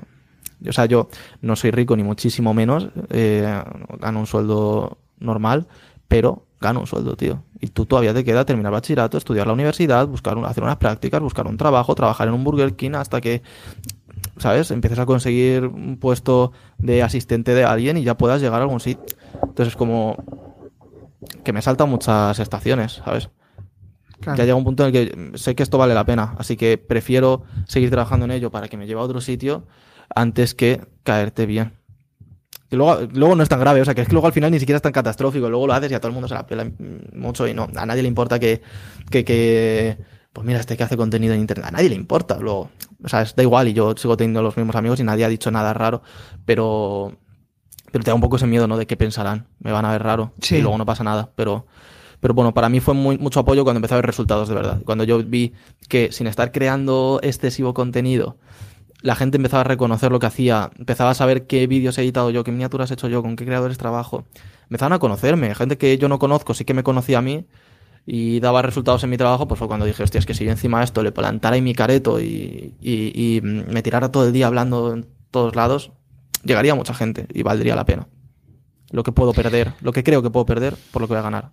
yo 0.59 0.69
o 0.69 0.73
sea, 0.73 0.85
yo 0.85 1.07
no 1.41 1.55
soy 1.55 1.71
rico 1.71 1.95
ni 1.95 2.03
muchísimo 2.03 2.53
menos, 2.53 2.89
eh, 3.09 3.61
gano 3.99 4.19
un 4.19 4.27
sueldo 4.27 4.97
normal, 5.19 5.67
pero 6.07 6.43
gano 6.59 6.81
un 6.81 6.87
sueldo, 6.87 7.15
tío. 7.15 7.43
Y 7.61 7.67
tú 7.67 7.85
todavía 7.85 8.13
te 8.13 8.23
queda 8.23 8.45
terminar 8.45 8.71
bachillerato, 8.71 9.17
estudiar 9.17 9.47
la 9.47 9.53
universidad, 9.53 10.07
buscar 10.07 10.37
un- 10.37 10.45
hacer 10.45 10.63
unas 10.63 10.77
prácticas, 10.77 11.21
buscar 11.21 11.47
un 11.47 11.57
trabajo, 11.57 11.95
trabajar 11.95 12.27
en 12.27 12.33
un 12.33 12.43
Burger 12.43 12.75
King 12.75 12.91
hasta 12.95 13.21
que, 13.21 13.43
¿sabes? 14.37 14.71
Empieces 14.71 14.99
a 14.99 15.05
conseguir 15.05 15.65
un 15.67 15.97
puesto 15.97 16.51
de 16.77 17.01
asistente 17.03 17.53
de 17.53 17.63
alguien 17.63 17.97
y 17.97 18.03
ya 18.03 18.17
puedas 18.17 18.41
llegar 18.41 18.59
a 18.59 18.63
algún 18.63 18.79
sitio. 18.79 19.05
Entonces 19.35 19.69
es 19.69 19.75
como 19.75 20.15
que 21.43 21.53
me 21.53 21.61
saltan 21.61 21.89
muchas 21.89 22.39
estaciones, 22.39 23.01
¿sabes? 23.05 23.29
Claro. 24.19 24.37
Ya 24.37 24.45
llega 24.45 24.55
un 24.55 24.63
punto 24.63 24.87
en 24.87 24.95
el 24.95 25.31
que 25.31 25.37
sé 25.37 25.55
que 25.55 25.63
esto 25.63 25.77
vale 25.77 25.93
la 25.93 26.05
pena, 26.05 26.35
así 26.37 26.55
que 26.55 26.77
prefiero 26.77 27.43
seguir 27.67 27.89
trabajando 27.89 28.25
en 28.25 28.31
ello 28.31 28.49
para 28.49 28.67
que 28.67 28.77
me 28.77 28.87
lleve 28.87 29.01
a 29.01 29.03
otro 29.03 29.21
sitio 29.21 29.67
antes 30.13 30.55
que 30.55 30.81
caerte 31.03 31.45
bien. 31.45 31.73
Que 32.69 32.77
luego, 32.77 33.07
luego 33.13 33.35
no 33.35 33.43
es 33.43 33.49
tan 33.49 33.59
grave, 33.59 33.81
o 33.81 33.85
sea, 33.85 33.93
que 33.93 34.01
es 34.01 34.07
que 34.07 34.13
luego 34.13 34.27
al 34.27 34.33
final 34.33 34.51
ni 34.51 34.59
siquiera 34.59 34.77
es 34.77 34.81
tan 34.81 34.91
catastrófico, 34.91 35.49
luego 35.49 35.67
lo 35.67 35.73
haces 35.73 35.91
y 35.91 35.95
a 35.95 35.99
todo 35.99 36.07
el 36.07 36.13
mundo 36.13 36.27
se 36.27 36.33
la 36.33 36.47
pela 36.47 36.69
mucho 37.13 37.47
y 37.47 37.53
no, 37.53 37.67
a 37.75 37.85
nadie 37.85 38.01
le 38.01 38.07
importa 38.07 38.39
que, 38.39 38.61
que, 39.11 39.23
que 39.23 39.97
pues 40.35 40.45
mira, 40.45 40.59
este 40.59 40.75
que 40.75 40.83
hace 40.83 40.97
contenido 40.97 41.33
en 41.33 41.39
internet, 41.39 41.67
a 41.67 41.71
nadie 41.71 41.89
le 41.89 41.95
importa, 41.95 42.37
luego, 42.39 42.69
o 43.03 43.07
sea, 43.07 43.21
es, 43.21 43.35
da 43.35 43.43
igual 43.43 43.67
y 43.67 43.73
yo 43.73 43.95
sigo 43.95 44.17
teniendo 44.17 44.41
los 44.41 44.57
mismos 44.57 44.75
amigos 44.75 44.99
y 44.99 45.03
nadie 45.03 45.23
ha 45.23 45.29
dicho 45.29 45.49
nada 45.51 45.73
raro, 45.73 46.01
pero, 46.43 47.17
pero 47.95 48.03
te 48.03 48.11
da 48.11 48.15
un 48.15 48.19
poco 48.19 48.35
ese 48.35 48.45
miedo, 48.45 48.67
¿no? 48.67 48.75
De 48.75 48.85
qué 48.87 48.97
pensarán, 48.97 49.47
me 49.59 49.71
van 49.71 49.85
a 49.85 49.91
ver 49.93 50.03
raro 50.03 50.33
Sí. 50.41 50.57
y 50.57 50.61
luego 50.61 50.77
no 50.77 50.85
pasa 50.85 51.05
nada, 51.05 51.29
pero, 51.33 51.65
pero 52.19 52.33
bueno, 52.33 52.53
para 52.53 52.67
mí 52.67 52.81
fue 52.81 52.93
muy, 52.93 53.17
mucho 53.17 53.39
apoyo 53.39 53.63
cuando 53.63 53.77
empecé 53.77 53.93
a 53.93 53.97
ver 53.99 54.05
resultados 54.05 54.49
de 54.49 54.55
verdad. 54.55 54.81
Cuando 54.83 55.05
yo 55.05 55.23
vi 55.23 55.53
que 55.87 56.11
sin 56.11 56.27
estar 56.27 56.51
creando 56.51 57.21
excesivo 57.23 57.73
contenido, 57.73 58.35
la 59.01 59.15
gente 59.15 59.37
empezaba 59.37 59.61
a 59.61 59.63
reconocer 59.63 60.11
lo 60.11 60.19
que 60.19 60.25
hacía, 60.25 60.71
empezaba 60.77 61.11
a 61.11 61.13
saber 61.13 61.47
qué 61.47 61.67
vídeos 61.67 61.97
he 61.97 62.01
editado 62.01 62.31
yo, 62.31 62.43
qué 62.43 62.51
miniaturas 62.51 62.91
he 62.91 62.95
hecho 62.95 63.07
yo, 63.07 63.21
con 63.21 63.37
qué 63.37 63.45
creadores 63.45 63.77
trabajo. 63.77 64.25
Empezaban 64.63 64.91
a 64.91 64.99
conocerme, 64.99 65.55
gente 65.55 65.77
que 65.77 65.97
yo 65.97 66.09
no 66.09 66.19
conozco, 66.19 66.53
sí 66.53 66.65
que 66.65 66.73
me 66.73 66.83
conocía 66.83 67.19
a 67.19 67.21
mí 67.21 67.45
y 68.05 68.41
daba 68.41 68.61
resultados 68.61 69.05
en 69.05 69.09
mi 69.09 69.15
trabajo, 69.15 69.47
pues 69.47 69.57
fue 69.57 69.69
cuando 69.69 69.85
dije, 69.85 70.03
hostia, 70.03 70.19
es 70.19 70.25
que 70.25 70.33
si 70.33 70.43
yo 70.43 70.51
encima 70.51 70.83
esto 70.83 71.01
le 71.01 71.13
plantara 71.13 71.55
ahí 71.55 71.61
mi 71.61 71.73
careto 71.73 72.19
y, 72.19 72.73
y, 72.81 73.37
y 73.37 73.39
me 73.41 73.81
tirara 73.83 74.11
todo 74.11 74.27
el 74.27 74.33
día 74.33 74.47
hablando 74.47 74.91
en 74.93 75.05
todos 75.31 75.55
lados, 75.55 75.93
llegaría 76.45 76.75
mucha 76.75 76.93
gente 76.93 77.27
y 77.33 77.43
valdría 77.43 77.75
la 77.75 77.85
pena. 77.85 78.07
Lo 78.91 79.03
que 79.03 79.11
puedo 79.11 79.33
perder, 79.33 79.73
lo 79.81 79.91
que 79.91 80.03
creo 80.03 80.21
que 80.23 80.29
puedo 80.29 80.45
perder 80.45 80.75
por 80.91 81.01
lo 81.01 81.07
que 81.07 81.13
voy 81.15 81.19
a 81.19 81.23
ganar. 81.23 81.51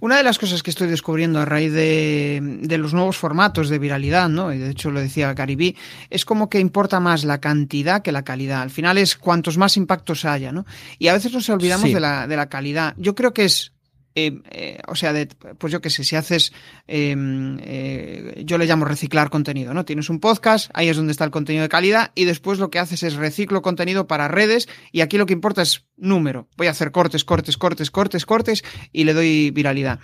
Una 0.00 0.18
de 0.18 0.22
las 0.22 0.38
cosas 0.38 0.62
que 0.62 0.68
estoy 0.68 0.86
descubriendo 0.88 1.38
a 1.40 1.46
raíz 1.46 1.72
de, 1.72 2.40
de 2.62 2.76
los 2.76 2.92
nuevos 2.92 3.16
formatos 3.16 3.70
de 3.70 3.78
viralidad, 3.78 4.28
¿no? 4.28 4.52
Y 4.52 4.58
de 4.58 4.68
hecho 4.70 4.90
lo 4.90 5.00
decía 5.00 5.34
Caribí, 5.34 5.76
es 6.10 6.26
como 6.26 6.50
que 6.50 6.60
importa 6.60 7.00
más 7.00 7.24
la 7.24 7.40
cantidad 7.40 8.02
que 8.02 8.12
la 8.12 8.22
calidad. 8.22 8.60
Al 8.60 8.70
final 8.70 8.98
es 8.98 9.16
cuantos 9.16 9.56
más 9.56 9.78
impactos 9.78 10.26
haya, 10.26 10.52
¿no? 10.52 10.66
Y 10.98 11.08
a 11.08 11.14
veces 11.14 11.32
nos 11.32 11.48
olvidamos 11.48 11.86
Sí. 11.88 11.94
de, 11.94 12.00
la, 12.00 12.26
de 12.26 12.36
la 12.36 12.50
calidad. 12.50 12.92
Yo 12.98 13.14
creo 13.14 13.32
que 13.32 13.46
es. 13.46 13.72
Eh, 14.14 14.40
eh, 14.50 14.78
o 14.88 14.94
sea, 14.94 15.14
pues 15.58 15.72
yo 15.72 15.80
qué 15.80 15.90
sé, 15.90 16.04
si 16.04 16.16
haces, 16.16 16.52
eh, 16.86 17.14
eh, 17.60 18.42
yo 18.44 18.58
le 18.58 18.66
llamo 18.66 18.84
reciclar 18.84 19.30
contenido, 19.30 19.72
¿no? 19.74 19.84
Tienes 19.84 20.10
un 20.10 20.20
podcast, 20.20 20.70
ahí 20.74 20.88
es 20.88 20.96
donde 20.96 21.12
está 21.12 21.24
el 21.24 21.30
contenido 21.30 21.62
de 21.62 21.68
calidad 21.68 22.12
y 22.14 22.24
después 22.24 22.58
lo 22.58 22.70
que 22.70 22.78
haces 22.78 23.02
es 23.02 23.14
reciclo 23.14 23.62
contenido 23.62 24.06
para 24.06 24.28
redes 24.28 24.68
y 24.90 25.00
aquí 25.00 25.18
lo 25.18 25.26
que 25.26 25.32
importa 25.32 25.62
es 25.62 25.86
número. 25.96 26.48
Voy 26.56 26.66
a 26.66 26.70
hacer 26.70 26.92
cortes, 26.92 27.24
cortes, 27.24 27.56
cortes, 27.56 27.90
cortes, 27.90 28.26
cortes 28.26 28.64
y 28.92 29.04
le 29.04 29.14
doy 29.14 29.50
viralidad. 29.50 30.00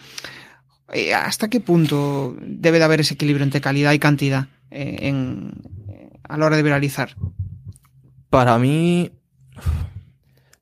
Eh, 0.93 1.13
¿Hasta 1.13 1.49
qué 1.49 1.61
punto 1.61 2.37
debe 2.41 2.79
de 2.79 2.85
haber 2.85 3.01
ese 3.01 3.15
equilibrio 3.15 3.45
entre 3.45 3.61
calidad 3.61 3.93
y 3.93 3.99
cantidad 3.99 4.49
en, 4.71 5.53
a 6.23 6.39
la 6.39 6.47
hora 6.47 6.57
de 6.57 6.63
viralizar? 6.63 7.15
Para 8.31 8.59
mí. 8.59 9.13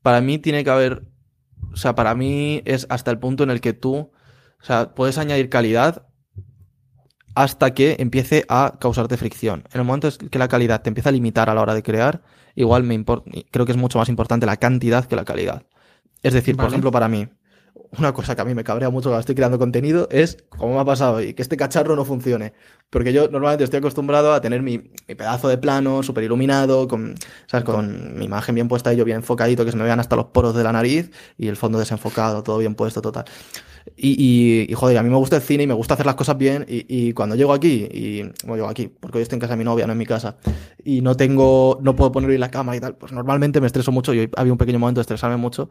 Para 0.02 0.20
mí 0.20 0.38
tiene 0.38 0.64
que 0.64 0.70
haber. 0.70 1.02
O 1.76 1.78
sea, 1.78 1.94
para 1.94 2.14
mí 2.14 2.62
es 2.64 2.86
hasta 2.88 3.10
el 3.10 3.18
punto 3.18 3.44
en 3.44 3.50
el 3.50 3.60
que 3.60 3.74
tú. 3.74 3.96
O 3.96 4.64
sea, 4.64 4.94
puedes 4.94 5.18
añadir 5.18 5.50
calidad 5.50 6.06
hasta 7.34 7.74
que 7.74 7.96
empiece 7.98 8.46
a 8.48 8.78
causarte 8.80 9.18
fricción. 9.18 9.64
En 9.74 9.80
el 9.82 9.86
momento 9.86 10.08
en 10.08 10.30
que 10.30 10.38
la 10.38 10.48
calidad 10.48 10.80
te 10.80 10.88
empieza 10.88 11.10
a 11.10 11.12
limitar 11.12 11.50
a 11.50 11.54
la 11.54 11.60
hora 11.60 11.74
de 11.74 11.82
crear, 11.82 12.22
igual 12.54 12.82
me 12.82 12.94
importa. 12.94 13.30
Creo 13.50 13.66
que 13.66 13.72
es 13.72 13.78
mucho 13.78 13.98
más 13.98 14.08
importante 14.08 14.46
la 14.46 14.56
cantidad 14.56 15.04
que 15.04 15.16
la 15.16 15.26
calidad. 15.26 15.66
Es 16.22 16.32
decir, 16.32 16.56
por 16.56 16.66
ejemplo, 16.66 16.90
para 16.90 17.08
mí, 17.08 17.28
una 17.98 18.12
cosa 18.12 18.34
que 18.34 18.42
a 18.42 18.44
mí 18.44 18.54
me 18.54 18.64
cabrea 18.64 18.90
mucho 18.90 19.08
cuando 19.08 19.20
estoy 19.20 19.34
creando 19.34 19.58
contenido 19.58 20.08
es, 20.10 20.44
como 20.48 20.74
me 20.74 20.80
ha 20.80 20.84
pasado 20.84 21.16
hoy, 21.16 21.34
que 21.34 21.42
este 21.42 21.56
cacharro 21.56 21.96
no 21.96 22.04
funcione. 22.04 22.52
Porque 22.90 23.12
yo 23.12 23.28
normalmente 23.28 23.64
estoy 23.64 23.78
acostumbrado 23.78 24.32
a 24.32 24.40
tener 24.40 24.62
mi, 24.62 24.90
mi 25.08 25.14
pedazo 25.14 25.48
de 25.48 25.58
plano 25.58 26.02
súper 26.02 26.24
iluminado, 26.24 26.88
con, 26.88 27.14
¿sabes? 27.46 27.64
con 27.64 28.18
mi 28.18 28.26
imagen 28.26 28.54
bien 28.54 28.68
puesta 28.68 28.92
y 28.94 28.96
yo 28.96 29.04
bien 29.04 29.18
enfocadito, 29.18 29.64
que 29.64 29.72
se 29.72 29.76
me 29.76 29.84
vean 29.84 30.00
hasta 30.00 30.16
los 30.16 30.26
poros 30.26 30.54
de 30.54 30.62
la 30.62 30.72
nariz 30.72 31.10
y 31.36 31.48
el 31.48 31.56
fondo 31.56 31.78
desenfocado, 31.78 32.42
todo 32.42 32.58
bien 32.58 32.74
puesto, 32.74 33.02
total. 33.02 33.24
Y, 33.94 34.10
y, 34.18 34.66
y, 34.70 34.74
joder, 34.74 34.98
a 34.98 35.02
mí 35.02 35.10
me 35.10 35.16
gusta 35.16 35.36
el 35.36 35.42
cine 35.42 35.62
y 35.62 35.66
me 35.66 35.74
gusta 35.74 35.94
hacer 35.94 36.06
las 36.06 36.16
cosas 36.16 36.36
bien. 36.36 36.64
Y, 36.68 36.86
y 36.88 37.12
cuando 37.12 37.36
llego 37.36 37.52
aquí, 37.52 37.88
y 37.90 38.22
bueno, 38.44 38.56
llego 38.56 38.68
aquí, 38.68 38.88
porque 38.88 39.18
hoy 39.18 39.22
estoy 39.22 39.36
en 39.36 39.40
casa 39.40 39.52
de 39.52 39.58
mi 39.58 39.64
novia, 39.64 39.86
no 39.86 39.92
en 39.92 39.98
mi 39.98 40.06
casa, 40.06 40.36
y 40.84 41.02
no 41.02 41.16
tengo, 41.16 41.78
no 41.82 41.94
puedo 41.94 42.10
poner 42.10 42.30
hoy 42.30 42.38
la 42.38 42.50
cama 42.50 42.76
y 42.76 42.80
tal, 42.80 42.96
pues 42.96 43.12
normalmente 43.12 43.60
me 43.60 43.66
estreso 43.66 43.92
mucho. 43.92 44.12
Y 44.12 44.20
hoy 44.20 44.30
había 44.36 44.52
un 44.52 44.58
pequeño 44.58 44.78
momento 44.78 45.00
de 45.00 45.02
estresarme 45.02 45.36
mucho. 45.36 45.70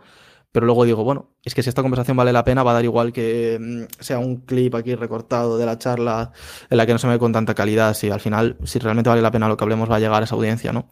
Pero 0.55 0.67
luego 0.67 0.85
digo, 0.85 1.03
bueno, 1.03 1.35
es 1.43 1.53
que 1.53 1.61
si 1.61 1.67
esta 1.67 1.81
conversación 1.81 2.15
vale 2.15 2.31
la 2.31 2.45
pena, 2.45 2.63
va 2.63 2.71
a 2.71 2.75
dar 2.75 2.85
igual 2.85 3.11
que 3.11 3.59
mm, 3.59 4.01
sea 4.01 4.19
un 4.19 4.37
clip 4.37 4.73
aquí 4.75 4.95
recortado 4.95 5.57
de 5.57 5.65
la 5.65 5.77
charla 5.77 6.31
en 6.69 6.77
la 6.77 6.85
que 6.85 6.93
no 6.93 6.97
se 6.97 7.07
me 7.07 7.13
ve 7.13 7.19
con 7.19 7.33
tanta 7.33 7.53
calidad. 7.53 7.93
Si 7.93 8.09
al 8.09 8.21
final, 8.21 8.55
si 8.63 8.79
realmente 8.79 9.09
vale 9.09 9.21
la 9.21 9.31
pena 9.31 9.49
lo 9.49 9.57
que 9.57 9.65
hablemos, 9.65 9.91
va 9.91 9.97
a 9.97 9.99
llegar 9.99 10.21
a 10.21 10.23
esa 10.23 10.35
audiencia, 10.35 10.71
¿no? 10.71 10.87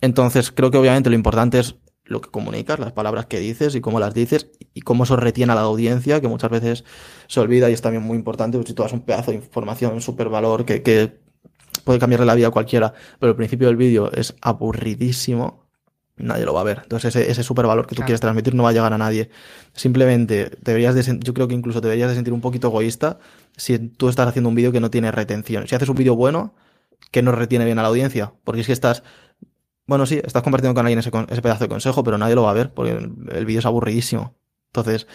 Entonces, 0.00 0.52
creo 0.52 0.70
que 0.70 0.78
obviamente 0.78 1.10
lo 1.10 1.16
importante 1.16 1.58
es 1.58 1.74
lo 2.04 2.20
que 2.20 2.30
comunicas, 2.30 2.78
las 2.78 2.92
palabras 2.92 3.26
que 3.26 3.40
dices 3.40 3.74
y 3.74 3.80
cómo 3.80 3.98
las 3.98 4.14
dices 4.14 4.52
y 4.72 4.82
cómo 4.82 5.02
eso 5.02 5.16
retiene 5.16 5.50
a 5.50 5.56
la 5.56 5.62
audiencia, 5.62 6.20
que 6.20 6.28
muchas 6.28 6.52
veces 6.52 6.84
se 7.26 7.40
olvida 7.40 7.68
y 7.68 7.72
es 7.72 7.82
también 7.82 8.04
muy 8.04 8.16
importante. 8.16 8.56
pues, 8.56 8.68
Si 8.68 8.74
tú 8.74 8.84
das 8.84 8.92
un 8.92 9.00
pedazo 9.00 9.32
de 9.32 9.38
información, 9.38 10.00
súper 10.00 10.28
valor, 10.28 10.64
que, 10.64 10.84
que 10.84 11.18
puede 11.82 11.98
cambiarle 11.98 12.26
la 12.26 12.36
vida 12.36 12.46
a 12.46 12.52
cualquiera, 12.52 12.94
pero 13.18 13.30
el 13.30 13.36
principio 13.36 13.66
del 13.66 13.76
vídeo 13.76 14.12
es 14.12 14.36
aburridísimo, 14.42 15.65
nadie 16.16 16.44
lo 16.44 16.54
va 16.54 16.60
a 16.62 16.64
ver. 16.64 16.80
Entonces 16.82 17.14
ese, 17.14 17.30
ese 17.30 17.42
super 17.42 17.66
valor 17.66 17.86
que 17.86 17.90
tú 17.90 17.96
Claro. 17.96 18.06
quieres 18.06 18.20
transmitir 18.20 18.54
no 18.54 18.62
va 18.62 18.70
a 18.70 18.72
llegar 18.72 18.92
a 18.92 18.98
nadie. 18.98 19.30
Simplemente 19.74 20.50
deberías 20.62 20.94
de, 20.94 21.18
yo 21.22 21.34
creo 21.34 21.48
que 21.48 21.54
incluso 21.54 21.80
te 21.80 21.88
deberías 21.88 22.08
de 22.08 22.14
sentir 22.14 22.32
un 22.32 22.40
poquito 22.40 22.68
egoísta 22.68 23.18
si 23.56 23.78
tú 23.78 24.08
estás 24.08 24.26
haciendo 24.28 24.48
un 24.48 24.54
vídeo 24.54 24.72
que 24.72 24.80
no 24.80 24.90
tiene 24.90 25.10
retención. 25.12 25.66
Si 25.68 25.74
haces 25.74 25.88
un 25.88 25.96
vídeo 25.96 26.16
bueno, 26.16 26.54
que 27.10 27.22
no 27.22 27.32
retiene 27.32 27.64
bien 27.64 27.78
a 27.78 27.82
la 27.82 27.88
audiencia, 27.88 28.32
porque 28.44 28.62
es 28.62 28.66
que 28.66 28.72
estás, 28.72 29.02
bueno, 29.86 30.06
sí, 30.06 30.20
estás 30.24 30.42
compartiendo 30.42 30.74
con 30.74 30.86
alguien 30.86 30.98
ese, 30.98 31.10
ese 31.28 31.42
pedazo 31.42 31.64
de 31.64 31.68
consejo, 31.68 32.02
pero 32.02 32.18
nadie 32.18 32.34
lo 32.34 32.42
va 32.42 32.50
a 32.50 32.54
ver 32.54 32.72
porque 32.72 32.92
el, 32.92 33.12
el 33.32 33.46
vídeo 33.46 33.60
es 33.60 33.66
aburridísimo. 33.66 34.34
Entonces, 34.68 35.06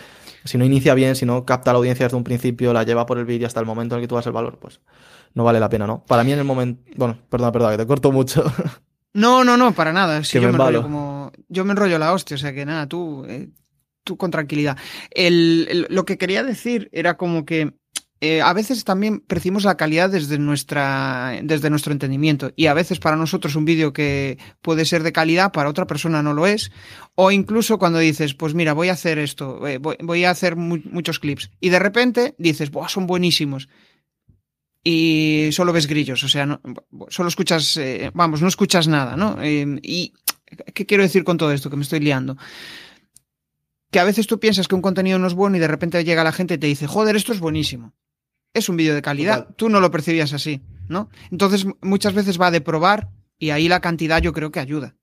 si 0.45 0.58
no 0.58 0.66
inicia 0.66 0.93
bien, 0.95 1.16
si 1.16 1.26
no 1.26 1.45
capta 1.45 1.72
a 1.72 1.74
la 1.74 1.78
audiencia 1.80 2.06
desde 2.06 2.18
un 2.18 2.24
principio, 2.24 2.74
la 2.74 2.84
lleva 2.84 3.06
por 3.06 3.18
el 3.20 3.26
vídeo 3.26 3.45
hasta 3.47 3.60
el 3.60 3.66
momento 3.66 3.95
en 3.95 3.99
el 3.99 4.04
que 4.04 4.08
tú 4.08 4.16
das 4.16 4.26
el 4.26 4.32
valor, 4.32 4.58
pues 4.60 4.80
no 5.34 5.43
vale 5.43 5.60
la 5.60 5.70
pena, 5.70 5.86
¿no? 5.88 6.04
Para 6.06 6.24
mí 6.24 6.32
en 6.34 6.39
el 6.39 6.45
momento, 6.45 6.82
bueno, 6.95 7.18
perdona, 7.30 7.52
perdona, 7.52 7.72
que 7.74 7.78
te 7.80 7.88
corto 7.88 8.12
mucho. 8.12 8.43
No, 9.14 9.43
no, 9.43 9.57
no, 9.57 9.74
para 9.74 9.91
nada. 9.93 10.24
Sí, 10.24 10.34
Que 10.34 10.41
yo 10.41 10.47
me 10.47 10.53
enrollo 10.53 10.82
como. 10.84 11.32
Yo 11.49 11.66
me 11.66 11.72
enrollo 11.72 11.99
la 11.99 12.14
hostia, 12.14 12.36
o 12.36 12.38
sea 12.38 12.53
que 12.53 12.66
nada, 12.66 12.88
tú, 12.88 13.26
eh, 13.28 13.49
tú 14.03 14.18
con 14.18 14.32
tranquilidad. 14.32 14.78
El, 15.12 15.68
el- 15.70 15.88
lo 15.89 16.05
que 16.05 16.18
quería 16.18 16.43
decir 16.43 16.89
era 16.93 17.18
como 17.18 17.45
que 17.45 17.74
eh, 18.24 18.39
a 18.41 18.53
veces 18.53 18.84
también 18.84 19.20
percibimos 19.20 19.64
la 19.64 19.76
calidad 19.78 20.09
desde 20.09 20.38
nuestra, 20.38 21.39
desde 21.43 21.70
nuestro 21.72 21.91
entendimiento. 21.91 22.51
Y 22.55 22.68
a 22.68 22.74
veces 22.76 22.99
para 22.99 23.16
nosotros 23.18 23.55
un 23.55 23.66
vídeo 23.66 23.93
que 23.93 24.38
puede 24.62 24.86
ser 24.86 25.01
de 25.03 25.12
calidad, 25.12 25.51
para 25.51 25.70
otra 25.70 25.88
persona 25.88 26.22
no 26.22 26.34
lo 26.34 26.45
es. 26.45 26.72
O 27.16 27.32
incluso 27.32 27.80
cuando 27.80 27.97
dices, 27.99 28.34
pues 28.36 28.53
mira, 28.53 28.74
voy 28.74 28.89
a 28.89 28.93
hacer 28.93 29.18
esto, 29.20 29.68
eh, 29.68 29.80
voy, 29.80 29.97
voy 30.01 30.24
a 30.24 30.30
hacer 30.30 30.55
mu- 30.55 30.82
muchos 30.86 31.20
clips. 31.20 31.49
Y 31.59 31.70
de 31.70 31.80
repente 31.80 32.36
dices, 32.38 32.70
Buah, 32.72 32.88
son 32.89 33.07
buenísimos. 33.07 33.68
Y 34.84 35.49
solo 35.51 35.73
ves 35.73 35.86
grillos, 35.86 36.23
o 36.23 36.27
sea, 36.27 36.45
no, 36.45 36.59
solo 37.09 37.29
escuchas, 37.29 37.77
eh, 37.77 38.09
vamos, 38.15 38.41
no 38.41 38.47
escuchas 38.47 38.88
nada, 38.88 39.15
¿no? 39.15 39.38
Eh, 39.41 39.79
y, 39.84 40.13
¿qué 40.73 40.88
quiero 40.88 41.03
decir 41.03 41.23
con 41.23 41.38
todo 41.38 41.51
esto? 41.51 41.69
Que 41.69 41.75
me 41.75 41.84
estoy 41.84 41.99
liando. 41.99 42.36
Que 43.91 43.99
a 43.99 44.03
veces 44.03 44.25
tú 44.25 44.39
piensas 44.39 44.67
que 44.67 44.73
un 44.73 44.82
contenido 44.82 45.19
no 45.19 45.27
es 45.27 45.36
bueno 45.36 45.57
y 45.57 45.59
de 45.59 45.67
repente 45.67 46.03
llega 46.03 46.23
la 46.23 46.32
gente 46.32 46.55
y 46.55 46.57
te 46.57 46.67
dice, 46.67 46.88
joder, 46.88 47.15
esto 47.15 47.32
es 47.32 47.39
buenísimo. 47.39 47.93
Es 48.53 48.69
un 48.69 48.77
vídeo 48.77 48.95
de 48.95 49.01
calidad. 49.01 49.39
Total. 49.39 49.55
Tú 49.55 49.69
no 49.69 49.79
lo 49.82 49.91
percibías 49.91 50.34
así, 50.34 50.61
¿no? 50.88 51.09
Entonces, 51.29 51.67
muchas 51.82 52.13
veces 52.13 52.41
va 52.41 52.49
de 52.49 52.61
probar 52.61 53.09
y 53.38 53.51
ahí 53.51 53.67
la 53.67 53.82
cantidad 53.82 54.21
yo 54.21 54.34
creo 54.34 54.51
que 54.51 54.59
ayuda. 54.59 54.95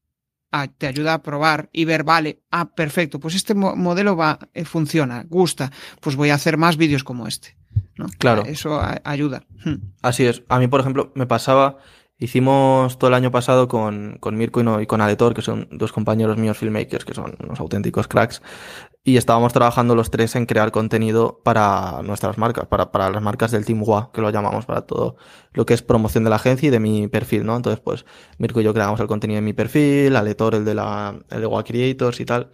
te 0.78 0.86
ayuda 0.86 1.14
a 1.14 1.22
probar 1.22 1.70
y 1.72 1.84
ver, 1.84 2.02
vale, 2.02 2.42
ah, 2.50 2.74
perfecto, 2.74 3.20
pues 3.20 3.34
este 3.34 3.54
modelo 3.54 4.16
va, 4.16 4.38
eh, 4.54 4.64
funciona, 4.64 5.24
gusta, 5.28 5.70
pues 6.00 6.16
voy 6.16 6.30
a 6.30 6.34
hacer 6.34 6.56
más 6.56 6.76
vídeos 6.76 7.04
como 7.04 7.28
este. 7.28 7.57
¿No? 7.96 8.06
Claro. 8.18 8.42
Eso 8.46 8.80
ayuda. 9.04 9.44
Hmm. 9.64 9.76
Así 10.02 10.26
es. 10.26 10.42
A 10.48 10.58
mí, 10.58 10.68
por 10.68 10.80
ejemplo, 10.80 11.12
me 11.14 11.26
pasaba, 11.26 11.78
hicimos 12.18 12.98
todo 12.98 13.08
el 13.08 13.14
año 13.14 13.30
pasado 13.30 13.68
con, 13.68 14.18
con 14.20 14.36
Mirko 14.36 14.60
y, 14.60 14.82
y 14.82 14.86
con 14.86 15.00
Aletor, 15.00 15.34
que 15.34 15.42
son 15.42 15.68
dos 15.70 15.92
compañeros 15.92 16.36
míos 16.36 16.58
filmmakers, 16.58 17.04
que 17.04 17.14
son 17.14 17.36
unos 17.42 17.60
auténticos 17.60 18.08
cracks, 18.08 18.42
y 19.08 19.16
estábamos 19.16 19.54
trabajando 19.54 19.94
los 19.94 20.10
tres 20.10 20.36
en 20.36 20.44
crear 20.44 20.70
contenido 20.70 21.40
para 21.42 22.02
nuestras 22.02 22.36
marcas, 22.36 22.66
para, 22.66 22.92
para 22.92 23.08
las 23.08 23.22
marcas 23.22 23.50
del 23.50 23.64
Team 23.64 23.82
WA, 23.82 24.10
que 24.12 24.20
lo 24.20 24.28
llamamos 24.28 24.66
para 24.66 24.82
todo 24.82 25.16
lo 25.54 25.64
que 25.64 25.72
es 25.72 25.80
promoción 25.80 26.24
de 26.24 26.30
la 26.30 26.36
agencia 26.36 26.66
y 26.66 26.70
de 26.70 26.78
mi 26.78 27.08
perfil, 27.08 27.46
¿no? 27.46 27.56
Entonces, 27.56 27.80
pues, 27.80 28.04
Mirko 28.36 28.60
y 28.60 28.64
yo 28.64 28.74
creamos 28.74 29.00
el 29.00 29.06
contenido 29.06 29.36
de 29.36 29.42
mi 29.42 29.54
perfil, 29.54 30.14
Aletor 30.14 30.56
el 30.56 30.66
de 30.66 30.74
la, 30.74 31.18
el 31.30 31.40
de 31.40 31.46
WA 31.46 31.64
Creators 31.64 32.20
y 32.20 32.26
tal. 32.26 32.50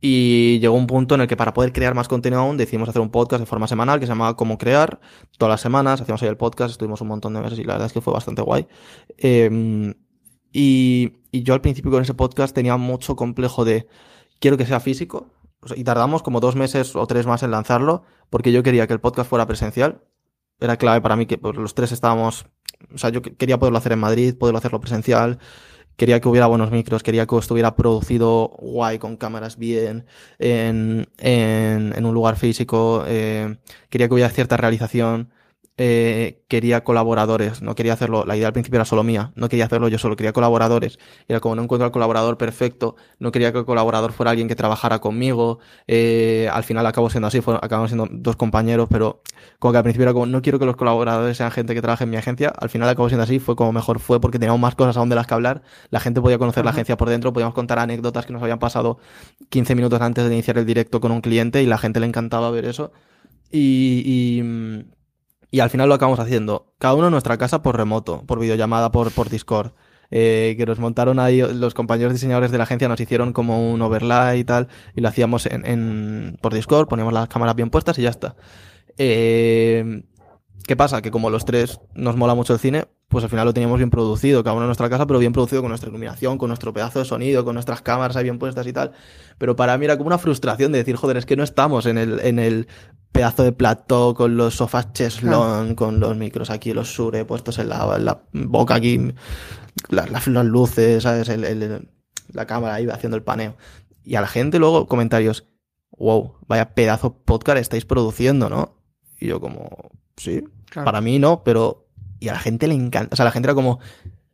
Y 0.00 0.60
llegó 0.60 0.76
un 0.76 0.86
punto 0.86 1.14
en 1.16 1.22
el 1.22 1.26
que 1.26 1.36
para 1.36 1.52
poder 1.52 1.72
crear 1.72 1.94
más 1.94 2.08
contenido 2.08 2.40
aún 2.40 2.56
decidimos 2.56 2.88
hacer 2.88 3.02
un 3.02 3.10
podcast 3.10 3.40
de 3.40 3.46
forma 3.46 3.66
semanal 3.66 3.98
que 3.98 4.06
se 4.06 4.12
llamaba 4.12 4.36
Cómo 4.36 4.56
Crear. 4.58 5.00
Todas 5.38 5.50
las 5.50 5.60
semanas 5.60 6.00
hacíamos 6.00 6.22
ahí 6.22 6.28
el 6.28 6.36
podcast, 6.36 6.70
estuvimos 6.70 7.00
un 7.00 7.08
montón 7.08 7.34
de 7.34 7.40
meses 7.40 7.58
y 7.58 7.64
la 7.64 7.74
verdad 7.74 7.86
es 7.86 7.92
que 7.92 8.00
fue 8.00 8.12
bastante 8.12 8.42
guay. 8.42 8.68
Eh, 9.16 9.94
y, 10.52 11.12
y 11.32 11.42
yo 11.42 11.54
al 11.54 11.60
principio 11.60 11.90
con 11.90 12.02
ese 12.02 12.14
podcast 12.14 12.54
tenía 12.54 12.76
mucho 12.76 13.16
complejo 13.16 13.64
de 13.64 13.88
quiero 14.40 14.56
que 14.56 14.66
sea 14.66 14.80
físico, 14.80 15.26
y 15.74 15.84
tardamos 15.84 16.22
como 16.22 16.40
dos 16.40 16.56
meses 16.56 16.94
o 16.94 17.06
tres 17.06 17.26
más 17.26 17.42
en 17.42 17.50
lanzarlo, 17.50 18.04
porque 18.30 18.52
yo 18.52 18.62
quería 18.62 18.86
que 18.86 18.92
el 18.92 19.00
podcast 19.00 19.28
fuera 19.28 19.46
presencial. 19.46 20.02
Era 20.60 20.76
clave 20.76 21.00
para 21.00 21.16
mí 21.16 21.26
que 21.26 21.38
pues, 21.38 21.56
los 21.56 21.74
tres 21.74 21.92
estábamos, 21.92 22.46
o 22.92 22.98
sea, 22.98 23.10
yo 23.10 23.22
quería 23.22 23.58
poderlo 23.58 23.78
hacer 23.78 23.92
en 23.92 24.00
Madrid, 24.00 24.36
poderlo 24.36 24.58
hacerlo 24.58 24.80
presencial, 24.80 25.38
quería 25.98 26.20
que 26.20 26.28
hubiera 26.28 26.46
buenos 26.46 26.70
micros, 26.70 27.02
quería 27.02 27.26
que 27.26 27.36
estuviera 27.36 27.76
producido 27.76 28.52
guay, 28.60 28.98
con 28.98 29.16
cámaras 29.16 29.58
bien, 29.58 30.06
en, 30.38 31.08
en, 31.18 31.92
en 31.96 32.06
un 32.06 32.14
lugar 32.14 32.36
físico, 32.36 33.04
eh, 33.06 33.58
quería 33.90 34.08
que 34.08 34.14
hubiera 34.14 34.30
cierta 34.30 34.56
realización 34.56 35.30
eh, 35.80 36.42
quería 36.48 36.82
colaboradores, 36.82 37.62
no 37.62 37.76
quería 37.76 37.92
hacerlo, 37.92 38.24
la 38.26 38.36
idea 38.36 38.48
al 38.48 38.52
principio 38.52 38.78
era 38.78 38.84
solo 38.84 39.04
mía, 39.04 39.30
no 39.36 39.48
quería 39.48 39.66
hacerlo 39.66 39.86
yo 39.86 39.96
solo, 39.96 40.16
quería 40.16 40.32
colaboradores. 40.32 40.98
Era 41.28 41.38
como 41.38 41.54
no 41.54 41.62
encuentro 41.62 41.86
al 41.86 41.92
colaborador 41.92 42.36
perfecto, 42.36 42.96
no 43.20 43.30
quería 43.30 43.52
que 43.52 43.60
el 43.60 43.64
colaborador 43.64 44.10
fuera 44.12 44.32
alguien 44.32 44.48
que 44.48 44.56
trabajara 44.56 44.98
conmigo, 44.98 45.60
eh, 45.86 46.48
al 46.52 46.64
final 46.64 46.84
acabó 46.84 47.10
siendo 47.10 47.28
así, 47.28 47.38
acabamos 47.38 47.90
siendo 47.90 48.08
dos 48.10 48.34
compañeros, 48.34 48.88
pero 48.90 49.22
como 49.60 49.70
que 49.70 49.78
al 49.78 49.84
principio 49.84 50.02
era 50.02 50.12
como 50.12 50.26
no 50.26 50.42
quiero 50.42 50.58
que 50.58 50.66
los 50.66 50.74
colaboradores 50.74 51.36
sean 51.36 51.52
gente 51.52 51.74
que 51.74 51.80
trabaje 51.80 52.02
en 52.04 52.10
mi 52.10 52.16
agencia, 52.16 52.52
al 52.58 52.70
final 52.70 52.88
acabó 52.88 53.08
siendo 53.08 53.22
así, 53.22 53.38
fue 53.38 53.54
como 53.54 53.72
mejor 53.72 54.00
fue 54.00 54.20
porque 54.20 54.40
teníamos 54.40 54.60
más 54.60 54.74
cosas 54.74 54.96
aún 54.96 55.08
de 55.08 55.14
las 55.14 55.28
que 55.28 55.34
hablar, 55.34 55.62
la 55.90 56.00
gente 56.00 56.20
podía 56.20 56.38
conocer 56.38 56.64
la 56.64 56.72
agencia 56.72 56.96
por 56.96 57.08
dentro, 57.08 57.32
podíamos 57.32 57.54
contar 57.54 57.78
anécdotas 57.78 58.26
que 58.26 58.32
nos 58.32 58.42
habían 58.42 58.58
pasado 58.58 58.98
15 59.48 59.76
minutos 59.76 60.00
antes 60.00 60.24
de 60.28 60.34
iniciar 60.34 60.58
el 60.58 60.66
directo 60.66 61.00
con 61.00 61.12
un 61.12 61.20
cliente 61.20 61.62
y 61.62 61.66
la 61.66 61.78
gente 61.78 62.00
le 62.00 62.06
encantaba 62.06 62.50
ver 62.50 62.64
eso. 62.64 62.90
y, 63.50 64.02
y 64.38 64.42
mm, 64.42 64.97
y 65.50 65.60
al 65.60 65.70
final 65.70 65.88
lo 65.88 65.94
acabamos 65.94 66.20
haciendo, 66.20 66.72
cada 66.78 66.94
uno 66.94 67.06
en 67.06 67.12
nuestra 67.12 67.38
casa 67.38 67.62
por 67.62 67.76
remoto, 67.76 68.22
por 68.26 68.38
videollamada, 68.38 68.90
por, 68.90 69.10
por 69.12 69.28
Discord. 69.30 69.72
Eh, 70.10 70.54
que 70.56 70.64
nos 70.64 70.78
montaron 70.78 71.18
ahí, 71.18 71.42
los 71.42 71.74
compañeros 71.74 72.14
diseñadores 72.14 72.50
de 72.50 72.56
la 72.56 72.64
agencia 72.64 72.88
nos 72.88 72.98
hicieron 72.98 73.34
como 73.34 73.70
un 73.70 73.82
overlay 73.82 74.40
y 74.40 74.44
tal, 74.44 74.68
y 74.96 75.02
lo 75.02 75.08
hacíamos 75.08 75.44
en, 75.44 75.66
en 75.66 76.38
por 76.40 76.54
Discord, 76.54 76.88
poníamos 76.88 77.12
las 77.12 77.28
cámaras 77.28 77.54
bien 77.54 77.68
puestas 77.68 77.98
y 77.98 78.02
ya 78.02 78.08
está. 78.08 78.34
Eh, 78.96 80.02
¿Qué 80.68 80.76
pasa? 80.76 81.00
Que 81.00 81.10
como 81.10 81.30
los 81.30 81.46
tres 81.46 81.80
nos 81.94 82.16
mola 82.16 82.34
mucho 82.34 82.52
el 82.52 82.58
cine, 82.58 82.88
pues 83.08 83.24
al 83.24 83.30
final 83.30 83.46
lo 83.46 83.54
teníamos 83.54 83.78
bien 83.78 83.88
producido, 83.88 84.44
cada 84.44 84.52
uno 84.52 84.64
en 84.64 84.68
nuestra 84.68 84.90
casa, 84.90 85.06
pero 85.06 85.18
bien 85.18 85.32
producido 85.32 85.62
con 85.62 85.70
nuestra 85.70 85.88
iluminación, 85.88 86.36
con 86.36 86.48
nuestro 86.48 86.74
pedazo 86.74 86.98
de 86.98 87.06
sonido, 87.06 87.42
con 87.42 87.54
nuestras 87.54 87.80
cámaras 87.80 88.16
ahí 88.16 88.24
bien 88.24 88.38
puestas 88.38 88.66
y 88.66 88.74
tal. 88.74 88.92
Pero 89.38 89.56
para 89.56 89.78
mí 89.78 89.86
era 89.86 89.96
como 89.96 90.08
una 90.08 90.18
frustración 90.18 90.70
de 90.70 90.76
decir, 90.76 90.94
joder, 90.96 91.16
es 91.16 91.24
que 91.24 91.36
no 91.36 91.42
estamos 91.42 91.86
en 91.86 91.96
el, 91.96 92.20
en 92.20 92.38
el 92.38 92.68
pedazo 93.12 93.44
de 93.44 93.52
plató 93.52 94.12
con 94.12 94.36
los 94.36 94.56
sofás 94.56 94.92
cheslón, 94.92 95.74
con 95.74 96.00
los 96.00 96.14
micros 96.18 96.50
aquí, 96.50 96.74
los 96.74 96.92
sure 96.92 97.24
puestos 97.24 97.58
en 97.58 97.70
la, 97.70 97.98
la 97.98 98.24
boca 98.34 98.74
aquí, 98.74 99.14
las 99.88 100.26
luces, 100.26 101.02
¿sabes? 101.02 101.30
El, 101.30 101.88
la 102.30 102.46
cámara 102.46 102.74
ahí 102.74 102.86
haciendo 102.90 103.16
el 103.16 103.22
paneo. 103.22 103.56
Y 104.04 104.16
a 104.16 104.20
la 104.20 104.28
gente 104.28 104.58
luego 104.58 104.86
comentarios, 104.86 105.48
wow, 105.96 106.34
vaya 106.46 106.74
pedazo 106.74 107.16
podcast 107.22 107.58
estáis 107.58 107.86
produciendo, 107.86 108.50
¿no? 108.50 108.82
Y 109.18 109.28
yo 109.28 109.40
como, 109.40 109.70
sí, 110.18 110.44
para 110.74 111.00
mí 111.00 111.18
no, 111.18 111.42
pero... 111.44 111.86
Y 112.20 112.28
a 112.28 112.32
la 112.32 112.40
gente 112.40 112.66
le 112.66 112.74
encanta, 112.74 113.10
o 113.12 113.16
sea, 113.16 113.24
la 113.24 113.30
gente 113.30 113.46
era 113.46 113.54
como, 113.54 113.78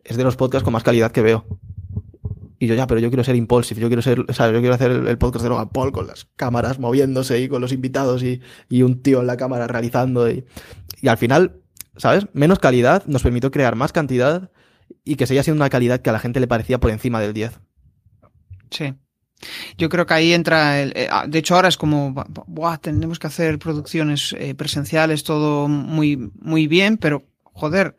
es 0.04 0.16
de 0.16 0.24
los 0.24 0.36
podcasts 0.36 0.64
con 0.64 0.72
más 0.72 0.82
calidad 0.82 1.12
que 1.12 1.20
veo. 1.20 1.44
Y 2.58 2.66
yo 2.66 2.74
ya, 2.74 2.86
pero 2.86 3.00
yo 3.00 3.10
quiero 3.10 3.24
ser 3.24 3.36
impulsive, 3.36 3.80
yo 3.80 3.88
quiero 3.88 4.00
ser, 4.00 4.24
o 4.26 4.32
sea, 4.32 4.50
yo 4.50 4.60
quiero 4.60 4.74
hacer 4.74 4.90
el, 4.90 5.18
podcast 5.18 5.42
de 5.42 5.50
Logan 5.50 5.68
Paul 5.68 5.92
con 5.92 6.06
las 6.06 6.26
cámaras 6.36 6.78
moviéndose 6.78 7.40
y 7.40 7.48
con 7.48 7.60
los 7.60 7.72
invitados 7.72 8.22
y, 8.22 8.40
y 8.70 8.82
un 8.82 9.02
tío 9.02 9.20
en 9.20 9.26
la 9.26 9.36
cámara 9.36 9.66
realizando. 9.66 10.30
Y, 10.30 10.46
y, 11.02 11.08
al 11.08 11.18
final, 11.18 11.60
¿sabes? 11.96 12.26
Menos 12.32 12.58
calidad 12.58 13.04
nos 13.06 13.22
permitió 13.22 13.50
crear 13.50 13.76
más 13.76 13.92
cantidad 13.92 14.50
y 15.04 15.16
que 15.16 15.26
seguía 15.26 15.42
siendo 15.42 15.62
una 15.62 15.68
calidad 15.68 16.00
que 16.00 16.10
a 16.10 16.12
la 16.14 16.20
gente 16.20 16.40
le 16.40 16.46
parecía 16.46 16.78
por 16.80 16.90
encima 16.90 17.20
del 17.20 17.34
10. 17.34 17.60
Sí. 18.70 18.94
Yo 19.78 19.88
creo 19.88 20.06
que 20.06 20.14
ahí 20.14 20.32
entra, 20.32 20.80
el, 20.80 20.92
eh, 20.96 21.08
ah, 21.10 21.26
de 21.26 21.38
hecho 21.38 21.54
ahora 21.54 21.68
es 21.68 21.76
como, 21.76 22.12
Buah, 22.46 22.78
tenemos 22.78 23.18
que 23.18 23.26
hacer 23.26 23.58
producciones 23.58 24.34
eh, 24.38 24.54
presenciales, 24.54 25.24
todo 25.24 25.68
muy, 25.68 26.30
muy 26.40 26.66
bien, 26.66 26.96
pero 26.98 27.24
joder, 27.42 27.96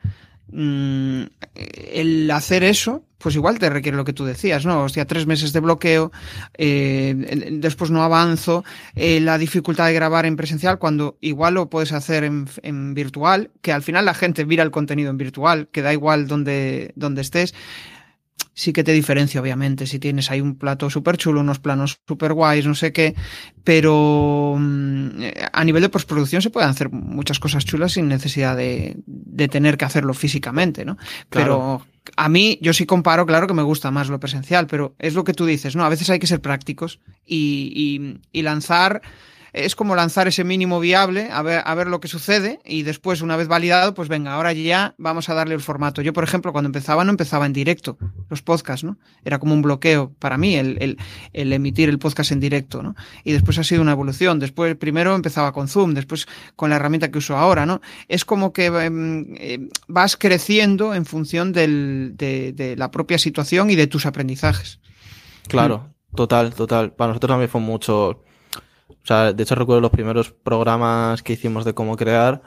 mmm, 0.48 1.24
el 1.56 2.32
hacer 2.32 2.64
eso, 2.64 3.06
pues 3.26 3.36
igual 3.36 3.58
te 3.58 3.72
requiere 3.72 3.98
lo 3.98 4.06
que 4.06 4.14
tú 4.14 4.24
decías, 4.24 4.68
¿no? 4.68 4.84
Hostia, 4.84 5.06
tres 5.06 5.26
meses 5.26 5.52
de 5.52 5.60
bloqueo, 5.60 6.12
eh, 6.60 7.50
después 7.54 7.90
no 7.90 8.04
avanzo, 8.04 8.64
eh, 8.94 9.20
la 9.20 9.40
dificultad 9.40 9.88
de 9.88 9.94
grabar 9.94 10.28
en 10.28 10.36
presencial 10.36 10.78
cuando 10.78 11.18
igual 11.22 11.56
lo 11.56 11.68
puedes 11.68 11.92
hacer 11.92 12.24
en, 12.24 12.48
en, 12.62 12.94
virtual, 12.94 13.50
que 13.64 13.72
al 13.72 13.82
final 13.82 14.06
la 14.06 14.14
gente 14.14 14.46
mira 14.46 14.62
el 14.62 14.70
contenido 14.70 15.10
en 15.10 15.18
virtual, 15.18 15.70
que 15.72 15.82
da 15.82 15.92
igual 15.92 16.28
donde, 16.28 16.94
donde 16.96 17.22
estés 17.22 17.56
sí 18.54 18.72
que 18.72 18.84
te 18.84 18.94
diferencia, 18.94 19.42
obviamente, 19.42 19.86
si 19.86 20.00
tienes 20.00 20.32
ahí 20.32 20.42
un 20.42 20.56
plato 20.56 20.90
súper 20.90 21.18
chulo, 21.18 21.42
unos 21.42 21.60
planos 21.60 22.00
súper 22.08 22.34
guays, 22.34 22.66
no 22.66 22.74
sé 22.74 22.94
qué, 22.94 23.14
pero 23.64 24.56
mm, 24.58 25.10
a 25.52 25.64
nivel 25.64 25.82
de 25.82 25.90
postproducción 25.90 26.42
se 26.42 26.50
pueden 26.50 26.70
hacer 26.70 26.90
muchas 26.90 27.40
cosas 27.40 27.66
chulas 27.66 27.94
sin 27.94 28.08
necesidad 28.08 28.56
de, 28.56 28.96
de 29.06 29.48
tener 29.50 29.78
que 29.78 29.86
hacerlo 29.86 30.14
físicamente, 30.14 30.86
¿no? 30.86 30.98
Claro. 31.30 31.30
Pero 31.30 31.86
a 32.16 32.30
mí, 32.30 32.58
yo 32.62 32.74
sí 32.74 32.86
comparo, 32.86 33.26
claro 33.26 33.48
que 33.48 33.54
me 33.54 33.64
gusta 33.64 33.92
más 33.92 34.08
lo 34.08 34.20
presencial, 34.20 34.68
pero 34.68 34.96
es 35.00 35.16
lo 35.16 35.24
que 35.26 35.34
tú 35.34 35.46
dices, 35.46 35.76
¿no? 35.76 35.84
A 35.84 35.90
veces 35.90 36.10
hay 36.10 36.20
que 36.20 36.28
ser 36.28 36.42
prácticos 36.42 37.00
y, 37.26 37.72
y, 37.76 38.40
y 38.40 38.42
lanzar 38.42 39.02
es 39.56 39.74
como 39.74 39.96
lanzar 39.96 40.28
ese 40.28 40.44
mínimo 40.44 40.82
viable, 40.82 41.30
a 41.32 41.42
ver, 41.42 41.62
a 41.64 41.76
ver 41.76 41.88
lo 41.88 42.02
que 42.02 42.10
sucede 42.10 42.60
y 42.66 42.84
después, 42.84 43.22
una 43.22 43.38
vez 43.38 43.48
validado, 43.48 43.94
pues 43.94 44.10
venga, 44.10 44.34
ahora 44.34 44.52
ya 44.52 44.96
vamos 44.98 45.30
a 45.30 45.34
darle 45.34 45.56
el 45.56 45.62
formato. 45.62 46.02
Yo, 46.02 46.12
por 46.12 46.26
ejemplo, 46.26 46.52
cuando 46.52 46.68
empezaba 46.68 47.06
no 47.06 47.12
empezaba 47.12 47.46
en 47.46 47.54
directo 47.54 47.98
los 48.30 48.42
podcasts, 48.42 48.84
¿no? 48.84 48.98
Era 49.24 49.40
como 49.40 49.54
un 49.54 49.62
bloqueo 49.62 50.12
para 50.20 50.38
mí 50.38 50.56
el, 50.56 50.98
el, 51.32 51.54
emitir 51.54 51.88
el 51.88 52.00
podcast 52.00 52.34
en 52.34 52.42
directo, 52.42 52.84
¿no? 52.84 52.96
Y 53.24 53.32
después 53.32 53.58
ha 53.58 53.64
sido 53.64 53.82
una 53.82 53.94
evolución. 53.94 54.40
Después, 54.40 54.76
primero 54.76 55.16
empezaba 55.16 55.54
con 55.54 55.70
Zoom, 55.70 55.94
después 55.94 56.28
con 56.58 56.70
la 56.70 56.76
herramienta 56.76 57.10
que 57.10 57.20
uso 57.20 57.38
ahora, 57.38 57.66
¿no? 57.66 57.80
Es 58.10 58.26
como 58.26 58.52
que 58.52 58.70
eh, 58.70 59.70
vas 59.88 60.18
creciendo 60.18 60.94
en 60.94 61.06
función 61.06 61.54
del, 61.54 62.12
de, 62.18 62.52
de 62.52 62.76
la 62.76 62.92
propia 62.92 63.18
situación 63.18 63.70
y 63.70 63.76
de 63.76 63.88
tus 63.88 64.06
aprendizajes. 64.06 64.82
Claro, 65.48 65.94
total, 66.14 66.54
total. 66.54 66.92
Para 66.92 67.10
nosotros 67.10 67.30
también 67.30 67.50
fue 67.50 67.62
mucho 67.62 68.26
o 69.06 69.08
sea, 69.08 69.34
de 69.34 69.44
hecho 69.44 69.54
recuerdo 69.54 69.82
los 69.82 69.92
primeros 69.92 70.32
programas 70.32 71.22
que 71.22 71.34
hicimos 71.34 71.64
de 71.64 71.76
cómo 71.76 71.96
crear, 71.96 72.42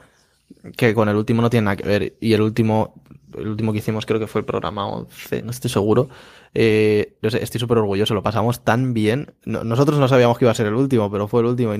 que 0.75 0.93
con 0.93 1.07
el 1.07 1.15
último 1.15 1.41
no 1.41 1.49
tiene 1.49 1.63
nada 1.63 1.77
que 1.77 1.87
ver. 1.87 2.17
Y 2.19 2.33
el 2.33 2.41
último, 2.41 3.01
el 3.37 3.47
último 3.47 3.71
que 3.71 3.77
hicimos 3.77 4.05
creo 4.05 4.19
que 4.19 4.27
fue 4.27 4.41
el 4.41 4.45
programa 4.45 4.85
11, 4.85 5.43
no 5.43 5.51
estoy 5.51 5.69
seguro. 5.69 6.09
Eh, 6.53 7.17
estoy 7.21 7.61
súper 7.61 7.77
orgulloso, 7.77 8.13
lo 8.13 8.23
pasamos 8.23 8.65
tan 8.65 8.93
bien. 8.93 9.33
nosotros 9.45 9.99
no 9.99 10.09
sabíamos 10.09 10.37
que 10.37 10.43
iba 10.43 10.51
a 10.51 10.55
ser 10.55 10.67
el 10.67 10.73
último, 10.73 11.09
pero 11.09 11.29
fue 11.29 11.39
el 11.43 11.47
último. 11.47 11.73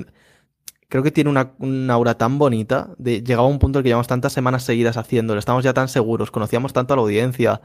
creo 0.88 1.04
que 1.04 1.12
tiene 1.12 1.30
una, 1.30 1.52
una 1.60 1.96
aura 1.96 2.18
tan 2.18 2.40
bonita. 2.40 2.92
De, 2.98 3.22
llegaba 3.22 3.50
un 3.50 3.60
punto 3.60 3.80
en 3.80 3.84
que 3.84 3.90
llevamos 3.90 4.08
tantas 4.08 4.32
semanas 4.32 4.64
seguidas 4.64 4.96
haciéndolo, 4.96 5.40
estamos 5.40 5.66
ya 5.66 5.74
tan 5.74 5.90
seguros, 5.90 6.32
conocíamos 6.32 6.72
tanto 6.72 6.94
a 6.94 6.96
la 6.96 7.02
audiencia, 7.02 7.60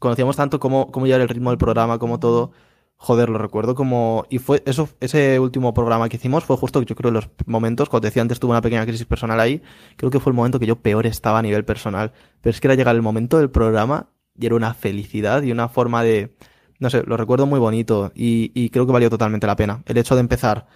conocíamos 0.00 0.34
tanto 0.34 0.58
cómo, 0.58 0.90
cómo 0.90 1.06
llevar 1.06 1.20
el 1.20 1.28
ritmo 1.28 1.50
del 1.50 1.58
programa, 1.58 2.00
cómo 2.00 2.18
todo 2.18 2.50
Joder, 3.02 3.30
lo 3.30 3.38
recuerdo 3.38 3.74
como. 3.74 4.26
Y 4.28 4.38
fue 4.40 4.62
eso, 4.66 4.90
ese 5.00 5.40
último 5.40 5.72
programa 5.72 6.10
que 6.10 6.18
hicimos 6.18 6.44
fue 6.44 6.58
justo, 6.58 6.82
yo 6.82 6.94
creo, 6.94 7.10
los 7.10 7.30
momentos, 7.46 7.88
cuando 7.88 8.04
decía 8.04 8.20
antes, 8.20 8.38
tuve 8.38 8.50
una 8.50 8.60
pequeña 8.60 8.84
crisis 8.84 9.06
personal 9.06 9.40
ahí. 9.40 9.62
Creo 9.96 10.10
que 10.10 10.20
fue 10.20 10.32
el 10.32 10.36
momento 10.36 10.60
que 10.60 10.66
yo 10.66 10.76
peor 10.76 11.06
estaba 11.06 11.38
a 11.38 11.42
nivel 11.42 11.64
personal. 11.64 12.12
Pero 12.42 12.50
es 12.50 12.60
que 12.60 12.66
era 12.66 12.74
llegar 12.74 12.94
el 12.94 13.00
momento 13.00 13.38
del 13.38 13.48
programa 13.48 14.10
y 14.38 14.44
era 14.44 14.54
una 14.54 14.74
felicidad 14.74 15.42
y 15.42 15.50
una 15.50 15.70
forma 15.70 16.02
de. 16.02 16.36
No 16.78 16.90
sé, 16.90 17.02
lo 17.06 17.16
recuerdo 17.16 17.46
muy 17.46 17.58
bonito 17.58 18.12
y, 18.14 18.52
y 18.54 18.68
creo 18.68 18.84
que 18.84 18.92
valió 18.92 19.08
totalmente 19.08 19.46
la 19.46 19.56
pena. 19.56 19.82
El 19.86 19.96
hecho 19.96 20.14
de 20.14 20.20
empezar 20.20 20.66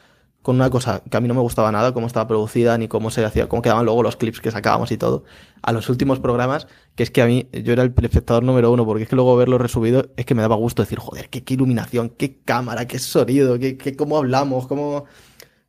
con 0.45 0.57
una 0.57 0.69
cosa 0.69 1.03
que 1.11 1.17
a 1.17 1.23
mí 1.23 1.27
no 1.27 1.33
me 1.33 1.41
gustaba 1.41 1.73
nada, 1.73 1.95
cómo 1.95 2.07
estaba 2.07 2.29
producida, 2.29 2.77
ni 2.77 2.87
cómo 2.87 3.11
se 3.11 3.25
hacía, 3.25 3.49
cómo 3.49 3.63
quedaban 3.63 3.87
luego 3.87 4.03
los 4.03 4.17
clips 4.17 4.43
que 4.43 4.51
sacábamos 4.51 4.93
y 4.93 4.99
todo, 4.99 5.25
a 5.63 5.73
los 5.73 5.89
últimos 5.89 6.21
programas, 6.21 6.67
que 6.95 7.03
es 7.03 7.11
que 7.11 7.23
a 7.23 7.27
mí, 7.27 7.49
yo 7.51 7.73
era 7.73 7.83
el 7.83 7.95
espectador 8.03 8.43
número 8.43 8.71
uno, 8.71 8.85
porque 8.85 9.05
es 9.05 9.09
que 9.09 9.17
luego 9.17 9.35
verlo 9.37 9.57
resubido, 9.57 10.11
es 10.19 10.27
que 10.27 10.35
me 10.35 10.43
daba 10.43 10.57
gusto 10.57 10.83
decir, 10.83 10.99
joder, 10.99 11.31
qué, 11.31 11.43
qué 11.43 11.55
iluminación, 11.55 12.11
qué 12.11 12.43
cámara, 12.45 12.87
qué 12.87 12.99
sonido, 12.99 13.59
qué, 13.59 13.79
qué 13.79 13.97
cómo 13.97 14.19
hablamos, 14.19 14.67
cómo 14.67 15.07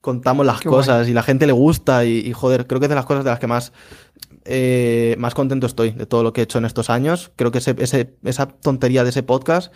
contamos 0.01 0.45
las 0.45 0.59
Qué 0.59 0.67
cosas 0.67 1.03
guay. 1.03 1.11
y 1.11 1.13
la 1.13 1.23
gente 1.23 1.47
le 1.47 1.53
gusta 1.53 2.03
y, 2.03 2.17
y, 2.17 2.33
joder, 2.33 2.67
creo 2.67 2.81
que 2.81 2.87
es 2.87 2.89
de 2.89 2.95
las 2.95 3.05
cosas 3.05 3.23
de 3.23 3.29
las 3.29 3.39
que 3.39 3.47
más 3.47 3.71
eh, 4.43 5.15
más 5.19 5.33
contento 5.33 5.67
estoy 5.67 5.91
de 5.91 6.05
todo 6.05 6.21
lo 6.21 6.33
que 6.33 6.41
he 6.41 6.43
hecho 6.43 6.57
en 6.57 6.65
estos 6.65 6.89
años. 6.89 7.31
Creo 7.37 7.51
que 7.51 7.59
ese, 7.59 7.75
ese, 7.79 8.13
esa 8.25 8.47
tontería 8.49 9.05
de 9.05 9.11
ese 9.11 9.23
podcast 9.23 9.73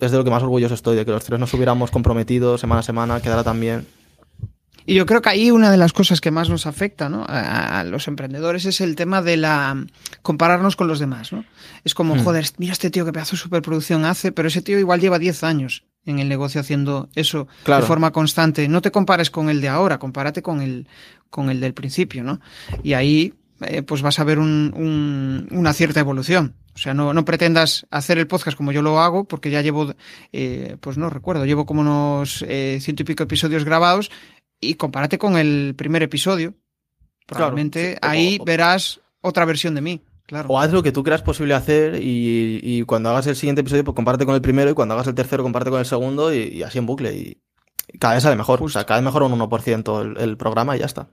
es 0.00 0.10
de 0.10 0.18
lo 0.18 0.24
que 0.24 0.30
más 0.30 0.42
orgulloso 0.42 0.74
estoy, 0.74 0.96
de 0.96 1.04
que 1.04 1.12
los 1.12 1.24
tres 1.24 1.38
nos 1.38 1.54
hubiéramos 1.54 1.92
comprometido 1.92 2.58
semana 2.58 2.80
a 2.80 2.82
semana, 2.82 3.20
quedara 3.20 3.44
tan 3.44 3.60
bien. 3.60 3.86
Y 4.86 4.94
yo 4.94 5.06
creo 5.06 5.22
que 5.22 5.28
ahí 5.28 5.50
una 5.50 5.70
de 5.70 5.76
las 5.76 5.92
cosas 5.92 6.20
que 6.20 6.30
más 6.30 6.48
nos 6.50 6.66
afecta 6.66 7.08
¿no? 7.08 7.24
a, 7.28 7.84
los 7.84 8.08
emprendedores 8.08 8.64
es 8.66 8.80
el 8.80 8.96
tema 8.96 9.22
de 9.22 9.36
la 9.36 9.84
compararnos 10.22 10.76
con 10.76 10.88
los 10.88 10.98
demás. 10.98 11.32
¿no? 11.32 11.44
Es 11.84 11.94
como, 11.94 12.14
Hmm. 12.16 12.24
joder, 12.24 12.46
mira 12.58 12.72
este 12.72 12.90
tío 12.90 13.04
que 13.04 13.12
pedazo 13.12 13.32
de 13.36 13.42
superproducción 13.42 14.04
hace, 14.04 14.32
pero 14.32 14.48
ese 14.48 14.62
tío 14.62 14.78
igual 14.78 15.00
lleva 15.00 15.18
10 15.18 15.44
años 15.44 15.84
en 16.04 16.18
el 16.18 16.28
negocio 16.28 16.60
haciendo 16.60 17.08
eso 17.14 17.46
Claro. 17.64 17.82
de 17.82 17.86
forma 17.86 18.10
constante. 18.12 18.66
No 18.68 18.82
te 18.82 18.90
compares 18.90 19.30
con 19.30 19.48
el 19.48 19.60
de 19.60 19.68
ahora, 19.68 19.98
compárate 19.98 20.42
con 20.42 20.60
el, 20.60 20.88
con 21.30 21.48
el 21.50 21.60
del 21.60 21.74
principio. 21.74 22.24
¿no? 22.24 22.40
Y 22.82 22.94
ahí 22.94 23.34
eh, 23.64 23.82
pues 23.82 24.02
vas 24.02 24.18
a 24.18 24.24
ver 24.24 24.40
un- 24.40 24.72
un- 24.76 25.46
una 25.56 25.72
cierta 25.72 26.00
evolución. 26.00 26.54
O 26.74 26.78
sea, 26.78 26.94
no, 26.94 27.14
no 27.14 27.24
pretendas 27.24 27.86
hacer 27.92 28.18
el 28.18 28.26
podcast 28.26 28.56
como 28.56 28.72
yo 28.72 28.82
lo 28.82 28.98
hago, 29.00 29.24
porque 29.24 29.50
ya 29.50 29.60
llevo, 29.62 29.94
eh, 30.32 30.76
pues 30.80 30.98
no 30.98 31.08
recuerdo, 31.10 31.44
llevo 31.44 31.64
como 31.66 31.82
unos 31.82 32.44
eh, 32.48 32.78
ciento 32.80 33.02
y 33.02 33.06
pico 33.06 33.22
episodios 33.22 33.64
grabados 33.64 34.10
y 34.62 34.74
compárate 34.74 35.18
con 35.18 35.36
el 35.36 35.74
primer 35.76 36.02
episodio. 36.02 36.54
Probablemente 37.26 37.92
sí. 37.92 37.98
Ahí 38.00 38.38
o- 38.40 38.44
verás 38.44 39.00
otra 39.20 39.44
versión 39.44 39.74
de 39.74 39.80
mí, 39.82 40.02
claro. 40.26 40.48
O 40.48 40.58
haz 40.58 40.72
lo 40.72 40.82
que 40.82 40.92
tú 40.92 41.02
creas 41.02 41.22
posible 41.22 41.52
hacer 41.54 41.96
y, 42.02 42.60
y 42.62 42.82
cuando 42.84 43.10
hagas 43.10 43.26
el 43.26 43.36
siguiente 43.36 43.60
episodio, 43.60 43.84
pues 43.84 43.94
comparte 43.94 44.24
con 44.26 44.34
el 44.34 44.40
primero 44.42 44.70
y 44.70 44.74
cuando 44.74 44.94
hagas 44.94 45.06
el 45.06 45.14
tercero, 45.14 45.42
comparte 45.42 45.68
con 45.70 45.78
el 45.80 45.86
segundo 45.86 46.32
y, 46.34 46.38
y 46.48 46.62
así 46.62 46.78
en 46.78 46.86
bucle. 46.86 47.14
Y 47.14 47.38
y 47.94 47.98
cada 47.98 48.14
vez 48.14 48.22
sale 48.22 48.36
mejor. 48.36 48.58
Justo. 48.60 48.78
O 48.78 48.80
sea, 48.80 48.86
cada 48.86 49.00
vez 49.00 49.04
mejora 49.04 49.26
un 49.26 49.38
1% 49.38 50.00
el, 50.02 50.16
el 50.22 50.36
programa 50.38 50.74
y 50.76 50.78
ya 50.80 50.86
está. 50.86 51.08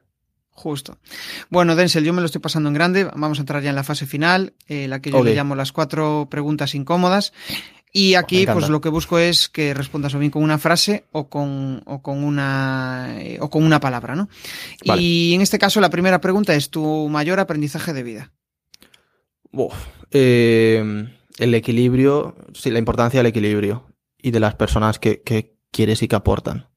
Justo. 0.51 0.97
Bueno, 1.49 1.75
Denzel, 1.75 2.03
yo 2.05 2.13
me 2.13 2.21
lo 2.21 2.25
estoy 2.25 2.41
pasando 2.41 2.69
en 2.69 2.73
grande. 2.75 3.05
Vamos 3.05 3.37
a 3.39 3.41
entrar 3.41 3.61
ya 3.63 3.69
en 3.71 3.75
la 3.75 3.83
fase 3.83 4.05
final, 4.05 4.53
eh, 4.67 4.87
la 4.87 5.01
que 5.01 5.09
yo 5.11 5.23
le 5.23 5.33
llamo 5.35 5.55
las 5.55 5.71
cuatro 5.71 6.27
preguntas 6.29 6.75
incómodas. 6.75 7.33
Y 7.91 8.11
Me 8.11 8.17
aquí, 8.17 8.45
pues 8.45 8.69
lo 8.69 8.81
que 8.81 8.89
busco 8.89 9.17
es 9.17 9.49
que 9.49 9.73
respondas 9.73 10.13
o 10.13 10.19
bien 10.19 10.31
con 10.31 10.43
una 10.43 10.59
frase 10.59 11.05
o 11.11 11.27
con, 11.27 11.81
o 11.85 12.01
con 12.01 12.23
una 12.23 13.15
eh, 13.19 13.39
o 13.41 13.49
con 13.49 13.63
una 13.63 13.79
palabra, 13.79 14.15
¿no? 14.15 14.29
Vale. 14.85 15.01
Y 15.01 15.33
en 15.33 15.41
este 15.41 15.57
caso, 15.57 15.81
la 15.81 15.89
primera 15.89 16.21
pregunta 16.21 16.53
es 16.53 16.69
tu 16.69 17.09
mayor 17.09 17.39
aprendizaje 17.39 17.93
de 17.93 18.03
vida. 18.03 18.31
Uf, 19.51 19.73
eh, 20.11 21.07
el 21.39 21.55
equilibrio, 21.55 22.35
sí, 22.53 22.69
la 22.69 22.79
importancia 22.79 23.19
del 23.19 23.27
equilibrio 23.27 23.87
y 24.21 24.31
de 24.31 24.39
las 24.39 24.53
personas 24.53 24.99
que, 24.99 25.21
que 25.23 25.55
quieres 25.71 26.03
y 26.03 26.07
que 26.07 26.15
aportan. 26.15 26.67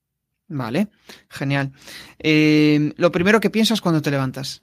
Vale, 0.48 0.89
genial. 1.28 1.72
Eh, 2.18 2.93
lo 2.97 3.10
primero 3.10 3.40
que 3.40 3.51
piensas 3.51 3.80
cuando 3.80 4.02
te 4.02 4.10
levantas. 4.10 4.62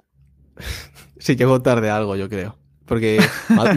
Sí, 1.22 1.36
llego 1.36 1.62
tarde 1.62 1.90
a 1.90 1.98
algo, 1.98 2.16
yo 2.16 2.30
creo. 2.30 2.58
Porque, 2.90 3.20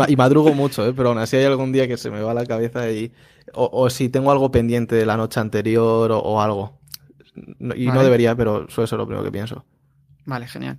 y 0.09 0.17
madrugo 0.17 0.53
mucho, 0.55 0.85
¿eh? 0.87 0.93
pero 0.97 1.11
aún 1.11 1.19
así 1.19 1.37
hay 1.37 1.45
algún 1.45 1.71
día 1.71 1.87
que 1.87 1.97
se 1.99 2.11
me 2.11 2.21
va 2.23 2.33
la 2.35 2.47
cabeza 2.47 2.91
y, 2.91 3.13
o, 3.55 3.69
o 3.73 3.91
si 3.91 4.09
tengo 4.09 4.33
algo 4.33 4.51
pendiente 4.51 4.95
de 4.97 5.07
la 5.07 5.17
noche 5.17 5.39
anterior 5.39 6.11
o, 6.11 6.19
o 6.19 6.41
algo. 6.41 6.81
No- 7.59 7.75
y 7.77 7.87
no 7.87 8.03
debería, 8.03 8.35
pero 8.35 8.67
suele 8.71 8.89
ser 8.89 8.99
lo 8.99 9.07
primero 9.07 9.23
que 9.25 9.31
pienso. 9.31 9.65
Vale, 10.25 10.49
genial. 10.49 10.79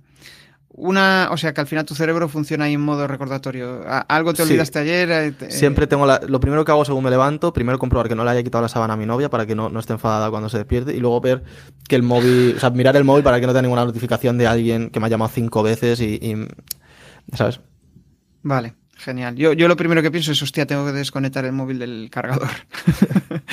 Una, 0.76 1.28
o 1.30 1.36
sea 1.36 1.54
que 1.54 1.60
al 1.60 1.68
final 1.68 1.84
tu 1.84 1.94
cerebro 1.94 2.28
funciona 2.28 2.64
ahí 2.64 2.74
en 2.74 2.80
modo 2.80 3.06
recordatorio. 3.06 3.82
Algo 4.08 4.32
te 4.34 4.42
Sí. 4.42 4.48
olvidaste 4.50 4.80
ayer. 4.80 5.10
eh, 5.12 5.30
te- 5.30 5.50
Siempre 5.52 5.86
tengo 5.86 6.04
la, 6.04 6.20
lo 6.26 6.40
primero 6.40 6.64
que 6.64 6.72
hago 6.72 6.84
según 6.84 7.04
me 7.04 7.10
levanto, 7.10 7.52
primero 7.52 7.78
comprobar 7.78 8.08
que 8.08 8.16
no 8.16 8.24
le 8.24 8.30
haya 8.32 8.42
quitado 8.42 8.62
la 8.62 8.68
sábana 8.68 8.94
a 8.94 8.96
mi 8.96 9.06
novia 9.06 9.30
para 9.30 9.46
que 9.46 9.54
no, 9.54 9.68
no 9.68 9.78
esté 9.78 9.92
enfadada 9.92 10.30
cuando 10.30 10.48
se 10.48 10.58
despierte 10.58 10.92
y 10.92 10.98
luego 10.98 11.20
ver 11.20 11.44
que 11.88 11.94
el 11.94 12.02
móvil, 12.02 12.54
o 12.56 12.60
sea, 12.60 12.70
mirar 12.70 12.96
el 12.96 13.04
móvil 13.04 13.22
para 13.22 13.38
que 13.38 13.46
no 13.46 13.52
tenga 13.52 13.62
ninguna 13.62 13.84
notificación 13.84 14.36
de 14.36 14.48
alguien 14.48 14.90
que 14.90 14.98
me 14.98 15.06
ha 15.06 15.10
llamado 15.10 15.30
cinco 15.32 15.62
veces 15.62 16.00
y, 16.00 16.14
y- 16.14 16.48
¿sabes? 17.36 17.60
Vale, 18.44 18.74
genial. 18.96 19.34
Yo, 19.34 19.52
yo 19.54 19.66
lo 19.66 19.76
primero 19.76 20.00
que 20.02 20.10
pienso 20.12 20.30
es, 20.32 20.40
hostia, 20.42 20.66
tengo 20.66 20.84
que 20.86 20.92
desconectar 20.92 21.44
el 21.44 21.52
móvil 21.52 21.78
del 21.80 22.08
cargador. 22.10 22.48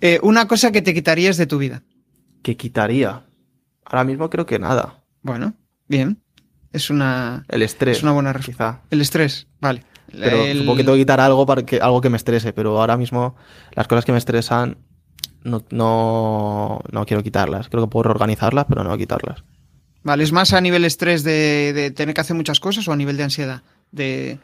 Eh, 0.00 0.18
una 0.22 0.46
cosa 0.48 0.72
que 0.72 0.82
te 0.82 0.94
quitarías 0.94 1.36
de 1.36 1.46
tu 1.46 1.58
vida. 1.58 1.82
¿Qué 2.42 2.56
quitaría? 2.56 3.22
Ahora 3.84 4.04
mismo 4.04 4.30
creo 4.30 4.46
que 4.46 4.58
nada. 4.58 5.02
Bueno, 5.22 5.54
bien. 5.88 6.22
Es 6.72 6.88
una, 6.90 7.44
El 7.48 7.62
estrés. 7.62 7.98
es 7.98 8.02
una 8.02 8.12
buena 8.12 8.32
respuesta. 8.32 8.80
Quizá. 8.80 8.86
El 8.90 9.00
estrés, 9.00 9.46
vale. 9.60 9.84
Pero 10.10 10.44
El- 10.44 10.58
supongo 10.58 10.76
que 10.76 10.84
tengo 10.84 10.94
que 10.94 11.00
quitar 11.02 11.20
algo 11.20 11.44
para 11.44 11.64
que, 11.64 11.80
algo 11.80 12.00
que 12.00 12.08
me 12.10 12.16
estrese, 12.16 12.52
pero 12.52 12.80
ahora 12.80 12.96
mismo 12.96 13.36
las 13.74 13.86
cosas 13.88 14.04
que 14.04 14.12
me 14.12 14.18
estresan 14.18 14.78
no, 15.42 15.64
no, 15.70 16.80
no 16.90 17.06
quiero 17.06 17.22
quitarlas. 17.22 17.68
Creo 17.68 17.84
que 17.84 17.90
puedo 17.90 18.04
reorganizarlas, 18.04 18.66
pero 18.68 18.84
no 18.84 18.96
quitarlas. 18.96 19.44
Vale, 20.02 20.24
¿es 20.24 20.32
más 20.32 20.52
a 20.52 20.60
nivel 20.60 20.84
estrés 20.84 21.22
de, 21.24 21.72
de 21.74 21.90
tener 21.90 22.14
que 22.14 22.20
hacer 22.22 22.34
muchas 22.36 22.58
cosas 22.60 22.86
o 22.88 22.92
a 22.92 22.96
nivel 22.96 23.16
de 23.16 23.22
ansiedad? 23.24 23.62
De... 23.92 24.38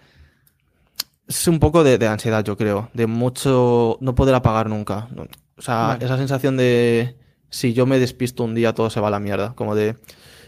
Es 1.27 1.49
un 1.49 1.59
poco 1.59 1.83
de, 1.83 1.99
de 1.99 2.07
ansiedad, 2.07 2.45
yo 2.45 2.57
creo. 2.57 2.91
De 2.95 3.07
mucho 3.07 3.99
no 4.01 4.15
poder 4.15 4.35
apagar 4.35 4.69
nunca. 4.69 5.09
O 5.57 5.63
sea, 5.63 5.75
Vale. 5.89 6.05
esa 6.05 6.17
sensación 6.19 6.57
de 6.57 7.17
si 7.49 7.73
yo 7.73 7.87
me 7.87 7.99
despisto 7.99 8.45
un 8.45 8.55
día, 8.55 8.75
todo 8.75 8.91
se 8.91 9.01
va 9.01 9.09
a 9.09 9.11
la 9.11 9.19
mierda. 9.21 9.55
Como 9.55 9.75
de 9.75 9.97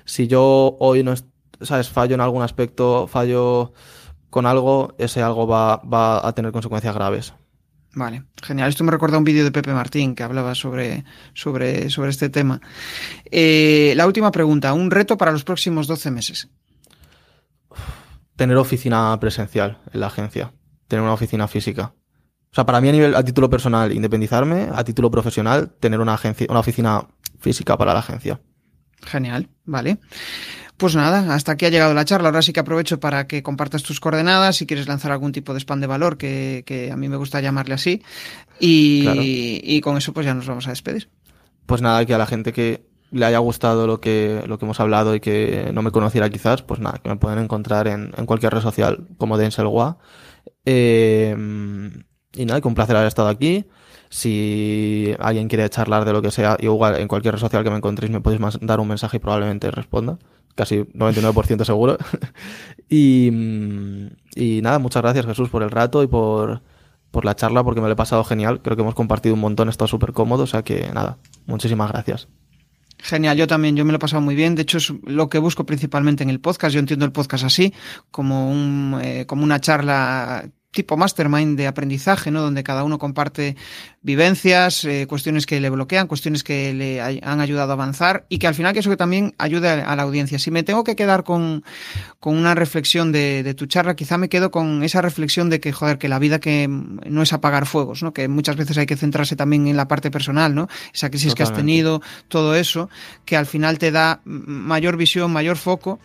si 0.04 0.28
yo 0.28 0.76
hoy 0.78 1.02
no, 1.02 1.12
es- 1.12 1.24
sabes, 1.62 1.88
fallo 1.88 2.14
en 2.14 2.20
algún 2.20 2.42
aspecto, 2.42 3.06
fallo 3.08 3.72
con 4.30 4.46
algo, 4.46 4.94
ese 4.98 5.22
algo 5.22 5.46
va, 5.46 5.78
va 5.78 6.26
a 6.26 6.32
tener 6.34 6.52
consecuencias 6.52 6.94
graves. 6.94 7.32
Vale, 7.94 8.24
genial. 8.42 8.68
Esto 8.68 8.84
me 8.84 8.90
recuerda 8.90 9.16
a 9.16 9.18
un 9.18 9.24
vídeo 9.24 9.44
de 9.44 9.50
Pepe 9.50 9.72
Martín 9.72 10.14
que 10.14 10.22
hablaba 10.22 10.54
sobre, 10.54 11.04
sobre, 11.34 11.90
sobre 11.90 12.10
este 12.10 12.28
tema. 12.28 12.60
Eh, 13.30 13.94
la 13.96 14.06
última 14.06 14.30
pregunta, 14.30 14.72
un 14.72 14.90
reto 14.90 15.16
para 15.16 15.32
los 15.32 15.44
próximos 15.44 15.86
12 15.86 16.10
meses. 16.10 16.48
Tener 18.36 18.56
oficina 18.56 19.18
presencial 19.18 19.78
en 19.92 20.00
la 20.00 20.06
agencia. 20.06 20.52
Tener 20.86 21.02
una 21.02 21.14
oficina 21.14 21.48
física. 21.48 21.94
O 22.50 22.54
sea, 22.54 22.64
para 22.64 22.80
mí 22.80 22.88
a 22.88 22.92
nivel, 22.92 23.14
a 23.14 23.24
título 23.24 23.50
personal, 23.50 23.92
independizarme, 23.92 24.68
a 24.72 24.84
título 24.84 25.10
profesional, 25.10 25.70
tener 25.80 26.00
una 26.00 26.14
agencia, 26.14 26.46
una 26.48 26.60
oficina 26.60 27.06
física 27.38 27.76
para 27.76 27.92
la 27.92 28.00
agencia. 28.00 28.40
Genial, 29.02 29.48
vale. 29.64 29.98
Pues 30.78 30.94
nada, 30.94 31.34
hasta 31.34 31.52
aquí 31.52 31.66
ha 31.66 31.70
llegado 31.70 31.92
la 31.92 32.04
charla. 32.04 32.28
Ahora 32.28 32.40
sí 32.40 32.52
que 32.52 32.60
aprovecho 32.60 32.98
para 33.00 33.26
que 33.26 33.42
compartas 33.42 33.82
tus 33.82 34.00
coordenadas 34.00 34.56
si 34.56 34.64
quieres 34.66 34.86
lanzar 34.88 35.10
algún 35.12 35.32
tipo 35.32 35.52
de 35.52 35.58
spam 35.60 35.80
de 35.80 35.86
valor, 35.88 36.16
que, 36.16 36.62
que 36.64 36.90
a 36.90 36.96
mí 36.96 37.08
me 37.08 37.16
gusta 37.16 37.40
llamarle 37.40 37.74
así. 37.74 38.02
Y, 38.60 39.02
Claro. 39.02 39.20
y 39.22 39.80
con 39.82 39.96
eso 39.96 40.12
pues 40.12 40.24
ya 40.24 40.34
nos 40.34 40.46
vamos 40.46 40.66
a 40.68 40.70
despedir. 40.70 41.10
Pues 41.66 41.82
nada, 41.82 42.06
que 42.06 42.14
a 42.14 42.18
la 42.18 42.26
gente 42.26 42.52
que 42.52 42.86
le 43.10 43.24
haya 43.26 43.38
gustado 43.38 43.86
lo 43.86 44.00
que, 44.00 44.42
lo 44.46 44.58
que 44.58 44.66
hemos 44.66 44.78
hablado 44.80 45.14
y 45.14 45.20
que 45.20 45.70
no 45.72 45.82
me 45.82 45.90
conociera 45.90 46.30
quizás, 46.30 46.62
pues 46.62 46.78
nada, 46.78 46.98
que 47.02 47.08
me 47.08 47.16
pueden 47.16 47.38
encontrar 47.40 47.88
en, 47.88 48.12
en 48.16 48.26
cualquier 48.26 48.52
red 48.54 48.60
social 48.62 49.06
como 49.18 49.36
Denzel 49.36 49.66
Gua. 49.66 49.98
Eh, 50.64 51.34
y 52.34 52.44
nada, 52.44 52.60
que 52.60 52.68
un 52.68 52.74
placer 52.74 52.94
haber 52.96 53.08
estado 53.08 53.28
aquí. 53.28 53.64
Si 54.10 55.14
alguien 55.18 55.48
quiere 55.48 55.68
charlar 55.68 56.04
de 56.04 56.12
lo 56.12 56.22
que 56.22 56.30
sea, 56.30 56.56
igual 56.60 56.96
en 56.96 57.08
cualquier 57.08 57.34
red 57.34 57.40
social 57.40 57.64
que 57.64 57.70
me 57.70 57.76
encontréis 57.76 58.10
me 58.10 58.20
podéis 58.20 58.40
mandar 58.40 58.80
un 58.80 58.88
mensaje 58.88 59.18
y 59.18 59.20
probablemente 59.20 59.70
responda. 59.70 60.18
Casi 60.54 60.78
99% 60.78 61.64
seguro. 61.64 61.98
y, 62.88 63.30
mm, 63.30 64.06
y 64.34 64.62
nada, 64.62 64.78
muchas 64.78 65.02
gracias 65.02 65.26
Jesús 65.26 65.48
por 65.50 65.62
el 65.62 65.70
rato 65.70 66.02
y 66.02 66.06
por, 66.06 66.62
por 67.10 67.24
la 67.24 67.36
charla 67.36 67.62
porque 67.62 67.80
me 67.80 67.86
lo 67.86 67.92
he 67.92 67.96
pasado 67.96 68.24
genial. 68.24 68.60
Creo 68.62 68.76
que 68.76 68.82
hemos 68.82 68.94
compartido 68.94 69.34
un 69.34 69.40
montón, 69.40 69.68
estado 69.68 69.88
súper 69.88 70.12
cómodo, 70.12 70.44
o 70.44 70.46
sea 70.46 70.62
que 70.62 70.90
nada, 70.92 71.18
muchísimas 71.46 71.90
gracias. 71.92 72.28
Genial, 73.00 73.36
yo 73.36 73.46
también, 73.46 73.76
yo 73.76 73.84
me 73.84 73.92
lo 73.92 73.96
he 73.96 74.00
pasado 74.00 74.20
muy 74.20 74.34
bien. 74.34 74.54
De 74.56 74.62
hecho, 74.62 74.78
es 74.78 74.92
lo 75.04 75.28
que 75.28 75.38
busco 75.38 75.64
principalmente 75.64 76.24
en 76.24 76.30
el 76.30 76.40
podcast. 76.40 76.74
Yo 76.74 76.80
entiendo 76.80 77.04
el 77.04 77.12
podcast 77.12 77.44
así, 77.44 77.72
como, 78.10 78.50
un, 78.50 78.98
eh, 79.02 79.24
como 79.26 79.44
una 79.44 79.60
charla 79.60 80.50
tipo 80.70 80.96
mastermind 80.96 81.56
de 81.56 81.66
aprendizaje, 81.66 82.30
¿no? 82.30 82.42
Donde 82.42 82.62
cada 82.62 82.84
uno 82.84 82.98
comparte 82.98 83.56
vivencias, 84.02 84.84
eh, 84.84 85.06
cuestiones 85.08 85.46
que 85.46 85.60
le 85.60 85.70
bloquean, 85.70 86.06
cuestiones 86.06 86.44
que 86.44 86.74
le 86.74 87.00
han 87.00 87.40
ayudado 87.40 87.70
a 87.70 87.74
avanzar 87.74 88.26
y 88.28 88.38
que 88.38 88.46
al 88.46 88.54
final 88.54 88.74
que 88.74 88.80
eso 88.80 88.90
que 88.90 88.96
también 88.96 89.34
ayude 89.38 89.68
a, 89.68 89.96
la 89.96 90.02
audiencia. 90.02 90.38
Si 90.38 90.50
me 90.50 90.62
tengo 90.62 90.84
que 90.84 90.94
quedar 90.94 91.24
con, 91.24 91.64
con 92.20 92.36
una 92.36 92.54
reflexión 92.54 93.12
de, 93.12 93.42
de 93.42 93.54
tu 93.54 93.66
charla, 93.66 93.96
quizá 93.96 94.18
me 94.18 94.28
quedo 94.28 94.50
con 94.50 94.82
esa 94.82 95.00
reflexión 95.00 95.48
de 95.48 95.58
que, 95.58 95.72
joder, 95.72 95.98
que 95.98 96.08
la 96.08 96.18
vida 96.18 96.38
que 96.38 96.68
no 96.68 97.22
es 97.22 97.32
apagar 97.32 97.66
fuegos, 97.66 98.02
¿no? 98.02 98.12
Que 98.12 98.28
muchas 98.28 98.56
veces 98.56 98.76
hay 98.76 98.86
que 98.86 98.96
centrarse 98.96 99.36
también 99.36 99.66
en 99.68 99.76
la 99.76 99.88
parte 99.88 100.10
personal, 100.10 100.54
¿no? 100.54 100.68
Esa 100.92 101.08
crisis 101.08 101.34
que 101.34 101.42
has 101.42 101.54
tenido, 101.54 102.02
todo 102.28 102.54
eso, 102.54 102.90
que 103.24 103.36
al 103.36 103.46
final 103.46 103.78
te 103.78 103.90
da 103.90 104.20
mayor 104.24 104.96
visión, 104.96 105.32
mayor 105.32 105.56
foco 105.56 105.98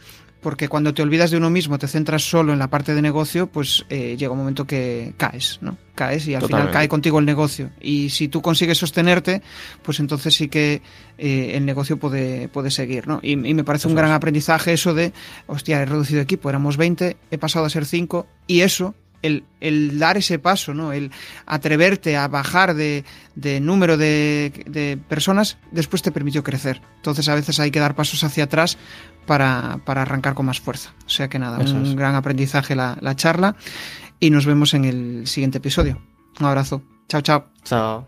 porque 0.43 0.67
cuando 0.67 0.93
te 0.93 1.01
olvidas 1.01 1.31
de 1.31 1.37
uno 1.37 1.49
mismo, 1.49 1.79
te 1.79 1.87
centras 1.87 2.21
solo 2.29 2.53
en 2.53 2.59
la 2.59 2.67
parte 2.69 2.93
de 2.93 3.01
negocio, 3.01 3.47
pues 3.47 3.85
eh, 3.89 4.15
llega 4.17 4.31
un 4.33 4.37
momento 4.37 4.67
que 4.67 5.13
caes, 5.17 5.57
¿no? 5.61 5.77
Caes 5.95 6.27
y 6.27 6.35
al 6.35 6.41
Totalmente. 6.41 6.71
final 6.71 6.81
cae 6.81 6.87
contigo 6.89 7.17
el 7.19 7.25
negocio. 7.25 7.71
Y 7.81 8.09
si 8.09 8.27
tú 8.27 8.41
consigues 8.41 8.77
sostenerte, 8.77 9.41
pues 9.81 9.99
entonces 9.99 10.35
sí 10.35 10.49
que 10.49 10.81
eh, 11.17 11.51
el 11.55 11.65
negocio 11.65 11.97
puede, 11.97 12.49
puede 12.49 12.69
seguir, 12.69 13.07
¿no? 13.07 13.19
Y, 13.23 13.31
y 13.31 13.53
me 13.53 13.63
parece 13.63 13.87
un 13.87 13.95
gran 13.95 14.11
es. 14.11 14.15
aprendizaje 14.15 14.73
eso 14.73 14.93
de, 14.93 15.13
hostia, 15.47 15.81
he 15.81 15.85
reducido 15.85 16.21
equipo, 16.21 16.49
éramos 16.49 16.77
20, 16.77 17.17
he 17.31 17.37
pasado 17.39 17.65
a 17.65 17.69
ser 17.69 17.85
5, 17.85 18.27
y 18.45 18.61
eso, 18.61 18.93
el, 19.21 19.45
el 19.61 19.97
dar 19.99 20.17
ese 20.17 20.37
paso, 20.37 20.73
¿no? 20.73 20.91
El 20.93 21.11
atreverte 21.45 22.17
a 22.17 22.27
bajar 22.27 22.73
de, 22.75 23.05
de 23.35 23.59
número 23.61 23.95
de, 23.97 24.51
de 24.67 24.97
personas, 25.07 25.57
después 25.71 26.01
te 26.01 26.11
permitió 26.11 26.43
crecer. 26.43 26.81
Entonces 26.97 27.29
a 27.29 27.35
veces 27.35 27.59
hay 27.59 27.71
que 27.71 27.79
dar 27.79 27.95
pasos 27.95 28.23
hacia 28.23 28.43
atrás 28.43 28.77
para, 29.25 29.79
para 29.85 30.01
arrancar 30.03 30.33
con 30.33 30.45
más 30.45 30.59
fuerza. 30.59 30.93
O 31.05 31.09
sea 31.09 31.27
que 31.29 31.39
nada, 31.39 31.61
Eso 31.61 31.75
un 31.75 31.85
es. 31.85 31.95
gran 31.95 32.15
aprendizaje 32.15 32.75
la, 32.75 32.97
la 33.01 33.15
charla 33.15 33.55
y 34.19 34.29
nos 34.29 34.45
vemos 34.45 34.73
en 34.73 34.85
el 34.85 35.27
siguiente 35.27 35.57
episodio. 35.59 36.01
Un 36.39 36.45
abrazo. 36.45 36.81
Chao, 37.09 37.21
chao. 37.21 37.45
Chao. 37.63 38.07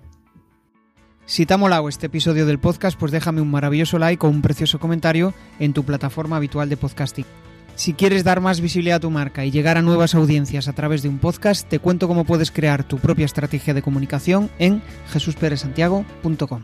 Si 1.25 1.45
te 1.45 1.53
ha 1.53 1.57
molado 1.57 1.89
este 1.89 2.05
episodio 2.05 2.45
del 2.45 2.59
podcast, 2.59 2.97
pues 2.99 3.11
déjame 3.11 3.41
un 3.41 3.49
maravilloso 3.49 3.97
like 3.97 4.25
o 4.25 4.29
un 4.29 4.41
precioso 4.41 4.79
comentario 4.79 5.33
en 5.59 5.73
tu 5.73 5.83
plataforma 5.83 6.35
habitual 6.37 6.69
de 6.69 6.77
podcasting. 6.77 7.25
Si 7.75 7.93
quieres 7.93 8.23
dar 8.23 8.39
más 8.41 8.61
visibilidad 8.61 8.97
a 8.97 8.99
tu 9.01 9.09
marca 9.09 9.43
y 9.43 9.51
llegar 9.51 9.77
a 9.77 9.81
nuevas 9.81 10.15
audiencias 10.15 10.67
a 10.69 10.73
través 10.73 11.01
de 11.01 11.09
un 11.09 11.17
podcast, 11.17 11.67
te 11.67 11.79
cuento 11.79 12.07
cómo 12.07 12.23
puedes 12.23 12.51
crear 12.51 12.83
tu 12.85 12.99
propia 12.99 13.25
estrategia 13.25 13.73
de 13.73 13.81
comunicación 13.81 14.49
en 14.59 14.81
jesusperesantiago.com. 15.11 16.63